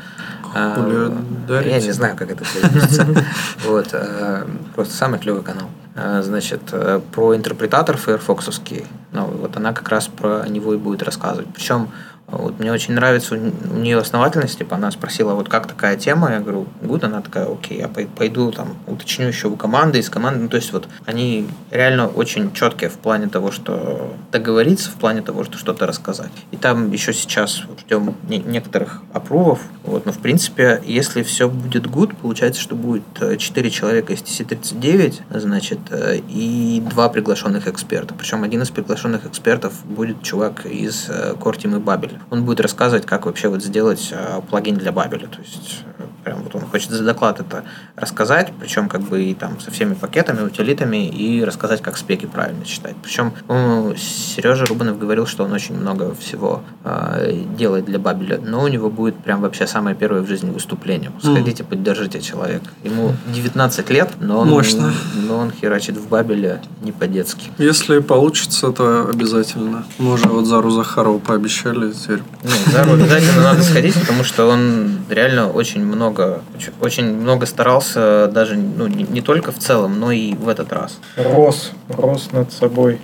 Дарите? 1.47 1.71
Я 1.71 1.81
не 1.81 1.93
знаю, 1.93 2.17
как 2.17 2.31
это 2.31 2.45
произносится. 2.45 3.07
Вот, 3.67 3.89
э, 3.93 4.47
просто 4.75 4.95
самый 4.95 5.19
клевый 5.19 5.43
канал. 5.43 5.69
Э, 5.95 6.23
Значит, 6.23 6.61
э, 6.73 7.01
про 7.13 7.35
интерпретатор 7.37 7.97
Firefoxовский. 7.97 8.87
Ну, 9.13 9.25
вот 9.27 9.57
она 9.57 9.73
как 9.73 9.89
раз 9.89 10.09
про 10.09 10.47
него 10.49 10.75
и 10.75 10.77
будет 10.77 11.03
рассказывать. 11.03 11.49
Причем 11.55 11.89
вот 12.31 12.59
мне 12.59 12.71
очень 12.73 12.95
нравится 12.95 13.35
у 13.35 13.77
нее 13.79 13.99
основательность, 13.99 14.59
типа 14.59 14.77
она 14.77 14.91
спросила, 14.91 15.35
вот 15.35 15.49
как 15.49 15.67
такая 15.67 15.97
тема, 15.97 16.33
я 16.33 16.41
говорю, 16.41 16.67
гуд, 16.83 17.05
она 17.05 17.21
такая, 17.23 17.47
окей, 17.51 17.79
я 17.79 17.89
пой- 17.89 18.07
пойду 18.15 18.53
там 18.53 18.77
уточню 18.87 19.27
еще 19.29 19.49
у 19.49 19.57
команды, 19.57 19.99
из 19.99 20.11
команды, 20.11 20.41
ну 20.41 20.49
то 20.49 20.57
есть 20.57 20.73
вот 20.73 20.89
они 21.07 21.49
реально 21.71 22.07
очень 22.07 22.53
четкие 22.53 22.91
в 22.91 22.99
плане 22.99 23.29
того, 23.29 23.51
что 23.51 24.15
договориться, 24.31 24.91
в 24.91 24.95
плане 24.95 25.23
того, 25.23 25.45
что 25.45 25.57
что-то 25.59 25.87
рассказать. 25.87 26.31
И 26.51 26.57
там 26.57 26.93
еще 26.93 27.13
сейчас 27.13 27.63
ждем 27.81 28.15
не- 28.29 28.39
некоторых 28.39 29.03
опрувов, 29.13 29.61
вот, 29.85 30.05
но 30.07 30.13
в 30.13 30.19
принципе, 30.19 30.83
если 30.85 31.23
все 31.23 31.49
будет 31.49 31.87
гуд, 31.87 32.17
получается, 32.17 32.61
что 32.61 32.75
будет 32.75 33.05
4 33.39 33.71
человека 33.71 34.13
из 34.13 34.21
TC39, 34.21 35.21
значит, 35.31 35.79
э, 35.91 36.19
и 36.29 36.83
два 36.91 37.09
приглашенных 37.09 37.69
эксперта. 37.69 38.15
Причем 38.15 38.43
один 38.43 38.63
из 38.63 38.71
приглашенных 38.71 39.27
экспертов 39.27 39.73
будет 39.85 40.23
чувак 40.23 40.67
из 40.67 41.07
э, 41.09 41.35
Core 41.39 41.57
Team 41.57 41.77
и 41.77 41.81
Бабеля. 41.81 42.18
Он 42.31 42.45
будет 42.45 42.61
рассказывать, 42.61 43.07
как 43.07 43.27
вообще 43.27 43.49
вот 43.49 43.63
сделать 43.63 44.09
э, 44.13 44.41
плагин 44.49 44.77
для 44.77 44.93
Бабеля. 44.93 45.27
То 45.27 45.41
есть 45.41 45.85
э, 45.99 46.03
прям 46.25 46.43
вот 46.43 46.55
он 46.55 46.63
хочет 46.63 46.91
за 46.91 47.05
доклад 47.05 47.41
это 47.41 47.65
рассказать, 47.97 48.53
причем 48.59 48.89
как 48.89 49.03
бы 49.03 49.23
и 49.25 49.35
там 49.35 49.61
со 49.61 49.71
всеми 49.71 49.95
пакетами, 49.95 50.43
утилитами, 50.43 51.09
и 51.09 51.45
рассказать, 51.45 51.83
как 51.83 51.97
спеки 51.97 52.27
правильно 52.27 52.65
читать. 52.65 52.97
Причем 53.03 53.33
Сережа 53.97 54.67
Рубанов 54.67 54.99
говорил, 54.99 55.27
что 55.27 55.45
он 55.45 55.53
очень 55.53 55.75
много 55.77 56.15
всего 56.15 56.63
э, 56.85 57.45
делает 57.57 57.87
для 57.87 57.99
Бабеля, 57.99 58.39
но 58.39 58.63
у 58.63 58.69
него 58.69 58.91
будет 58.91 59.17
прям 59.17 59.41
вообще 59.41 59.67
самое 59.67 59.97
первое 59.97 60.23
в 60.23 60.29
жизни 60.29 60.51
выступление. 60.51 61.11
Сходите, 61.23 61.65
поддержите 61.65 62.21
человека. 62.21 62.67
Ему 62.85 63.15
19 63.35 63.91
лет, 63.91 64.11
но 64.21 64.41
он, 64.41 64.49
Мощно. 64.49 64.93
но 65.27 65.39
он 65.39 65.51
херачит 65.51 65.97
в 65.97 66.09
Бабеле 66.09 66.61
не 66.83 66.93
по-детски. 66.93 67.51
Если 67.59 68.01
получится, 68.01 68.73
то 68.73 69.09
обязательно. 69.09 69.85
Мы 69.99 70.13
уже 70.13 70.29
вот 70.29 70.47
Зару 70.47 70.71
Захарову 70.71 71.19
пообещали, 71.19 71.93
теперь 72.09 72.23
Ну, 72.43 72.51
Зару 72.73 72.93
обязательно 72.95 73.43
надо 73.43 73.63
сходить, 73.63 73.95
потому 74.01 74.25
что 74.25 74.47
он 74.49 74.99
реально 75.11 75.51
очень 75.51 75.85
много, 75.85 76.41
очень- 76.57 76.73
очень 76.81 77.15
много 77.15 77.47
старался, 77.47 78.29
даже 78.33 78.57
ну, 78.57 78.87
не, 78.87 79.05
не 79.05 79.21
только 79.21 79.53
в 79.53 79.59
целом, 79.59 80.01
но 80.01 80.11
и 80.13 80.35
в 80.35 80.49
этот 80.49 80.73
раз. 80.73 80.99
Рос, 81.17 81.73
рос 81.89 82.31
над 82.33 82.53
собой, 82.53 83.01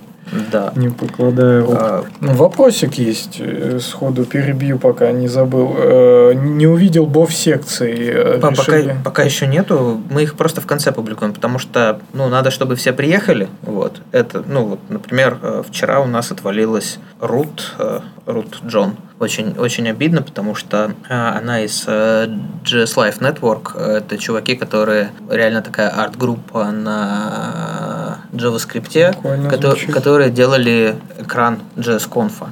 Да. 0.51 0.73
не 0.75 0.89
покладая 0.89 1.61
рук. 1.61 1.75
А, 1.79 2.03
Ну, 2.19 2.33
Вопросик 2.33 2.95
есть, 2.95 3.37
э, 3.39 3.79
сходу 3.79 4.25
перебью, 4.25 4.79
пока 4.79 5.11
не 5.11 5.27
забыл. 5.27 5.75
Э, 5.77 6.33
Не 6.33 6.67
увидел 6.67 7.05
бов 7.05 7.33
секции. 7.33 7.95
э, 7.95 8.39
По- 8.39 8.49
Пока, 8.51 8.77
решили- 8.77 8.95
пока 9.03 9.23
еще 9.23 9.47
нету, 9.47 10.01
мы 10.09 10.23
их 10.23 10.35
просто 10.35 10.61
в 10.61 10.65
конце 10.65 10.91
публикуем, 10.91 11.33
потому 11.33 11.59
что, 11.59 11.99
ну, 12.13 12.27
надо, 12.27 12.49
чтобы 12.51 12.75
все 12.75 12.91
приехали, 12.93 13.47
вот, 13.61 14.01
это, 14.11 14.43
ну, 14.47 14.65
вот, 14.65 14.79
например, 14.89 15.37
вчера 15.69 15.99
у 15.99 16.07
нас 16.07 16.31
отвалилась 16.31 16.97
Рут, 17.21 17.75
Рут 18.25 18.59
Джон, 18.65 18.95
очень, 19.19 19.55
очень 19.57 19.87
обидно, 19.89 20.21
потому 20.21 20.55
что 20.55 20.93
э, 21.09 21.13
она 21.13 21.61
из 21.61 21.85
э, 21.87 22.27
GS 22.63 22.95
Life 22.95 23.19
Network, 23.19 23.79
это 23.79 24.17
чуваки, 24.17 24.55
которые 24.55 25.11
реально 25.29 25.61
такая 25.61 25.89
арт-группа 25.89 26.71
на 26.71 28.19
JavaScript, 28.33 28.91
звучит. 29.67 29.93
которые 29.93 30.29
делали 30.31 30.95
экран 31.17 31.59
JS-конфа. 31.77 32.47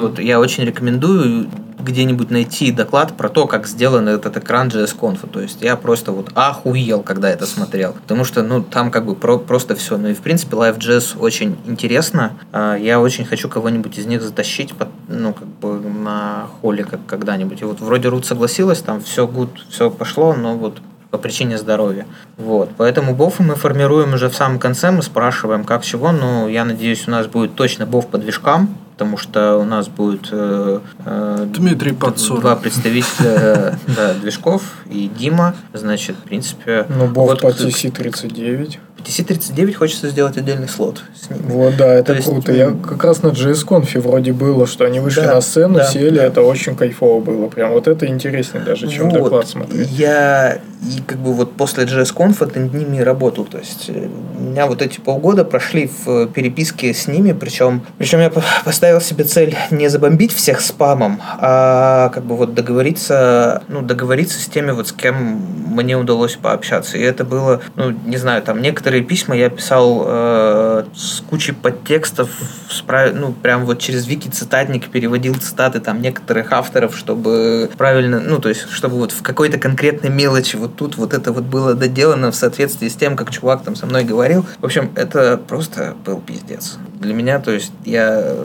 Вот 0.00 0.18
я 0.18 0.38
очень 0.38 0.64
рекомендую 0.64 1.48
где-нибудь 1.78 2.30
найти 2.30 2.70
доклад 2.72 3.16
про 3.16 3.28
то, 3.28 3.46
как 3.46 3.66
сделан 3.66 4.08
этот 4.08 4.36
экран 4.36 4.68
JS-конфа. 4.68 5.26
То 5.26 5.40
есть 5.40 5.62
я 5.62 5.76
просто 5.76 6.12
вот 6.12 6.30
охуел, 6.34 7.02
когда 7.02 7.28
это 7.30 7.46
смотрел. 7.46 7.92
Потому 7.92 8.24
что, 8.24 8.42
ну, 8.42 8.62
там 8.62 8.90
как 8.90 9.06
бы 9.06 9.14
про- 9.14 9.38
просто 9.38 9.74
все. 9.74 9.96
Ну 9.98 10.08
и, 10.08 10.14
в 10.14 10.20
принципе, 10.20 10.56
Live.js 10.56 11.18
очень 11.18 11.56
интересно. 11.66 12.32
А, 12.52 12.76
Я 12.76 13.00
очень 13.00 13.24
хочу 13.24 13.48
кого-нибудь 13.48 13.98
из 13.98 14.06
них 14.06 14.22
затащить, 14.22 14.74
под- 14.74 14.88
ну, 15.08 15.32
как 15.32 15.46
бы 15.48 15.80
на 15.80 16.46
холле 16.60 16.84
как 16.84 17.00
когда-нибудь. 17.06 17.60
И 17.62 17.64
вот 17.64 17.80
вроде 17.80 18.08
Рут 18.08 18.26
согласилась, 18.26 18.80
там 18.80 19.00
все 19.00 19.26
good, 19.26 19.50
все 19.70 19.90
пошло, 19.90 20.34
но 20.34 20.56
вот 20.56 20.78
по 21.14 21.18
причине 21.18 21.58
здоровья. 21.58 22.06
Вот. 22.36 22.70
Поэтому 22.76 23.14
бофы 23.14 23.44
мы 23.44 23.54
формируем 23.54 24.14
уже 24.14 24.28
в 24.28 24.34
самом 24.34 24.58
конце, 24.58 24.90
мы 24.90 25.00
спрашиваем, 25.00 25.62
как 25.62 25.84
чего. 25.84 26.10
Ну, 26.10 26.48
я 26.48 26.64
надеюсь, 26.64 27.06
у 27.06 27.12
нас 27.12 27.28
будет 27.28 27.54
точно 27.54 27.86
боф 27.86 28.08
по 28.08 28.18
движкам, 28.18 28.74
потому 28.94 29.16
что 29.16 29.58
у 29.58 29.64
нас 29.64 29.86
будет 29.86 30.26
э, 30.32 30.80
э, 31.06 31.46
Дмитрий 31.54 31.92
Подсоров. 31.92 32.40
два 32.40 32.56
представителя 32.56 33.30
э, 33.30 33.72
да, 33.96 34.14
движков 34.14 34.62
и 34.90 35.08
Дима. 35.08 35.54
Значит, 35.72 36.16
в 36.16 36.24
принципе... 36.24 36.84
Ну, 36.88 37.06
бов 37.06 37.28
вот 37.28 37.42
по 37.42 37.52
к- 37.52 37.60
TC39. 37.60 38.78
По 39.04 39.08
TC39 39.08 39.74
хочется 39.74 40.08
сделать 40.08 40.36
отдельный 40.36 40.68
слот 40.68 41.02
с 41.20 41.30
ними. 41.30 41.42
Вот, 41.50 41.76
да, 41.76 41.92
это 41.94 42.12
То 42.12 42.14
есть, 42.14 42.28
круто. 42.28 42.52
м, 42.52 42.58
Я 42.58 42.70
как 42.88 43.04
раз 43.04 43.22
на 43.22 43.28
JS-конфе 43.28 44.00
вроде 44.00 44.32
было, 44.32 44.66
что 44.66 44.84
они 44.84 45.00
вышли 45.00 45.20
Да, 45.22 45.34
на 45.34 45.40
сцену, 45.40 45.74
да, 45.76 45.84
сели, 45.86 46.16
да. 46.16 46.24
это 46.24 46.42
очень 46.42 46.76
кайфово 46.76 47.20
было. 47.20 47.48
Прям 47.48 47.72
вот 47.72 47.86
это 47.88 48.06
интереснее 48.06 48.64
даже, 48.64 48.88
чем 48.88 49.10
Вот. 49.10 49.22
доклад 49.22 49.48
смотреть. 49.48 49.90
Я 49.90 50.58
и 50.82 51.00
как 51.06 51.18
бы 51.18 51.32
вот 51.32 51.54
после 51.56 51.84
JS-конфа 51.84 52.46
над 52.54 52.74
ними 52.74 52.98
работал. 53.00 53.44
То 53.46 53.58
есть 53.58 53.86
э, 53.88 54.06
у 54.38 54.42
меня 54.42 54.66
вот 54.66 54.82
эти 54.82 55.00
полгода 55.00 55.44
прошли 55.44 55.90
в 56.04 56.26
переписке 56.28 56.92
с 56.92 57.06
ними, 57.06 57.32
причем, 57.32 57.82
причем 57.98 58.20
я 58.20 58.28
по- 58.30 58.42
поставил 58.64 59.00
себе 59.00 59.24
цель 59.24 59.56
не 59.70 59.88
забомбить 59.88 60.32
всех 60.32 60.60
спамом, 60.60 61.20
а 61.38 62.10
как 62.10 62.24
бы 62.24 62.36
вот 62.36 62.54
договориться, 62.54 63.62
ну, 63.68 63.80
договориться 63.82 64.38
с 64.40 64.46
теми, 64.46 64.72
вот 64.72 64.88
с 64.88 64.92
кем 64.92 65.40
мне 65.74 65.96
удалось 65.96 66.36
пообщаться. 66.36 66.98
И 66.98 67.02
это 67.02 67.24
было, 67.24 67.60
ну, 67.76 67.90
не 68.04 68.16
знаю, 68.18 68.42
там 68.42 68.60
некоторые 68.60 68.93
письма 69.02 69.36
я 69.36 69.50
писал 69.50 70.04
э, 70.06 70.84
с 70.94 71.20
кучей 71.20 71.52
подтекстов, 71.52 72.30
с 72.68 72.80
прав- 72.82 73.14
ну, 73.14 73.32
прям 73.32 73.64
вот 73.64 73.78
через 73.78 74.06
вики-цитатник 74.06 74.88
переводил 74.88 75.34
цитаты 75.34 75.80
там 75.80 76.00
некоторых 76.02 76.52
авторов, 76.52 76.96
чтобы 76.96 77.70
правильно, 77.76 78.20
ну, 78.20 78.38
то 78.38 78.48
есть, 78.48 78.70
чтобы 78.70 78.96
вот 78.96 79.12
в 79.12 79.22
какой-то 79.22 79.58
конкретной 79.58 80.10
мелочи 80.10 80.56
вот 80.56 80.76
тут 80.76 80.96
вот 80.96 81.14
это 81.14 81.32
вот 81.32 81.44
было 81.44 81.74
доделано 81.74 82.30
в 82.30 82.36
соответствии 82.36 82.88
с 82.88 82.94
тем, 82.94 83.16
как 83.16 83.30
чувак 83.30 83.62
там 83.62 83.76
со 83.76 83.86
мной 83.86 84.04
говорил. 84.04 84.46
В 84.60 84.64
общем, 84.64 84.90
это 84.94 85.36
просто 85.36 85.94
был 86.04 86.20
пиздец. 86.20 86.78
Для 87.00 87.14
меня, 87.14 87.38
то 87.38 87.50
есть, 87.50 87.72
я 87.84 88.36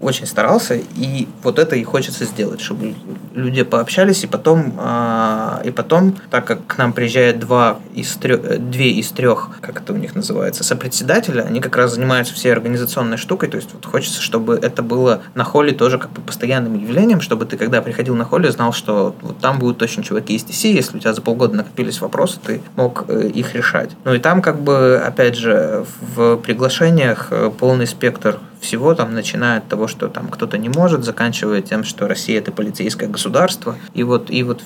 очень 0.00 0.26
старался, 0.26 0.74
и 0.74 1.26
вот 1.42 1.58
это 1.58 1.74
и 1.76 1.82
хочется 1.82 2.24
сделать, 2.24 2.60
чтобы 2.60 2.94
люди 3.34 3.62
пообщались, 3.62 4.22
и 4.22 4.26
потом, 4.26 4.74
а, 4.78 5.60
и 5.64 5.70
потом, 5.70 6.16
так 6.30 6.44
как 6.44 6.66
к 6.66 6.78
нам 6.78 6.92
приезжает 6.92 7.40
два 7.40 7.80
из 7.94 8.14
трех, 8.14 8.40
э, 8.44 8.58
две 8.58 8.90
из 8.90 9.08
трех, 9.08 9.50
как 9.60 9.80
это 9.80 9.92
у 9.92 9.96
них 9.96 10.14
называется, 10.14 10.62
сопредседателя, 10.62 11.42
они 11.42 11.60
как 11.60 11.76
раз 11.76 11.94
занимаются 11.94 12.34
всей 12.34 12.52
организационной 12.52 13.16
штукой, 13.16 13.48
то 13.48 13.56
есть 13.56 13.70
вот 13.72 13.84
хочется, 13.86 14.22
чтобы 14.22 14.54
это 14.54 14.82
было 14.82 15.22
на 15.34 15.42
холле 15.42 15.72
тоже 15.72 15.98
как 15.98 16.12
бы 16.12 16.22
постоянным 16.22 16.78
явлением, 16.78 17.20
чтобы 17.20 17.44
ты, 17.44 17.56
когда 17.56 17.82
приходил 17.82 18.14
на 18.14 18.24
холле, 18.24 18.52
знал, 18.52 18.72
что 18.72 19.16
вот 19.20 19.38
там 19.38 19.58
будут 19.58 19.78
точно 19.78 20.04
чуваки 20.04 20.34
из 20.34 20.44
TC, 20.44 20.72
если 20.72 20.96
у 20.96 21.00
тебя 21.00 21.12
за 21.12 21.22
полгода 21.22 21.56
накопились 21.56 22.00
вопросы, 22.00 22.38
ты 22.44 22.60
мог 22.76 23.04
э, 23.08 23.28
их 23.34 23.54
решать. 23.54 23.90
Ну 24.04 24.14
и 24.14 24.20
там 24.20 24.42
как 24.42 24.60
бы, 24.60 25.02
опять 25.04 25.34
же, 25.34 25.84
в 26.14 26.36
приглашениях 26.36 27.28
э, 27.30 27.50
полный 27.58 27.86
спектр 27.86 28.38
всего, 28.60 28.94
там, 28.94 29.14
начиная 29.14 29.58
от 29.58 29.68
того, 29.68 29.86
что 29.86 30.08
там 30.08 30.28
кто-то 30.28 30.58
не 30.58 30.68
может, 30.68 31.04
заканчивая 31.04 31.62
тем, 31.62 31.84
что 31.84 32.08
Россия 32.08 32.38
это 32.38 32.52
полицейское 32.52 33.08
государство, 33.08 33.76
и 33.94 34.02
вот, 34.02 34.30
и 34.30 34.42
вот 34.42 34.62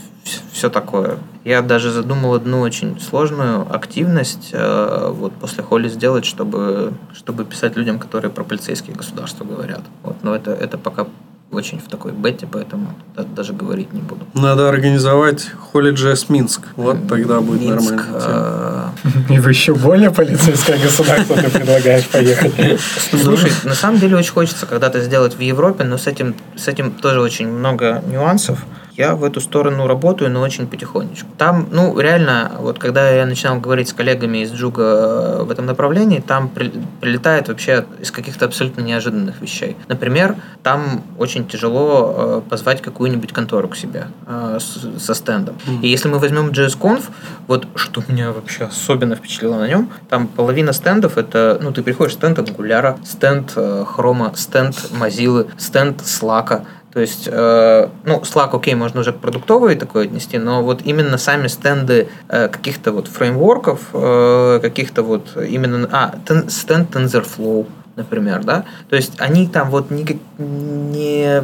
все 0.53 0.71
такое. 0.71 1.19
Я 1.45 1.63
даже 1.63 1.91
задумал 1.91 2.35
одну 2.35 2.61
очень 2.61 3.01
сложную 3.01 3.67
активность 3.75 4.51
э, 4.53 5.09
вот 5.13 5.33
после 5.35 5.63
холли 5.63 5.89
сделать, 5.89 6.25
чтобы, 6.25 6.93
чтобы 7.15 7.45
писать 7.45 7.77
людям, 7.77 7.99
которые 7.99 8.31
про 8.31 8.45
полицейские 8.45 8.97
государства 8.97 9.45
говорят. 9.45 9.83
Вот, 10.03 10.17
но 10.23 10.35
это, 10.35 10.53
это 10.53 10.79
пока 10.79 11.07
очень 11.53 11.79
в 11.79 11.89
такой 11.89 12.13
бете, 12.13 12.47
поэтому 12.51 12.95
да- 13.15 13.25
даже 13.25 13.53
говорить 13.53 13.93
не 13.93 14.01
буду. 14.01 14.27
Надо 14.35 14.69
организовать 14.69 15.51
Jazz 15.93 16.27
Минск. 16.31 16.63
Вот 16.77 17.07
тогда 17.09 17.41
будет 17.41 17.61
Минск, 17.61 17.91
нормально. 17.93 18.93
э, 19.29 19.35
И 19.35 19.39
в 19.39 19.49
еще 19.49 19.75
более 19.75 20.11
полицейское 20.11 20.79
государство 20.79 21.37
ты 21.37 21.51
предлагаешь 21.51 22.09
поехать. 22.09 22.53
Слушай, 23.23 23.53
на 23.65 23.75
самом 23.75 24.01
деле 24.01 24.17
очень 24.17 24.33
хочется 24.33 24.67
когда-то 24.67 25.01
сделать 25.03 25.35
в 25.37 25.41
Европе, 25.41 25.85
но 25.85 25.99
с 25.99 26.07
этим, 26.07 26.35
с 26.57 26.69
этим 26.69 26.91
тоже 26.91 27.21
очень 27.21 27.49
много 27.49 28.03
нюансов. 28.11 28.59
Я 28.97 29.15
в 29.15 29.25
эту 29.25 29.41
сторону 29.41 29.87
работаю, 29.87 30.31
но 30.31 30.41
очень 30.41 30.67
потихонечку. 30.67 31.29
Там, 31.39 31.67
ну, 31.71 31.99
реально, 31.99 32.53
вот 32.59 32.79
когда 32.79 33.11
я 33.11 33.25
начинал 33.25 33.59
говорить 33.59 33.89
с 33.89 33.93
коллегами 33.93 34.39
из 34.39 34.53
Джуга 34.53 34.83
э, 34.83 35.43
в 35.45 35.51
этом 35.51 35.65
направлении, 35.67 36.21
там 36.21 36.49
при, 36.49 36.71
прилетает 37.01 37.49
вообще 37.49 37.87
из 38.01 38.11
каких-то 38.11 38.45
абсолютно 38.45 38.83
неожиданных 38.83 39.41
вещей. 39.41 39.77
Например, 39.89 40.37
там 40.63 41.03
очень 41.19 41.47
тяжело 41.47 42.15
э, 42.17 42.51
позвать 42.51 42.83
какую-нибудь 42.83 43.33
контору 43.33 43.69
к 43.69 43.77
себе 43.77 44.09
э, 44.27 44.59
с, 44.61 45.03
со 45.03 45.15
стендом. 45.15 45.57
И 45.81 45.89
если 45.89 46.09
мы 46.09 46.19
возьмем 46.19 46.49
JSConf, 46.51 47.05
вот 47.47 47.67
что 47.75 48.03
меня 48.09 48.33
вообще 48.33 48.65
особенно 48.65 49.17
впечатлило 49.17 49.57
на 49.57 49.69
нем, 49.69 49.91
там 50.11 50.27
половина 50.27 50.73
стендов 50.73 51.17
это, 51.17 51.59
ну, 51.63 51.73
ты 51.73 51.83
приходишь 51.83 52.15
стенд 52.15 52.39
Angular, 52.39 52.99
стенд 53.05 53.53
э, 53.57 53.85
Chrome, 53.97 54.37
стенд 54.37 54.77
Mozilla, 54.93 55.49
стенд 55.57 56.03
Slack, 56.03 56.63
то 56.93 57.01
есть, 57.01 57.27
э, 57.31 57.89
ну, 58.05 58.21
Slack, 58.21 58.51
окей, 58.53 58.75
можно 58.75 59.01
уже 59.01 59.13
к 59.13 59.19
продуктовой 59.19 59.77
такой 59.77 60.05
отнести, 60.05 60.37
но 60.39 60.63
вот 60.63 60.83
именно 60.85 61.17
сами 61.17 61.47
стенды 61.47 62.09
э, 62.29 62.49
каких-то 62.49 62.93
вот 62.93 63.09
фреймворков, 63.09 63.81
э, 63.95 64.59
каких-то 64.61 65.03
вот 65.03 65.37
именно... 65.37 65.89
А, 65.91 66.15
тен, 66.29 66.51
стенд 66.51 66.95
TensorFlow, 66.95 67.67
например, 67.97 68.43
да, 68.45 68.65
то 68.89 68.97
есть 68.97 69.21
они 69.21 69.47
там 69.47 69.71
вот 69.71 69.91
не, 69.91 70.19
не 70.39 71.43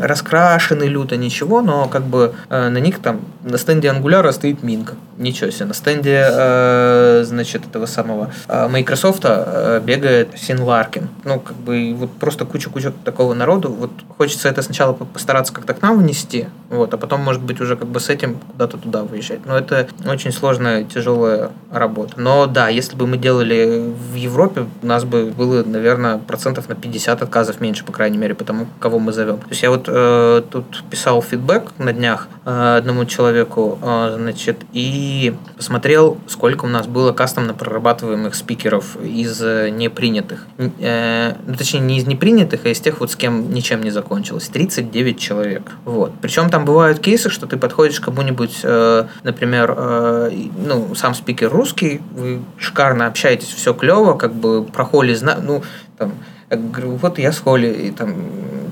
раскрашены 0.00 0.84
люто 0.84 1.16
ничего, 1.16 1.62
но 1.62 1.88
как 1.88 2.04
бы 2.04 2.34
э, 2.48 2.68
на 2.68 2.78
них 2.78 3.00
там 3.00 3.20
на 3.42 3.58
стенде 3.58 3.88
Angular 3.88 4.30
стоит 4.32 4.62
Минка, 4.62 4.94
ничего 5.18 5.50
себе, 5.50 5.66
на 5.66 5.74
стенде, 5.74 6.24
э, 6.30 7.24
значит, 7.26 7.66
этого 7.66 7.86
самого 7.86 8.30
э, 8.48 8.68
Microsoft 8.68 9.22
э, 9.24 9.80
бегает 9.84 10.30
Син 10.36 10.62
Ларкин, 10.62 11.08
ну 11.24 11.40
как 11.40 11.56
бы 11.56 11.94
вот 11.96 12.12
просто 12.12 12.44
куча-куча 12.44 12.92
такого 13.04 13.34
народу, 13.34 13.70
вот 13.70 13.90
хочется 14.16 14.48
это 14.48 14.62
сначала 14.62 14.92
постараться 14.92 15.52
как-то 15.52 15.74
к 15.74 15.82
нам 15.82 15.98
внести, 15.98 16.46
вот, 16.68 16.94
а 16.94 16.96
потом 16.96 17.20
может 17.22 17.42
быть 17.42 17.60
уже 17.60 17.76
как 17.76 17.88
бы 17.88 17.98
с 17.98 18.08
этим 18.08 18.36
куда-то 18.52 18.78
туда 18.78 19.02
выезжать, 19.02 19.44
но 19.44 19.58
это 19.58 19.88
очень 20.06 20.32
сложная, 20.32 20.84
тяжелая 20.84 21.50
работа, 21.72 22.14
но 22.16 22.46
да, 22.46 22.68
если 22.68 22.96
бы 22.96 23.06
мы 23.06 23.16
делали 23.16 23.92
в 24.12 24.14
Европе, 24.14 24.66
у 24.82 24.86
нас 24.86 25.04
бы 25.04 25.32
было, 25.36 25.64
наверное, 25.64 25.79
процентов 26.26 26.68
на 26.68 26.74
50 26.74 27.22
отказов 27.22 27.60
меньше, 27.60 27.84
по 27.84 27.92
крайней 27.92 28.18
мере, 28.18 28.34
потому 28.34 28.66
кого 28.78 28.98
мы 28.98 29.12
зовем. 29.12 29.38
То 29.38 29.48
есть 29.50 29.62
я 29.62 29.70
вот 29.70 29.84
э, 29.88 30.42
тут 30.50 30.84
писал 30.90 31.22
фидбэк 31.22 31.72
на 31.78 31.92
днях 31.92 32.28
э, 32.44 32.76
одному 32.78 33.04
человеку, 33.04 33.78
э, 33.82 34.16
значит, 34.18 34.58
и 34.72 35.34
посмотрел, 35.56 36.18
сколько 36.26 36.64
у 36.66 36.68
нас 36.68 36.86
было 36.86 37.12
кастомно 37.12 37.54
прорабатываемых 37.54 38.34
спикеров 38.34 38.96
из 39.02 39.40
э, 39.42 39.70
непринятых. 39.70 40.46
Э, 40.58 41.34
ну, 41.46 41.54
точнее, 41.54 41.80
не 41.80 41.98
из 41.98 42.06
непринятых, 42.06 42.60
а 42.64 42.68
из 42.68 42.80
тех, 42.80 43.00
вот 43.00 43.10
с 43.10 43.16
кем 43.16 43.52
ничем 43.52 43.82
не 43.82 43.90
закончилось. 43.90 44.48
39 44.48 45.18
человек. 45.18 45.62
Вот. 45.84 46.12
Причем 46.20 46.50
там 46.50 46.64
бывают 46.64 47.00
кейсы, 47.00 47.30
что 47.30 47.46
ты 47.46 47.56
подходишь 47.56 48.00
к 48.00 48.10
кому-нибудь, 48.10 48.60
э, 48.62 49.06
например, 49.22 49.74
э, 49.76 50.30
ну, 50.66 50.94
сам 50.94 51.14
спикер 51.14 51.50
русский, 51.50 52.00
вы 52.12 52.40
шикарно 52.58 53.06
общаетесь, 53.06 53.48
все 53.48 53.72
клево, 53.72 54.14
как 54.14 54.34
бы 54.34 54.64
про 54.64 54.84
холи, 54.84 55.16
ну, 55.42 55.62
там, 56.00 56.12
я 56.50 56.56
говорю, 56.56 56.96
вот 56.96 57.18
я 57.18 57.30
с 57.30 57.38
Холли, 57.38 57.68
и 57.68 57.90
там 57.90 58.14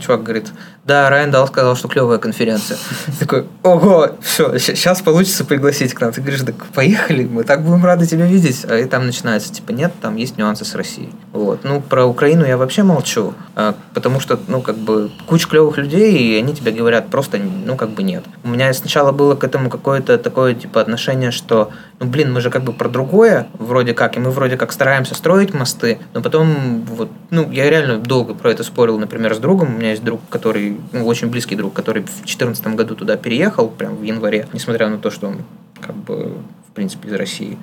чувак 0.01 0.23
говорит, 0.23 0.53
да, 0.89 1.11
Райан 1.11 1.31
Дал 1.31 1.47
сказал, 1.47 1.77
что 1.77 1.87
клевая 1.87 2.17
конференция. 2.17 2.79
Такой, 3.21 3.45
ого, 3.63 4.13
все, 4.23 4.59
сейчас 4.59 5.03
получится 5.03 5.45
пригласить 5.45 5.93
к 5.93 6.01
нам. 6.01 6.13
Ты 6.13 6.23
говоришь, 6.23 6.41
так 6.41 6.65
поехали, 6.75 7.25
мы 7.25 7.45
так 7.45 7.63
будем 7.63 7.85
рады 7.85 8.07
тебя 8.07 8.25
видеть. 8.25 8.65
А 8.67 8.75
и 8.79 8.87
там 8.87 9.05
начинается, 9.05 9.53
типа, 9.53 9.73
нет, 9.73 9.93
там 10.01 10.17
есть 10.17 10.39
нюансы 10.39 10.65
с 10.65 10.75
Россией. 10.75 11.11
Вот. 11.35 11.61
Ну, 11.63 11.83
про 11.83 12.07
Украину 12.07 12.47
я 12.47 12.57
вообще 12.57 12.85
молчу, 12.85 13.35
а, 13.55 13.75
потому 13.93 14.19
что, 14.19 14.41
ну, 14.49 14.63
как 14.63 14.77
бы, 14.77 15.11
куча 15.27 15.47
клевых 15.47 15.77
людей, 15.77 16.17
и 16.17 16.39
они 16.39 16.55
тебе 16.55 16.73
говорят 16.73 17.11
просто, 17.11 17.39
ну, 17.39 17.77
как 17.77 17.91
бы 17.91 18.03
нет. 18.03 18.25
У 18.43 18.49
меня 18.49 18.73
сначала 18.73 19.13
было 19.13 19.35
к 19.35 19.45
этому 19.45 19.69
какое-то 19.69 20.17
такое, 20.17 20.55
типа, 20.55 20.81
отношение, 20.81 21.33
что, 21.33 21.71
ну, 22.01 22.07
блин, 22.07 22.33
мы 22.33 22.41
же 22.41 22.49
как 22.49 22.63
бы 22.63 22.73
про 22.73 22.89
другое, 22.89 23.49
вроде 23.59 23.93
как, 23.93 24.17
и 24.17 24.21
мы 24.21 24.31
вроде 24.31 24.57
как 24.57 24.73
стараемся 24.73 25.15
строить 25.15 25.53
мосты, 25.53 25.99
но 26.15 26.23
потом, 26.23 26.87
вот, 26.87 27.11
ну, 27.29 27.51
я 27.53 27.69
реально 27.69 27.99
долго 27.99 28.33
про 28.33 28.51
это 28.51 28.65
спорил, 28.65 28.99
например, 28.99 29.35
с 29.35 29.39
другом. 29.39 29.75
У 29.75 29.79
меня 29.79 29.91
есть 29.91 30.03
друг, 30.03 30.21
который, 30.31 30.78
ну, 30.93 31.07
очень 31.07 31.29
близкий 31.29 31.57
друг, 31.57 31.73
который 31.73 32.03
в 32.03 32.07
2014 32.07 32.67
году 32.69 32.95
туда 32.95 33.17
переехал, 33.17 33.69
прям 33.69 33.97
в 33.97 34.03
январе, 34.03 34.49
несмотря 34.53 34.89
на 34.89 34.99
то, 34.99 35.11
что 35.11 35.29
он, 35.29 35.37
как 35.81 35.97
бы, 35.97 36.35
в 36.69 36.73
принципе, 36.73 37.09
из 37.09 37.15
России 37.15 37.59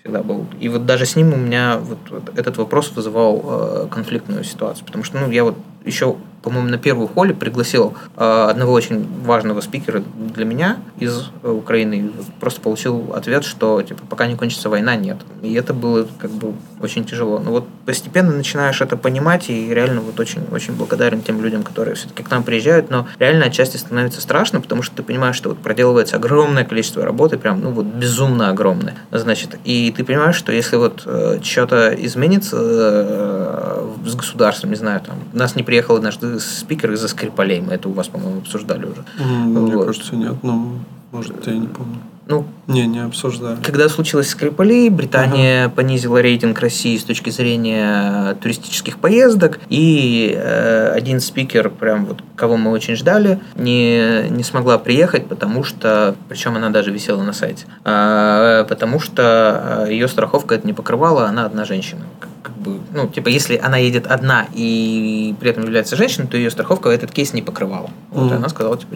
всегда 0.00 0.22
был. 0.22 0.46
И 0.60 0.68
вот 0.68 0.86
даже 0.86 1.06
с 1.06 1.16
ним 1.16 1.32
у 1.32 1.36
меня 1.36 1.78
вот, 1.78 1.98
вот 2.10 2.38
этот 2.38 2.56
вопрос 2.56 2.92
вызывал 2.94 3.42
э, 3.44 3.88
конфликтную 3.90 4.44
ситуацию, 4.44 4.86
потому 4.86 5.04
что, 5.04 5.18
ну, 5.18 5.30
я 5.30 5.44
вот 5.44 5.56
еще 5.84 6.16
по-моему, 6.42 6.68
на 6.68 6.78
первую 6.78 7.08
холле 7.08 7.34
пригласил 7.34 7.94
э, 8.16 8.46
одного 8.50 8.72
очень 8.72 9.06
важного 9.24 9.60
спикера 9.60 10.02
для 10.34 10.44
меня 10.44 10.78
из 10.98 11.30
э, 11.42 11.50
Украины. 11.50 12.12
Просто 12.40 12.60
получил 12.60 13.12
ответ, 13.14 13.44
что 13.44 13.82
типа 13.82 14.02
пока 14.08 14.26
не 14.26 14.36
кончится 14.36 14.70
война, 14.70 14.96
нет. 14.96 15.18
И 15.42 15.52
это 15.54 15.74
было 15.74 16.06
как 16.18 16.30
бы 16.30 16.54
очень 16.80 17.04
тяжело. 17.04 17.38
Но 17.38 17.50
вот 17.50 17.68
постепенно 17.84 18.32
начинаешь 18.32 18.80
это 18.80 18.96
понимать, 18.96 19.50
и 19.50 19.68
реально 19.74 20.00
вот 20.00 20.18
очень, 20.18 20.42
очень 20.50 20.74
благодарен 20.74 21.20
тем 21.20 21.42
людям, 21.42 21.62
которые 21.62 21.94
все-таки 21.94 22.22
к 22.22 22.30
нам 22.30 22.42
приезжают. 22.42 22.90
Но 22.90 23.06
реально 23.18 23.46
отчасти 23.46 23.76
становится 23.76 24.20
страшно, 24.20 24.60
потому 24.60 24.82
что 24.82 24.96
ты 24.96 25.02
понимаешь, 25.02 25.36
что 25.36 25.50
вот 25.50 25.58
проделывается 25.58 26.16
огромное 26.16 26.64
количество 26.64 27.04
работы, 27.04 27.36
прям, 27.36 27.60
ну 27.60 27.70
вот 27.70 27.84
безумно 27.84 28.48
огромное. 28.48 28.94
Значит, 29.10 29.58
и 29.64 29.92
ты 29.94 30.04
понимаешь, 30.04 30.36
что 30.36 30.52
если 30.52 30.76
вот 30.76 31.02
э, 31.04 31.40
что-то 31.42 31.94
изменится 31.94 32.56
э, 32.58 33.88
с 34.06 34.14
государством, 34.14 34.70
не 34.70 34.76
знаю, 34.76 35.00
там, 35.00 35.16
нас 35.34 35.54
не 35.54 35.62
приехал 35.70 35.94
однажды 35.94 36.40
спикер 36.40 36.90
из-за 36.94 37.06
Скрипалей. 37.06 37.60
Мы 37.60 37.74
это 37.74 37.88
у 37.88 37.92
вас, 37.92 38.08
по-моему, 38.08 38.40
обсуждали 38.40 38.86
уже. 38.86 39.04
Мне 39.24 39.76
вот. 39.76 39.86
кажется, 39.86 40.16
нет. 40.16 40.34
Ну, 40.42 40.80
может, 41.12 41.46
я 41.46 41.52
не 41.54 41.68
помню. 41.68 41.98
Ну, 42.30 42.46
не, 42.68 42.86
не 42.86 43.00
обсуждали. 43.00 43.58
Когда 43.60 43.88
случилось 43.88 44.28
Скрипали, 44.28 44.88
Британия 44.88 45.64
ага. 45.64 45.74
понизила 45.74 46.18
рейтинг 46.18 46.60
России 46.60 46.96
с 46.96 47.02
точки 47.02 47.30
зрения 47.30 48.34
туристических 48.40 48.98
поездок, 48.98 49.58
и 49.68 50.32
э, 50.36 50.92
один 50.92 51.18
спикер, 51.18 51.70
прям 51.70 52.06
вот 52.06 52.22
кого 52.36 52.56
мы 52.56 52.70
очень 52.70 52.94
ждали, 52.94 53.40
не, 53.56 54.28
не 54.30 54.44
смогла 54.44 54.78
приехать, 54.78 55.26
потому 55.26 55.64
что, 55.64 56.14
причем 56.28 56.54
она 56.54 56.70
даже 56.70 56.92
висела 56.92 57.20
на 57.24 57.32
сайте, 57.32 57.64
э, 57.84 58.64
потому 58.68 59.00
что 59.00 59.86
э, 59.88 59.92
ее 59.92 60.06
страховка 60.06 60.54
это 60.54 60.64
не 60.64 60.72
покрывала, 60.72 61.26
она 61.26 61.46
одна 61.46 61.64
женщина. 61.64 62.02
Как 62.42 62.54
бы, 62.54 62.78
ну, 62.94 63.08
типа, 63.08 63.26
если 63.26 63.56
она 63.56 63.78
едет 63.78 64.06
одна 64.06 64.46
и 64.54 65.34
при 65.40 65.50
этом 65.50 65.64
является 65.64 65.96
женщиной, 65.96 66.28
то 66.28 66.36
ее 66.36 66.52
страховка 66.52 66.90
этот 66.90 67.10
кейс 67.10 67.32
не 67.32 67.42
покрывала. 67.42 67.90
Вот, 68.10 68.30
mm. 68.30 68.34
и 68.34 68.36
она 68.36 68.48
сказала, 68.48 68.78
типа, 68.78 68.94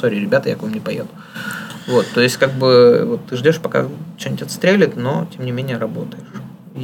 сори, 0.00 0.14
ребята, 0.14 0.48
я 0.48 0.56
к 0.56 0.62
вам 0.62 0.72
не 0.72 0.80
поеду. 0.80 1.08
Вот, 1.86 2.06
то 2.14 2.20
есть, 2.20 2.36
как 2.36 2.52
бы, 2.54 3.04
вот 3.06 3.26
ты 3.26 3.36
ждешь, 3.36 3.58
пока 3.58 3.86
что-нибудь 4.18 4.42
отстрелит, 4.42 4.96
но, 4.96 5.26
тем 5.34 5.44
не 5.44 5.52
менее, 5.52 5.78
работаешь. 5.78 6.24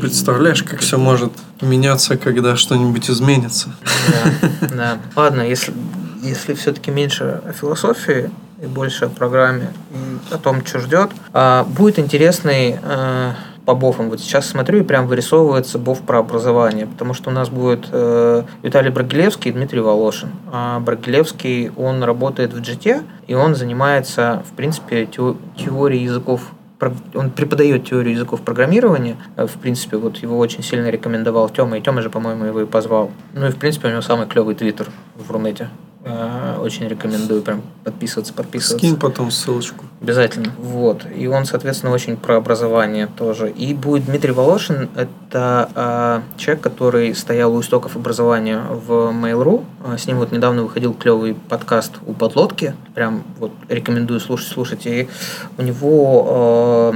Представляешь, 0.01 0.63
как 0.63 0.81
все 0.81 0.97
может 0.97 1.33
меняться, 1.61 2.17
когда 2.17 2.57
что-нибудь 2.57 3.11
изменится. 3.11 3.71
Да, 4.09 4.69
да. 4.75 4.99
Ладно, 5.15 5.43
если, 5.43 5.75
если 6.23 6.55
все-таки 6.55 6.91
меньше 6.91 7.43
о 7.47 7.53
философии 7.53 8.31
и 8.63 8.67
больше 8.67 9.07
о 9.07 9.09
программе 9.09 9.71
и 9.91 10.35
о 10.35 10.39
том, 10.39 10.65
что 10.65 10.79
ждет, 10.79 11.11
а, 11.33 11.65
будет 11.65 11.99
интересный 11.99 12.79
э, 12.81 13.33
по 13.73 13.75
бофам. 13.75 14.11
Вот 14.11 14.21
сейчас 14.21 14.47
смотрю 14.47 14.81
и 14.81 14.83
прям 14.83 15.07
вырисовывается 15.07 15.79
боф 15.79 16.03
про 16.03 16.19
образование, 16.19 16.87
потому 16.87 17.15
что 17.15 17.31
у 17.31 17.33
нас 17.33 17.49
будет 17.49 17.89
э, 17.91 18.43
Виталий 18.63 18.91
Брагилевский 18.91 19.51
и 19.51 19.55
Дмитрий 19.55 19.81
Волошин. 19.81 20.29
А 20.53 20.79
Брагилевский, 20.81 21.71
он 21.71 22.03
работает 22.03 22.53
в 22.53 22.61
GT, 22.61 23.03
и 23.29 23.35
он 23.35 23.55
занимается, 23.55 24.43
в 24.51 24.55
принципе, 24.55 25.07
теорией 25.07 26.05
языков 26.05 26.53
он 27.15 27.31
преподает 27.31 27.85
теорию 27.85 28.13
языков 28.13 28.41
программирования. 28.41 29.17
Э, 29.37 29.47
в 29.47 29.53
принципе, 29.53 29.97
вот 29.97 30.19
его 30.19 30.37
очень 30.37 30.63
сильно 30.63 30.89
рекомендовал 30.89 31.49
Тёма, 31.49 31.79
и 31.79 31.81
Тёма 31.81 32.03
же, 32.03 32.11
по-моему, 32.11 32.45
его 32.45 32.61
и 32.61 32.67
позвал. 32.67 33.11
Ну 33.33 33.47
и, 33.47 33.51
в 33.51 33.57
принципе, 33.57 33.89
у 33.89 33.91
него 33.93 34.03
самый 34.03 34.27
клевый 34.27 34.55
твиттер 34.55 34.89
в 35.17 35.31
Рунете. 35.31 35.69
Э, 36.05 36.59
очень 36.61 36.89
рекомендую 36.89 37.43
прям 37.43 37.63
подписываться, 37.85 38.35
подписываться. 38.35 38.79
Скинь 38.79 38.99
потом 38.99 39.31
ссылочку. 39.31 39.85
Обязательно. 40.01 40.53
Вот. 40.59 41.07
И 41.17 41.29
он, 41.29 41.45
соответственно, 41.45 41.93
очень 41.93 42.17
про 42.17 42.37
образование 42.37 43.07
тоже. 43.07 43.51
И 43.51 43.73
будет 43.73 44.07
Дмитрий 44.07 44.33
Волошин. 44.33 44.91
Это 44.97 45.71
э, 46.37 46.39
человек, 46.39 46.63
который 46.63 47.15
стоял 47.15 47.55
у 47.55 47.61
истоков 47.61 47.95
образования 47.95 48.61
в 48.69 49.13
Mail.ru. 49.13 49.65
Э, 49.85 49.97
с 49.97 50.07
ним 50.07 50.17
вот 50.19 50.33
недавно 50.33 50.65
выходил 50.65 50.93
клевый 50.93 51.35
подкаст 51.35 51.93
у 52.05 52.15
подлодки. 52.15 52.75
Прям 52.95 53.23
вот 53.39 53.53
рекомендую 53.69 54.19
слушать, 54.19 54.49
слушать. 54.49 54.87
И 54.87 55.09
у 55.57 55.63
него 55.63 56.93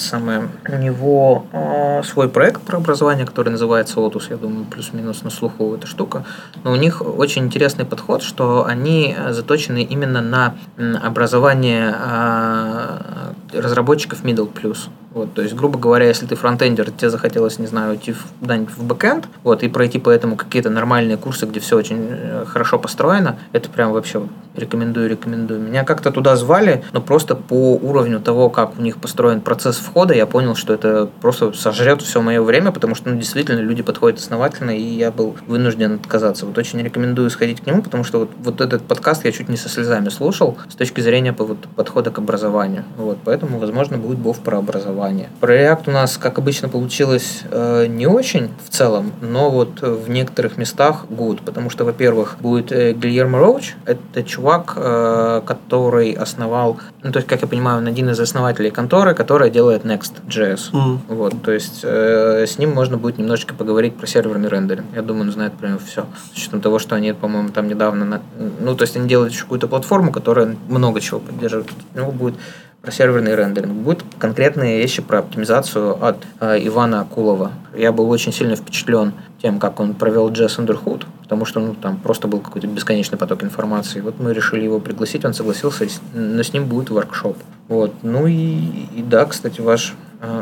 самое, 0.00 0.48
у 0.68 0.76
него 0.76 1.46
э, 1.52 2.02
свой 2.04 2.28
проект 2.28 2.62
про 2.62 2.78
образование, 2.78 3.26
который 3.26 3.50
называется 3.50 4.00
Otus. 4.00 4.24
Я 4.30 4.36
думаю, 4.36 4.64
плюс-минус 4.64 5.22
на 5.22 5.30
слуху 5.30 5.74
эта 5.74 5.86
штука. 5.86 6.24
Но 6.64 6.72
у 6.72 6.76
них 6.76 7.02
очень 7.02 7.44
интересный 7.44 7.84
подход, 7.84 8.22
что 8.22 8.64
они 8.66 9.16
заточены 9.30 9.82
именно 9.82 10.20
на 10.20 10.54
образование 11.02 11.94
а, 11.96 13.32
разработчиков 13.52 14.24
middle 14.24 14.50
plus. 14.52 14.88
Вот, 15.12 15.34
то 15.34 15.42
есть, 15.42 15.54
грубо 15.54 15.78
говоря, 15.78 16.06
если 16.06 16.26
ты 16.26 16.36
фронтендер, 16.36 16.92
тебе 16.92 17.10
захотелось, 17.10 17.58
не 17.58 17.66
знаю, 17.66 17.92
уйти 17.92 18.12
в, 18.12 18.24
куда-нибудь 18.40 18.72
в 18.76 18.84
бэкенд, 18.84 19.26
вот, 19.42 19.64
и 19.64 19.68
пройти 19.68 19.98
по 19.98 20.08
этому 20.08 20.36
какие-то 20.36 20.70
нормальные 20.70 21.16
курсы, 21.16 21.46
где 21.46 21.58
все 21.58 21.76
очень 21.76 22.06
э, 22.10 22.44
хорошо 22.46 22.78
построено, 22.78 23.36
это 23.52 23.68
прям 23.70 23.92
вообще 23.92 24.22
Рекомендую, 24.54 25.08
рекомендую. 25.08 25.60
Меня 25.60 25.84
как-то 25.84 26.10
туда 26.10 26.36
звали, 26.36 26.82
но 26.92 27.00
просто 27.00 27.34
по 27.34 27.74
уровню 27.74 28.20
того, 28.20 28.50
как 28.50 28.78
у 28.78 28.82
них 28.82 28.98
построен 28.98 29.40
процесс 29.40 29.76
входа, 29.76 30.14
я 30.14 30.26
понял, 30.26 30.56
что 30.56 30.74
это 30.74 31.08
просто 31.20 31.52
сожрет 31.52 32.02
все 32.02 32.20
мое 32.20 32.42
время, 32.42 32.72
потому 32.72 32.94
что 32.94 33.10
ну, 33.10 33.16
действительно 33.16 33.60
люди 33.60 33.82
подходят 33.82 34.18
основательно, 34.18 34.70
и 34.70 34.82
я 34.82 35.10
был 35.10 35.36
вынужден 35.46 35.94
отказаться. 35.94 36.46
Вот 36.46 36.58
очень 36.58 36.80
рекомендую 36.82 37.30
сходить 37.30 37.60
к 37.60 37.66
нему, 37.66 37.82
потому 37.82 38.04
что 38.04 38.20
вот, 38.20 38.30
вот 38.42 38.60
этот 38.60 38.82
подкаст 38.82 39.24
я 39.24 39.32
чуть 39.32 39.48
не 39.48 39.56
со 39.56 39.68
слезами 39.68 40.08
слушал 40.08 40.58
с 40.68 40.74
точки 40.74 41.00
зрения 41.00 41.34
вот, 41.38 41.58
подхода 41.76 42.10
к 42.10 42.18
образованию. 42.18 42.84
Вот, 42.96 43.18
поэтому, 43.24 43.58
возможно, 43.58 43.98
будет 43.98 44.18
бов 44.18 44.40
про 44.40 44.58
образование. 44.58 45.28
Про 45.40 45.54
React 45.54 45.82
у 45.86 45.90
нас, 45.92 46.18
как 46.18 46.38
обычно, 46.38 46.68
получилось 46.68 47.42
э, 47.50 47.86
не 47.86 48.06
очень 48.06 48.50
в 48.66 48.70
целом, 48.70 49.12
но 49.20 49.50
вот 49.50 49.80
в 49.80 50.10
некоторых 50.10 50.56
местах 50.56 51.06
good, 51.08 51.40
потому 51.44 51.70
что, 51.70 51.84
во-первых, 51.84 52.36
будет 52.40 52.72
э, 52.72 52.92
Гильермо 52.92 53.38
Роуч, 53.38 53.74
это 53.86 54.22
чувак, 54.22 54.39
э, 54.76 55.42
который 55.44 56.12
основал, 56.12 56.78
ну, 57.02 57.12
то 57.12 57.18
есть, 57.18 57.28
как 57.28 57.42
я 57.42 57.48
понимаю, 57.48 57.78
он 57.78 57.86
один 57.86 58.08
из 58.10 58.20
основателей 58.20 58.70
конторы, 58.70 59.14
которая 59.14 59.50
делает 59.50 59.84
Next.js. 59.84 60.72
Mm. 60.72 60.98
Вот, 61.08 61.42
то 61.42 61.52
есть, 61.52 61.80
э, 61.82 62.46
с 62.46 62.58
ним 62.58 62.74
можно 62.74 62.96
будет 62.96 63.18
немножечко 63.18 63.54
поговорить 63.54 63.96
про 63.96 64.06
серверный 64.06 64.48
рендеринг. 64.48 64.86
Я 64.94 65.02
думаю, 65.02 65.26
он 65.26 65.32
знает 65.32 65.52
прямо 65.54 65.78
все. 65.78 66.06
С 66.34 66.36
учетом 66.36 66.60
того, 66.60 66.78
что 66.78 66.96
они, 66.96 67.12
по-моему, 67.12 67.50
там 67.50 67.68
недавно, 67.68 68.04
на, 68.04 68.20
ну, 68.60 68.74
то 68.74 68.82
есть, 68.82 68.96
они 68.96 69.08
делают 69.08 69.32
еще 69.32 69.42
какую-то 69.42 69.68
платформу, 69.68 70.12
которая 70.12 70.56
много 70.68 71.00
чего 71.00 71.20
поддерживает. 71.20 71.68
У 71.94 71.98
него 71.98 72.12
будет 72.12 72.34
про 72.82 72.90
серверный 72.90 73.34
рендеринг. 73.34 73.72
Будут 73.72 74.04
конкретные 74.18 74.78
вещи 74.78 75.02
про 75.02 75.18
оптимизацию 75.18 76.02
от 76.02 76.24
э, 76.40 76.58
Ивана 76.66 77.02
Акулова. 77.02 77.52
Я 77.74 77.92
был 77.92 78.08
очень 78.10 78.32
сильно 78.32 78.56
впечатлен 78.56 79.12
тем, 79.42 79.58
как 79.58 79.80
он 79.80 79.94
провел 79.94 80.30
Jazz 80.30 80.58
Underhood, 80.58 81.04
потому 81.22 81.44
что 81.44 81.60
ну, 81.60 81.74
там 81.74 81.98
просто 81.98 82.26
был 82.26 82.40
какой-то 82.40 82.66
бесконечный 82.66 83.18
поток 83.18 83.44
информации. 83.44 84.00
Вот 84.00 84.18
мы 84.18 84.32
решили 84.32 84.64
его 84.64 84.80
пригласить, 84.80 85.24
он 85.24 85.34
согласился, 85.34 85.86
но 86.14 86.42
с 86.42 86.52
ним 86.52 86.66
будет 86.66 86.90
воркшоп. 86.90 87.36
Вот. 87.68 87.92
Ну 88.02 88.26
и, 88.26 88.86
и 88.96 89.02
да, 89.02 89.26
кстати, 89.26 89.60
ваш 89.60 89.94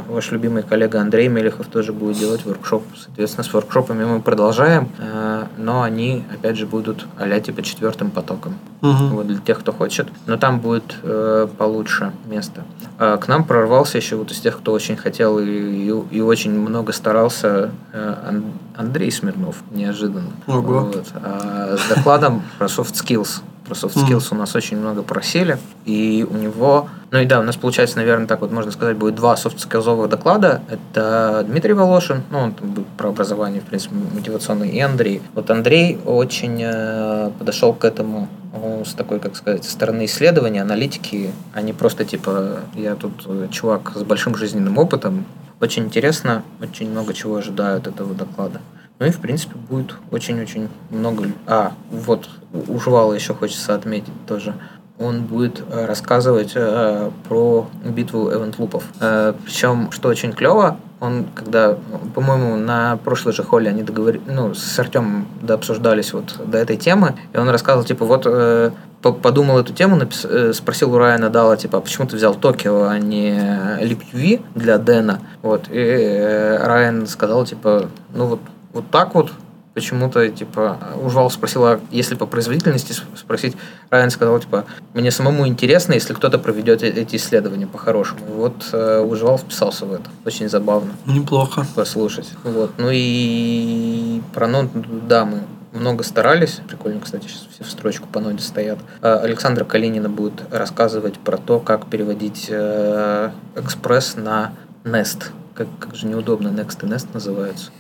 ваш 0.09 0.33
любимый 0.33 0.63
коллега 0.63 1.01
Андрей 1.01 1.29
Мелехов 1.29 1.67
тоже 1.67 1.93
будет 1.93 2.19
делать 2.19 2.45
воркшоп. 2.45 2.85
Соответственно, 2.97 3.45
с 3.45 3.53
воркшопами 3.53 4.05
мы 4.05 4.21
продолжаем, 4.21 4.89
а, 4.99 5.47
но 5.57 5.83
они, 5.83 6.25
опять 6.33 6.57
же, 6.57 6.67
будут 6.67 7.07
а 7.17 7.41
типа 7.41 7.63
четвертым 7.63 8.11
потоком. 8.11 8.55
Угу. 8.83 9.07
Вот 9.11 9.27
для 9.27 9.39
тех, 9.39 9.61
кто 9.61 9.73
хочет. 9.73 10.09
Но 10.27 10.37
там 10.37 10.61
будет 10.61 10.97
э, 11.03 11.47
получше 11.57 12.13
место. 12.27 12.63
к 12.99 13.29
нам 13.29 13.45
прорвался 13.45 13.99
еще 13.99 14.17
вот 14.17 14.31
из 14.31 14.41
тех, 14.41 14.59
кто 14.59 14.73
очень 14.73 14.97
хотел 14.97 15.39
и, 15.39 15.45
и, 15.45 15.93
и 16.11 16.21
очень 16.21 16.59
много 16.59 16.93
старался 16.93 17.71
э, 17.93 18.41
Андрей 18.77 19.11
Смирнов, 19.11 19.63
неожиданно. 19.71 20.31
Ого. 20.47 20.81
Вот. 20.81 21.07
А 21.15 21.77
с 21.77 21.89
докладом 21.89 22.43
про 22.59 22.67
soft 22.67 22.95
skills 22.95 23.43
про 23.69 23.75
soft 23.75 23.97
skills 23.97 24.31
mm. 24.31 24.35
у 24.35 24.35
нас 24.37 24.57
очень 24.57 24.79
много 24.79 25.03
просили, 25.03 25.59
и 25.85 26.27
у 26.29 26.35
него, 26.37 26.89
ну 27.11 27.19
и 27.19 27.27
да, 27.27 27.41
у 27.41 27.43
нас 27.43 27.57
получается, 27.57 27.99
наверное, 27.99 28.27
так 28.27 28.41
вот 28.41 28.51
можно 28.51 28.73
сказать, 28.73 28.97
будет 28.97 29.15
два 29.15 29.35
soft 29.35 29.57
skills 29.57 30.09
доклада. 30.09 30.63
Это 30.69 31.45
Дмитрий 31.47 31.75
Волошин, 31.75 32.23
ну, 32.31 32.39
он 32.39 32.55
про 32.97 33.11
образование, 33.11 33.61
в 33.61 33.65
принципе, 33.65 33.95
мотивационный, 34.15 34.71
и 34.71 34.81
Андрей. 34.81 35.23
Вот 35.35 35.51
Андрей 35.51 35.99
очень 36.05 36.61
э, 36.63 37.31
подошел 37.39 37.75
к 37.75 37.85
этому 37.85 38.29
ну, 38.53 38.85
с 38.85 38.95
такой, 38.95 39.21
как 39.21 39.37
сказать, 39.37 39.65
стороны 39.65 40.07
исследования, 40.07 40.63
аналитики, 40.63 41.31
а 41.53 41.63
не 41.63 41.73
просто 41.73 42.05
типа 42.05 42.61
я 42.75 42.95
тут 42.95 43.13
э, 43.27 43.49
чувак 43.51 43.93
с 43.95 44.03
большим 44.03 44.35
жизненным 44.35 44.79
опытом. 44.79 45.27
Очень 45.61 45.85
интересно, 45.85 46.45
очень 46.63 46.91
много 46.91 47.13
чего 47.15 47.37
ожидаю 47.37 47.79
от 47.79 47.87
этого 47.87 48.15
доклада. 48.15 48.61
Ну 48.99 49.07
и, 49.07 49.11
в 49.11 49.21
принципе, 49.21 49.55
будет 49.57 49.95
очень-очень 50.11 50.69
много... 50.91 51.27
А, 51.47 51.73
вот, 51.91 52.29
у 52.53 52.79
Жвала 52.81 53.15
еще 53.15 53.35
хочется 53.35 53.75
отметить 53.75 54.13
тоже. 54.27 54.55
Он 54.99 55.23
будет 55.23 55.63
э, 55.71 55.87
рассказывать 55.87 56.53
э, 56.57 57.11
про 57.29 57.69
битву 57.85 58.33
эвент-лупов. 58.33 58.83
Э, 59.01 59.35
причем, 59.45 59.93
что 59.93 60.09
очень 60.09 60.33
клево, 60.33 60.79
он, 60.99 61.27
когда, 61.33 61.79
по-моему, 62.15 62.57
на 62.57 62.97
прошлой 62.97 63.33
же 63.33 63.45
холле 63.45 63.71
они 63.71 63.85
договорились, 63.85 64.27
ну, 64.27 64.55
с 64.55 64.79
Артемом 64.79 65.29
дообсуждались 65.41 66.13
вот 66.13 66.41
до 66.45 66.59
этой 66.59 66.77
темы, 66.77 67.15
и 67.33 67.39
он 67.39 67.49
рассказывал, 67.49 67.87
типа, 67.87 68.05
вот 68.05 68.25
э, 68.27 68.73
подумал 69.01 69.61
эту 69.61 69.73
тему, 69.73 69.95
напис... 69.95 70.25
Э, 70.25 70.53
спросил 70.53 70.93
у 70.93 70.99
Райана 70.99 71.31
Дала, 71.31 71.57
типа, 71.57 71.79
а 71.79 71.81
почему 71.81 72.09
ты 72.09 72.17
взял 72.17 72.35
Токио, 72.35 72.89
а 72.89 72.99
не 72.99 73.39
LibUV 73.81 74.43
для 74.57 74.79
Дэна? 74.79 75.21
Вот, 75.43 75.69
и 75.71 75.79
э, 75.79 76.67
Райан 76.67 77.07
сказал, 77.07 77.45
типа, 77.45 77.89
ну 78.13 78.27
вот 78.27 78.41
вот 78.73 78.91
так 78.91 79.15
вот 79.15 79.33
почему-то, 79.79 80.29
типа, 80.29 80.77
Ужвал 81.05 81.31
спросила, 81.31 81.81
если 81.93 82.17
по 82.17 82.27
производительности 82.27 82.95
спросить, 83.15 83.57
Райан 83.91 84.11
сказал, 84.11 84.41
типа, 84.41 84.65
мне 84.93 85.13
самому 85.13 85.47
интересно, 85.47 85.93
если 85.93 86.15
кто-то 86.15 86.39
проведет 86.39 86.83
э, 86.83 86.89
эти 86.89 87.15
исследования 87.15 87.69
по-хорошему. 87.69 88.21
И 88.29 88.33
вот 88.33 88.55
э, 88.73 89.01
Ужвал 89.01 89.39
вписался 89.39 89.87
в 89.87 89.93
это. 89.93 90.11
Очень 90.25 90.49
забавно. 90.49 90.95
Неплохо. 91.07 91.65
Послушать. 91.77 92.29
Вот. 92.43 92.73
Ну 92.77 92.89
и 92.91 94.21
про 94.35 94.49
ноду, 94.49 94.85
да, 95.09 95.25
мы 95.25 95.43
много 95.73 96.03
старались. 96.03 96.61
Прикольно, 96.67 97.01
кстати, 97.01 97.29
сейчас 97.29 97.47
все 97.55 97.63
в 97.63 97.71
строчку 97.71 98.09
по 98.09 98.19
ноде 98.19 98.43
стоят. 98.43 98.79
А 99.01 99.19
Александра 99.19 99.65
Калинина 99.65 100.09
будет 100.09 100.43
рассказывать 100.53 101.19
про 101.19 101.37
то, 101.37 101.61
как 101.61 101.87
переводить 101.87 102.47
э, 102.49 103.31
экспресс 103.55 104.17
на 104.17 104.53
Nest 104.83 105.27
как, 105.59 105.67
как 105.81 105.97
же 105.97 106.07
неудобно 106.07 106.49
Next 106.49 106.87
и 106.87 106.87
Nest 106.87 107.09
называются. 107.13 107.71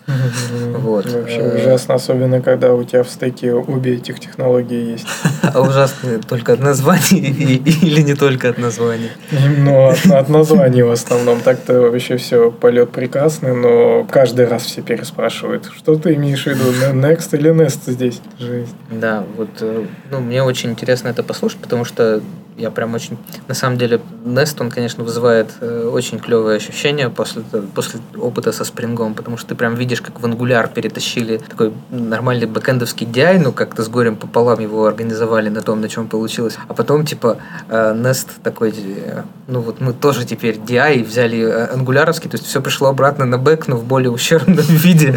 Вот. 0.79 1.09
Вообще 1.13 1.43
ужасно, 1.43 1.95
особенно 1.95 2.41
когда 2.41 2.75
у 2.75 2.83
тебя 2.83 3.05
в 3.05 3.09
стеке 3.09 3.55
обе 3.55 3.95
этих 3.95 4.19
технологии 4.19 4.93
есть. 4.93 5.07
А 5.55 5.61
ужасно 5.63 6.21
только 6.29 6.53
от 6.53 6.61
названий 6.61 7.21
или 7.83 8.03
не 8.03 8.15
только 8.15 8.51
от 8.51 8.59
названий? 8.59 9.11
Ну, 9.59 9.89
от, 9.89 10.05
от 10.07 10.29
названий 10.29 10.83
в 10.83 10.91
основном. 10.91 11.41
Так-то 11.41 11.81
вообще 11.81 12.17
все 12.17 12.51
полет 12.51 12.91
прекрасный, 12.91 13.55
но 13.55 14.05
каждый 14.11 14.47
раз 14.47 14.65
все 14.65 14.83
переспрашивают, 14.83 15.71
что 15.75 15.97
ты 15.97 16.15
имеешь 16.15 16.45
в 16.45 16.47
виду, 16.49 16.65
Next 16.93 17.37
или 17.39 17.51
Nest 17.51 17.91
здесь? 17.91 18.21
Жизнь. 18.39 18.75
Да, 18.91 19.25
вот 19.37 19.49
э, 19.61 19.87
ну, 20.11 20.21
мне 20.21 20.43
очень 20.43 20.71
интересно 20.71 21.09
это 21.09 21.23
послушать, 21.23 21.61
потому 21.61 21.85
что 21.85 22.21
я 22.59 22.71
прям 22.73 22.93
очень... 22.95 23.17
На 23.47 23.55
самом 23.55 23.79
деле, 23.79 24.01
Nest, 24.29 24.57
он, 24.61 24.71
конечно, 24.71 25.05
вызывает 25.05 25.51
э, 25.61 25.89
очень 25.93 26.19
клевые 26.19 26.57
ощущения 26.57 27.09
после, 27.09 27.43
после 27.75 28.01
опыта 28.17 28.53
со 28.53 28.65
спрингом, 28.65 29.15
потому 29.15 29.37
что 29.37 29.51
ты 29.51 29.55
прям 29.55 29.75
видишь, 29.75 30.01
как 30.01 30.21
в 30.21 30.27
Angular 30.27 30.73
перетащили 30.73 31.39
такой 31.39 31.73
нормальный 31.91 32.47
бэкэндовский 32.47 33.07
DI, 33.07 33.39
ну, 33.39 33.53
как-то 33.53 33.83
с 33.83 33.89
горем 33.89 34.17
пополам 34.17 34.59
его 34.59 34.87
организовали 34.87 35.49
на 35.49 35.63
том, 35.63 35.81
на 35.81 35.89
чем 35.89 36.09
получилось. 36.09 36.59
А 36.69 36.75
потом, 36.75 37.07
типа, 37.07 37.39
э, 37.69 37.95
Nest 37.95 38.29
такой, 38.43 38.75
э, 38.77 39.23
ну, 39.47 39.61
вот 39.61 39.81
мы 39.81 39.93
тоже 39.93 40.25
теперь 40.25 40.57
DI 40.57 41.05
взяли 41.05 41.43
ангуляровский, 41.73 42.29
то 42.29 42.37
есть 42.37 42.49
все 42.49 42.61
пришло 42.61 42.89
обратно 42.89 43.25
на 43.25 43.39
бэк, 43.39 43.69
но 43.69 43.77
в 43.77 43.85
более 43.85 44.11
ущербном 44.11 44.57
виде, 44.69 45.15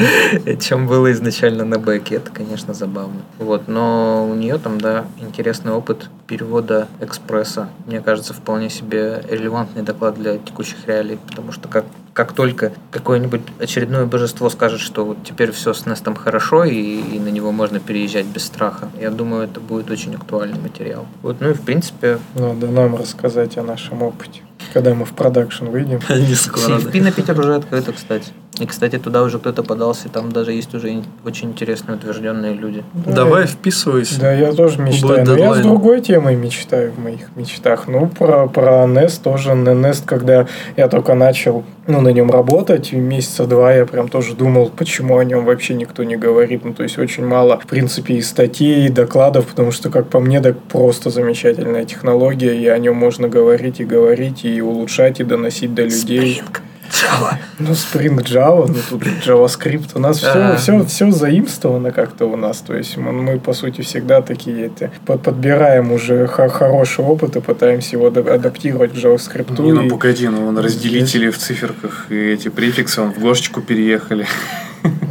чем 0.59 0.87
было 0.87 1.11
изначально 1.11 1.65
на 1.65 1.79
бэке. 1.79 2.15
Это, 2.15 2.31
конечно, 2.31 2.73
забавно. 2.73 3.21
Вот, 3.39 3.67
но 3.67 4.27
у 4.29 4.35
нее 4.35 4.57
там, 4.57 4.79
да, 4.79 5.05
интересный 5.19 5.71
опыт 5.71 6.09
перевода 6.27 6.87
экспорта 6.99 7.31
пресса, 7.31 7.69
мне 7.85 8.01
кажется, 8.01 8.33
вполне 8.33 8.69
себе 8.69 9.00
релевантный 9.29 9.83
доклад 9.83 10.15
для 10.15 10.37
текущих 10.37 10.87
реалий, 10.87 11.17
потому 11.27 11.51
что 11.51 11.67
как, 11.67 11.85
как 12.13 12.33
только 12.33 12.73
какое-нибудь 12.91 13.41
очередное 13.59 14.05
божество 14.05 14.49
скажет, 14.49 14.79
что 14.79 15.05
вот 15.05 15.17
теперь 15.23 15.51
все 15.51 15.73
с 15.73 15.85
Нестом 15.85 16.15
хорошо 16.15 16.65
и, 16.65 16.75
и 16.75 17.19
на 17.19 17.29
него 17.29 17.51
можно 17.51 17.79
переезжать 17.79 18.25
без 18.25 18.45
страха, 18.45 18.89
я 18.99 19.09
думаю, 19.09 19.43
это 19.43 19.59
будет 19.59 19.89
очень 19.89 20.15
актуальный 20.15 20.59
материал. 20.59 21.05
Вот, 21.21 21.39
ну 21.39 21.51
и 21.51 21.53
в 21.53 21.61
принципе... 21.61 22.19
Надо 22.35 22.67
нам 22.67 22.95
рассказать 22.95 23.57
о 23.57 23.63
нашем 23.63 24.01
опыте 24.03 24.41
когда 24.73 24.93
мы 24.93 25.05
в 25.05 25.13
продакшн 25.13 25.65
выйдем. 25.65 25.99
Не 26.09 26.35
скоро. 26.35 26.77
CFP 26.77 27.01
на 27.01 27.11
Питер 27.11 27.39
уже 27.39 27.55
открыто, 27.55 27.93
кстати. 27.93 28.31
И, 28.59 28.65
кстати, 28.65 28.97
туда 28.99 29.23
уже 29.23 29.39
кто-то 29.39 29.63
подался, 29.63 30.07
и 30.07 30.11
там 30.11 30.31
даже 30.31 30.51
есть 30.51 30.73
уже 30.75 31.03
очень 31.25 31.49
интересные 31.49 31.95
утвержденные 31.97 32.53
люди. 32.53 32.83
Да, 32.93 33.13
Давай, 33.13 33.47
вписывайся. 33.47 34.19
Да, 34.19 34.33
я 34.33 34.51
тоже 34.53 34.79
мечтаю. 34.81 35.25
Но 35.25 35.35
я 35.35 35.55
с 35.55 35.59
другой 35.59 36.01
темой 36.01 36.35
мечтаю 36.35 36.91
в 36.91 36.99
моих 36.99 37.35
мечтах. 37.35 37.87
Ну, 37.87 38.07
про, 38.07 38.47
про 38.47 38.83
Nest 38.85 39.23
тоже. 39.23 39.51
Nest, 39.51 40.03
когда 40.05 40.47
я 40.75 40.87
только 40.89 41.15
начал 41.15 41.63
ну, 41.87 42.01
на 42.01 42.09
нем 42.09 42.29
работать, 42.29 42.93
месяца 42.93 43.45
два 43.45 43.73
я 43.73 43.85
прям 43.85 44.07
тоже 44.07 44.35
думал, 44.35 44.71
почему 44.75 45.17
о 45.17 45.23
нем 45.23 45.45
вообще 45.45 45.73
никто 45.73 46.03
не 46.03 46.15
говорит. 46.15 46.63
Ну, 46.63 46.73
то 46.73 46.83
есть, 46.83 46.97
очень 46.97 47.25
мало, 47.25 47.59
в 47.59 47.65
принципе, 47.65 48.15
и 48.15 48.21
статей, 48.21 48.85
и 48.85 48.89
докладов, 48.89 49.47
потому 49.47 49.71
что, 49.71 49.89
как 49.89 50.07
по 50.07 50.19
мне, 50.19 50.41
так 50.41 50.59
просто 50.59 51.09
замечательная 51.09 51.85
технология, 51.85 52.55
и 52.55 52.67
о 52.67 52.77
нем 52.77 52.95
можно 52.95 53.27
говорить 53.27 53.79
и 53.79 53.85
говорить, 53.85 54.45
и 54.45 54.61
улучшать, 54.61 55.19
и 55.19 55.23
доносить 55.23 55.73
до 55.73 55.83
людей. 55.83 56.41
Spring. 56.45 56.61
Java. 56.91 57.37
Ну, 57.59 57.71
Spring 57.71 58.17
Java, 58.23 58.67
ну 58.67 58.75
тут 58.89 59.03
JavaScript. 59.25 59.91
У 59.95 59.99
нас 59.99 60.17
все, 60.17 60.55
все, 60.57 60.85
все 60.85 61.11
заимствовано 61.11 61.91
как-то 61.91 62.25
у 62.25 62.35
нас. 62.35 62.57
То 62.59 62.75
есть 62.75 62.97
мы, 62.97 63.11
мы 63.11 63.39
по 63.39 63.53
сути, 63.53 63.81
всегда 63.81 64.21
такие 64.21 64.67
эти, 64.67 64.91
подбираем 65.05 65.91
уже 65.91 66.27
хороший 66.27 67.03
опыт 67.05 67.35
и 67.35 67.41
пытаемся 67.41 67.95
его 67.95 68.07
адаптировать 68.07 68.91
к 68.93 68.95
JavaScript. 68.95 69.61
Не, 69.61 69.71
ну 69.73 69.89
погоди, 69.89 70.27
ну 70.27 70.47
он 70.47 70.57
разделители 70.57 71.29
в 71.29 71.37
циферках 71.37 72.07
и 72.09 72.15
эти 72.15 72.49
префиксы, 72.49 73.01
он 73.01 73.11
в 73.13 73.19
гошечку 73.19 73.61
переехали. 73.61 74.25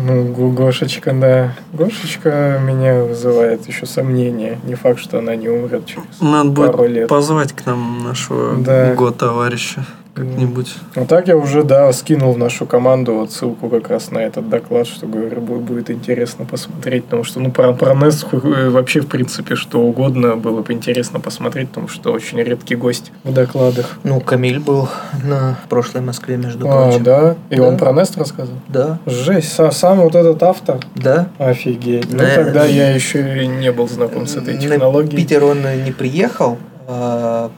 Ну, 0.03 0.25
Го- 0.33 0.51
Гошечка, 0.51 1.13
да. 1.13 1.55
Гошечка 1.73 2.61
меня 2.65 3.05
вызывает 3.05 3.69
еще 3.69 3.87
сомнения. 3.87 4.59
Не 4.65 4.75
факт, 4.75 4.99
что 4.99 5.19
она 5.19 5.37
не 5.37 5.49
умрет 5.49 5.87
через 5.87 6.05
Надо 6.21 6.51
пару 6.53 6.79
будет 6.79 6.91
лет. 6.91 7.09
позвать 7.09 7.53
к 7.53 7.67
нам 7.67 8.03
нашего 8.03 8.57
Да. 8.57 8.95
го-товарища 8.95 9.85
как-нибудь. 10.15 10.75
А 10.97 11.05
так 11.05 11.29
я 11.29 11.37
уже, 11.37 11.63
да, 11.63 11.93
скинул 11.93 12.33
в 12.33 12.39
нашу 12.39 12.67
команду 12.67 13.15
вот 13.15 13.33
ссылку 13.33 13.69
как 13.69 13.89
раз 13.89 14.11
на 14.11 14.19
этот 14.19 14.49
доклад, 14.49 14.87
что, 14.87 15.07
говорю, 15.07 15.41
бу- 15.41 15.61
будет 15.61 15.91
интересно 15.91 16.45
посмотреть, 16.45 17.05
потому 17.05 17.25
что, 17.25 17.41
ну, 17.41 17.51
про, 17.51 17.73
про 17.73 17.93
NES 17.93 18.27
э, 18.33 18.69
вообще, 18.71 19.01
в 19.01 19.07
принципе, 19.07 19.55
что 19.55 19.81
угодно 19.81 20.37
было 20.37 20.63
бы 20.63 20.73
интересно 20.73 21.21
посмотреть, 21.21 21.69
потому 21.69 21.89
что 21.89 22.13
очень 22.13 22.39
редкий 22.39 22.75
гость 22.75 23.13
в 23.25 23.33
докладах. 23.33 23.99
Ну, 24.05 24.21
Камиль 24.21 24.59
был 24.61 24.89
на 25.25 25.59
прошлой 25.69 26.01
Москве, 26.01 26.37
между 26.37 26.69
А, 26.69 26.87
прочим. 26.89 27.05
да? 27.05 27.37
И 27.51 27.57
Да. 27.57 27.63
он 27.63 27.77
про 27.77 27.91
NES 27.93 28.19
рассказывал? 28.19 28.59
Да, 28.69 28.99
Жесть, 29.07 29.59
са- 29.59 29.71
сам 29.73 30.01
вот 30.01 30.15
этот 30.15 30.43
автор? 30.43 30.79
да. 30.95 31.29
Офигеть. 31.39 32.11
Ну, 32.13 32.19
Да. 32.19 32.35
тогда 32.35 32.65
я 32.65 32.91
еще 32.95 33.43
и 33.43 33.47
не 33.47 33.73
был 33.73 33.89
знаком 33.89 34.27
с 34.27 34.37
этой 34.37 34.55
На 34.55 34.61
технологией. 34.61 35.17
Питер 35.17 35.45
он 35.45 35.65
э, 35.65 35.77
не 35.85 35.93
приехал, 35.93 36.59
а, 36.63 36.70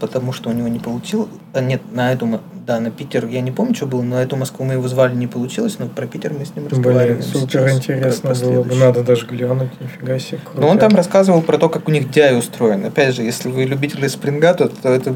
потому 0.01 0.33
что 0.33 0.51
у 0.51 0.53
него 0.53 0.69
не 0.69 0.79
получилось. 0.79 1.29
А, 1.55 1.61
нет, 1.61 1.81
на 1.93 2.13
эту, 2.13 2.41
да, 2.67 2.81
на 2.81 2.91
Питер, 2.91 3.27
я 3.27 3.41
не 3.41 3.51
помню, 3.51 3.75
что 3.75 3.87
было, 3.87 4.03
на 4.03 4.23
эту 4.23 4.37
Москву 4.37 4.65
мы 4.65 4.75
его 4.75 4.87
звали, 4.89 5.15
не 5.15 5.27
получилось, 5.27 5.79
но 5.79 5.87
про 5.87 6.07
Питер 6.07 6.33
мы 6.33 6.45
с 6.45 6.55
ним 6.55 6.69
разговариваем. 6.69 7.21
Блин, 7.21 7.33
супер 7.33 7.71
интересно 7.71 8.35
было 8.35 8.63
бы. 8.63 8.75
Надо 8.75 9.03
даже 9.03 9.27
глянуть, 9.27 9.81
нифига 9.81 10.19
себе. 10.19 10.41
Но 10.55 10.63
Ну, 10.63 10.69
он 10.69 10.79
там 10.79 10.95
рассказывал 10.95 11.41
про 11.43 11.57
то, 11.57 11.69
как 11.69 11.89
у 11.89 11.91
них 11.91 12.09
DI 12.09 12.37
устроен. 12.37 12.85
Опять 12.85 13.15
же, 13.15 13.23
если 13.23 13.49
вы 13.49 13.65
любители 13.65 14.07
спринга, 14.09 14.55
то, 14.55 14.69
то 14.69 14.89
это 14.91 15.15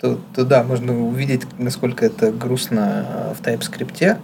то, 0.00 0.18
то 0.34 0.44
да, 0.44 0.64
можно 0.64 1.00
увидеть, 1.06 1.42
насколько 1.58 2.04
это 2.04 2.32
грустно 2.32 3.06
э, 3.08 3.34
в 3.34 3.46
TypeScript. 3.46 4.18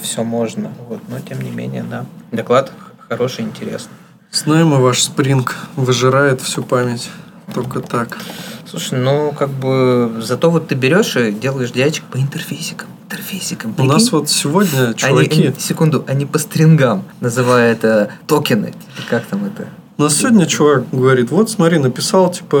все 0.00 0.22
можно. 0.22 0.70
Вот, 0.88 1.00
но 1.08 1.18
тем 1.18 1.40
не 1.40 1.50
менее, 1.50 1.82
да. 1.82 2.06
Доклад 2.30 2.70
хороший, 3.08 3.44
интересный. 3.44 3.92
Знаем, 4.30 4.72
и 4.72 4.78
ваш 4.78 5.02
спринг 5.02 5.56
выжирает 5.76 6.40
всю 6.40 6.62
память. 6.62 7.10
Только 7.52 7.80
так. 7.80 8.18
Слушай, 8.72 9.00
ну 9.00 9.34
как 9.38 9.50
бы 9.50 10.22
зато 10.22 10.50
вот 10.50 10.68
ты 10.68 10.74
берешь 10.74 11.14
и 11.16 11.30
делаешь 11.30 11.72
дядечек 11.72 12.04
по 12.04 12.16
интерфейсикам. 12.16 12.88
Интерфейсикам. 13.04 13.74
У 13.76 13.84
нас 13.84 14.04
прикинь? 14.04 14.18
вот 14.18 14.30
сегодня 14.30 14.94
чуваки... 14.94 15.48
они- 15.48 15.54
секунду, 15.60 16.04
они 16.08 16.24
по 16.24 16.38
стрингам, 16.38 17.04
называя 17.20 17.72
это 17.72 18.12
токены. 18.26 18.72
Как 19.10 19.26
там 19.26 19.44
это? 19.44 19.68
У 19.98 20.04
нас 20.04 20.16
сегодня 20.16 20.46
чувак 20.46 20.84
говорит, 20.90 21.30
вот 21.30 21.50
смотри, 21.50 21.76
написал 21.76 22.32
типа 22.32 22.56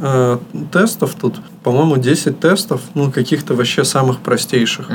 э, 0.00 0.38
тестов 0.72 1.16
тут, 1.20 1.40
по-моему, 1.64 1.96
10 1.96 2.38
тестов, 2.38 2.80
ну, 2.94 3.10
каких-то 3.10 3.54
вообще 3.54 3.84
самых 3.84 4.20
простейших. 4.20 4.88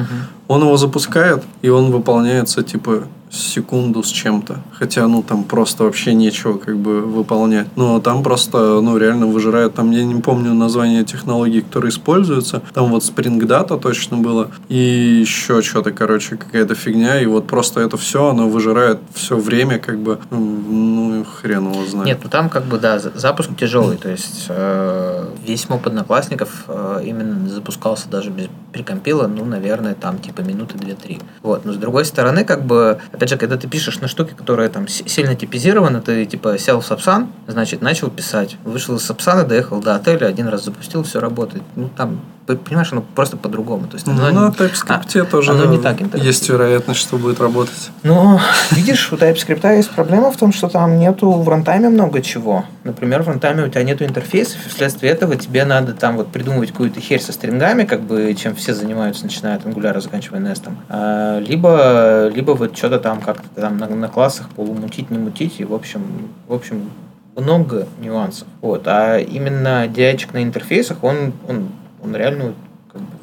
Он 0.47 0.61
его 0.61 0.77
запускает, 0.77 1.43
и 1.61 1.67
он 1.67 1.91
выполняется 1.91 2.63
типа 2.63 3.09
секунду 3.35 4.03
с 4.03 4.09
чем-то. 4.09 4.57
Хотя, 4.71 5.07
ну, 5.07 5.23
там 5.23 5.43
просто 5.43 5.83
вообще 5.83 6.13
нечего 6.13 6.57
как 6.57 6.77
бы 6.77 7.01
выполнять. 7.01 7.67
Но 7.75 7.99
там 7.99 8.23
просто, 8.23 8.81
ну, 8.81 8.97
реально 8.97 9.27
выжирает. 9.27 9.75
Там, 9.75 9.91
я 9.91 10.03
не 10.03 10.21
помню 10.21 10.53
название 10.53 11.03
технологий, 11.03 11.61
которые 11.61 11.89
используются. 11.89 12.61
Там 12.73 12.91
вот 12.91 13.03
Spring 13.03 13.39
Data 13.39 13.79
точно 13.79 14.17
было. 14.17 14.49
И 14.69 14.77
еще 15.21 15.61
что-то, 15.61 15.91
короче, 15.91 16.37
какая-то 16.37 16.75
фигня. 16.75 17.19
И 17.21 17.25
вот 17.25 17.47
просто 17.47 17.81
это 17.81 17.97
все, 17.97 18.29
оно 18.29 18.49
выжирает 18.49 18.99
все 19.13 19.37
время, 19.37 19.79
как 19.79 19.99
бы, 19.99 20.19
ну, 20.31 21.25
хрен 21.25 21.71
его 21.71 21.85
знает. 21.85 22.07
Нет, 22.07 22.19
ну 22.23 22.29
там 22.29 22.49
как 22.49 22.65
бы, 22.65 22.77
да, 22.79 22.99
за- 22.99 23.11
запуск 23.15 23.49
тяжелый. 23.57 23.97
То 23.97 24.09
есть 24.09 24.45
э, 24.49 25.27
весь 25.45 25.69
мой 25.69 25.79
одноклассников 25.83 26.65
э, 26.67 27.01
именно 27.05 27.49
запускался 27.49 28.09
даже 28.09 28.29
без 28.29 28.47
прикомпила, 28.75 29.27
ну, 29.27 29.45
наверное, 29.45 29.95
там 29.95 30.17
типа 30.19 30.41
минуты 30.41 30.77
2-3. 30.77 31.21
Вот. 31.43 31.63
Но 31.63 31.71
с 31.71 31.77
другой 31.77 32.03
стороны, 32.03 32.43
как 32.43 32.65
бы, 32.65 32.99
опять 33.13 33.24
же, 33.29 33.37
когда 33.37 33.57
ты 33.57 33.67
пишешь 33.67 33.99
на 33.99 34.07
штуке, 34.07 34.33
которая 34.35 34.69
там 34.69 34.87
си- 34.87 35.07
сильно 35.07 35.35
типизирована, 35.35 36.01
ты 36.01 36.25
типа 36.25 36.57
сел 36.57 36.79
в 36.81 36.85
Сапсан, 36.85 37.27
значит, 37.47 37.81
начал 37.81 38.09
писать. 38.09 38.57
Вышел 38.63 38.95
из 38.95 39.03
Сапсана, 39.03 39.43
доехал 39.43 39.81
до 39.81 39.95
отеля, 39.95 40.25
один 40.27 40.47
раз 40.47 40.65
запустил, 40.65 41.03
все 41.03 41.19
работает. 41.19 41.63
Ну, 41.75 41.89
там, 41.95 42.21
понимаешь, 42.45 42.91
оно 42.91 43.03
просто 43.15 43.37
по-другому. 43.37 43.87
То 43.87 43.95
есть, 43.95 44.05
Ну, 44.05 44.13
оно 44.13 44.31
на 44.41 44.47
не- 44.47 44.53
TypeScript 44.53 45.19
а, 45.19 45.25
тоже 45.25 45.51
оно 45.51 45.65
не 45.65 45.79
так 45.79 45.99
есть 46.15 46.47
вероятность, 46.47 46.99
что 46.99 47.17
будет 47.17 47.39
работать. 47.39 47.89
Ну, 48.03 48.39
видишь, 48.71 49.11
у 49.11 49.15
TypeScript 49.15 49.75
есть 49.75 49.89
проблема 49.91 50.31
в 50.31 50.37
том, 50.37 50.53
что 50.53 50.67
там 50.69 50.99
нету 50.99 51.31
в 51.31 51.49
рантайме 51.49 51.89
много 51.89 52.21
чего. 52.21 52.65
Например, 52.83 53.23
в 53.23 53.27
рантайме 53.27 53.63
у 53.63 53.67
тебя 53.69 53.83
нету 53.83 54.05
интерфейсов, 54.05 54.65
и 54.65 54.69
вследствие 54.69 55.11
этого 55.11 55.35
тебе 55.35 55.65
надо 55.65 55.93
там 55.93 56.17
вот 56.17 56.27
придумывать 56.27 56.71
какую-то 56.71 56.99
херь 56.99 57.21
со 57.21 57.31
стрингами, 57.31 57.83
как 57.83 58.01
бы, 58.01 58.33
чем 58.35 58.55
все 58.55 58.73
занимаются, 58.75 59.23
начиная 59.23 59.55
от 59.55 59.65
Angular, 59.65 59.99
заканчивая 59.99 60.39
Nest. 60.39 60.69
А, 60.89 61.39
либо, 61.39 62.29
либо 62.33 62.51
вот 62.51 62.77
что-то 62.77 62.99
там 62.99 63.21
как-то 63.21 63.47
там 63.59 63.77
на, 63.77 63.87
на 63.87 64.07
классах 64.07 64.49
полумутить, 64.49 65.09
не 65.09 65.17
мутить, 65.17 65.55
и 65.59 65.63
в 65.65 65.73
общем, 65.73 66.29
в 66.47 66.53
общем, 66.53 66.91
много 67.35 67.87
нюансов. 68.01 68.47
Вот. 68.61 68.83
А 68.87 69.17
именно 69.17 69.87
диачик 69.87 70.33
на 70.33 70.43
интерфейсах, 70.43 71.03
он, 71.03 71.33
он, 71.47 71.69
он 72.05 72.15
реально 72.15 72.53
как 72.91 73.01
бы, 73.01 73.17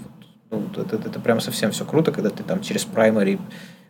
ну, 0.50 0.66
это, 0.76 0.96
это 0.96 1.20
прям 1.20 1.40
совсем 1.40 1.70
все 1.70 1.84
круто, 1.84 2.12
когда 2.12 2.30
ты 2.30 2.42
там 2.42 2.60
через 2.60 2.86
primary 2.86 3.40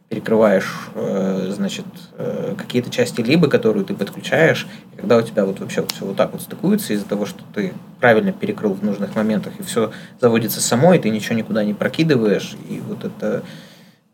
перекрываешь, 0.08 0.70
э, 0.94 1.52
значит, 1.54 1.86
э, 2.18 2.54
какие-то 2.58 2.90
части 2.90 3.22
либо, 3.22 3.48
которые 3.48 3.82
ты 3.82 3.94
подключаешь, 3.94 4.66
и 4.92 5.00
когда 5.00 5.16
у 5.16 5.22
тебя 5.22 5.46
вот 5.46 5.58
вообще 5.60 5.86
все 5.86 6.04
вот 6.04 6.16
так 6.16 6.32
вот 6.32 6.42
стыкуется 6.42 6.92
из-за 6.92 7.06
того, 7.06 7.24
что 7.24 7.42
ты 7.54 7.72
правильно 7.98 8.30
перекрыл 8.30 8.74
в 8.74 8.84
нужных 8.84 9.16
моментах, 9.16 9.54
и 9.58 9.62
все 9.62 9.90
заводится 10.20 10.60
само, 10.60 10.92
и 10.92 10.98
ты 10.98 11.08
ничего 11.08 11.34
никуда 11.34 11.64
не 11.64 11.72
прокидываешь, 11.72 12.54
и 12.68 12.82
вот 12.86 13.04
это, 13.04 13.42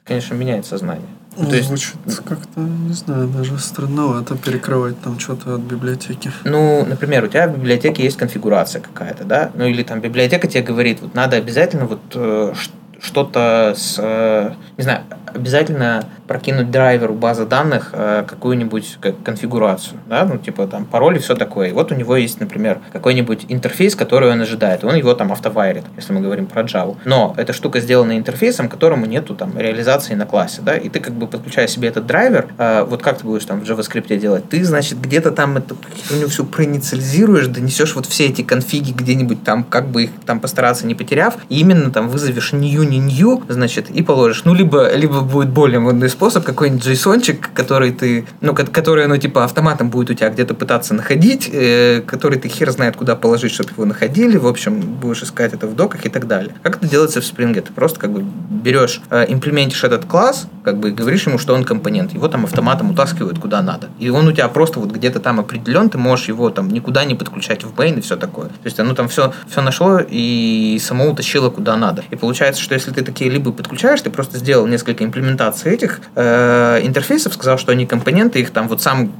конечно, 0.05 0.35
меняет 0.35 0.67
сознание. 0.67 1.09
Ну, 1.39 1.49
то 1.49 1.57
есть, 1.57 1.69
Звучит 1.69 1.95
как-то, 2.25 2.61
не 2.61 2.95
знаю, 2.95 3.29
даже 3.29 3.59
странновато 3.59 4.37
перекрывать 4.37 5.01
там 5.01 5.19
что-то 5.21 5.55
от 5.55 5.61
библиотеки. 5.61 6.33
Ну, 6.45 6.85
например, 6.85 7.25
у 7.25 7.29
тебя 7.29 7.47
в 7.47 7.57
библиотеке 7.57 8.03
есть 8.03 8.17
конфигурация 8.17 8.83
какая-то, 8.83 9.25
да? 9.25 9.51
Ну, 9.55 9.67
или 9.67 9.83
там 9.85 10.01
библиотека 10.01 10.49
тебе 10.49 10.63
говорит, 10.63 11.01
вот 11.01 11.15
надо 11.15 11.37
обязательно 11.37 11.87
вот 11.87 12.01
э, 12.15 12.55
что-то 13.01 13.75
с, 13.77 13.97
э, 13.99 14.53
не 14.77 14.83
знаю, 14.83 15.03
обязательно 15.27 16.07
прокинуть 16.29 16.71
драйверу 16.71 17.15
базы 17.15 17.47
данных 17.47 17.91
э, 17.93 18.25
какую-нибудь 18.29 18.99
как 19.01 19.23
конфигурацию, 19.23 19.99
да, 20.07 20.25
ну, 20.25 20.39
типа 20.39 20.67
там 20.67 20.85
пароль 20.85 21.17
и 21.17 21.19
все 21.19 21.35
такое. 21.35 21.71
И 21.71 21.73
вот 21.73 21.91
у 21.91 21.95
него 21.95 22.17
есть, 22.17 22.39
например, 22.39 22.81
какой-нибудь 22.93 23.47
интерфейс, 23.49 23.97
который 23.97 24.31
он 24.31 24.41
ожидает, 24.41 24.85
он 24.85 24.95
его 24.95 25.15
там 25.15 25.33
автовайрит, 25.33 25.85
если 25.97 26.13
мы 26.13 26.21
говорим 26.21 26.47
про 26.47 26.63
Java. 26.63 26.97
Но 27.05 27.35
эта 27.37 27.53
штука 27.53 27.81
сделана 27.81 28.17
интерфейсом, 28.17 28.69
которому 28.69 29.07
нету 29.07 29.35
там 29.35 29.59
реализации 29.59 30.15
на 30.15 30.27
классе, 30.27 30.61
да, 30.63 30.77
и 30.77 30.89
ты 30.89 31.01
как 31.01 31.15
бы 31.15 31.27
подключая 31.27 31.67
себе 31.67 31.89
этот 31.89 32.07
драйвер, 32.07 32.49
э, 32.59 32.85
вот 32.85 33.03
как 33.03 33.19
ты 33.19 33.25
будешь 33.25 33.47
там 33.47 33.61
в 33.61 33.65
JavaScript 33.65 34.15
делать? 34.19 34.49
Ты, 34.49 34.65
значит, 34.65 35.01
где-то 35.01 35.31
там 35.31 35.57
это 35.57 35.75
у 36.11 36.15
него 36.15 36.29
все 36.29 36.45
проинициализируешь, 36.45 37.47
донесешь 37.47 37.95
вот 37.95 38.05
все 38.07 38.27
эти 38.27 38.43
конфиги 38.43 38.93
где-нибудь 38.93 39.43
там, 39.45 39.65
как 39.65 39.89
бы 39.89 40.05
их 40.05 40.11
там 40.27 40.41
постараться 40.41 40.87
не 40.87 40.95
потеряв, 40.95 41.39
и 41.49 41.61
именно 41.61 41.91
там 41.91 42.09
вызовешь 42.09 42.53
new, 42.53 42.83
не 42.83 42.99
new, 42.99 43.43
значит, 43.49 43.91
и 43.91 44.03
положишь. 44.03 44.45
Ну, 44.45 44.53
либо, 44.53 44.95
либо 44.95 45.21
будет 45.21 45.49
более 45.49 45.81
модный 45.81 46.09
способ, 46.19 46.45
какой-нибудь 46.45 46.85
JSON-чик, 46.85 47.47
который 47.55 47.93
ты, 47.93 48.27
ну, 48.41 48.53
ко- 48.53 48.67
который, 48.67 49.07
ну, 49.07 49.17
типа, 49.19 49.45
автоматом 49.45 49.89
будет 49.89 50.11
у 50.11 50.15
тебя 50.15 50.31
где-то 50.31 50.55
пытаться 50.55 50.93
находить, 50.93 51.49
э, 51.53 52.03
который 52.05 52.41
ты 52.41 52.49
хер 52.49 52.69
знает, 52.73 52.97
куда 52.97 53.15
положить, 53.15 53.53
чтобы 53.53 53.71
его 53.71 53.85
находили, 53.85 54.37
в 54.37 54.49
общем, 54.49 54.81
будешь 54.81 55.23
искать 55.23 55.53
это 55.55 55.69
в 55.69 55.77
доках 55.77 56.05
и 56.07 56.09
так 56.09 56.27
далее. 56.27 56.57
Как 56.65 56.79
это 56.79 56.89
делается 56.89 57.21
в 57.21 57.25
Spring? 57.25 57.55
Ты 57.61 57.73
просто 57.73 58.01
как 58.01 58.11
бы 58.11 58.25
берешь, 58.51 59.01
э, 59.11 59.27
имплементишь 59.29 59.85
этот 59.85 60.07
класс, 60.07 60.49
как 60.65 60.79
бы 60.79 60.91
говоришь 60.91 61.25
ему, 61.29 61.39
что 61.39 61.55
он 61.55 61.63
компонент, 61.63 62.13
его 62.13 62.27
там 62.27 62.45
автоматом 62.45 62.91
утаскивают 62.91 63.39
куда 63.39 63.63
надо. 63.63 63.89
И 64.01 64.11
он 64.11 64.27
у 64.27 64.33
тебя 64.33 64.49
просто 64.49 64.81
вот 64.81 64.91
где-то 64.91 65.21
там 65.21 65.39
определен, 65.39 65.89
ты 65.89 65.99
можешь 65.99 66.27
его 66.27 66.51
там 66.51 66.69
никуда 66.69 67.05
не 67.05 67.15
подключать 67.15 67.63
в 67.63 67.73
main 67.75 67.99
и 67.99 68.01
все 68.01 68.17
такое. 68.17 68.49
То 68.49 68.65
есть 68.65 68.81
оно 68.81 68.95
там 68.95 69.07
все, 69.09 69.33
все 69.49 69.63
нашло 69.63 70.01
и 70.01 70.81
само 70.83 71.11
утащило 71.11 71.49
куда 71.51 71.77
надо. 71.77 72.03
И 72.11 72.17
получается, 72.17 72.61
что 72.61 72.75
если 72.75 72.91
ты 72.91 73.03
такие 73.03 73.31
либо 73.31 73.53
подключаешь, 73.53 74.01
ты 74.01 74.11
просто 74.11 74.39
сделал 74.39 74.67
несколько 74.67 75.05
имплементаций 75.05 75.73
этих 75.73 76.01
э, 76.15 76.81
интерфейсов, 76.83 77.35
сказал, 77.35 77.59
что 77.59 77.73
они 77.73 77.87
компоненты, 77.87 78.41
их 78.41 78.51
там 78.51 78.69
вот 78.69 78.83
сам 78.83 79.13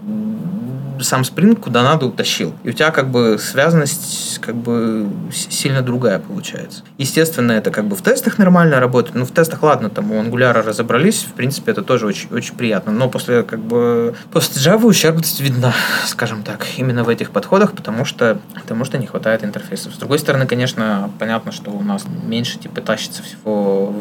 сам 1.03 1.23
Spring 1.23 1.57
куда 1.57 1.83
надо 1.83 2.07
утащил. 2.07 2.55
И 2.65 2.71
у 2.71 2.73
тебя 2.73 2.91
как 2.91 3.09
бы 3.09 3.39
связанность 3.39 4.41
как 4.41 4.55
бы 4.55 5.09
сильно 5.33 5.83
другая 5.83 6.19
получается. 6.19 6.83
Естественно, 6.97 7.53
это 7.53 7.71
как 7.71 7.87
бы 7.87 7.97
в 7.97 8.03
тестах 8.03 8.39
нормально 8.39 8.81
работает. 8.81 9.15
Ну, 9.15 9.25
в 9.25 9.31
тестах, 9.31 9.63
ладно, 9.63 9.91
там 9.91 10.11
у 10.11 10.23
Angular 10.23 10.63
разобрались, 10.63 11.23
в 11.23 11.33
принципе, 11.33 11.73
это 11.73 11.83
тоже 11.83 12.07
очень, 12.07 12.29
очень 12.31 12.55
приятно. 12.55 12.93
Но 12.93 13.09
после 13.09 13.43
как 13.43 13.61
бы 13.61 14.15
после 14.33 14.61
Java 14.61 14.85
ущербность 14.85 15.41
видна, 15.41 15.75
скажем 16.07 16.43
так, 16.43 16.67
именно 16.77 17.05
в 17.05 17.09
этих 17.09 17.31
подходах, 17.31 17.73
потому 17.73 18.05
что, 18.05 18.39
потому 18.55 18.85
что 18.85 18.99
не 18.99 19.07
хватает 19.07 19.45
интерфейсов. 19.45 19.95
С 19.95 19.99
другой 19.99 20.19
стороны, 20.19 20.47
конечно, 20.47 21.11
понятно, 21.19 21.53
что 21.53 21.71
у 21.71 21.83
нас 21.83 22.05
меньше 22.25 22.59
типа 22.59 22.81
тащится 22.81 23.23
всего 23.23 23.95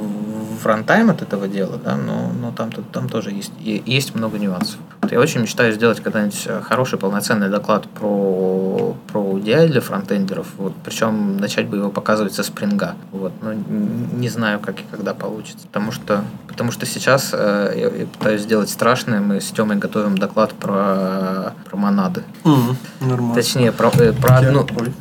в 0.67 0.69
рантайм 0.69 1.09
от 1.09 1.21
этого 1.21 1.47
дела, 1.47 1.79
да, 1.81 1.95
но, 1.95 2.29
но 2.41 2.51
там, 2.51 2.69
там 2.91 3.07
тоже 3.07 3.31
есть, 3.31 3.53
есть 3.61 4.13
много 4.15 4.37
нюансов. 4.37 4.77
Я 5.09 5.21
очень 5.21 5.39
мечтаю 5.39 5.71
сделать 5.71 6.01
когда-нибудь 6.01 6.43
э, 6.45 6.61
хороший 6.61 6.99
полноценный 6.99 7.47
доклад 7.47 7.87
про, 7.87 8.93
про 9.07 9.21
UDI 9.21 9.69
для 9.69 9.79
фронтендеров, 9.79 10.47
вот, 10.57 10.73
причем 10.83 11.37
начать 11.37 11.67
бы 11.67 11.77
его 11.77 11.89
показывать 11.89 12.33
со 12.33 12.43
спринга. 12.43 12.95
Вот, 13.13 13.31
но 13.41 13.53
не 13.53 14.27
знаю, 14.27 14.59
как 14.59 14.81
и 14.81 14.83
когда 14.91 15.13
получится, 15.13 15.67
потому 15.67 15.93
что, 15.93 16.25
потому 16.49 16.73
что 16.73 16.85
сейчас 16.85 17.29
э, 17.31 17.73
я, 17.73 17.87
я 18.01 18.05
пытаюсь 18.05 18.41
сделать 18.41 18.69
страшное, 18.69 19.21
мы 19.21 19.39
с 19.39 19.49
Тёмой 19.51 19.77
готовим 19.77 20.17
доклад 20.17 20.51
про, 20.51 21.53
про 21.63 21.77
монады. 21.77 22.23
Нормально. 22.99 23.35
Точнее, 23.35 23.71
про, 23.71 23.89
э, 23.93 24.11
про 24.11 24.39
одну, 24.39 24.67
ой, 24.77 24.91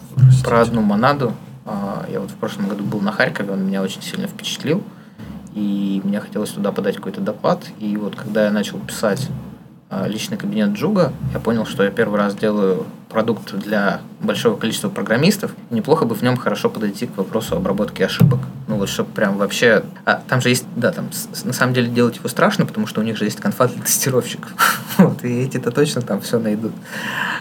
про 0.45 0.61
одну 0.61 0.83
монаду. 0.83 1.33
А, 1.65 2.07
Я 2.09 2.21
вот 2.21 2.31
в 2.31 2.35
прошлом 2.35 2.69
году 2.69 2.85
был 2.85 3.01
на 3.01 3.11
Харькове, 3.11 3.51
он 3.51 3.67
меня 3.67 3.83
очень 3.83 4.01
сильно 4.01 4.29
впечатлил. 4.29 4.85
И 5.57 6.03
мне 6.05 6.21
хотелось 6.21 6.51
туда 6.51 6.71
подать 6.71 6.97
какой-то 6.97 7.23
доклад. 7.23 7.65
И 7.81 7.97
вот 7.97 8.15
когда 8.15 8.45
я 8.45 8.51
начал 8.53 8.79
писать 8.79 9.29
а, 9.89 10.07
личный 10.07 10.37
кабинет 10.37 10.71
Джуга, 10.71 11.13
я 11.33 11.41
понял, 11.41 11.65
что 11.65 11.83
я 11.83 11.91
первый 11.91 12.19
раз 12.19 12.35
делаю 12.35 12.87
продукт 13.09 13.55
для 13.55 14.01
большого 14.21 14.57
количества 14.57 14.89
программистов. 14.89 15.53
Неплохо 15.71 16.05
бы 16.07 16.15
в 16.15 16.23
нем 16.23 16.37
хорошо 16.37 16.69
подойти 16.71 17.07
к 17.07 17.17
вопросу 17.17 17.57
обработки 17.57 18.03
ошибок. 18.03 18.41
Ну 18.69 18.77
вот, 18.77 18.89
чтобы 18.89 19.11
прям 19.11 19.37
вообще... 19.37 19.85
А, 20.05 20.21
там 20.29 20.41
же 20.41 20.49
есть, 20.49 20.65
да, 20.75 20.91
там 20.91 21.13
с- 21.13 21.45
на 21.45 21.53
самом 21.53 21.73
деле 21.75 21.89
делать 21.89 22.17
его 22.17 22.29
страшно, 22.29 22.67
потому 22.67 22.87
что 22.87 23.01
у 23.01 23.05
них 23.05 23.17
же 23.17 23.25
есть 23.25 23.41
конфа 23.41 23.69
для 23.69 23.83
тестировщиков. 23.83 24.53
Вот, 24.99 25.23
и 25.25 25.43
эти-то 25.43 25.71
точно 25.73 26.01
там 26.01 26.23
все 26.23 26.39
найдут. 26.39 26.73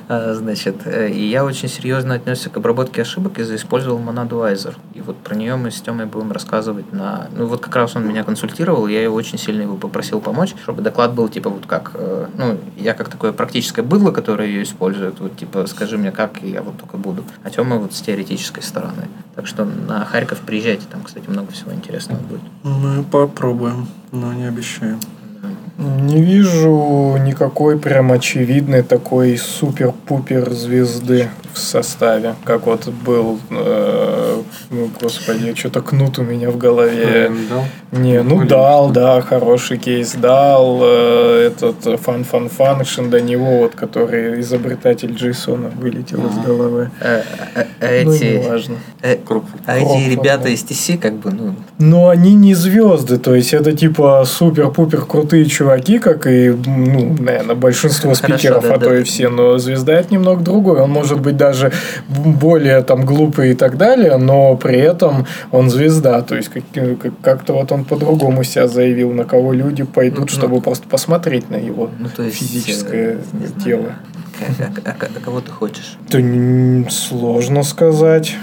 А, 0.10 0.34
Значит, 0.34 0.76
э, 0.86 1.10
и 1.10 1.26
я 1.30 1.46
очень 1.46 1.70
серьезно 1.70 2.16
отнесся 2.16 2.50
к 2.50 2.58
обработке 2.58 3.02
ошибок 3.02 3.40
и 3.40 3.44
заиспользовал 3.44 3.98
Айзер. 4.44 4.76
И 4.94 5.02
вот 5.02 5.16
про 5.18 5.36
нее 5.36 5.56
мы 5.56 5.72
с 5.72 5.80
Тёмой 5.82 6.06
будем 6.06 6.32
рассказывать 6.34 6.92
на... 6.92 7.28
Ну 7.36 7.46
вот 7.48 7.62
как 7.62 7.76
раз 7.78 7.96
он 7.96 8.06
меня 8.08 8.24
консультировал, 8.24 8.88
я 8.88 9.02
его 9.02 9.16
очень 9.16 9.38
сильно 9.38 9.62
его 9.62 9.78
попросил 9.78 10.20
помочь, 10.20 10.54
чтобы 10.64 10.82
доклад 10.82 11.14
был 11.14 11.30
типа 11.30 11.50
вот 11.50 11.66
как... 11.66 11.92
э, 11.94 12.28
Ну, 12.38 12.60
я 12.76 12.94
как 12.94 13.08
такое 13.10 13.32
практическое 13.32 13.82
быдло, 13.84 14.12
которое 14.12 14.48
ее 14.50 14.64
использует, 14.64 15.20
вот 15.22 15.38
типа 15.38 15.55
скажи 15.66 15.98
мне 15.98 16.12
как, 16.12 16.44
и 16.44 16.50
я 16.50 16.62
вот 16.62 16.78
только 16.78 16.98
буду. 16.98 17.24
А 17.44 17.50
Тёма 17.50 17.78
вот 17.78 17.94
с 17.94 18.02
теоретической 18.02 18.64
стороны. 18.64 19.08
Так 19.36 19.48
что 19.48 19.66
на 19.66 20.06
Харьков 20.06 20.40
приезжайте, 20.40 20.86
там, 20.90 21.04
кстати, 21.04 21.30
много 21.30 21.52
всего 21.52 21.74
интересного 21.74 22.20
будет. 22.20 22.42
Мы 22.64 23.04
попробуем, 23.04 23.88
но 24.12 24.34
не 24.34 24.46
обещаем. 24.46 25.00
Не 25.78 26.22
вижу 26.22 27.18
никакой 27.18 27.78
прям 27.78 28.12
очевидной 28.14 28.82
такой 28.82 29.38
супер-пупер 29.38 30.50
звезды 30.52 31.30
в 31.56 31.58
составе, 31.60 32.36
как 32.44 32.66
вот 32.66 32.88
был, 32.88 33.40
э, 33.50 34.42
ну, 34.70 34.90
господи, 35.02 35.54
что-то 35.56 35.82
кнут 35.82 36.20
у 36.20 36.24
меня 36.24 36.50
в 36.52 36.58
голове. 36.58 37.32
Не, 37.92 38.22
ну 38.24 38.38
Блин. 38.38 38.48
дал, 38.48 38.90
да, 38.90 39.22
хороший 39.22 39.78
кейс 39.78 40.14
дал, 40.14 40.80
э, 40.84 41.48
этот 41.52 42.00
фан-фан 42.02 42.50
фанкшн 42.50 43.10
до 43.10 43.22
него, 43.22 43.60
вот, 43.60 43.76
который 43.76 44.42
изобретатель 44.42 45.14
Джейсона 45.14 45.70
вылетел 45.70 46.26
из 46.28 46.38
головы. 46.46 46.92
Э, 47.00 47.22
э, 47.56 47.66
э, 47.80 48.04
Ну, 48.04 48.14
Эти, 48.14 48.44
неважно. 48.44 48.76
э, 49.02 49.18
а 49.66 49.78
эти 49.78 50.10
ребята 50.10 50.44
да. 50.44 50.50
из 50.50 50.64
TC, 50.64 50.98
как 50.98 51.16
бы, 51.16 51.32
ну, 51.32 51.56
Но 51.80 52.10
они 52.10 52.34
не 52.34 52.54
звезды, 52.54 53.18
то 53.18 53.34
есть 53.34 53.54
это 53.54 53.72
типа 53.72 54.24
супер-пупер 54.26 55.06
крутые 55.06 55.46
чуваки, 55.46 55.65
как 56.00 56.28
и, 56.28 56.50
ну, 56.66 57.16
наверное, 57.20 57.56
большинство 57.56 58.14
Хорошо, 58.14 58.38
спикеров, 58.38 58.64
да, 58.64 58.74
а 58.76 58.80
то 58.80 58.90
да. 58.90 59.00
и 59.00 59.04
все, 59.04 59.30
но 59.30 59.58
звезда 59.58 59.94
это 59.94 60.14
немного 60.14 60.42
другой. 60.44 60.80
Он 60.82 60.90
может 60.90 61.20
быть 61.20 61.38
даже 61.38 61.72
более 62.08 62.82
там 62.82 63.06
глупый 63.06 63.52
и 63.52 63.54
так 63.56 63.78
далее, 63.78 64.18
но 64.18 64.56
при 64.56 64.78
этом 64.78 65.26
он 65.52 65.70
звезда, 65.70 66.22
то 66.22 66.36
есть 66.36 66.50
как- 66.50 66.64
как- 67.02 67.14
как-то 67.22 67.54
вот 67.54 67.72
он 67.72 67.86
по-другому 67.86 68.44
себя 68.44 68.68
заявил, 68.68 69.12
на 69.12 69.24
кого 69.26 69.54
люди 69.54 69.84
пойдут, 69.84 70.20
Ну, 70.20 70.26
ну. 70.26 70.40
чтобы 70.40 70.62
просто 70.62 70.88
посмотреть 70.88 71.50
на 71.50 71.56
его 71.56 71.90
ну 72.00 72.10
то 72.16 72.24
есть... 72.24 72.38
физическое 72.38 73.14
э, 73.14 73.18
знаю, 73.32 73.52
тело. 73.64 73.92
А- 74.42 74.90
а- 74.90 74.96
а- 75.00 75.08
а 75.16 75.20
кого 75.20 75.42
ты 75.42 75.52
хочешь? 75.52 75.98
Да 76.10 76.20
сложно 76.90 77.64
сказать, 77.64 78.36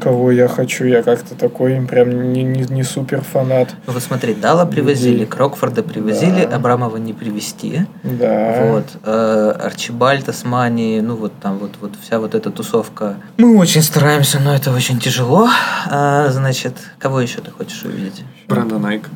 кого 0.00 0.30
я 0.30 0.48
хочу. 0.48 0.84
Я 0.84 1.02
как-то 1.02 1.34
такой 1.34 1.80
прям 1.86 2.32
не, 2.32 2.42
не, 2.42 2.62
не 2.64 2.82
супер 2.82 3.22
фанат. 3.22 3.74
Ну 3.86 3.92
вот 3.92 4.02
смотри, 4.02 4.34
Дала 4.34 4.66
привозили, 4.66 5.12
Людей. 5.12 5.26
Крокфорда 5.26 5.82
привозили, 5.82 6.46
Да. 6.48 6.56
Абрамова 6.56 6.96
не 6.98 7.12
привезти. 7.12 7.86
Да. 8.02 8.62
Вот. 8.70 8.84
э, 9.04 9.54
Арчибальд, 9.62 10.28
Османи, 10.28 11.00
ну 11.00 11.16
вот 11.16 11.32
там 11.40 11.58
вот, 11.58 11.72
вот 11.80 11.92
вся 12.02 12.18
вот 12.18 12.34
эта 12.34 12.50
тусовка. 12.50 13.16
Мы 13.38 13.56
очень 13.56 13.82
стараемся, 13.82 14.38
но 14.40 14.54
это 14.54 14.72
очень 14.72 14.98
тяжело. 14.98 15.48
А, 15.90 16.28
значит, 16.30 16.74
кого 16.98 17.20
еще 17.20 17.40
ты 17.40 17.50
хочешь 17.50 17.82
увидеть? 17.84 18.24
Бренда 18.48 18.78
Найк. 18.78 19.08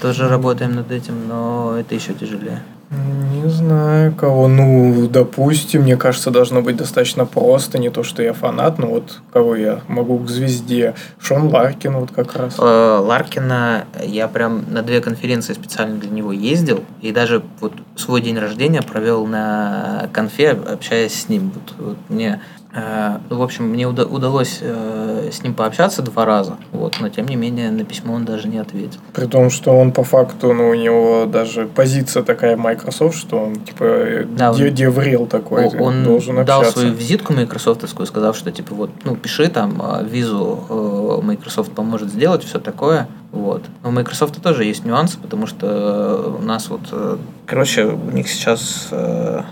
Тоже 0.00 0.28
работаем 0.28 0.74
над 0.74 0.90
этим, 0.90 1.28
но 1.28 1.76
это 1.78 1.94
еще 1.94 2.14
тяжелее. 2.14 2.62
Не 2.90 3.48
знаю 3.48 4.12
кого. 4.12 4.48
Ну, 4.48 5.06
допустим, 5.08 5.82
мне 5.82 5.96
кажется, 5.96 6.32
должно 6.32 6.60
быть 6.60 6.76
достаточно 6.76 7.24
просто. 7.24 7.78
Не 7.78 7.88
то, 7.88 8.02
что 8.02 8.20
я 8.22 8.32
фанат, 8.32 8.78
но 8.78 8.88
вот 8.88 9.20
кого 9.32 9.54
я 9.54 9.80
могу 9.86 10.18
к 10.18 10.28
звезде. 10.28 10.94
Шон 11.20 11.48
Ларкин 11.48 11.92
вот 11.92 12.10
как 12.10 12.34
раз. 12.34 12.56
Э, 12.58 12.98
Ларкина 13.00 13.84
я 14.02 14.26
прям 14.26 14.64
на 14.68 14.82
две 14.82 15.00
конференции 15.00 15.52
специально 15.52 15.98
для 15.98 16.10
него 16.10 16.32
ездил 16.32 16.82
и 17.00 17.12
даже 17.12 17.42
вот 17.60 17.74
свой 17.94 18.22
день 18.22 18.38
рождения 18.38 18.82
провел 18.82 19.24
на 19.24 20.08
конфе, 20.12 20.50
общаясь 20.50 21.22
с 21.22 21.28
ним. 21.28 21.52
Вот, 21.54 21.86
вот 21.86 21.98
мне, 22.08 22.40
ну, 22.72 23.36
в 23.38 23.42
общем, 23.42 23.64
мне 23.64 23.88
уда- 23.88 24.04
удалось 24.06 24.58
э, 24.60 25.28
с 25.32 25.42
ним 25.42 25.54
пообщаться 25.54 26.02
два 26.02 26.24
раза, 26.24 26.56
вот, 26.72 26.96
но 27.00 27.08
тем 27.08 27.26
не 27.26 27.34
менее 27.36 27.70
на 27.72 27.84
письмо 27.84 28.14
он 28.14 28.24
даже 28.24 28.46
не 28.48 28.58
ответил. 28.58 29.00
При 29.12 29.26
том, 29.26 29.50
что 29.50 29.72
он 29.76 29.90
по 29.92 30.04
факту, 30.04 30.52
ну, 30.54 30.68
у 30.68 30.74
него 30.74 31.26
даже 31.26 31.66
позиция 31.66 32.22
такая 32.22 32.56
Microsoft, 32.56 33.16
что 33.18 33.38
он 33.44 33.56
типа 33.56 33.84
э, 33.84 34.24
Да, 34.24 34.50
он- 34.52 34.56
де- 34.56 34.70
деврел 34.70 35.26
такой, 35.26 35.66
он 35.66 36.04
должен 36.04 36.44
дал 36.44 36.60
общаться. 36.60 36.80
свою 36.80 36.94
визитку 36.94 37.32
майкрософтовскую, 37.32 38.06
сказав, 38.06 38.36
что 38.36 38.52
типа 38.52 38.74
вот, 38.74 38.90
ну, 39.04 39.16
пиши 39.16 39.48
там, 39.48 39.82
э, 39.82 40.04
визу 40.04 40.60
э, 40.68 41.26
Microsoft 41.26 41.72
поможет 41.72 42.08
сделать, 42.10 42.44
все 42.44 42.60
такое. 42.60 43.08
Вот. 43.32 43.62
У 43.84 43.90
Microsoft 43.90 44.42
тоже 44.42 44.64
есть 44.64 44.84
нюансы, 44.84 45.16
потому 45.18 45.46
что 45.46 45.66
э, 45.66 46.36
у 46.40 46.42
нас 46.42 46.68
вот, 46.68 46.80
э, 46.90 47.16
короче, 47.46 47.84
у 47.84 48.10
них 48.10 48.28
сейчас 48.28 48.88
э, 48.90 49.42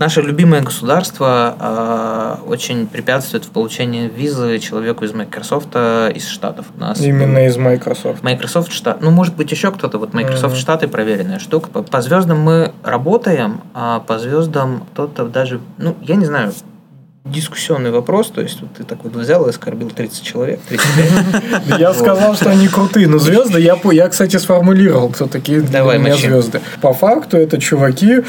наше 0.00 0.20
любимое 0.20 0.62
государство 0.62 2.36
э, 2.42 2.48
очень 2.50 2.88
препятствует 2.88 3.44
в 3.44 3.50
получении 3.50 4.08
визы 4.08 4.58
человеку 4.58 5.04
из 5.04 5.12
Microsoft 5.12 5.68
э, 5.74 6.10
из 6.12 6.26
Штатов. 6.26 6.66
У 6.76 6.80
нас 6.80 7.00
Именно 7.00 7.46
из 7.46 7.56
Microsoft. 7.56 8.24
Microsoft 8.24 8.72
штат, 8.72 9.00
ну 9.00 9.12
может 9.12 9.36
быть 9.36 9.50
еще 9.52 9.70
кто-то, 9.70 9.98
вот 9.98 10.12
Microsoft 10.12 10.54
Мгм. 10.54 10.60
штаты 10.60 10.88
проверенная 10.88 11.38
штука. 11.38 11.70
По, 11.70 11.82
по 11.84 12.00
звездам 12.02 12.40
мы 12.40 12.72
работаем, 12.82 13.60
а 13.74 14.00
по 14.00 14.18
звездам 14.18 14.84
кто-то 14.92 15.26
даже, 15.28 15.60
ну 15.78 15.94
я 16.02 16.16
не 16.16 16.24
знаю, 16.24 16.52
дискуссионный 17.32 17.90
вопрос, 17.90 18.30
то 18.30 18.40
есть 18.40 18.60
вот 18.60 18.70
ты 18.76 18.84
так 18.84 19.04
вот 19.04 19.14
взял 19.14 19.46
и 19.46 19.50
оскорбил 19.50 19.90
30 19.90 20.22
человек, 20.22 20.60
35. 20.68 21.78
Я 21.78 21.92
сказал, 21.94 22.34
что 22.34 22.50
они 22.50 22.68
крутые, 22.68 23.08
но 23.08 23.18
звезды, 23.18 23.60
я, 23.60 23.78
я 23.92 24.08
кстати, 24.08 24.36
сформулировал, 24.36 25.10
кто 25.10 25.26
такие 25.26 25.60
для 25.60 25.82
меня 25.82 26.16
звезды. 26.16 26.60
По 26.80 26.92
факту 26.92 27.36
это 27.36 27.60
чуваки, 27.60 28.22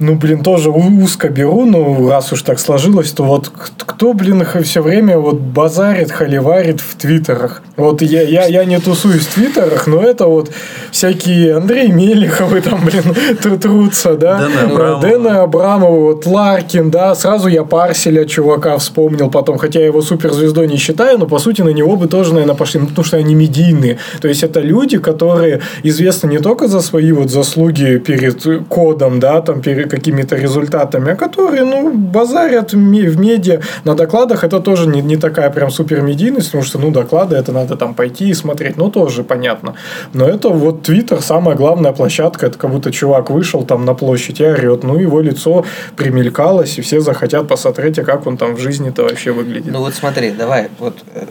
ну, 0.00 0.14
блин, 0.14 0.42
тоже 0.42 0.70
узко 0.70 1.28
беру, 1.28 1.66
ну, 1.66 2.08
раз 2.08 2.32
уж 2.32 2.42
так 2.42 2.58
сложилось, 2.58 3.12
то 3.12 3.22
вот 3.22 3.52
кто, 3.76 4.14
блин, 4.14 4.46
все 4.62 4.80
время 4.80 5.18
вот 5.18 5.38
базарит, 5.38 6.10
холиварит 6.10 6.80
в 6.80 6.96
твиттерах. 6.96 7.62
Вот 7.76 8.00
я, 8.00 8.22
я, 8.22 8.46
я 8.46 8.64
не 8.64 8.80
тусуюсь 8.80 9.26
в 9.26 9.34
твиттерах, 9.34 9.86
но 9.86 10.02
это 10.02 10.24
вот 10.24 10.50
всякие 10.90 11.56
Андрей 11.56 11.92
Мелеховы 11.92 12.62
там, 12.62 12.80
блин, 12.82 13.02
тру- 13.42 13.58
трутся, 13.58 14.14
да? 14.14 14.38
Дэна 14.38 14.62
Абрамова. 14.62 15.00
Дэна 15.02 15.42
Абрамова, 15.42 16.00
вот 16.00 16.24
Ларкин, 16.24 16.90
да, 16.90 17.14
сразу 17.14 17.48
я 17.48 17.64
Парселя 17.64 18.24
чувака 18.24 18.78
вспомнил 18.78 19.30
потом, 19.30 19.58
хотя 19.58 19.80
я 19.80 19.86
его 19.86 20.00
суперзвездой 20.00 20.66
не 20.66 20.78
считаю, 20.78 21.18
но 21.18 21.26
по 21.26 21.38
сути 21.38 21.60
на 21.60 21.70
него 21.70 21.96
бы 21.96 22.08
тоже, 22.08 22.32
наверное, 22.32 22.56
пошли, 22.56 22.80
ну, 22.80 22.86
потому 22.86 23.04
что 23.04 23.18
они 23.18 23.34
медийные. 23.34 23.98
То 24.22 24.28
есть 24.28 24.42
это 24.42 24.60
люди, 24.60 24.96
которые 24.96 25.60
известны 25.82 26.28
не 26.28 26.38
только 26.38 26.68
за 26.68 26.80
свои 26.80 27.12
вот 27.12 27.30
заслуги 27.30 27.98
перед 27.98 28.66
кодом, 28.68 29.20
да, 29.20 29.42
там 29.42 29.60
перед 29.60 29.89
какими-то 29.90 30.36
результатами, 30.36 31.12
а 31.12 31.16
которые, 31.16 31.64
ну, 31.64 31.92
базарят 31.92 32.72
в 32.72 32.76
ме- 32.76 33.08
в 33.10 33.18
медиа. 33.20 33.60
На 33.84 33.94
докладах 33.94 34.44
это 34.44 34.60
тоже 34.60 34.86
не, 34.86 35.02
не 35.02 35.16
такая 35.16 35.50
прям 35.50 35.70
супер 35.70 36.00
медийность, 36.02 36.46
потому 36.48 36.64
что, 36.64 36.78
ну, 36.78 36.90
доклады 36.90 37.36
это 37.36 37.52
надо 37.52 37.76
там 37.76 37.94
пойти 37.94 38.28
и 38.30 38.34
смотреть, 38.34 38.76
ну, 38.76 38.90
тоже 38.90 39.24
понятно. 39.24 39.74
Но 40.14 40.26
это 40.28 40.48
вот 40.48 40.82
Твиттер, 40.82 41.20
самая 41.20 41.56
главная 41.56 41.92
площадка, 41.92 42.46
это 42.46 42.58
как 42.58 42.70
будто 42.70 42.90
чувак 42.92 43.30
вышел 43.30 43.62
там 43.64 43.84
на 43.84 43.94
площадь 43.94 44.40
и 44.40 44.44
орет, 44.44 44.84
ну, 44.84 44.96
его 44.98 45.20
лицо 45.20 45.64
примелькалось, 45.96 46.78
и 46.78 46.82
все 46.82 47.00
захотят 47.00 47.48
посмотреть, 47.48 47.98
а 47.98 48.04
как 48.04 48.26
он 48.26 48.36
там 48.36 48.54
в 48.54 48.58
жизни-то 48.60 49.02
вообще 49.02 49.32
выглядит. 49.32 49.72
Ну 49.72 49.80
вот 49.80 49.94
смотри, 49.94 50.30
давай, 50.30 50.68
вот 50.78 50.98
э, 51.14 51.24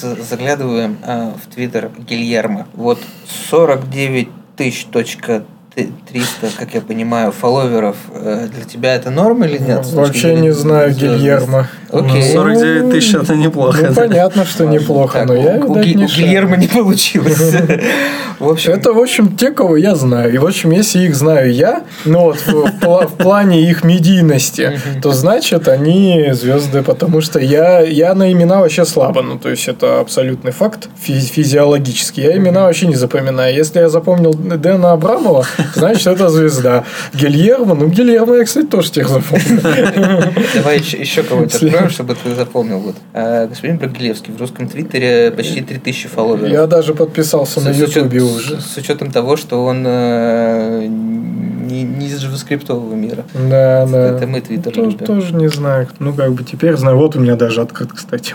за- 0.00 0.16
заглядываем 0.22 0.96
э, 1.06 1.30
в 1.42 1.54
твиттер 1.54 1.90
Гильермо. 2.08 2.66
Вот 2.74 2.98
49 3.50 4.28
тысяч 4.56 4.84
точка 4.86 5.44
300, 5.76 6.48
как 6.58 6.72
я 6.74 6.80
понимаю, 6.80 7.32
фолловеров. 7.32 7.96
Э, 8.14 8.48
Для 8.50 8.64
тебя 8.64 8.94
это 8.94 9.10
норм 9.10 9.44
или 9.44 9.58
нет? 9.58 9.84
Вообще 9.92 10.34
не 10.34 10.50
знаю? 10.52 10.94
Гильермо. 10.94 11.68
Окей. 11.92 12.32
49 12.32 12.90
тысяч 12.90 13.14
это 13.14 13.36
неплохо. 13.36 13.86
Ну, 13.88 13.94
понятно, 13.94 14.44
что 14.46 14.64
неплохо, 14.64 15.18
Так, 15.20 15.28
но 15.28 15.34
я, 15.34 15.54
у, 15.56 15.72
у 15.72 15.74
видать, 15.74 15.86
Ги- 15.86 15.94
не 15.94 16.04
у. 16.04 16.08
Гильермо 16.08 16.56
не 16.56 16.66
получилось. 16.68 17.54
В 18.38 18.50
общем, 18.50 18.72
Это, 18.72 18.92
в 18.92 18.98
общем, 18.98 19.34
те, 19.34 19.50
кого 19.50 19.78
я 19.78 19.94
знаю. 19.94 20.34
И, 20.34 20.36
в 20.36 20.44
общем, 20.44 20.70
если 20.70 20.98
их 21.06 21.14
знаю 21.16 21.54
я, 21.54 21.84
ну 22.04 22.20
вот 22.20 22.36
в, 22.36 22.48
в 22.52 22.84
пла- 22.84 23.06
в 23.08 23.14
плане 23.14 23.62
их 23.62 23.82
медийности, 23.82 24.78
то 25.00 25.12
значит 25.12 25.68
они 25.68 26.28
звезды, 26.32 26.82
потому 26.82 27.22
что 27.22 27.38
я, 27.40 27.80
я 27.80 28.12
на 28.14 28.30
имена 28.30 28.60
вообще 28.60 28.84
слабо. 28.84 29.22
Ну, 29.22 29.38
то 29.38 29.48
есть 29.48 29.68
это 29.68 30.00
абсолютный 30.00 30.52
факт 30.52 30.90
фи- 31.00 31.18
физиологический. 31.18 32.24
Я 32.24 32.36
имена 32.36 32.64
вообще 32.64 32.86
не 32.88 32.94
запоминаю. 32.96 33.54
Если 33.54 33.78
я 33.78 33.88
запомнил 33.88 34.34
Дэна 34.34 34.92
Абрамова, 34.92 35.46
значит 35.74 36.06
это 36.06 36.28
звезда. 36.28 36.84
Гильермо, 37.14 37.74
ну 37.74 37.88
Гильермо 37.88 38.36
я, 38.36 38.44
кстати, 38.44 38.66
тоже 38.66 38.90
тех 38.90 39.08
запомнил. 39.08 39.60
давай 40.54 40.78
еще, 40.78 41.22
кого-нибудь 41.22 41.54
откроем, 41.54 41.90
чтобы 41.90 42.14
ты 42.14 42.34
запомнил. 42.34 42.78
Вот. 42.80 42.96
А, 43.12 43.46
господин 43.46 43.78
Брагилевский 43.78 44.32
в 44.32 44.40
русском 44.40 44.68
твиттере 44.68 45.30
почти 45.30 45.60
3000 45.60 46.08
фолловеров. 46.08 46.52
Я 46.52 46.66
даже 46.66 46.94
подписался 46.94 47.60
на 47.60 47.70
Ютубе 47.70 48.22
уже. 48.22 48.60
С, 48.60 48.74
с 48.74 48.76
учетом 48.76 49.10
того, 49.10 49.36
что 49.36 49.64
он 49.64 49.84
э, 49.86 50.88
не, 51.66 51.82
не 51.82 52.06
из 52.06 52.20
джаваскриптового 52.22 52.94
мира. 52.94 53.24
Да, 53.34 53.86
да. 53.86 54.16
Это 54.16 54.26
мы 54.26 54.40
Твиттер 54.40 54.72
тоже, 54.72 54.90
любим. 54.90 55.06
тоже 55.06 55.34
не 55.34 55.48
знаю. 55.48 55.88
Ну, 55.98 56.12
как 56.14 56.32
бы 56.32 56.44
теперь 56.44 56.76
знаю. 56.76 56.96
Вот 56.96 57.16
у 57.16 57.20
меня 57.20 57.36
даже 57.36 57.60
открыт, 57.62 57.90
кстати. 57.92 58.34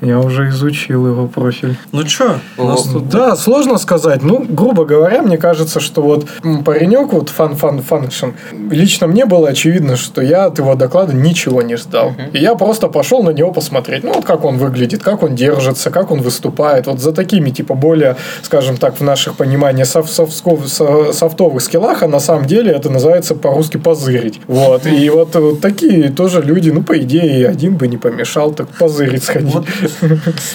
Я 0.00 0.18
уже 0.18 0.48
изучил 0.48 1.06
его 1.06 1.26
профиль. 1.26 1.76
Ну 1.92 2.04
чё, 2.04 2.36
у 2.58 2.64
нас 2.64 2.86
О, 2.86 2.92
тут 2.94 3.08
Да, 3.08 3.36
сложно 3.36 3.78
сказать. 3.78 4.22
Ну, 4.22 4.44
грубо 4.48 4.84
говоря, 4.84 5.22
мне 5.22 5.38
кажется, 5.38 5.80
что 5.80 6.02
вот 6.02 6.26
паренек, 6.64 7.12
вот 7.12 7.28
Fun 7.28 7.54
Fun 7.56 7.82
Function, 7.82 8.28
лично 8.70 9.06
мне 9.06 9.26
было 9.26 9.48
очевидно, 9.48 9.96
что 9.96 10.20
я 10.22 10.46
от 10.46 10.58
его 10.58 10.74
доклада 10.74 11.12
ничего 11.14 11.62
не 11.62 11.76
ждал. 11.76 12.12
И 12.32 12.38
я 12.38 12.54
просто 12.54 12.88
пошел 12.88 13.22
на 13.22 13.30
него 13.30 13.52
посмотреть. 13.52 14.04
Ну, 14.04 14.12
вот 14.14 14.24
как 14.24 14.44
он 14.44 14.58
выглядит, 14.58 15.02
как 15.02 15.22
он 15.22 15.34
держится, 15.34 15.90
как 15.90 16.10
он 16.10 16.20
выступает. 16.22 16.86
Вот 16.86 17.00
за 17.00 17.12
такими, 17.12 17.50
типа, 17.50 17.74
более, 17.74 18.16
скажем 18.42 18.76
так, 18.76 18.98
в 18.98 19.02
наших 19.02 19.36
пониманиях 19.36 19.86
соф- 19.86 21.12
софтовых 21.12 21.62
скиллах, 21.62 22.02
а 22.02 22.08
на 22.08 22.20
самом 22.20 22.46
деле 22.46 22.53
это 22.62 22.90
называется 22.90 23.34
по-русски 23.34 23.76
позырить. 23.76 24.40
Вот. 24.46 24.86
И 24.86 25.08
вот, 25.10 25.34
вот 25.34 25.60
такие 25.60 26.10
тоже 26.10 26.42
люди, 26.42 26.70
ну, 26.70 26.82
по 26.82 26.98
идее, 26.98 27.48
один 27.48 27.76
бы 27.76 27.88
не 27.88 27.96
помешал 27.96 28.52
так 28.52 28.68
позырить 28.68 29.24
сходить. 29.24 29.52
Вот 29.54 29.66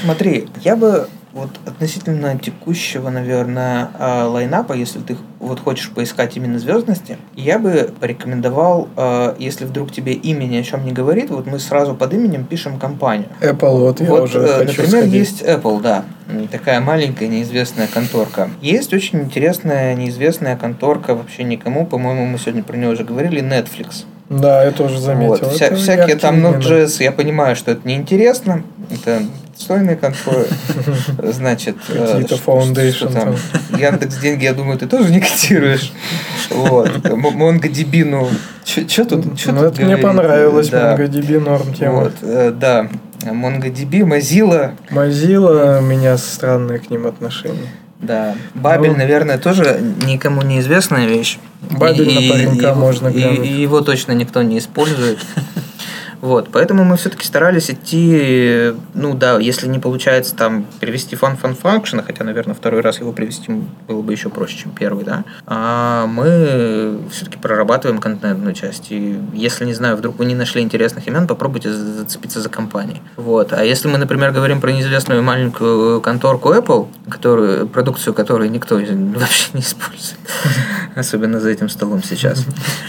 смотри, 0.03 0.47
я 0.63 0.75
бы 0.75 1.07
вот 1.33 1.49
относительно 1.65 2.37
текущего, 2.39 3.09
наверное, 3.09 3.91
а, 3.99 4.27
лайнапа, 4.27 4.73
если 4.73 4.99
ты 4.99 5.15
вот 5.39 5.59
хочешь 5.59 5.89
поискать 5.91 6.35
именно 6.37 6.57
звездности, 6.57 7.17
я 7.35 7.59
бы 7.59 7.93
порекомендовал, 7.99 8.89
а, 8.95 9.35
если 9.37 9.65
вдруг 9.65 9.91
тебе 9.91 10.13
имя 10.13 10.45
ни 10.45 10.57
о 10.57 10.63
чем 10.63 10.83
не 10.85 10.91
говорит, 10.91 11.29
вот 11.29 11.45
мы 11.45 11.59
сразу 11.59 11.93
под 11.93 12.13
именем 12.13 12.45
пишем 12.45 12.79
компанию. 12.79 13.27
Apple, 13.41 13.79
вот, 13.79 14.01
я 14.01 14.09
вот, 14.09 14.23
уже 14.23 14.39
э, 14.39 14.47
хочу 14.65 14.81
например, 14.81 14.89
сходить. 15.03 15.13
есть 15.13 15.41
Apple, 15.43 15.81
да, 15.81 16.03
такая 16.51 16.79
маленькая 16.79 17.27
неизвестная 17.27 17.87
конторка. 17.87 18.49
Есть 18.61 18.93
очень 18.93 19.19
интересная 19.19 19.93
неизвестная 19.95 20.57
конторка, 20.57 21.13
вообще 21.13 21.43
никому, 21.43 21.85
по-моему, 21.85 22.25
мы 22.25 22.39
сегодня 22.39 22.63
про 22.63 22.75
нее 22.75 22.89
уже 22.89 23.03
говорили, 23.03 23.41
Netflix. 23.41 24.05
Да, 24.29 24.63
я 24.63 24.71
тоже 24.71 24.99
заметил. 24.99 25.29
Вот, 25.45 25.53
вся- 25.53 25.67
Это 25.67 25.75
всякие 25.75 26.15
там. 26.15 26.45
Node.js, 26.45 27.03
я 27.03 27.11
понимаю, 27.11 27.55
что 27.55 27.71
это 27.71 27.87
неинтересно, 27.87 28.61
это 28.91 29.23
отстойные 29.59 29.97
конторы, 29.97 30.47
значит... 31.33 31.75
э, 31.89 32.21
Какие-то 32.23 32.37
что 32.93 33.07
там? 33.09 33.35
Яндекс 33.77 34.17
деньги, 34.17 34.45
я 34.45 34.53
думаю, 34.53 34.77
ты 34.79 34.87
тоже 34.87 35.11
не 35.11 35.19
котируешь. 35.19 35.91
Вот. 36.49 36.89
MongoDB, 36.89 38.05
ну, 38.05 38.29
что 38.63 39.05
тут? 39.05 39.37
чё 39.37 39.51
Ну, 39.51 39.61
тут 39.63 39.73
это 39.73 39.81
мне 39.85 39.97
понравилось, 39.97 40.69
Да. 40.69 40.95
MongoDB 40.95 41.39
норм 41.39 41.73
тема. 41.73 42.03
Вот, 42.03 42.13
э, 42.21 42.51
да. 42.57 42.87
MongoDB, 43.21 44.03
Mozilla, 44.03 44.71
Mozilla, 44.91 45.79
у 45.79 45.81
меня 45.81 46.17
странные 46.17 46.79
к 46.79 46.89
ним 46.89 47.05
отношения. 47.05 47.67
да. 47.99 48.35
Бабель, 48.55 48.91
Ну. 48.91 48.97
наверное, 48.97 49.37
тоже 49.37 49.81
никому 50.05 50.41
неизвестная 50.41 51.05
вещь. 51.05 51.37
Бабель 51.69 52.13
на 52.15 52.19
И- 52.19 52.29
паренька 52.31 52.69
и- 52.69 52.73
можно 52.75 53.09
и- 53.09 53.11
глянуть. 53.11 53.45
и 53.45 53.61
его 53.61 53.81
точно 53.81 54.13
никто 54.13 54.41
не 54.41 54.57
использует. 54.59 55.19
Вот, 56.21 56.49
поэтому 56.51 56.83
мы 56.83 56.97
все-таки 56.97 57.25
старались 57.25 57.69
идти, 57.69 58.73
ну 58.93 59.13
да, 59.13 59.39
если 59.39 59.67
не 59.67 59.79
получается 59.79 60.35
там 60.35 60.65
перевести 60.79 61.15
фан 61.15 61.37
фан 61.37 61.55
фанкшена, 61.55 62.03
хотя, 62.03 62.23
наверное, 62.23 62.53
второй 62.53 62.81
раз 62.81 62.99
его 62.99 63.13
привести 63.13 63.51
было 63.87 64.01
бы 64.01 64.11
еще 64.11 64.29
проще, 64.29 64.57
чем 64.57 64.71
первый, 64.71 65.05
да, 65.05 65.23
а 65.45 66.07
мы 66.07 66.99
все-таки 67.11 67.37
прорабатываем 67.37 67.99
контентную 67.99 68.53
часть. 68.53 68.91
И 68.91 69.19
если, 69.33 69.65
не 69.65 69.73
знаю, 69.73 69.95
вдруг 69.95 70.19
вы 70.19 70.25
не 70.25 70.35
нашли 70.35 70.61
интересных 70.61 71.07
имен, 71.07 71.25
попробуйте 71.25 71.71
за- 71.71 71.99
зацепиться 71.99 72.41
за 72.41 72.49
компанией. 72.49 73.01
Вот. 73.15 73.53
А 73.53 73.63
если 73.63 73.87
мы, 73.87 73.97
например, 73.97 74.31
говорим 74.31 74.59
про 74.59 74.71
неизвестную 74.71 75.23
маленькую 75.23 76.01
конторку 76.01 76.53
Apple, 76.53 76.87
которую, 77.09 77.67
продукцию 77.67 78.13
которой 78.13 78.49
никто 78.49 78.75
вообще 78.75 79.49
не 79.53 79.61
использует, 79.61 80.19
особенно 80.95 81.39
за 81.39 81.49
этим 81.49 81.69
столом 81.69 82.03
сейчас, 82.03 82.45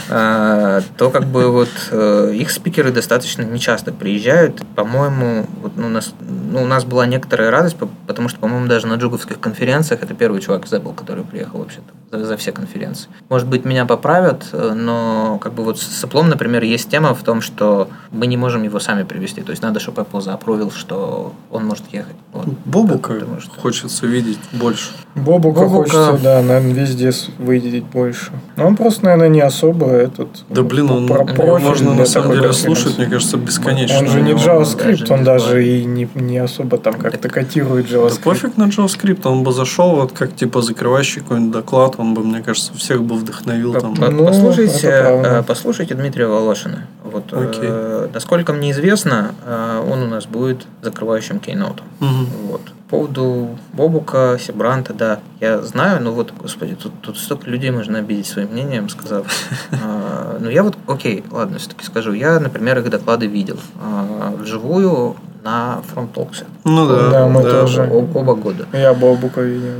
а, 0.09 0.83
то 0.97 1.11
как 1.11 1.27
бы 1.27 1.51
вот 1.51 1.71
э, 1.91 2.33
их 2.35 2.51
спикеры 2.51 2.91
достаточно 2.91 3.20
нечасто 3.45 3.93
приезжают. 3.93 4.63
По-моему, 4.75 5.47
вот, 5.63 5.73
ну, 5.77 5.87
у, 5.87 5.91
нас, 5.91 6.15
ну, 6.21 6.63
у 6.63 6.67
нас 6.67 6.85
была 6.85 7.07
некоторая 7.07 7.51
радость, 7.51 7.77
по- 7.77 7.89
потому 8.07 8.29
что, 8.29 8.39
по-моему, 8.41 8.67
даже 8.67 8.87
на 8.87 8.95
джуговских 8.95 9.41
конференциях 9.41 10.03
это 10.03 10.15
первый 10.15 10.41
из 10.67 10.73
Apple, 10.73 10.95
который 10.95 11.25
приехал 11.25 11.59
вообще-то 11.61 11.93
за, 12.11 12.25
за 12.25 12.37
все 12.37 12.53
конференции. 12.53 13.09
Может 13.29 13.47
быть, 13.49 13.65
меня 13.65 13.87
поправят, 13.87 14.47
э, 14.53 14.73
но 14.75 15.39
как 15.41 15.53
бы 15.55 15.63
вот 15.65 15.79
с 15.79 16.05
Apple, 16.05 16.23
например, 16.25 16.63
есть 16.65 16.89
тема 16.91 17.15
в 17.15 17.23
том, 17.23 17.41
что 17.41 17.89
мы 18.11 18.27
не 18.27 18.37
можем 18.37 18.63
его 18.63 18.81
сами 18.81 19.05
привести. 19.05 19.43
То 19.43 19.51
есть 19.51 19.63
надо, 19.63 19.81
чтобы 19.81 20.03
Apple 20.03 20.21
заапровил, 20.21 20.71
что 20.71 21.33
он 21.51 21.67
может 21.67 21.85
ехать. 21.93 22.17
Вот. 22.33 22.47
Бобука 22.65 23.15
Потому 23.15 23.41
что- 23.41 23.61
хочется 23.61 24.07
видеть 24.07 24.39
больше. 24.53 24.91
Бобука, 25.15 25.61
Бобука. 25.61 25.77
хочется, 25.91 26.19
да, 26.23 26.43
наверное, 26.43 26.73
везде 26.73 27.13
выделить 27.39 27.85
больше. 27.85 28.31
Но 28.57 28.67
он 28.67 28.77
просто, 28.77 29.05
наверное, 29.05 29.29
не 29.29 29.41
особо 29.41 29.87
этот... 29.89 30.29
Да 30.49 30.63
блин, 30.63 30.91
он, 30.91 31.07
про- 31.09 31.25
профиль 31.25 31.67
можно 31.69 31.95
на 31.95 32.07
самом 32.07 32.33
деле 32.33 32.53
слушать, 32.53 32.99
мне 32.99 33.07
кажется, 33.07 33.37
бесконечно. 33.37 33.99
Он 33.99 34.07
же 34.09 34.21
не 34.21 34.31
него- 34.31 34.39
JavaScript, 34.39 35.07
даже 35.07 35.13
он 35.13 35.19
не 35.21 35.25
даже 35.25 35.67
и 35.67 35.85
не, 35.85 36.09
не 36.15 36.39
особо 36.39 36.79
там 36.79 36.95
как-то 36.95 37.29
котирует 37.29 37.89
Да 37.91 37.97
JavaScript. 37.99 38.23
пофиг 38.23 38.57
на 38.57 38.65
JavaScript, 38.65 39.21
он 39.27 39.43
бы 39.43 39.53
зашел, 39.53 39.97
вот 39.97 40.13
как 40.13 40.35
типа 40.35 40.63
закрывающий 40.63 41.23
какой-нибудь 41.23 41.53
доклад, 41.53 42.00
он 42.01 42.15
бы, 42.15 42.23
мне 42.25 42.43
кажется, 42.43 42.73
всех 42.75 43.03
бы 43.03 43.15
вдохновил 43.15 43.75
там. 43.75 43.95
Ну, 43.95 44.27
послушайте, 44.27 44.89
э, 44.89 45.43
послушайте 45.47 45.95
Дмитрия 45.95 46.27
Волошина. 46.27 46.87
Вот, 47.05 47.33
Окей. 47.33 47.61
э, 47.63 48.09
насколько 48.13 48.53
мне 48.53 48.71
известно, 48.73 49.35
э, 49.45 49.85
он 49.91 50.03
у 50.03 50.07
нас 50.07 50.27
будет 50.27 50.67
закрывающим 50.83 51.41
кейнотом. 51.41 51.87
Мгм. 52.01 52.27
Вот. 52.51 52.63
По 52.91 52.97
поводу 52.97 53.57
Бобука, 53.73 54.37
Себранта, 54.41 54.93
да, 54.93 55.21
я 55.39 55.63
знаю, 55.63 56.03
но 56.03 56.11
вот, 56.13 56.33
господи, 56.37 56.75
тут, 56.75 56.93
тут 57.01 57.19
столько 57.19 57.49
людей 57.49 57.71
можно 57.71 58.01
обидеть 58.01 58.27
своим 58.27 58.49
мнением, 58.51 58.89
сказав. 58.89 59.27
А, 59.73 60.39
Ну, 60.41 60.51
я 60.51 60.65
вот, 60.65 60.77
окей, 60.89 61.23
ладно, 61.31 61.59
все-таки 61.59 61.85
скажу. 61.85 62.13
Я, 62.13 62.41
например, 62.41 62.79
их 62.81 62.91
доклады 62.91 63.27
видел 63.27 63.59
а, 63.81 64.35
вживую 64.37 65.15
на 65.45 65.83
фронтоксе. 65.93 66.47
Ну 66.65 66.89
да, 66.89 67.11
Да, 67.11 67.29
мы 67.29 67.43
тоже. 67.43 67.89
Оба 67.91 68.35
года. 68.35 68.67
Я 68.73 68.93
Бобука 68.93 69.43
видел. 69.43 69.71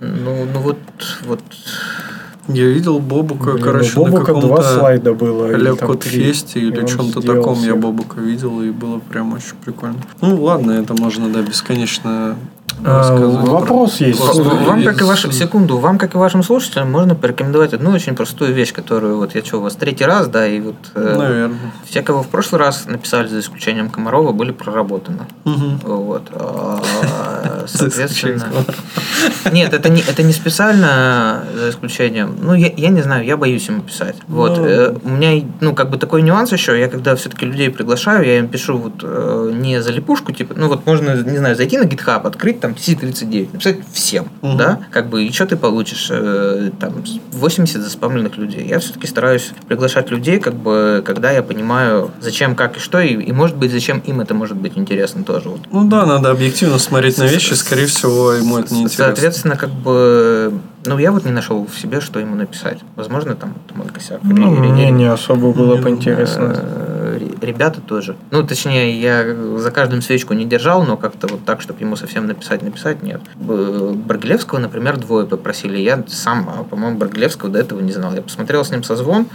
да. 0.00 0.06
Ну, 0.08 0.46
ну 0.52 0.60
вот, 0.60 0.78
вот 1.24 1.40
Я 2.48 2.66
видел 2.66 2.98
Бобука, 2.98 3.52
Блин, 3.52 3.64
короче, 3.64 4.00
у 4.00 4.04
на 4.06 4.10
Бобука 4.10 4.32
два 4.32 4.40
каком-то 4.56 4.78
слайда 4.78 5.14
было. 5.14 5.52
или 5.52 5.72
там 5.76 5.90
Лев 5.92 6.00
три. 6.00 6.10
Фесте 6.10 6.60
И 6.60 6.64
или 6.66 6.80
он 6.80 6.86
чем-то 6.86 7.20
таком 7.20 7.54
я 7.54 7.60
всех. 7.60 7.78
Бобука 7.78 8.20
видел, 8.20 8.60
и 8.60 8.70
было 8.70 8.98
прям 8.98 9.32
очень 9.34 9.54
прикольно. 9.64 9.98
Ну 10.20 10.42
ладно, 10.42 10.72
это 10.72 10.94
можно, 10.94 11.28
да, 11.28 11.42
бесконечно. 11.42 12.36
Вопрос 12.82 14.00
есть. 14.00 14.20
Вам, 14.20 14.84
как 14.84 15.00
и 15.00 15.04
вашим, 15.04 15.32
секунду, 15.32 15.78
вам, 15.78 15.98
как 15.98 16.14
и 16.14 16.18
вашим 16.18 16.42
слушателям, 16.42 16.90
можно 16.90 17.14
порекомендовать 17.14 17.72
одну 17.72 17.90
очень 17.90 18.14
простую 18.14 18.52
вещь, 18.52 18.72
которую 18.72 19.16
вот 19.16 19.34
я 19.34 19.44
что, 19.44 19.58
у 19.58 19.62
вас 19.62 19.74
третий 19.76 20.04
раз, 20.04 20.28
да, 20.28 20.46
и 20.46 20.60
вот 20.60 20.76
э, 20.94 21.50
все, 21.84 22.02
кого 22.02 22.22
в 22.22 22.28
прошлый 22.28 22.60
раз 22.60 22.86
написали, 22.86 23.28
за 23.28 23.40
исключением 23.40 23.90
Комарова, 23.90 24.32
были 24.32 24.52
проработаны. 24.52 25.26
Мгм. 25.44 25.80
Вот. 25.82 26.22
а, 26.32 26.80
Соответственно... 27.66 28.46
Нет, 29.52 29.72
это 29.72 29.88
не, 29.88 30.00
это 30.00 30.22
не 30.22 30.32
специально, 30.32 31.44
за 31.54 31.70
исключением. 31.70 32.36
Ну, 32.40 32.54
я, 32.54 32.72
я 32.76 32.88
не 32.88 33.02
знаю, 33.02 33.24
я 33.24 33.36
боюсь 33.36 33.68
ему 33.68 33.82
писать. 33.82 34.16
Вот. 34.28 34.58
Ну. 34.58 34.64
э, 34.66 34.94
У 35.02 35.08
меня, 35.08 35.44
ну, 35.60 35.74
как 35.74 35.90
бы 35.90 35.98
такой 35.98 36.22
нюанс 36.22 36.52
еще. 36.52 36.78
Я 36.78 36.88
когда 36.88 37.16
все-таки 37.16 37.46
людей 37.46 37.70
приглашаю, 37.70 38.26
я 38.26 38.38
им 38.38 38.48
пишу 38.48 38.78
вот 38.78 39.00
э, 39.02 39.52
не 39.54 39.80
за 39.82 39.92
липушку, 39.92 40.32
типа, 40.32 40.54
ну, 40.56 40.68
вот 40.68 40.86
можно, 40.86 41.14
не 41.22 41.38
знаю, 41.38 41.56
зайти 41.56 41.78
на 41.78 41.84
GitHub, 41.84 42.26
открыть 42.26 42.60
там 42.66 42.74
C39, 42.74 43.52
написать 43.52 43.76
всем, 43.92 44.28
Мгм. 44.42 44.56
да, 44.56 44.80
как 44.90 45.08
бы, 45.08 45.24
и 45.24 45.32
что 45.32 45.46
ты 45.46 45.56
получишь? 45.56 46.08
Э, 46.10 46.70
Там 46.80 46.94
80 47.32 47.80
заспамленных 47.82 48.36
людей. 48.36 48.66
Я 48.66 48.78
все-таки 48.80 49.06
стараюсь 49.06 49.50
приглашать 49.68 50.10
людей, 50.10 50.38
как 50.40 50.54
бы, 50.54 51.02
когда 51.06 51.30
я 51.30 51.42
понимаю, 51.42 52.10
зачем, 52.20 52.54
как 52.56 52.76
и 52.76 52.80
что, 52.80 53.00
и, 53.00 53.14
и 53.14 53.32
может 53.32 53.56
быть, 53.56 53.70
зачем 53.70 53.98
им 54.00 54.20
это 54.20 54.34
может 54.34 54.56
быть 54.56 54.72
интересно 54.76 55.22
тоже. 55.24 55.48
Вот 55.50 55.60
Ну 55.70 55.88
да, 55.88 56.04
надо 56.06 56.30
объективно 56.30 56.78
смотреть 56.78 57.18
на 57.18 57.24
вещи, 57.26 57.54
скорее 57.54 57.86
всего, 57.86 58.32
ему 58.32 58.58
это 58.58 58.74
не 58.74 58.82
интересно. 58.82 59.06
Соответственно, 59.06 59.56
как 59.56 59.70
бы, 59.70 60.52
ну, 60.84 60.98
я 60.98 61.12
вот 61.12 61.24
не 61.24 61.30
нашел 61.32 61.66
в 61.66 61.78
себе, 61.80 62.00
что 62.00 62.18
ему 62.20 62.34
написать. 62.34 62.78
Возможно, 62.96 63.34
там 63.36 63.54
это 63.66 63.76
мой 63.78 63.86
косяк. 63.88 64.20
Ну, 64.22 64.34
Или- 64.34 64.60
или- 64.60 64.72
мне 64.72 64.90
не 64.90 65.06
особо 65.06 65.52
было 65.52 65.76
Не 65.76 65.82
поинтересно. 65.82 66.56
Ре- 67.40 67.46
ребята 67.46 67.80
тоже. 67.80 68.16
Ну, 68.30 68.46
точнее, 68.46 69.00
я 69.00 69.24
за 69.58 69.70
каждым 69.70 70.02
свечку 70.02 70.34
не 70.34 70.44
держал, 70.44 70.84
но 70.84 70.96
как-то 70.96 71.26
вот 71.28 71.44
так, 71.44 71.60
чтобы 71.60 71.80
ему 71.80 71.96
совсем 71.96 72.26
написать, 72.26 72.62
написать, 72.62 73.02
нет. 73.02 73.20
Баргилевского, 73.36 74.58
например, 74.58 74.96
двое 74.98 75.26
попросили. 75.26 75.78
Я 75.78 76.04
сам, 76.08 76.48
а, 76.48 76.64
по-моему, 76.64 76.98
Баргилевского 76.98 77.50
до 77.50 77.58
этого 77.58 77.80
не 77.80 77.92
знал. 77.92 78.14
Я 78.14 78.22
посмотрел 78.22 78.64
с 78.64 78.70
ним 78.70 78.82
созвон, 78.82 79.26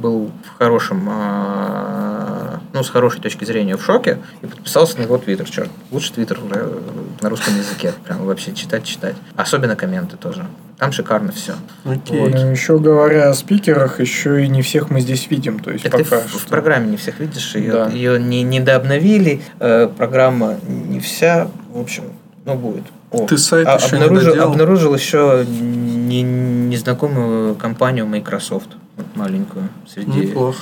был 0.00 0.30
в 0.44 0.58
хорошем, 0.58 1.06
а, 1.10 2.55
ну, 2.76 2.84
с 2.84 2.90
хорошей 2.90 3.20
точки 3.22 3.44
зрения 3.46 3.76
в 3.76 3.82
шоке, 3.82 4.18
и 4.42 4.46
подписался 4.46 4.98
на 4.98 5.02
его 5.04 5.16
твиттер. 5.18 5.48
Черт, 5.48 5.70
лучше 5.90 6.12
твиттер 6.12 6.38
э, 6.52 6.78
на 7.22 7.28
русском 7.30 7.56
языке. 7.56 7.92
Прям 8.04 8.24
вообще 8.26 8.52
читать-читать. 8.52 9.16
Особенно 9.34 9.76
комменты 9.76 10.16
тоже. 10.18 10.46
Там 10.78 10.92
шикарно 10.92 11.32
все. 11.32 11.54
Окей. 11.84 12.20
Ну, 12.20 12.50
еще 12.50 12.78
говоря 12.78 13.30
о 13.30 13.34
спикерах, 13.34 13.98
еще 13.98 14.44
и 14.44 14.48
не 14.48 14.60
всех 14.60 14.90
мы 14.90 15.00
здесь 15.00 15.30
видим. 15.30 15.58
То 15.58 15.70
есть 15.70 15.84
Так 15.84 15.96
ты 15.96 16.04
пока 16.04 16.18
в, 16.20 16.26
в 16.34 16.38
что. 16.40 16.48
программе 16.50 16.88
не 16.90 16.98
всех 16.98 17.18
видишь, 17.18 17.54
ее, 17.54 17.72
Да. 17.72 17.88
ее 17.88 18.20
не, 18.20 18.42
не 18.42 18.60
дообновили, 18.60 19.40
э, 19.58 19.88
программа 19.96 20.56
не 20.68 21.00
вся, 21.00 21.48
в 21.72 21.80
общем, 21.80 22.04
ну 22.44 22.54
будет. 22.56 22.84
О, 23.10 23.26
Ты 23.26 23.38
сайт 23.38 23.66
а- 23.66 23.76
еще 23.76 23.96
не 23.96 24.02
обнаружил, 24.04 24.30
доделал? 24.32 24.50
обнаружил 24.52 24.94
еще 24.94 25.46
не- 25.48 26.22
незнакомую 26.22 27.54
компанию 27.54 28.06
Microsoft, 28.06 28.68
вот 28.98 29.06
маленькую, 29.14 29.70
среди... 29.88 30.26
Неплохо. 30.26 30.58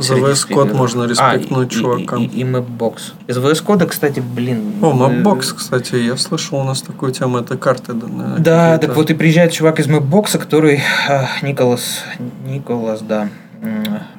За 0.00 0.14
VS 0.14 0.48
Code 0.48 0.74
можно 0.74 1.04
А, 1.04 1.06
респектнуть 1.06 1.72
и- 1.72 1.76
и- 1.76 1.80
чувакам. 1.80 2.22
И, 2.22 2.26
и, 2.26 2.42
Mapbox. 2.44 2.94
Из 3.26 3.36
VS 3.38 3.64
Code, 3.64 3.86
кстати, 3.86 4.20
блин... 4.20 4.74
О, 4.82 4.92
Mapbox, 4.92 5.54
кстати, 5.56 5.96
я 5.96 6.16
слышал 6.16 6.58
у 6.58 6.64
нас 6.64 6.82
такую 6.82 7.12
тему, 7.12 7.38
это 7.38 7.56
карты. 7.56 7.92
Да, 7.92 8.06
наверное, 8.06 8.38
Да, 8.38 8.78
так 8.78 8.96
вот 8.96 9.10
и 9.10 9.14
приезжает 9.14 9.52
чувак 9.52 9.78
из 9.80 9.86
Mapbox, 9.86 10.38
который 10.38 10.82
а, 11.08 11.28
Николас, 11.42 12.02
Николас, 12.46 13.00
да, 13.02 13.28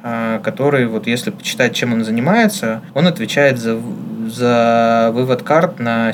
а, 0.03 0.40
который 0.40 0.86
вот 0.88 1.08
если 1.08 1.32
почитать, 1.32 1.74
чем 1.74 1.94
он 1.94 2.06
занимается, 2.06 2.82
он 2.94 3.08
отвечает 3.08 3.60
за 3.60 3.80
за 4.30 5.12
вывод 5.14 5.41
карт 5.44 5.80
на 5.80 6.14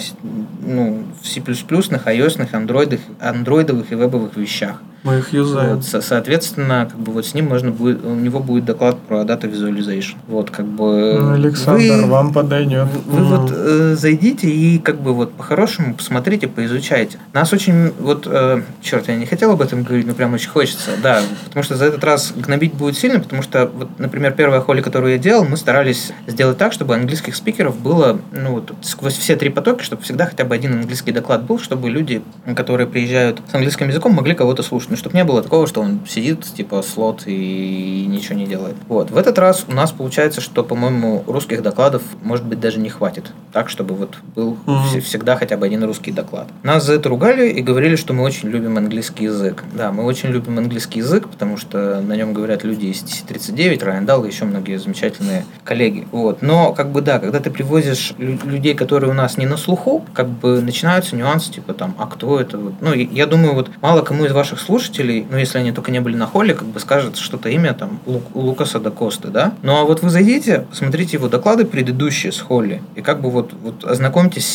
ну, 0.67 1.03
в 1.21 1.27
C++, 1.27 1.39
iOS, 1.39 2.47
андроидах, 2.55 2.99
андроидовых 3.19 3.91
и 3.91 3.95
вебовых 3.95 4.35
вещах. 4.37 4.81
Мы 5.03 5.19
их 5.19 5.31
юзаем. 5.31 5.75
Вот, 5.75 5.85
со- 5.85 6.01
соответственно, 6.01 6.87
как 6.91 6.99
бы 6.99 7.13
вот 7.13 7.25
с 7.25 7.33
ним 7.33 7.45
можно 7.45 7.71
будет, 7.71 8.03
у 8.03 8.13
него 8.15 8.39
будет 8.39 8.65
доклад 8.65 8.97
про 9.07 9.21
Data 9.21 9.43
Visualization. 9.49 10.15
Вот, 10.27 10.49
как 10.51 10.65
бы... 10.65 11.17
Ну, 11.19 11.31
Александр, 11.33 11.81
вы- 12.03 12.05
вам 12.07 12.33
подойдет. 12.33 12.87
вы 13.05 13.23
вот 13.23 13.51
э, 13.55 13.95
зайдите 13.95 14.49
и 14.49 14.79
как 14.79 14.99
бы 14.99 15.13
вот 15.13 15.31
по-хорошему 15.33 15.93
посмотрите, 15.93 16.47
поизучайте. 16.47 17.19
Нас 17.31 17.53
очень 17.53 17.93
вот 17.99 18.27
э, 18.29 18.63
черт, 18.81 19.07
я 19.07 19.15
не 19.15 19.25
хотел 19.25 19.51
об 19.51 19.61
этом 19.61 19.83
говорить, 19.83 20.07
но 20.07 20.13
прям 20.13 20.33
очень 20.33 20.49
хочется, 20.49 20.91
да, 21.01 21.21
потому 21.45 21.63
что 21.63 21.75
за 21.77 21.85
этот 21.85 22.03
раз 22.03 22.33
гнобить 22.35 22.73
будет 22.73 22.97
сильно, 22.97 23.19
потому 23.19 23.43
что 23.43 23.67
вот, 23.73 23.87
например, 23.99 24.33
первая 24.33 24.59
холли, 24.61 24.81
которую 24.81 25.13
я 25.13 25.19
делал, 25.19 25.45
мы 25.45 25.55
старались 25.57 26.11
сделать 26.25 26.57
так, 26.57 26.73
чтобы 26.73 26.95
английских 26.95 27.35
спикеров 27.35 27.79
было, 27.79 28.19
ну 28.33 28.53
вот 28.55 28.73
сквозь 28.81 29.15
все 29.15 29.35
три 29.37 29.49
потока, 29.49 29.83
чтобы 29.83 30.01
всегда 30.01 30.25
хотя 30.25 30.43
бы 30.43 30.55
один 30.57 30.73
английский 30.73 31.11
доклад 31.11 31.43
был, 31.43 31.59
чтобы 31.59 31.89
люди, 31.89 32.21
которые 32.55 32.87
приезжают 32.87 33.41
с 33.49 33.55
английским 33.55 33.87
языком, 33.87 34.13
могли 34.13 34.33
кого-то 34.35 34.63
слушать, 34.63 34.89
ну 34.89 34.97
чтобы 34.97 35.15
не 35.15 35.23
было 35.23 35.41
такого, 35.41 35.67
что 35.67 35.81
он 35.81 35.99
сидит 36.07 36.43
типа 36.43 36.81
слот 36.81 37.23
и 37.25 38.05
ничего 38.09 38.35
не 38.35 38.45
делает. 38.45 38.75
Вот 38.87 39.11
в 39.11 39.17
этот 39.17 39.37
раз 39.39 39.65
у 39.67 39.71
нас 39.73 39.91
получается, 39.91 40.41
что 40.41 40.63
по-моему 40.63 41.23
русских 41.27 41.61
докладов 41.61 42.01
может 42.23 42.45
быть 42.45 42.59
даже 42.59 42.79
не 42.79 42.89
хватит, 42.89 43.31
так 43.53 43.69
чтобы 43.69 43.95
вот 43.95 44.15
был 44.35 44.57
вс- 44.65 44.99
всегда 45.01 45.35
хотя 45.35 45.57
бы 45.57 45.65
один 45.65 45.83
русский 45.83 46.11
доклад. 46.11 46.47
Нас 46.63 46.85
за 46.85 46.93
это 46.93 47.09
ругали 47.09 47.49
и 47.49 47.61
говорили, 47.61 47.95
что 47.95 48.13
мы 48.13 48.23
очень 48.23 48.49
любим 48.49 48.77
английский 48.77 49.25
язык. 49.25 49.63
Да, 49.73 49.91
мы 49.91 50.03
очень 50.03 50.29
любим 50.29 50.57
английский 50.57 50.99
язык, 50.99 51.27
потому 51.29 51.57
что 51.57 52.01
на 52.01 52.15
нем 52.15 52.33
говорят 52.33 52.63
люди 52.63 52.87
из 52.87 53.03
TC39, 53.03 53.83
Райан 53.83 54.05
Дал 54.05 54.23
и 54.25 54.27
еще 54.27 54.45
многие 54.45 54.77
замечательные 54.77 55.45
коллеги. 55.63 56.07
Вот. 56.11 56.41
Но, 56.41 56.73
как 56.73 56.91
бы, 56.91 57.01
да, 57.01 57.19
когда 57.19 57.39
ты 57.39 57.49
привозишь 57.51 58.13
лю- 58.17 58.39
людей, 58.45 58.73
которые 58.73 59.11
у 59.11 59.13
нас 59.13 59.37
не 59.37 59.45
на 59.45 59.57
слуху, 59.57 60.05
как 60.13 60.27
бы 60.27 60.46
начинаются 60.61 61.15
нюансы, 61.15 61.51
типа 61.51 61.73
там, 61.73 61.95
а 61.97 62.07
кто 62.07 62.39
это? 62.39 62.57
Вот. 62.57 62.73
Ну, 62.81 62.93
я 62.93 63.25
думаю, 63.25 63.53
вот 63.53 63.69
мало 63.81 64.01
кому 64.01 64.25
из 64.25 64.31
ваших 64.31 64.59
слушателей, 64.59 65.25
ну, 65.29 65.37
если 65.37 65.57
они 65.57 65.71
только 65.71 65.91
не 65.91 65.99
были 66.01 66.15
на 66.15 66.27
холле, 66.27 66.53
как 66.53 66.67
бы 66.67 66.79
скажет 66.79 67.17
что-то 67.17 67.49
имя 67.49 67.73
там 67.73 67.99
Лу- 68.05 68.21
Лукаса 68.33 68.79
да 68.79 68.89
Косты, 68.91 69.27
да? 69.29 69.53
Ну, 69.61 69.75
а 69.77 69.83
вот 69.83 70.01
вы 70.01 70.09
зайдите, 70.09 70.65
посмотрите 70.69 71.17
его 71.17 71.27
доклады 71.27 71.65
предыдущие 71.65 72.31
с 72.31 72.39
холли, 72.39 72.81
и 72.95 73.01
как 73.01 73.21
бы 73.21 73.29
вот, 73.29 73.51
вот 73.61 73.83
ознакомьтесь 73.83 74.45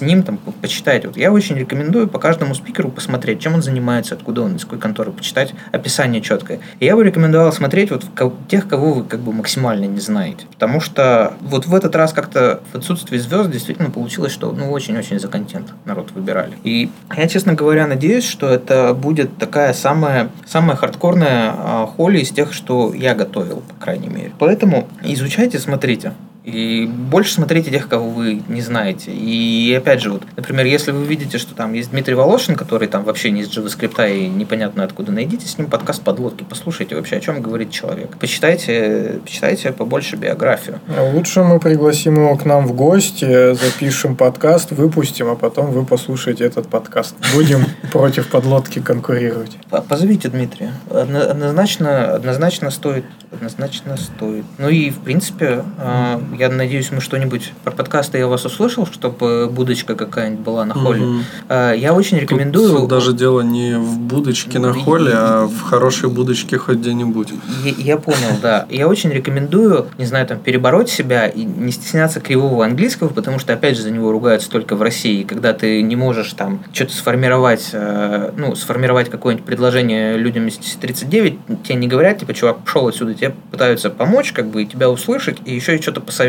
с 0.00 0.02
ним, 0.02 0.22
там, 0.22 0.38
по- 0.38 0.52
почитайте. 0.52 1.08
Вот 1.08 1.16
я 1.16 1.30
очень 1.30 1.56
рекомендую 1.56 2.08
по 2.08 2.18
каждому 2.18 2.54
спикеру 2.54 2.90
посмотреть, 2.90 3.40
чем 3.40 3.54
он 3.54 3.62
занимается, 3.62 4.14
откуда 4.14 4.42
он, 4.42 4.56
из 4.56 4.64
какой 4.64 4.78
конторы, 4.78 5.12
почитать 5.12 5.54
описание 5.72 6.22
четкое. 6.22 6.60
И 6.80 6.86
я 6.86 6.96
бы 6.96 7.04
рекомендовал 7.04 7.52
смотреть 7.52 7.90
вот 7.90 8.04
тех, 8.48 8.66
кого 8.66 8.94
вы 8.94 9.04
как 9.04 9.20
бы 9.20 9.32
максимально 9.32 9.84
не 9.84 10.00
знаете. 10.00 10.46
Потому 10.50 10.80
что 10.80 11.34
вот 11.40 11.66
в 11.66 11.74
этот 11.74 11.94
раз 11.94 12.12
как-то 12.12 12.60
в 12.72 12.76
отсутствии 12.76 13.18
звезд 13.18 13.50
действительно 13.50 13.90
получилось, 13.90 14.32
что 14.32 14.50
ну 14.52 14.70
очень-очень 14.70 15.20
за 15.20 15.28
контент 15.28 15.72
народ 15.84 16.10
выбирали. 16.12 16.54
И 16.64 16.90
я, 17.16 17.28
честно 17.28 17.54
говоря, 17.54 17.86
надеюсь, 17.86 18.24
что 18.24 18.48
это 18.48 18.94
будет 18.94 19.36
такая 19.38 19.74
самая, 19.74 20.30
самая 20.46 20.76
хардкорная 20.76 21.52
а, 21.56 21.86
холли 21.86 22.20
из 22.20 22.30
тех, 22.30 22.52
что 22.52 22.94
я 22.94 23.14
готовил, 23.14 23.62
по 23.68 23.74
крайней 23.84 24.08
мере. 24.08 24.32
Поэтому 24.38 24.88
изучайте, 25.02 25.58
смотрите. 25.58 26.12
И 26.44 26.86
больше 26.86 27.34
смотрите 27.34 27.70
тех, 27.70 27.86
кого 27.88 28.08
вы 28.08 28.42
не 28.48 28.62
знаете. 28.62 29.10
И 29.12 29.74
опять 29.76 30.00
же, 30.00 30.10
вот, 30.10 30.22
например, 30.36 30.64
если 30.66 30.90
вы 30.90 31.04
видите, 31.04 31.36
что 31.38 31.54
там 31.54 31.74
есть 31.74 31.90
Дмитрий 31.90 32.14
Волошин, 32.14 32.56
который 32.56 32.88
там 32.88 33.04
вообще 33.04 33.30
не 33.30 33.42
из 33.42 33.48
JavaScript 33.56 34.16
и 34.16 34.26
непонятно 34.28 34.82
откуда, 34.84 35.12
найдите 35.12 35.46
с 35.46 35.58
ним 35.58 35.68
подкаст 35.68 36.02
подлодки, 36.02 36.44
послушайте 36.48 36.96
вообще, 36.96 37.16
о 37.16 37.20
чем 37.20 37.42
говорит 37.42 37.70
человек. 37.70 38.16
Почитайте, 38.18 39.20
почитайте 39.22 39.72
побольше 39.72 40.16
биографию. 40.16 40.80
А 40.96 41.02
Лучше 41.12 41.42
мы 41.42 41.60
пригласим 41.60 42.14
его 42.16 42.34
к 42.36 42.44
нам 42.46 42.66
в 42.66 42.72
гости, 42.72 43.54
запишем 43.54 44.16
подкаст, 44.16 44.70
выпустим, 44.70 45.28
а 45.28 45.36
потом 45.36 45.70
вы 45.72 45.84
послушаете 45.84 46.44
этот 46.44 46.68
подкаст. 46.68 47.16
Будем 47.34 47.64
против 47.92 48.28
подлодки 48.28 48.78
конкурировать. 48.80 49.58
По- 49.68 49.82
Позовите 49.82 50.28
Дмитрия. 50.28 50.72
Одно- 50.88 51.20
Однозначно, 51.30 52.14
однозначно 52.14 52.70
стоит. 52.70 53.04
Однозначно 53.32 53.96
стоит. 53.96 54.44
Ну 54.58 54.68
и, 54.68 54.90
в 54.90 55.00
принципе, 55.00 55.64
э, 55.78 56.20
я 56.38 56.48
надеюсь, 56.48 56.90
мы 56.90 57.00
что-нибудь 57.00 57.52
про 57.64 57.72
подкасты 57.72 58.18
я 58.18 58.26
вас 58.26 58.44
услышал, 58.44 58.86
чтобы 58.86 59.48
будочка 59.50 59.94
какая-нибудь 59.94 60.44
была 60.44 60.64
на 60.64 60.74
холле. 60.74 61.24
Э, 61.48 61.74
Я 61.76 61.92
очень 61.92 62.18
Тут 62.18 62.22
рекомендую... 62.22 62.86
даже 62.86 63.12
дело 63.12 63.40
не 63.40 63.78
в 63.78 63.98
будочке 63.98 64.58
на 64.58 64.72
холле, 64.72 65.12
а 65.14 65.46
в 65.46 65.60
хорошей 65.62 66.08
будочке 66.08 66.58
хоть 66.58 66.78
где-нибудь. 66.78 67.28
Я, 67.64 67.72
я 67.76 67.96
понял, 67.96 68.38
да. 68.40 68.66
Я 68.70 68.88
очень 68.88 69.10
рекомендую, 69.10 69.86
не 69.98 70.06
знаю, 70.06 70.26
там, 70.26 70.38
перебороть 70.38 70.88
себя 70.88 71.26
и 71.26 71.44
не 71.44 71.72
стесняться 71.72 72.20
кривого 72.20 72.64
английского, 72.64 73.08
потому 73.08 73.38
что, 73.38 73.52
опять 73.52 73.76
же, 73.76 73.82
за 73.82 73.90
него 73.90 74.12
ругаются 74.12 74.50
только 74.50 74.76
в 74.76 74.82
России. 74.82 75.24
Когда 75.24 75.52
ты 75.52 75.82
не 75.82 75.96
можешь 75.96 76.32
там 76.32 76.62
что-то 76.72 76.94
сформировать, 76.94 77.70
э, 77.72 78.32
ну, 78.36 78.54
сформировать 78.54 79.10
какое-нибудь 79.10 79.46
предложение 79.46 80.16
людям 80.16 80.46
из 80.48 80.56
39, 80.56 81.38
тебе 81.64 81.74
не 81.74 81.88
говорят, 81.88 82.18
типа, 82.18 82.34
чувак, 82.34 82.58
пошел 82.64 82.88
отсюда, 82.88 83.14
тебе 83.14 83.34
пытаются 83.50 83.90
помочь, 83.90 84.32
как 84.32 84.48
бы, 84.48 84.62
и 84.62 84.66
тебя 84.66 84.90
услышать, 84.90 85.38
и 85.44 85.54
еще 85.54 85.76
и 85.76 85.82
что-то 85.82 86.00
посоветовать. 86.00 86.19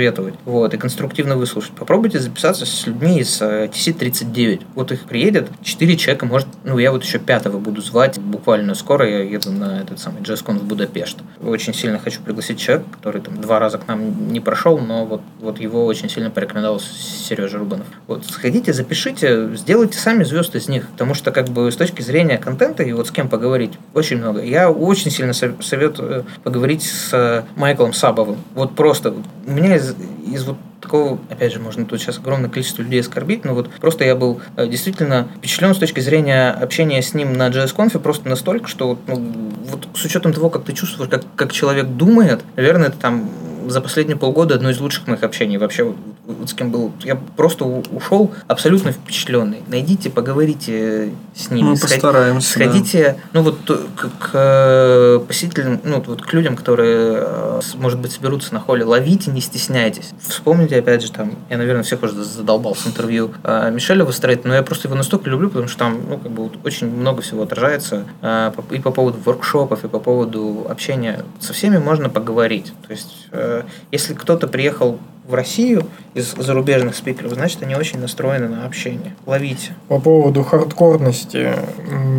Вот, 0.46 0.74
и 0.74 0.78
конструктивно 0.78 1.38
выслушать. 1.38 1.72
Попробуйте 1.72 2.20
записаться 2.20 2.66
с 2.66 2.88
людьми 2.88 3.20
из 3.20 3.42
э, 3.42 3.68
TC39. 3.68 4.62
Вот 4.76 4.92
их 4.92 5.02
приедет 5.02 5.50
4 5.62 5.98
человека, 5.98 6.26
может, 6.26 6.48
ну, 6.64 6.78
я 6.78 6.92
вот 6.92 7.04
еще 7.04 7.20
пятого 7.20 7.60
буду 7.60 7.82
звать. 7.82 8.20
Буквально 8.20 8.76
скоро 8.76 9.08
я 9.08 9.24
еду 9.24 9.52
на 9.52 9.82
этот 9.82 10.00
самый 10.00 10.22
JazzCon 10.22 10.60
в 10.60 10.64
Будапешт. 10.64 11.18
Очень 11.42 11.74
сильно 11.74 12.00
хочу 12.00 12.22
пригласить 12.22 12.60
человека, 12.60 12.90
который 12.92 13.22
там 13.22 13.40
два 13.42 13.60
раза 13.60 13.78
к 13.78 13.88
нам 13.88 14.32
не 14.32 14.40
прошел, 14.40 14.78
но 14.78 15.06
вот, 15.06 15.22
вот 15.40 15.60
его 15.60 15.86
очень 15.86 16.10
сильно 16.10 16.30
порекомендовал 16.30 16.80
Сережа 16.80 17.58
Рубанов. 17.58 17.88
Вот 18.08 18.26
сходите, 18.26 18.74
запишите, 18.74 19.56
сделайте 19.56 19.98
сами 19.98 20.24
звезд 20.24 20.56
из 20.56 20.68
них, 20.68 20.88
потому 20.90 21.14
что 21.14 21.32
как 21.32 21.50
бы 21.50 21.72
с 21.72 21.76
точки 21.76 22.02
зрения 22.02 22.38
контента 22.38 22.84
и 22.84 22.92
вот 22.94 23.08
с 23.08 23.12
кем 23.12 23.30
поговорить 23.30 23.74
очень 23.94 24.18
много. 24.18 24.42
Я 24.42 24.70
очень 24.70 25.12
сильно 25.12 25.34
сов- 25.34 25.64
советую 25.64 26.26
поговорить 26.44 26.84
с 26.84 27.10
э, 27.14 27.44
Майклом 27.56 27.94
Сабовым. 27.94 28.38
Вот 28.54 28.76
просто 28.76 29.14
у 29.48 29.52
меня 29.52 29.78
из, 29.82 29.96
из 30.34 30.44
вот 30.46 30.58
такого, 30.82 31.20
опять 31.30 31.54
же, 31.54 31.60
можно 31.60 31.86
тут 31.86 32.02
сейчас 32.02 32.18
огромное 32.18 32.50
количество 32.50 32.82
людей 32.82 33.02
оскорбить, 33.02 33.46
но 33.46 33.54
вот 33.54 33.70
просто 33.80 34.04
я 34.04 34.16
был 34.16 34.42
э, 34.58 34.68
действительно 34.68 35.28
впечатлен 35.38 35.74
с 35.74 35.78
точки 35.78 36.00
зрения 36.00 36.52
общения 36.52 37.02
с 37.02 37.14
ним 37.14 37.34
на 37.34 37.50
JS-конфе 37.50 38.00
просто 38.00 38.28
настолько, 38.28 38.68
что 38.68 38.90
вот, 38.90 39.00
ну, 39.08 39.52
вот 39.70 39.88
с 39.94 40.04
учетом 40.04 40.34
того, 40.34 40.50
как 40.50 40.64
ты 40.64 40.74
чувствуешь, 40.74 41.10
как, 41.10 41.24
как 41.36 41.52
человек 41.52 41.88
думает, 41.88 42.42
наверное, 42.56 42.88
это 42.90 42.98
там 42.98 43.30
за 43.68 43.82
последние 43.82 44.18
полгода 44.18 44.56
одно 44.56 44.70
из 44.70 44.80
лучших 44.80 45.08
моих 45.08 45.24
общений 45.24 45.58
вообще 45.58 45.84
вот 45.84 46.50
с 46.50 46.54
кем 46.54 46.72
был, 46.72 46.92
я 47.04 47.16
просто 47.16 47.66
ушел 47.66 48.32
абсолютно 48.48 48.92
впечатленный. 48.92 49.62
Найдите, 49.68 50.10
поговорите 50.10 51.14
с 51.36 51.50
ними. 51.52 51.70
Мы 51.70 51.76
сходи- 51.76 51.94
постараемся, 51.96 52.60
да. 52.60 52.66
Сходите, 52.66 53.18
ну 53.34 53.42
вот 53.44 53.58
э, 53.70 53.78
к, 53.96 54.10
к, 54.20 54.30
э, 54.34 55.20
посетителям, 55.28 55.80
ну 55.84 56.02
вот 56.06 56.22
к 56.22 56.34
людям, 56.34 56.56
которые, 56.56 57.28
может 57.76 58.00
быть, 58.00 58.12
соберутся 58.12 58.54
на 58.54 58.60
холле, 58.60 58.84
ловите, 58.84 59.32
не 59.32 59.42
стесняйтесь. 59.42 60.12
Вспомните, 60.22 60.71
опять 60.76 61.02
же, 61.02 61.12
там, 61.12 61.34
я, 61.50 61.58
наверное, 61.58 61.84
всех 61.84 62.04
уже 62.04 62.24
задолбал 62.24 62.76
с 62.76 62.88
интервью 62.88 63.32
э, 63.44 63.72
Мишеля 63.72 64.06
Вестрейта, 64.06 64.48
но 64.48 64.56
я 64.56 64.64
просто 64.64 64.88
его 64.88 64.96
настолько 64.96 65.30
люблю, 65.30 65.50
потому 65.50 65.68
что 65.68 65.80
там, 65.80 66.02
ну, 66.10 66.18
как 66.18 66.32
бы 66.32 66.44
вот 66.44 66.54
очень 66.64 66.88
много 66.88 67.22
всего 67.22 67.44
отражается 67.44 68.06
э, 68.22 68.52
и 68.72 68.80
по 68.80 68.92
поводу 68.92 69.20
воркшопов, 69.24 69.84
и 69.84 69.88
по 69.88 70.00
поводу 70.00 70.66
общения. 70.70 71.24
Со 71.40 71.54
всеми 71.54 71.78
можно 71.78 72.10
поговорить. 72.10 72.74
То 72.88 72.92
есть, 72.92 73.28
э, 73.32 73.64
если 73.92 74.14
кто-то 74.14 74.48
приехал 74.48 75.00
в 75.28 75.34
Россию 75.34 75.88
из 76.14 76.34
зарубежных 76.34 76.96
спикеров, 76.96 77.34
значит, 77.34 77.64
они 77.64 77.76
очень 77.76 78.00
настроены 78.00 78.48
на 78.50 78.66
общение. 78.66 79.16
Ловите. 79.26 79.74
По 79.88 80.00
поводу 80.00 80.44
хардкорности. 80.44 81.54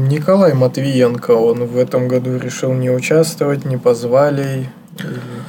Николай 0.08 0.54
Матвиенко, 0.54 1.32
он 1.32 1.64
в 1.66 1.76
этом 1.76 2.08
году 2.08 2.38
решил 2.38 2.72
не 2.72 2.90
участвовать, 2.90 3.64
не 3.64 3.76
позвали. 3.76 4.68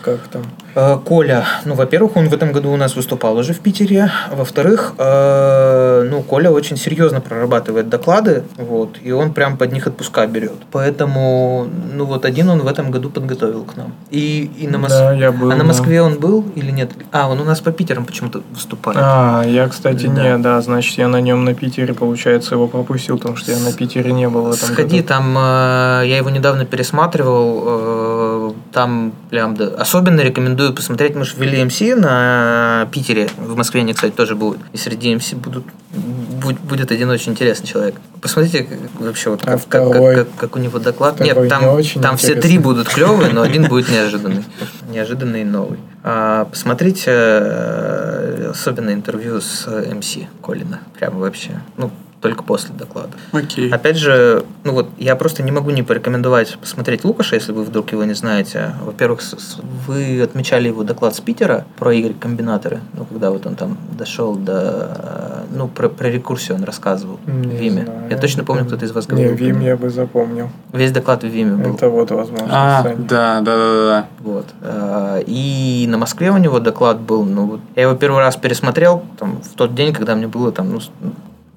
Как 0.01 0.19
там? 0.31 0.41
Э, 0.75 0.97
Коля, 1.05 1.45
ну, 1.65 1.75
во-первых, 1.75 2.15
он 2.15 2.27
в 2.29 2.33
этом 2.33 2.51
году 2.51 2.71
у 2.71 2.77
нас 2.77 2.95
выступал 2.95 3.37
уже 3.37 3.53
в 3.53 3.59
Питере. 3.59 4.09
Во-вторых, 4.31 4.93
э, 4.97 6.07
ну, 6.09 6.21
Коля 6.23 6.49
очень 6.49 6.77
серьезно 6.77 7.21
прорабатывает 7.21 7.89
доклады, 7.89 8.43
вот, 8.57 8.97
и 9.03 9.11
он 9.11 9.33
прям 9.33 9.57
под 9.57 9.71
них 9.73 9.85
отпуска 9.87 10.25
берет. 10.27 10.53
Поэтому, 10.71 11.67
ну, 11.93 12.05
вот 12.05 12.25
один 12.25 12.49
он 12.49 12.59
в 12.61 12.67
этом 12.67 12.89
году 12.91 13.09
подготовил 13.09 13.63
к 13.65 13.75
нам. 13.77 13.93
И, 14.11 14.49
и 14.57 14.67
на, 14.67 14.77
Мос- 14.77 14.89
Да, 14.89 15.13
я 15.13 15.31
был. 15.31 15.51
а 15.51 15.55
на 15.55 15.59
да. 15.59 15.63
Москве 15.65 16.01
он 16.01 16.19
был 16.19 16.43
или 16.55 16.71
нет? 16.71 16.91
А, 17.11 17.29
он 17.29 17.39
у 17.39 17.43
нас 17.43 17.59
по 17.59 17.71
Питерам 17.71 18.05
почему-то 18.05 18.41
выступает. 18.51 18.97
А, 19.01 19.43
я, 19.45 19.67
кстати, 19.67 20.07
Да. 20.07 20.23
не, 20.23 20.37
да, 20.37 20.61
значит, 20.61 20.97
я 20.97 21.07
на 21.07 21.21
нем 21.21 21.43
на 21.45 21.53
Питере, 21.53 21.93
получается, 21.93 22.55
его 22.55 22.67
пропустил, 22.67 23.17
потому 23.17 23.35
что 23.35 23.51
я 23.51 23.59
на 23.59 23.73
Питере 23.73 24.11
не 24.13 24.27
был 24.29 24.43
в 24.43 24.51
этом 24.53 24.69
Сходи, 24.69 24.97
году. 24.97 25.07
там 25.09 25.37
э, 25.37 26.03
я 26.07 26.17
его 26.17 26.29
недавно 26.29 26.65
пересматривал, 26.65 28.53
там 28.71 29.13
прям 29.33 29.55
да, 29.55 29.65
особенно 29.79 30.21
рекомендую 30.21 30.73
посмотреть, 30.75 31.15
мы 31.15 31.25
же 31.25 31.35
ввели 31.35 31.57
MC 31.63 31.95
на 31.95 32.87
Питере, 32.91 33.27
в 33.35 33.57
Москве 33.57 33.81
они, 33.81 33.91
кстати, 33.95 34.11
тоже 34.13 34.35
будут, 34.35 34.59
и 34.73 34.77
среди 34.77 35.11
MC 35.15 35.35
будут, 35.35 35.63
будь- 35.91 36.59
будет 36.59 36.91
один 36.91 37.09
очень 37.09 37.31
интересный 37.31 37.65
человек. 37.65 37.95
Посмотрите 38.21 38.61
как- 38.63 39.01
вообще 39.01 39.31
вот 39.31 39.41
А 39.47 39.57
как, 39.57 39.67
как- 39.69 39.91
как- 39.91 40.27
как 40.37 40.55
у 40.55 40.59
него 40.59 40.77
доклад. 40.77 41.19
Нет, 41.19 41.35
не 41.35 41.49
там, 41.49 41.65
очень 41.65 41.99
там 41.99 42.15
все 42.17 42.35
три 42.35 42.59
будут 42.59 42.87
клевые, 42.89 43.33
но 43.33 43.41
один 43.41 43.63
будет 43.69 43.89
неожиданный. 43.89 44.43
Неожиданный 44.91 45.41
и 45.41 45.45
новый. 45.45 45.79
А, 46.03 46.45
посмотрите 46.45 47.09
э, 47.09 48.49
особенно 48.51 48.91
интервью 48.91 49.41
с 49.41 49.65
MC 49.67 50.27
Колина. 50.43 50.81
Прям 50.99 51.17
вообще. 51.17 51.59
Ну, 51.77 51.89
только 52.23 52.43
после 52.43 52.73
доклада. 52.73 53.09
Окей. 53.33 53.69
Опять 53.69 53.97
же, 53.97 54.43
ну 54.63 54.71
вот 54.73 54.87
я 54.97 55.15
просто 55.17 55.43
не 55.43 55.51
могу 55.51 55.71
не 55.71 55.83
порекомендовать 55.83 56.57
посмотреть 56.57 57.03
Лукаша, 57.03 57.35
если 57.35 57.51
вы 57.51 57.63
вдруг 57.65 57.91
его 57.91 58.05
не 58.05 58.13
знаете. 58.13 58.73
Во-первых, 58.83 59.21
вы 59.87 60.21
отмечали 60.21 60.69
его 60.69 60.83
доклад 60.83 61.13
с 61.15 61.19
Питера 61.19 61.65
про 61.77 61.91
игры 61.93 62.13
комбинаторы, 62.13 62.79
ну 62.93 63.03
когда 63.05 63.29
вот 63.29 63.45
он 63.45 63.55
там 63.55 63.77
дошел 63.97 64.35
до, 64.35 65.43
э, 65.51 65.55
ну 65.55 65.67
про, 65.67 65.89
про 65.89 66.09
рекурсию 66.09 66.57
он 66.57 66.63
рассказывал 66.63 67.19
в 67.25 67.29
Не 67.29 67.57
Виме. 67.57 67.83
знаю. 67.83 67.99
Я 68.09 68.17
точно 68.17 68.45
помню, 68.45 68.65
кто-то 68.65 68.85
из 68.85 68.91
вас 68.93 69.09
Не, 69.09 69.25
говорил. 69.25 69.35
Вим 69.35 69.59
я 69.61 69.75
бы 69.75 69.89
запомнил. 69.89 70.49
Весь 70.71 70.91
доклад 70.93 71.23
в 71.23 71.27
Виме 71.27 71.57
был. 71.57 71.75
Это 71.75 71.89
вот 71.89 72.09
возможно. 72.11 72.47
А, 72.49 72.83
да, 72.83 73.41
да, 73.41 73.41
да, 73.41 73.85
да. 73.85 74.07
Вот. 74.19 74.45
Э, 74.61 75.23
И 75.27 75.85
на 75.89 75.97
Москве 75.97 76.31
у 76.31 76.37
него 76.37 76.59
доклад 76.59 77.01
был. 77.01 77.25
Ну, 77.25 77.47
вот 77.47 77.59
я 77.75 77.83
его 77.83 77.95
первый 77.95 78.19
раз 78.19 78.37
пересмотрел 78.37 79.03
там, 79.19 79.41
в 79.41 79.55
тот 79.55 79.75
день, 79.75 79.93
когда 79.93 80.15
мне 80.15 80.27
было 80.27 80.53
там, 80.53 80.71
ну, 80.71 80.79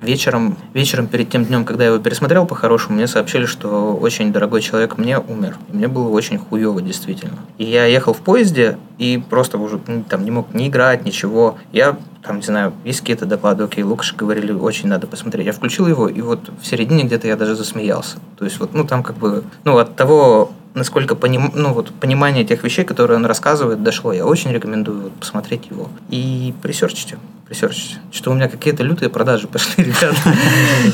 вечером, 0.00 0.56
вечером 0.74 1.06
перед 1.06 1.30
тем 1.30 1.44
днем, 1.44 1.64
когда 1.64 1.84
я 1.84 1.90
его 1.90 2.02
пересмотрел 2.02 2.46
по-хорошему, 2.46 2.96
мне 2.96 3.06
сообщили, 3.06 3.46
что 3.46 3.94
очень 3.94 4.32
дорогой 4.32 4.60
человек 4.60 4.98
мне 4.98 5.18
умер. 5.18 5.56
Мне 5.68 5.88
было 5.88 6.08
очень 6.08 6.38
хуево, 6.38 6.82
действительно. 6.82 7.38
И 7.58 7.64
я 7.64 7.86
ехал 7.86 8.12
в 8.12 8.20
поезде 8.20 8.78
и 8.98 9.22
просто 9.30 9.58
уже 9.58 9.80
ну, 9.86 10.04
там 10.08 10.24
не 10.24 10.30
мог 10.30 10.52
ни 10.54 10.68
играть, 10.68 11.04
ничего. 11.04 11.58
Я 11.72 11.96
там, 12.22 12.36
не 12.36 12.42
знаю, 12.42 12.72
есть 12.84 13.00
какие-то 13.00 13.26
доклады, 13.26 13.64
окей, 13.64 13.84
Лукаш 13.84 14.14
говорили, 14.14 14.52
очень 14.52 14.88
надо 14.88 15.06
посмотреть. 15.06 15.46
Я 15.46 15.52
включил 15.52 15.86
его, 15.86 16.08
и 16.08 16.20
вот 16.20 16.50
в 16.60 16.66
середине 16.66 17.04
где-то 17.04 17.28
я 17.28 17.36
даже 17.36 17.54
засмеялся. 17.54 18.18
То 18.38 18.44
есть 18.44 18.58
вот, 18.58 18.74
ну, 18.74 18.84
там 18.84 19.02
как 19.02 19.16
бы, 19.16 19.44
ну, 19.64 19.78
от 19.78 19.96
того, 19.96 20.52
насколько 20.74 21.14
поним... 21.14 21.52
ну, 21.54 21.72
вот, 21.72 21.92
понимание 22.00 22.44
тех 22.44 22.62
вещей, 22.64 22.84
которые 22.84 23.16
он 23.16 23.26
рассказывает, 23.26 23.82
дошло. 23.82 24.12
Я 24.12 24.26
очень 24.26 24.52
рекомендую 24.52 25.02
вот, 25.02 25.12
посмотреть 25.12 25.70
его. 25.70 25.88
И 26.10 26.52
присерчите. 26.62 27.18
Присерчите. 27.48 27.98
Что 28.10 28.32
у 28.32 28.34
меня 28.34 28.48
какие-то 28.48 28.82
лютые 28.82 29.08
продажи 29.08 29.46
пошли, 29.52 29.84
ребята. 29.84 30.16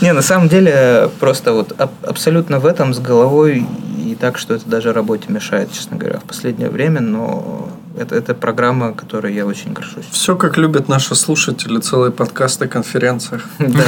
Не, 0.01 0.13
на 0.13 0.23
самом 0.23 0.49
деле, 0.49 1.11
просто 1.19 1.53
вот 1.53 1.73
аб- 1.81 1.91
абсолютно 2.07 2.59
в 2.59 2.67
этом 2.67 2.93
с 2.93 2.99
головой 2.99 3.67
и 3.99 4.15
так, 4.15 4.37
что 4.39 4.55
это 4.55 4.69
даже 4.69 4.93
работе 4.93 5.25
мешает, 5.29 5.73
честно 5.73 5.97
говоря, 5.97 6.19
в 6.19 6.25
последнее 6.25 6.69
время, 6.69 7.01
но 7.01 7.69
это, 7.97 8.15
это 8.15 8.35
программа, 8.35 8.93
которой 8.93 9.35
я 9.35 9.47
очень 9.47 9.73
горжусь. 9.73 10.05
Все 10.11 10.37
как 10.37 10.57
любят 10.57 10.89
наши 10.89 11.15
слушатели, 11.15 11.79
целые 11.79 12.13
подкасты 12.13 12.65
о 12.67 12.69
конференциях. 12.69 13.43
Да. 13.59 13.85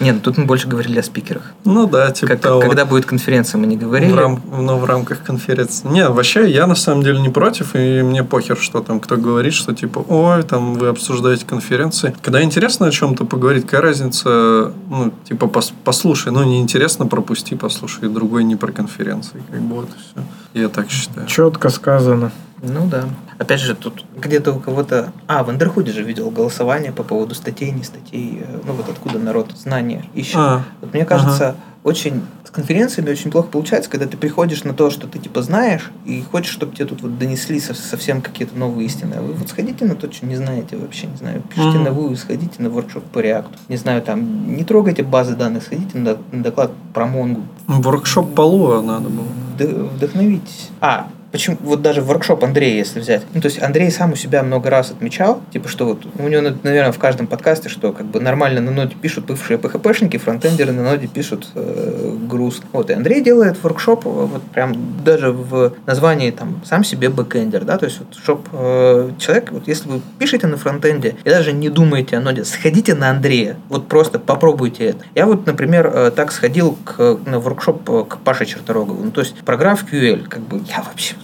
Нет, 0.00 0.16
ну 0.16 0.20
тут 0.20 0.38
мы 0.38 0.44
больше 0.44 0.68
говорили 0.68 0.98
о 0.98 1.02
спикерах. 1.02 1.42
Ну 1.64 1.86
да, 1.86 2.10
типа 2.10 2.36
того. 2.36 2.60
Когда 2.60 2.84
будет 2.84 3.04
конференция, 3.06 3.58
мы 3.58 3.66
не 3.66 3.76
говорили. 3.76 4.12
но 4.12 4.78
в 4.78 4.84
рамках 4.84 5.22
конференции. 5.22 5.86
Не, 5.88 6.08
вообще 6.08 6.50
я 6.50 6.66
на 6.66 6.74
самом 6.74 7.02
деле 7.02 7.20
не 7.20 7.28
против, 7.28 7.74
и 7.74 8.02
мне 8.02 8.24
похер, 8.24 8.56
что 8.56 8.80
там 8.80 9.00
кто 9.00 9.16
говорит, 9.16 9.54
что 9.54 9.74
типа, 9.74 10.04
ой, 10.08 10.42
там 10.42 10.74
вы 10.74 10.88
обсуждаете 10.88 11.44
конференции. 11.46 12.14
Когда 12.22 12.42
интересно 12.42 12.86
о 12.86 12.90
чем-то 12.90 13.24
поговорить, 13.24 13.64
какая 13.64 13.82
разница, 13.82 14.72
ну, 14.90 15.12
типа, 15.28 15.46
пос- 15.46 15.72
послушай, 15.84 16.32
ну, 16.32 16.44
неинтересно, 16.44 17.06
пропусти, 17.06 17.54
послушай, 17.54 18.08
другой 18.08 18.44
не 18.44 18.56
про 18.56 18.72
конференции. 18.72 19.42
Как 19.50 19.60
бы 19.60 19.76
вот 19.76 19.88
и 19.88 19.98
все. 19.98 20.60
Я 20.62 20.68
так 20.68 20.90
считаю. 20.90 21.26
Четко 21.26 21.68
сказано. 21.70 22.32
Ну 22.62 22.86
да. 22.88 23.04
Опять 23.38 23.60
же, 23.60 23.74
тут 23.74 24.04
где-то 24.16 24.52
у 24.52 24.58
кого-то... 24.60 25.12
А, 25.26 25.44
в 25.44 25.50
Андерхуде 25.50 25.92
же 25.92 26.02
видел 26.02 26.30
голосование 26.30 26.92
по 26.92 27.02
поводу 27.04 27.34
статей, 27.34 27.70
не 27.70 27.84
статей. 27.84 28.42
э, 28.44 28.58
Ну 28.66 28.72
вот 28.72 28.88
откуда 28.88 29.18
народ 29.18 29.52
знания 29.56 30.04
ищет. 30.14 30.36
А, 30.36 30.62
Вот 30.80 30.92
мне 30.92 31.04
кажется, 31.04 31.54
очень 31.84 32.22
с 32.44 32.50
конференциями 32.50 33.10
очень 33.10 33.30
плохо 33.30 33.48
получается, 33.48 33.88
когда 33.90 34.06
ты 34.06 34.16
приходишь 34.16 34.64
на 34.64 34.72
то, 34.74 34.90
что 34.90 35.06
ты 35.06 35.18
типа 35.18 35.42
знаешь, 35.42 35.90
и 36.04 36.22
хочешь, 36.22 36.50
чтобы 36.52 36.74
тебе 36.74 36.86
тут 36.86 37.02
вот 37.02 37.16
донесли 37.18 37.60
со- 37.60 37.74
совсем 37.74 38.20
какие-то 38.22 38.58
новые 38.58 38.86
истины. 38.86 39.14
А 39.18 39.22
вы 39.22 39.34
вот 39.34 39.48
сходите 39.50 39.84
на 39.84 39.94
то, 39.94 40.10
что 40.10 40.26
не 40.26 40.34
знаете 40.34 40.76
вообще, 40.76 41.06
не 41.06 41.16
знаю, 41.16 41.42
пишите 41.42 41.76
Мгм. 41.76 41.84
на 41.84 41.90
вы, 41.92 42.16
сходите 42.16 42.60
на 42.62 42.70
воркшоп 42.70 43.04
по 43.04 43.20
реакту. 43.20 43.52
Не 43.68 43.76
знаю, 43.76 44.02
там, 44.02 44.56
не 44.56 44.64
трогайте 44.64 45.02
базы 45.04 45.36
данных, 45.36 45.62
сходите 45.62 45.96
на, 45.98 46.16
на 46.32 46.42
доклад 46.42 46.72
про 46.92 47.06
Монгу. 47.06 47.42
воркшоп 47.68 48.34
Полуа 48.34 48.82
надо 48.82 49.08
было. 49.10 49.26
Вд- 49.58 49.90
вдохновитесь. 49.94 50.70
А, 50.80 51.08
почему 51.32 51.56
вот 51.60 51.82
даже 51.82 52.02
воркшоп 52.02 52.44
Андрея, 52.44 52.76
если 52.76 53.00
взять. 53.00 53.22
Ну, 53.34 53.40
то 53.40 53.48
есть 53.48 53.62
Андрей 53.62 53.90
сам 53.90 54.12
у 54.12 54.16
себя 54.16 54.42
много 54.42 54.70
раз 54.70 54.90
отмечал, 54.90 55.42
типа, 55.52 55.68
что 55.68 55.86
вот 55.86 56.06
у 56.18 56.28
него, 56.28 56.42
наверное, 56.62 56.92
в 56.92 56.98
каждом 56.98 57.26
подкасте, 57.26 57.68
что 57.68 57.92
как 57.92 58.06
бы 58.06 58.20
нормально 58.20 58.60
на 58.60 58.70
ноде 58.70 58.94
пишут 58.94 59.26
бывшие 59.26 59.58
PHP-шники, 59.58 60.18
фронтендеры 60.18 60.72
на 60.72 60.82
ноде 60.82 61.06
пишут 61.06 61.48
э, 61.54 62.16
груз. 62.28 62.62
Вот, 62.72 62.90
и 62.90 62.92
Андрей 62.92 63.22
делает 63.22 63.62
воркшоп 63.62 64.06
э, 64.06 64.08
вот 64.08 64.42
прям 64.42 64.74
даже 65.04 65.32
в 65.32 65.74
названии 65.86 66.30
там 66.30 66.60
сам 66.64 66.84
себе 66.84 67.08
бэкэндер, 67.08 67.64
да, 67.64 67.78
то 67.78 67.86
есть 67.86 67.98
вот 67.98 68.14
чтоб 68.14 68.48
э, 68.52 69.10
человек, 69.18 69.52
вот 69.52 69.68
если 69.68 69.88
вы 69.88 70.00
пишете 70.18 70.46
на 70.46 70.56
фронтенде 70.56 71.16
и 71.24 71.28
даже 71.28 71.52
не 71.52 71.68
думаете 71.68 72.16
о 72.16 72.20
ноде, 72.20 72.44
сходите 72.44 72.94
на 72.94 73.10
Андрея, 73.10 73.56
вот 73.68 73.88
просто 73.88 74.18
попробуйте 74.18 74.84
это. 74.84 75.04
Я 75.14 75.26
вот, 75.26 75.46
например, 75.46 75.90
э, 75.92 76.10
так 76.10 76.32
сходил 76.32 76.78
к, 76.84 77.18
на 77.26 77.38
воркшоп 77.38 77.88
э, 77.90 78.04
к 78.08 78.18
Паше 78.18 78.46
Черторогову, 78.46 79.04
ну, 79.04 79.10
то 79.10 79.20
есть 79.20 79.36
про 79.36 79.56
GraphQL, 79.56 80.28
как 80.28 80.40
бы 80.42 80.60
я 80.66 80.82
вообще 80.82 81.17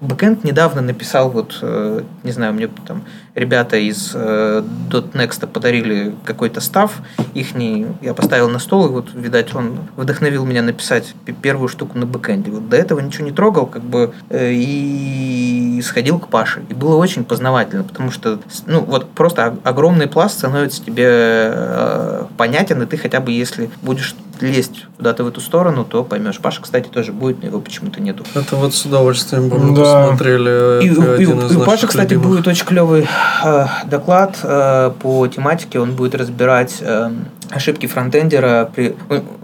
Бэкэнд 0.00 0.44
недавно 0.44 0.80
написал, 0.80 1.30
вот, 1.30 1.58
э, 1.62 2.02
не 2.22 2.32
знаю, 2.32 2.54
мне 2.54 2.68
там 2.86 3.04
ребята 3.40 3.76
из 3.76 4.12
э, 4.14 4.62
.next 4.90 5.46
подарили 5.46 6.14
какой-то 6.24 6.60
став 6.60 6.92
ихний, 7.34 7.86
я 8.02 8.14
поставил 8.14 8.48
на 8.48 8.58
стол, 8.58 8.86
и 8.86 8.90
вот, 8.90 9.08
видать, 9.14 9.54
он 9.54 9.78
вдохновил 9.96 10.44
меня 10.44 10.62
написать 10.62 11.14
первую 11.42 11.68
штуку 11.68 11.98
на 11.98 12.06
бэкэнде. 12.06 12.50
Вот 12.50 12.68
до 12.68 12.76
этого 12.76 13.00
ничего 13.00 13.24
не 13.24 13.32
трогал, 13.32 13.66
как 13.66 13.82
бы, 13.82 14.12
э, 14.28 14.52
и 14.52 15.82
сходил 15.84 16.18
к 16.18 16.28
Паше. 16.28 16.62
И 16.68 16.74
было 16.74 16.96
очень 16.96 17.24
познавательно, 17.24 17.82
потому 17.84 18.10
что, 18.10 18.38
ну, 18.66 18.80
вот 18.80 19.10
просто 19.10 19.46
ог- 19.48 19.60
огромный 19.64 20.06
пласт 20.06 20.38
становится 20.38 20.84
тебе 20.84 21.06
э, 21.08 22.24
понятен, 22.36 22.82
и 22.82 22.86
ты 22.86 22.96
хотя 22.96 23.20
бы, 23.20 23.32
если 23.32 23.70
будешь 23.82 24.14
лезть 24.40 24.86
куда-то 24.96 25.22
в 25.24 25.28
эту 25.28 25.40
сторону, 25.42 25.84
то 25.84 26.02
поймешь. 26.02 26.38
Паша, 26.38 26.62
кстати, 26.62 26.88
тоже 26.88 27.12
будет, 27.12 27.42
но 27.42 27.48
его 27.48 27.60
почему-то 27.60 28.00
нету. 28.00 28.24
Это 28.34 28.56
вот 28.56 28.74
с 28.74 28.86
удовольствием 28.86 29.50
бы 29.50 29.58
мы 29.58 29.76
Да. 29.76 30.02
посмотрели. 30.02 30.82
И, 30.86 30.90
у- 30.90 31.14
и 31.16 31.22
из 31.24 31.52
и 31.52 31.56
у 31.56 31.60
Паши, 31.64 31.86
кстати, 31.86 32.14
любимых. 32.14 32.36
будет 32.38 32.48
очень 32.48 32.64
клевый 32.64 33.02
э, 33.02 33.06
доклад 33.86 34.38
э, 34.42 34.90
по 35.00 35.26
тематике. 35.28 35.80
Он 35.80 35.94
будет 35.94 36.14
разбирать 36.14 36.78
э, 36.80 37.10
ошибки 37.50 37.86
фронтендера. 37.86 38.70
При... 38.74 38.96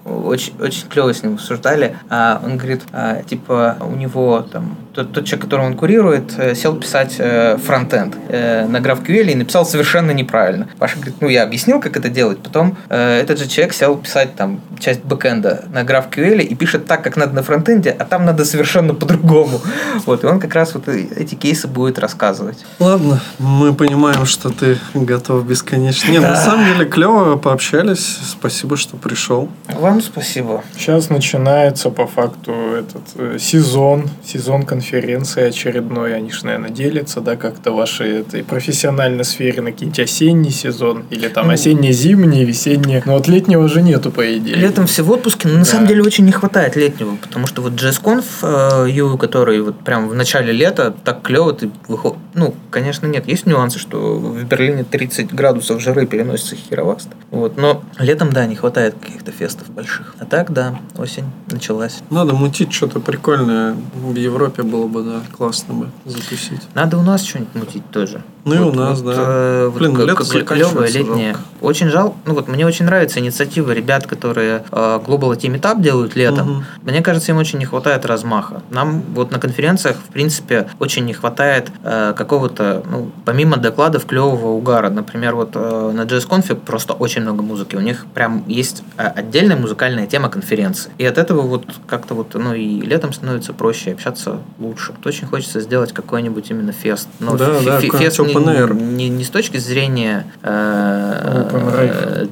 У, 0.05 0.29
очень, 0.29 0.55
очень 0.61 0.89
клево 0.89 1.13
с 1.13 1.23
ним 1.23 1.35
обсуждали. 1.35 1.97
А, 2.09 2.41
он 2.45 2.57
говорит, 2.57 2.83
а, 2.93 3.23
типа, 3.23 3.77
у 3.81 3.97
него 3.97 4.43
там 4.43 4.77
тот, 4.97 5.13
тот 5.13 5.27
человек, 5.27 5.45
которого 5.45 5.67
он 5.67 5.77
курирует, 5.77 6.33
э, 6.39 6.55
сел 6.55 6.75
писать 6.75 7.17
э, 7.19 7.59
фронтенд 7.59 8.17
э, 8.29 8.67
на 8.67 8.79
GraphQL 8.79 9.31
и 9.31 9.35
написал 9.35 9.67
совершенно 9.67 10.11
неправильно. 10.11 10.69
Паша 10.79 10.97
говорит, 10.97 11.17
ну 11.21 11.29
я 11.29 11.43
объяснил, 11.43 11.81
как 11.81 11.99
это 11.99 12.09
делать. 12.09 12.39
Потом 12.39 12.79
э, 12.89 13.21
этот 13.21 13.39
же 13.39 13.47
человек 13.47 13.75
сел 13.75 13.97
писать 13.99 14.35
там 14.37 14.61
часть 14.81 15.05
бэкэнда 15.05 15.67
на 15.71 15.83
GraphQL 15.83 16.41
и 16.41 16.55
пишет 16.55 16.87
так, 16.87 17.05
как 17.05 17.17
надо 17.17 17.35
на 17.35 17.43
фронтенде, 17.43 17.91
а 17.91 18.07
там 18.07 18.25
надо 18.25 18.45
совершенно 18.45 18.95
по-другому. 18.95 19.61
Вот, 20.07 20.25
и 20.25 20.27
он 20.27 20.41
как 20.41 20.55
раз 20.55 20.75
вот 20.75 20.89
эти 20.89 21.35
кейсы 21.35 21.67
будет 21.67 21.99
рассказывать. 21.99 22.65
Ладно, 22.79 23.21
мы 23.39 23.75
понимаем, 23.75 24.25
что 24.25 24.51
ты 24.51 24.79
готов 24.95 25.47
бесконечно. 25.47 26.11
Не, 26.11 26.21
на 26.21 26.37
самом 26.37 26.67
деле 26.67 26.85
клево 26.87 27.37
пообщались. 27.37 28.19
Спасибо, 28.25 28.77
что 28.77 28.97
пришел. 28.97 29.49
Вам 29.69 30.01
спасибо. 30.01 30.63
Сейчас 30.77 31.11
начинается 31.11 31.91
по 31.91 32.07
факту 32.07 32.53
этот 32.53 33.03
э, 33.17 33.39
сезон, 33.41 34.09
сезон 34.25 34.63
конференции 34.63 34.86
очередной. 34.95 36.15
Они 36.15 36.31
же, 36.31 36.45
наверное, 36.47 36.71
делятся, 36.71 37.21
да, 37.21 37.37
как-то 37.37 37.73
в 37.73 37.77
вашей 37.77 38.21
этой 38.21 38.43
профессиональной 38.45 39.25
сфере 39.25 39.63
на 39.63 39.73
какие-нибудь 39.73 40.01
осенний 40.01 40.51
сезон 40.51 41.05
или 41.11 41.29
там 41.29 41.47
Ну. 41.47 41.53
осенне-зимний, 41.53 42.45
весенний. 42.45 43.03
Но 43.05 43.15
вот 43.15 43.29
летнего 43.29 43.69
же 43.69 43.83
нету, 43.83 44.11
по 44.11 44.37
идее. 44.37 44.57
Летом 44.57 44.87
все 44.87 45.03
в 45.03 45.11
отпуске, 45.11 45.49
но 45.49 45.55
на 45.55 45.61
Да. 45.61 45.65
самом 45.67 45.87
деле 45.87 46.03
очень 46.03 46.25
не 46.25 46.33
хватает 46.33 46.77
летнего, 46.77 47.17
потому 47.17 47.47
что 47.47 47.63
вот 47.63 47.73
JSConf, 47.73 48.25
э, 48.43 48.91
Ю, 48.91 49.17
который 49.19 49.61
вот 49.61 49.79
прям 49.81 50.09
в 50.09 50.15
начале 50.15 50.53
лета 50.53 50.95
так 51.05 51.23
клево 51.23 51.53
ты 51.53 51.71
выход... 51.89 52.15
Ну, 52.35 52.55
конечно, 52.71 53.07
нет, 53.07 53.27
есть 53.29 53.47
нюансы, 53.47 53.79
что 53.79 54.17
в 54.17 54.45
Берлине 54.45 54.85
30 54.85 55.33
градусов 55.33 55.81
жары 55.81 56.07
переносится 56.07 56.57
хероваст. 56.57 57.09
Вот, 57.31 57.57
но 57.57 57.83
летом, 57.99 58.33
да, 58.33 58.47
не 58.47 58.55
хватает 58.57 58.95
каких-то 59.01 59.33
фестов 59.33 59.71
больших. 59.71 60.15
А 60.19 60.25
так, 60.25 60.53
да, 60.53 60.79
осень 60.99 61.25
началась. 61.51 62.01
Надо 62.11 62.35
мутить 62.35 62.73
что-то 62.73 63.01
прикольное. 63.01 63.75
В 63.95 64.15
Европе 64.17 64.63
было 64.63 64.76
бы, 64.85 65.03
да, 65.03 65.21
классно 65.37 65.75
бы 65.75 65.89
затусить. 66.05 66.61
Надо 66.75 66.99
у 66.99 67.03
нас 67.03 67.23
что-нибудь 67.25 67.55
мутить 67.55 67.91
тоже. 67.91 68.23
Ну 68.45 68.55
и 68.55 68.59
у 68.59 68.73
нас, 68.73 69.03
да. 69.03 69.13
э, 69.17 69.69
вот 69.73 69.79
Блин, 69.81 69.97
как- 69.97 70.07
лето 70.07 70.25
клёвое 70.45 70.87
летнее. 70.89 71.33
жалко. 71.33 71.41
Очень 71.63 71.89
жалко. 71.89 72.17
Ну 72.27 72.35
вот 72.35 72.47
мне 72.47 72.65
очень 72.65 72.85
нравится 72.85 73.19
инициатива 73.19 73.73
ребят, 73.73 74.07
которые 74.07 74.63
э, 74.71 75.01
Global 75.05 75.37
Team 75.37 75.59
Meetup 75.59 75.81
делают 75.83 76.15
летом. 76.15 76.49
Мгм. 76.51 76.65
Мне 76.83 77.03
кажется, 77.03 77.33
им 77.33 77.39
очень 77.39 77.59
не 77.59 77.65
хватает 77.65 78.07
размаха. 78.07 78.63
Нам 78.71 79.03
вот 79.15 79.33
на 79.33 79.41
конференциях, 79.41 79.97
в 79.97 80.13
принципе, 80.13 80.69
очень 80.79 81.05
не 81.07 81.13
хватает 81.13 81.73
э, 81.83 82.15
какого-то, 82.17 82.85
ну, 82.89 83.11
помимо 83.25 83.57
докладов, 83.57 84.07
клевого 84.07 84.49
угара. 84.53 84.91
Например, 84.91 85.35
вот 85.35 85.51
э, 85.55 85.91
на 85.93 86.03
JSConf 86.03 86.55
просто 86.55 86.93
очень 86.93 87.23
много 87.23 87.43
музыки. 87.43 87.75
У 87.75 87.81
них 87.81 88.07
прям 88.15 88.45
есть 88.47 88.85
э, 88.97 89.09
отдельная 89.09 89.57
музыкальная 89.57 90.07
тема 90.07 90.29
конференции. 90.29 90.93
И 90.99 91.05
от 91.05 91.19
этого 91.19 91.41
вот 91.43 91.65
как-то 91.89 92.15
вот, 92.15 92.35
ну 92.35 92.55
и 92.55 92.81
летом 92.81 93.13
становится 93.13 93.53
проще 93.53 93.93
общаться 93.93 94.39
лучше. 94.67 94.93
Вот 94.93 95.07
очень 95.07 95.27
хочется 95.27 95.61
сделать 95.61 95.93
какой-нибудь 95.93 96.51
именно 96.51 96.73
фест. 96.73 97.09
Но 97.21 97.37
Да, 97.37 97.47
фе- 97.61 97.65
да, 97.65 97.81
какой-нибудь 97.81 98.01
фест 98.01 98.19
не, 98.21 98.35
open 98.35 98.83
не- 98.97 99.09
не 99.09 99.25
с 99.25 99.31
точки 99.31 99.57
зрения 99.59 100.27
э, 100.43 101.49
Open 101.51 101.73
rave. 101.75 102.31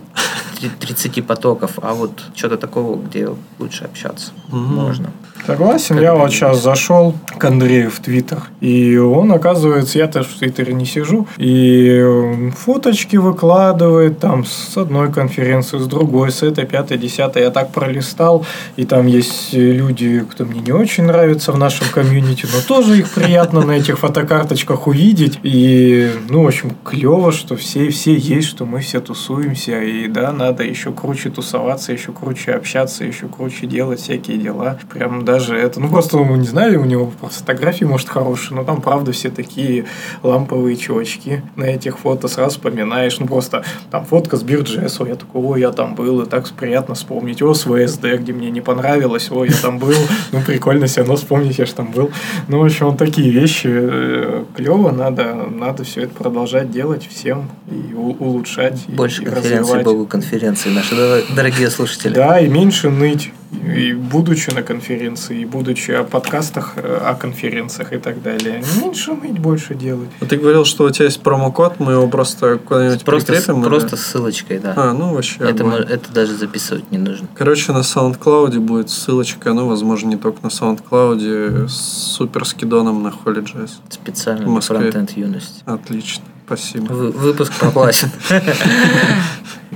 э, 0.63 0.69
30 0.81 1.23
потоков, 1.27 1.79
а 1.83 1.93
вот 1.95 2.23
что-то 2.35 2.57
такого, 2.57 3.01
где 3.03 3.29
лучше 3.59 3.85
общаться 3.85 4.33
Мгм. 4.49 4.75
можно. 4.75 5.11
Согласен, 5.47 6.01
я 6.01 6.15
вот 6.15 6.31
сейчас 6.31 6.63
зашел 6.63 7.15
к 7.37 7.45
Андрею 7.45 7.91
в 7.91 8.01
Твиттер, 8.01 8.45
и 8.61 8.97
он, 8.97 9.31
оказывается, 9.31 9.99
я 9.99 10.07
тоже 10.07 10.29
в 10.29 10.39
Твиттере 10.39 10.73
не 10.73 10.87
сижу, 10.87 11.27
и 11.37 12.51
фоточки 12.57 13.17
выкладывает 13.17 14.21
там 14.21 14.47
с 14.47 14.75
одной 14.77 15.13
конференции, 15.13 15.79
с 15.79 15.87
другой, 15.87 16.31
с 16.31 16.43
этой, 16.43 16.65
пятой, 16.65 16.97
десятой. 16.97 17.43
Я 17.43 17.51
так 17.51 17.73
пролистал, 17.73 18.47
и 18.77 18.87
там 18.87 19.07
есть 19.07 19.53
люди, 19.53 20.25
кто 20.31 20.47
мне 20.47 20.61
не 20.61 20.73
очень 20.73 21.05
нравится 21.05 21.53
в 21.53 21.59
нашем 21.59 21.89
комьюнити, 21.93 22.47
но 22.51 22.61
тоже 22.67 22.99
их 23.01 23.11
приятно 23.11 23.61
на 23.61 23.73
этих 23.73 23.99
фотокарточках 23.99 24.87
увидеть. 24.87 25.39
И, 25.43 26.11
ну, 26.31 26.45
в 26.45 26.47
общем, 26.47 26.73
клево, 26.85 27.33
что 27.33 27.57
все, 27.57 27.91
все 27.91 28.15
есть, 28.15 28.49
что 28.49 28.65
мы 28.65 28.81
все 28.81 29.01
тусуемся, 29.01 29.83
и 29.83 30.09
да, 30.09 30.33
надо 30.33 30.65
еще 30.65 30.91
круче 30.91 31.29
тусоваться, 31.29 31.93
еще 31.93 32.13
круче 32.13 32.53
общаться, 32.53 33.05
еще 33.05 33.27
круче 33.29 33.67
делать 33.67 34.01
всякие 34.01 34.39
дела. 34.39 34.79
Прям 34.91 35.25
даже 35.35 35.57
это, 35.57 35.81
ну 35.81 35.89
просто, 35.89 36.17
ну, 36.17 36.37
не 36.37 36.47
знаю, 36.47 36.81
у 36.81 36.85
него 36.85 37.11
фотографии, 37.21 37.85
может, 37.85 38.09
хорошие, 38.09 38.57
но 38.57 38.63
там, 38.63 38.81
правда, 38.81 39.11
все 39.11 39.31
такие 39.31 39.87
ламповые 40.23 40.77
чувачки 40.77 41.43
на 41.57 41.65
этих 41.65 41.99
фото 41.99 42.29
сразу 42.29 42.51
вспоминаешь, 42.51 43.19
ну 43.19 43.27
просто 43.27 43.65
там 43.91 44.05
фотка 44.05 44.37
с 44.37 44.43
Бирджес, 44.45 45.01
я 45.01 45.17
такой, 45.17 45.43
ой, 45.43 45.61
я 45.61 45.73
там 45.73 45.97
был, 45.97 46.21
и 46.23 46.27
так 46.27 46.49
приятно 46.51 46.95
вспомнить, 46.95 47.43
о, 47.43 47.53
с 47.53 47.63
ВСД, 47.63 48.05
где 48.21 48.33
мне 48.33 48.51
не 48.53 48.61
понравилось, 48.61 49.29
ой, 49.33 49.49
я 49.49 49.57
там 49.57 49.79
был, 49.79 49.97
ну 50.31 50.41
прикольно 50.41 50.87
все 50.87 51.01
равно 51.01 51.17
вспомнить, 51.17 51.59
я 51.59 51.67
же 51.67 51.75
там 51.75 51.91
был. 51.91 52.11
Ну, 52.47 52.61
в 52.61 52.65
общем, 52.65 52.91
вот 52.91 52.99
такие 52.99 53.31
вещи 53.31 53.69
э, 53.69 54.45
клево, 54.57 54.93
надо, 54.93 55.35
надо 55.35 55.83
все 55.83 56.03
это 56.03 56.15
продолжать 56.15 56.71
делать 56.71 57.09
всем 57.09 57.51
и 57.69 57.93
улучшать, 57.93 58.87
Больше 58.87 59.23
и 59.23 59.25
конференций, 59.25 59.59
развивать. 59.59 59.85
Богу 59.85 60.07
конференции, 60.07 60.71
наши 60.71 60.95
дор- 60.95 61.35
дорогие 61.35 61.71
слушатели. 61.71 62.15
Да, 62.15 62.39
и 62.39 62.47
меньше 62.47 62.89
ныть. 62.91 63.33
И 63.77 63.93
будучи 63.93 64.51
на 64.51 64.63
конференции, 64.63 65.41
и 65.41 65.45
будучи 65.45 65.91
о 65.93 66.05
подкастах, 66.05 66.73
э, 66.77 66.97
о 67.05 67.15
конференциях 67.15 67.93
и 67.93 67.99
так 67.99 68.23
далее. 68.23 68.63
Меньше 68.81 69.13
ныть, 69.13 69.39
больше 69.39 69.75
делать. 69.75 70.09
А 70.21 70.27
ты 70.27 70.37
говорил, 70.37 70.65
что 70.65 70.85
у 70.85 70.91
тебя 70.91 71.07
есть 71.07 71.21
промокод, 71.23 71.81
мы 71.81 71.93
его 71.93 72.07
просто 72.09 72.59
куда-нибудь 72.59 73.05
Просто, 73.05 73.33
с- 73.35 73.37
прикрепим? 73.45 73.61
или? 73.63 73.69
просто 73.69 73.97
ссылочкой, 73.97 74.59
да. 74.59 74.75
А, 74.77 74.93
ну 74.93 75.15
вообще. 75.15 75.39
это, 75.41 75.65
мо- 75.65 75.77
это 75.77 76.13
даже 76.13 76.35
записывать 76.37 76.91
не 76.91 76.99
нужно. 76.99 77.27
Короче, 77.35 77.73
на 77.73 77.79
SoundCloud 77.79 78.59
будет 78.61 78.91
ссылочка, 78.91 79.53
ну, 79.53 79.67
возможно, 79.69 80.09
не 80.09 80.17
только 80.17 80.39
на 80.43 80.49
SoundCloud, 80.49 81.69
с 81.69 81.75
супер 82.15 82.45
скидоном 82.45 83.03
на 83.03 83.09
Holy 83.09 83.69
Специально 83.89 84.43
В 84.43 84.47
на 84.47 84.53
Москве. 84.55 84.79
фронтенд 84.79 85.11
юность. 85.17 85.63
Отлично, 85.67 86.25
спасибо. 86.47 86.93
Вы- 86.93 87.11
выпуск 87.11 87.53
проплачен. 87.59 88.11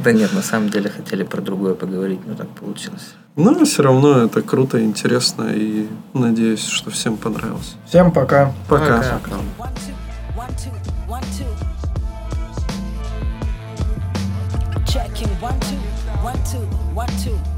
Да 0.04 0.12
нет, 0.12 0.32
на 0.32 0.42
самом 0.42 0.68
деле 0.70 0.90
хотели 0.90 1.24
про 1.24 1.40
другое 1.40 1.74
поговорить, 1.74 2.20
но 2.24 2.34
так 2.34 2.48
получилось. 2.50 3.14
Но 3.34 3.50
все 3.64 3.82
равно 3.82 4.22
это 4.22 4.42
круто, 4.42 4.80
интересно, 4.80 5.50
и 5.52 5.88
надеюсь, 6.14 6.64
что 6.64 6.90
всем 6.90 7.16
понравилось. 7.16 7.74
Всем 7.86 8.12
пока. 8.12 8.52
Пока. 8.68 9.02
Checking 14.86 15.28
two, 15.60 15.78
one, 16.22 16.38
two, 16.44 16.94
one, 16.94 17.08
two. 17.24 17.57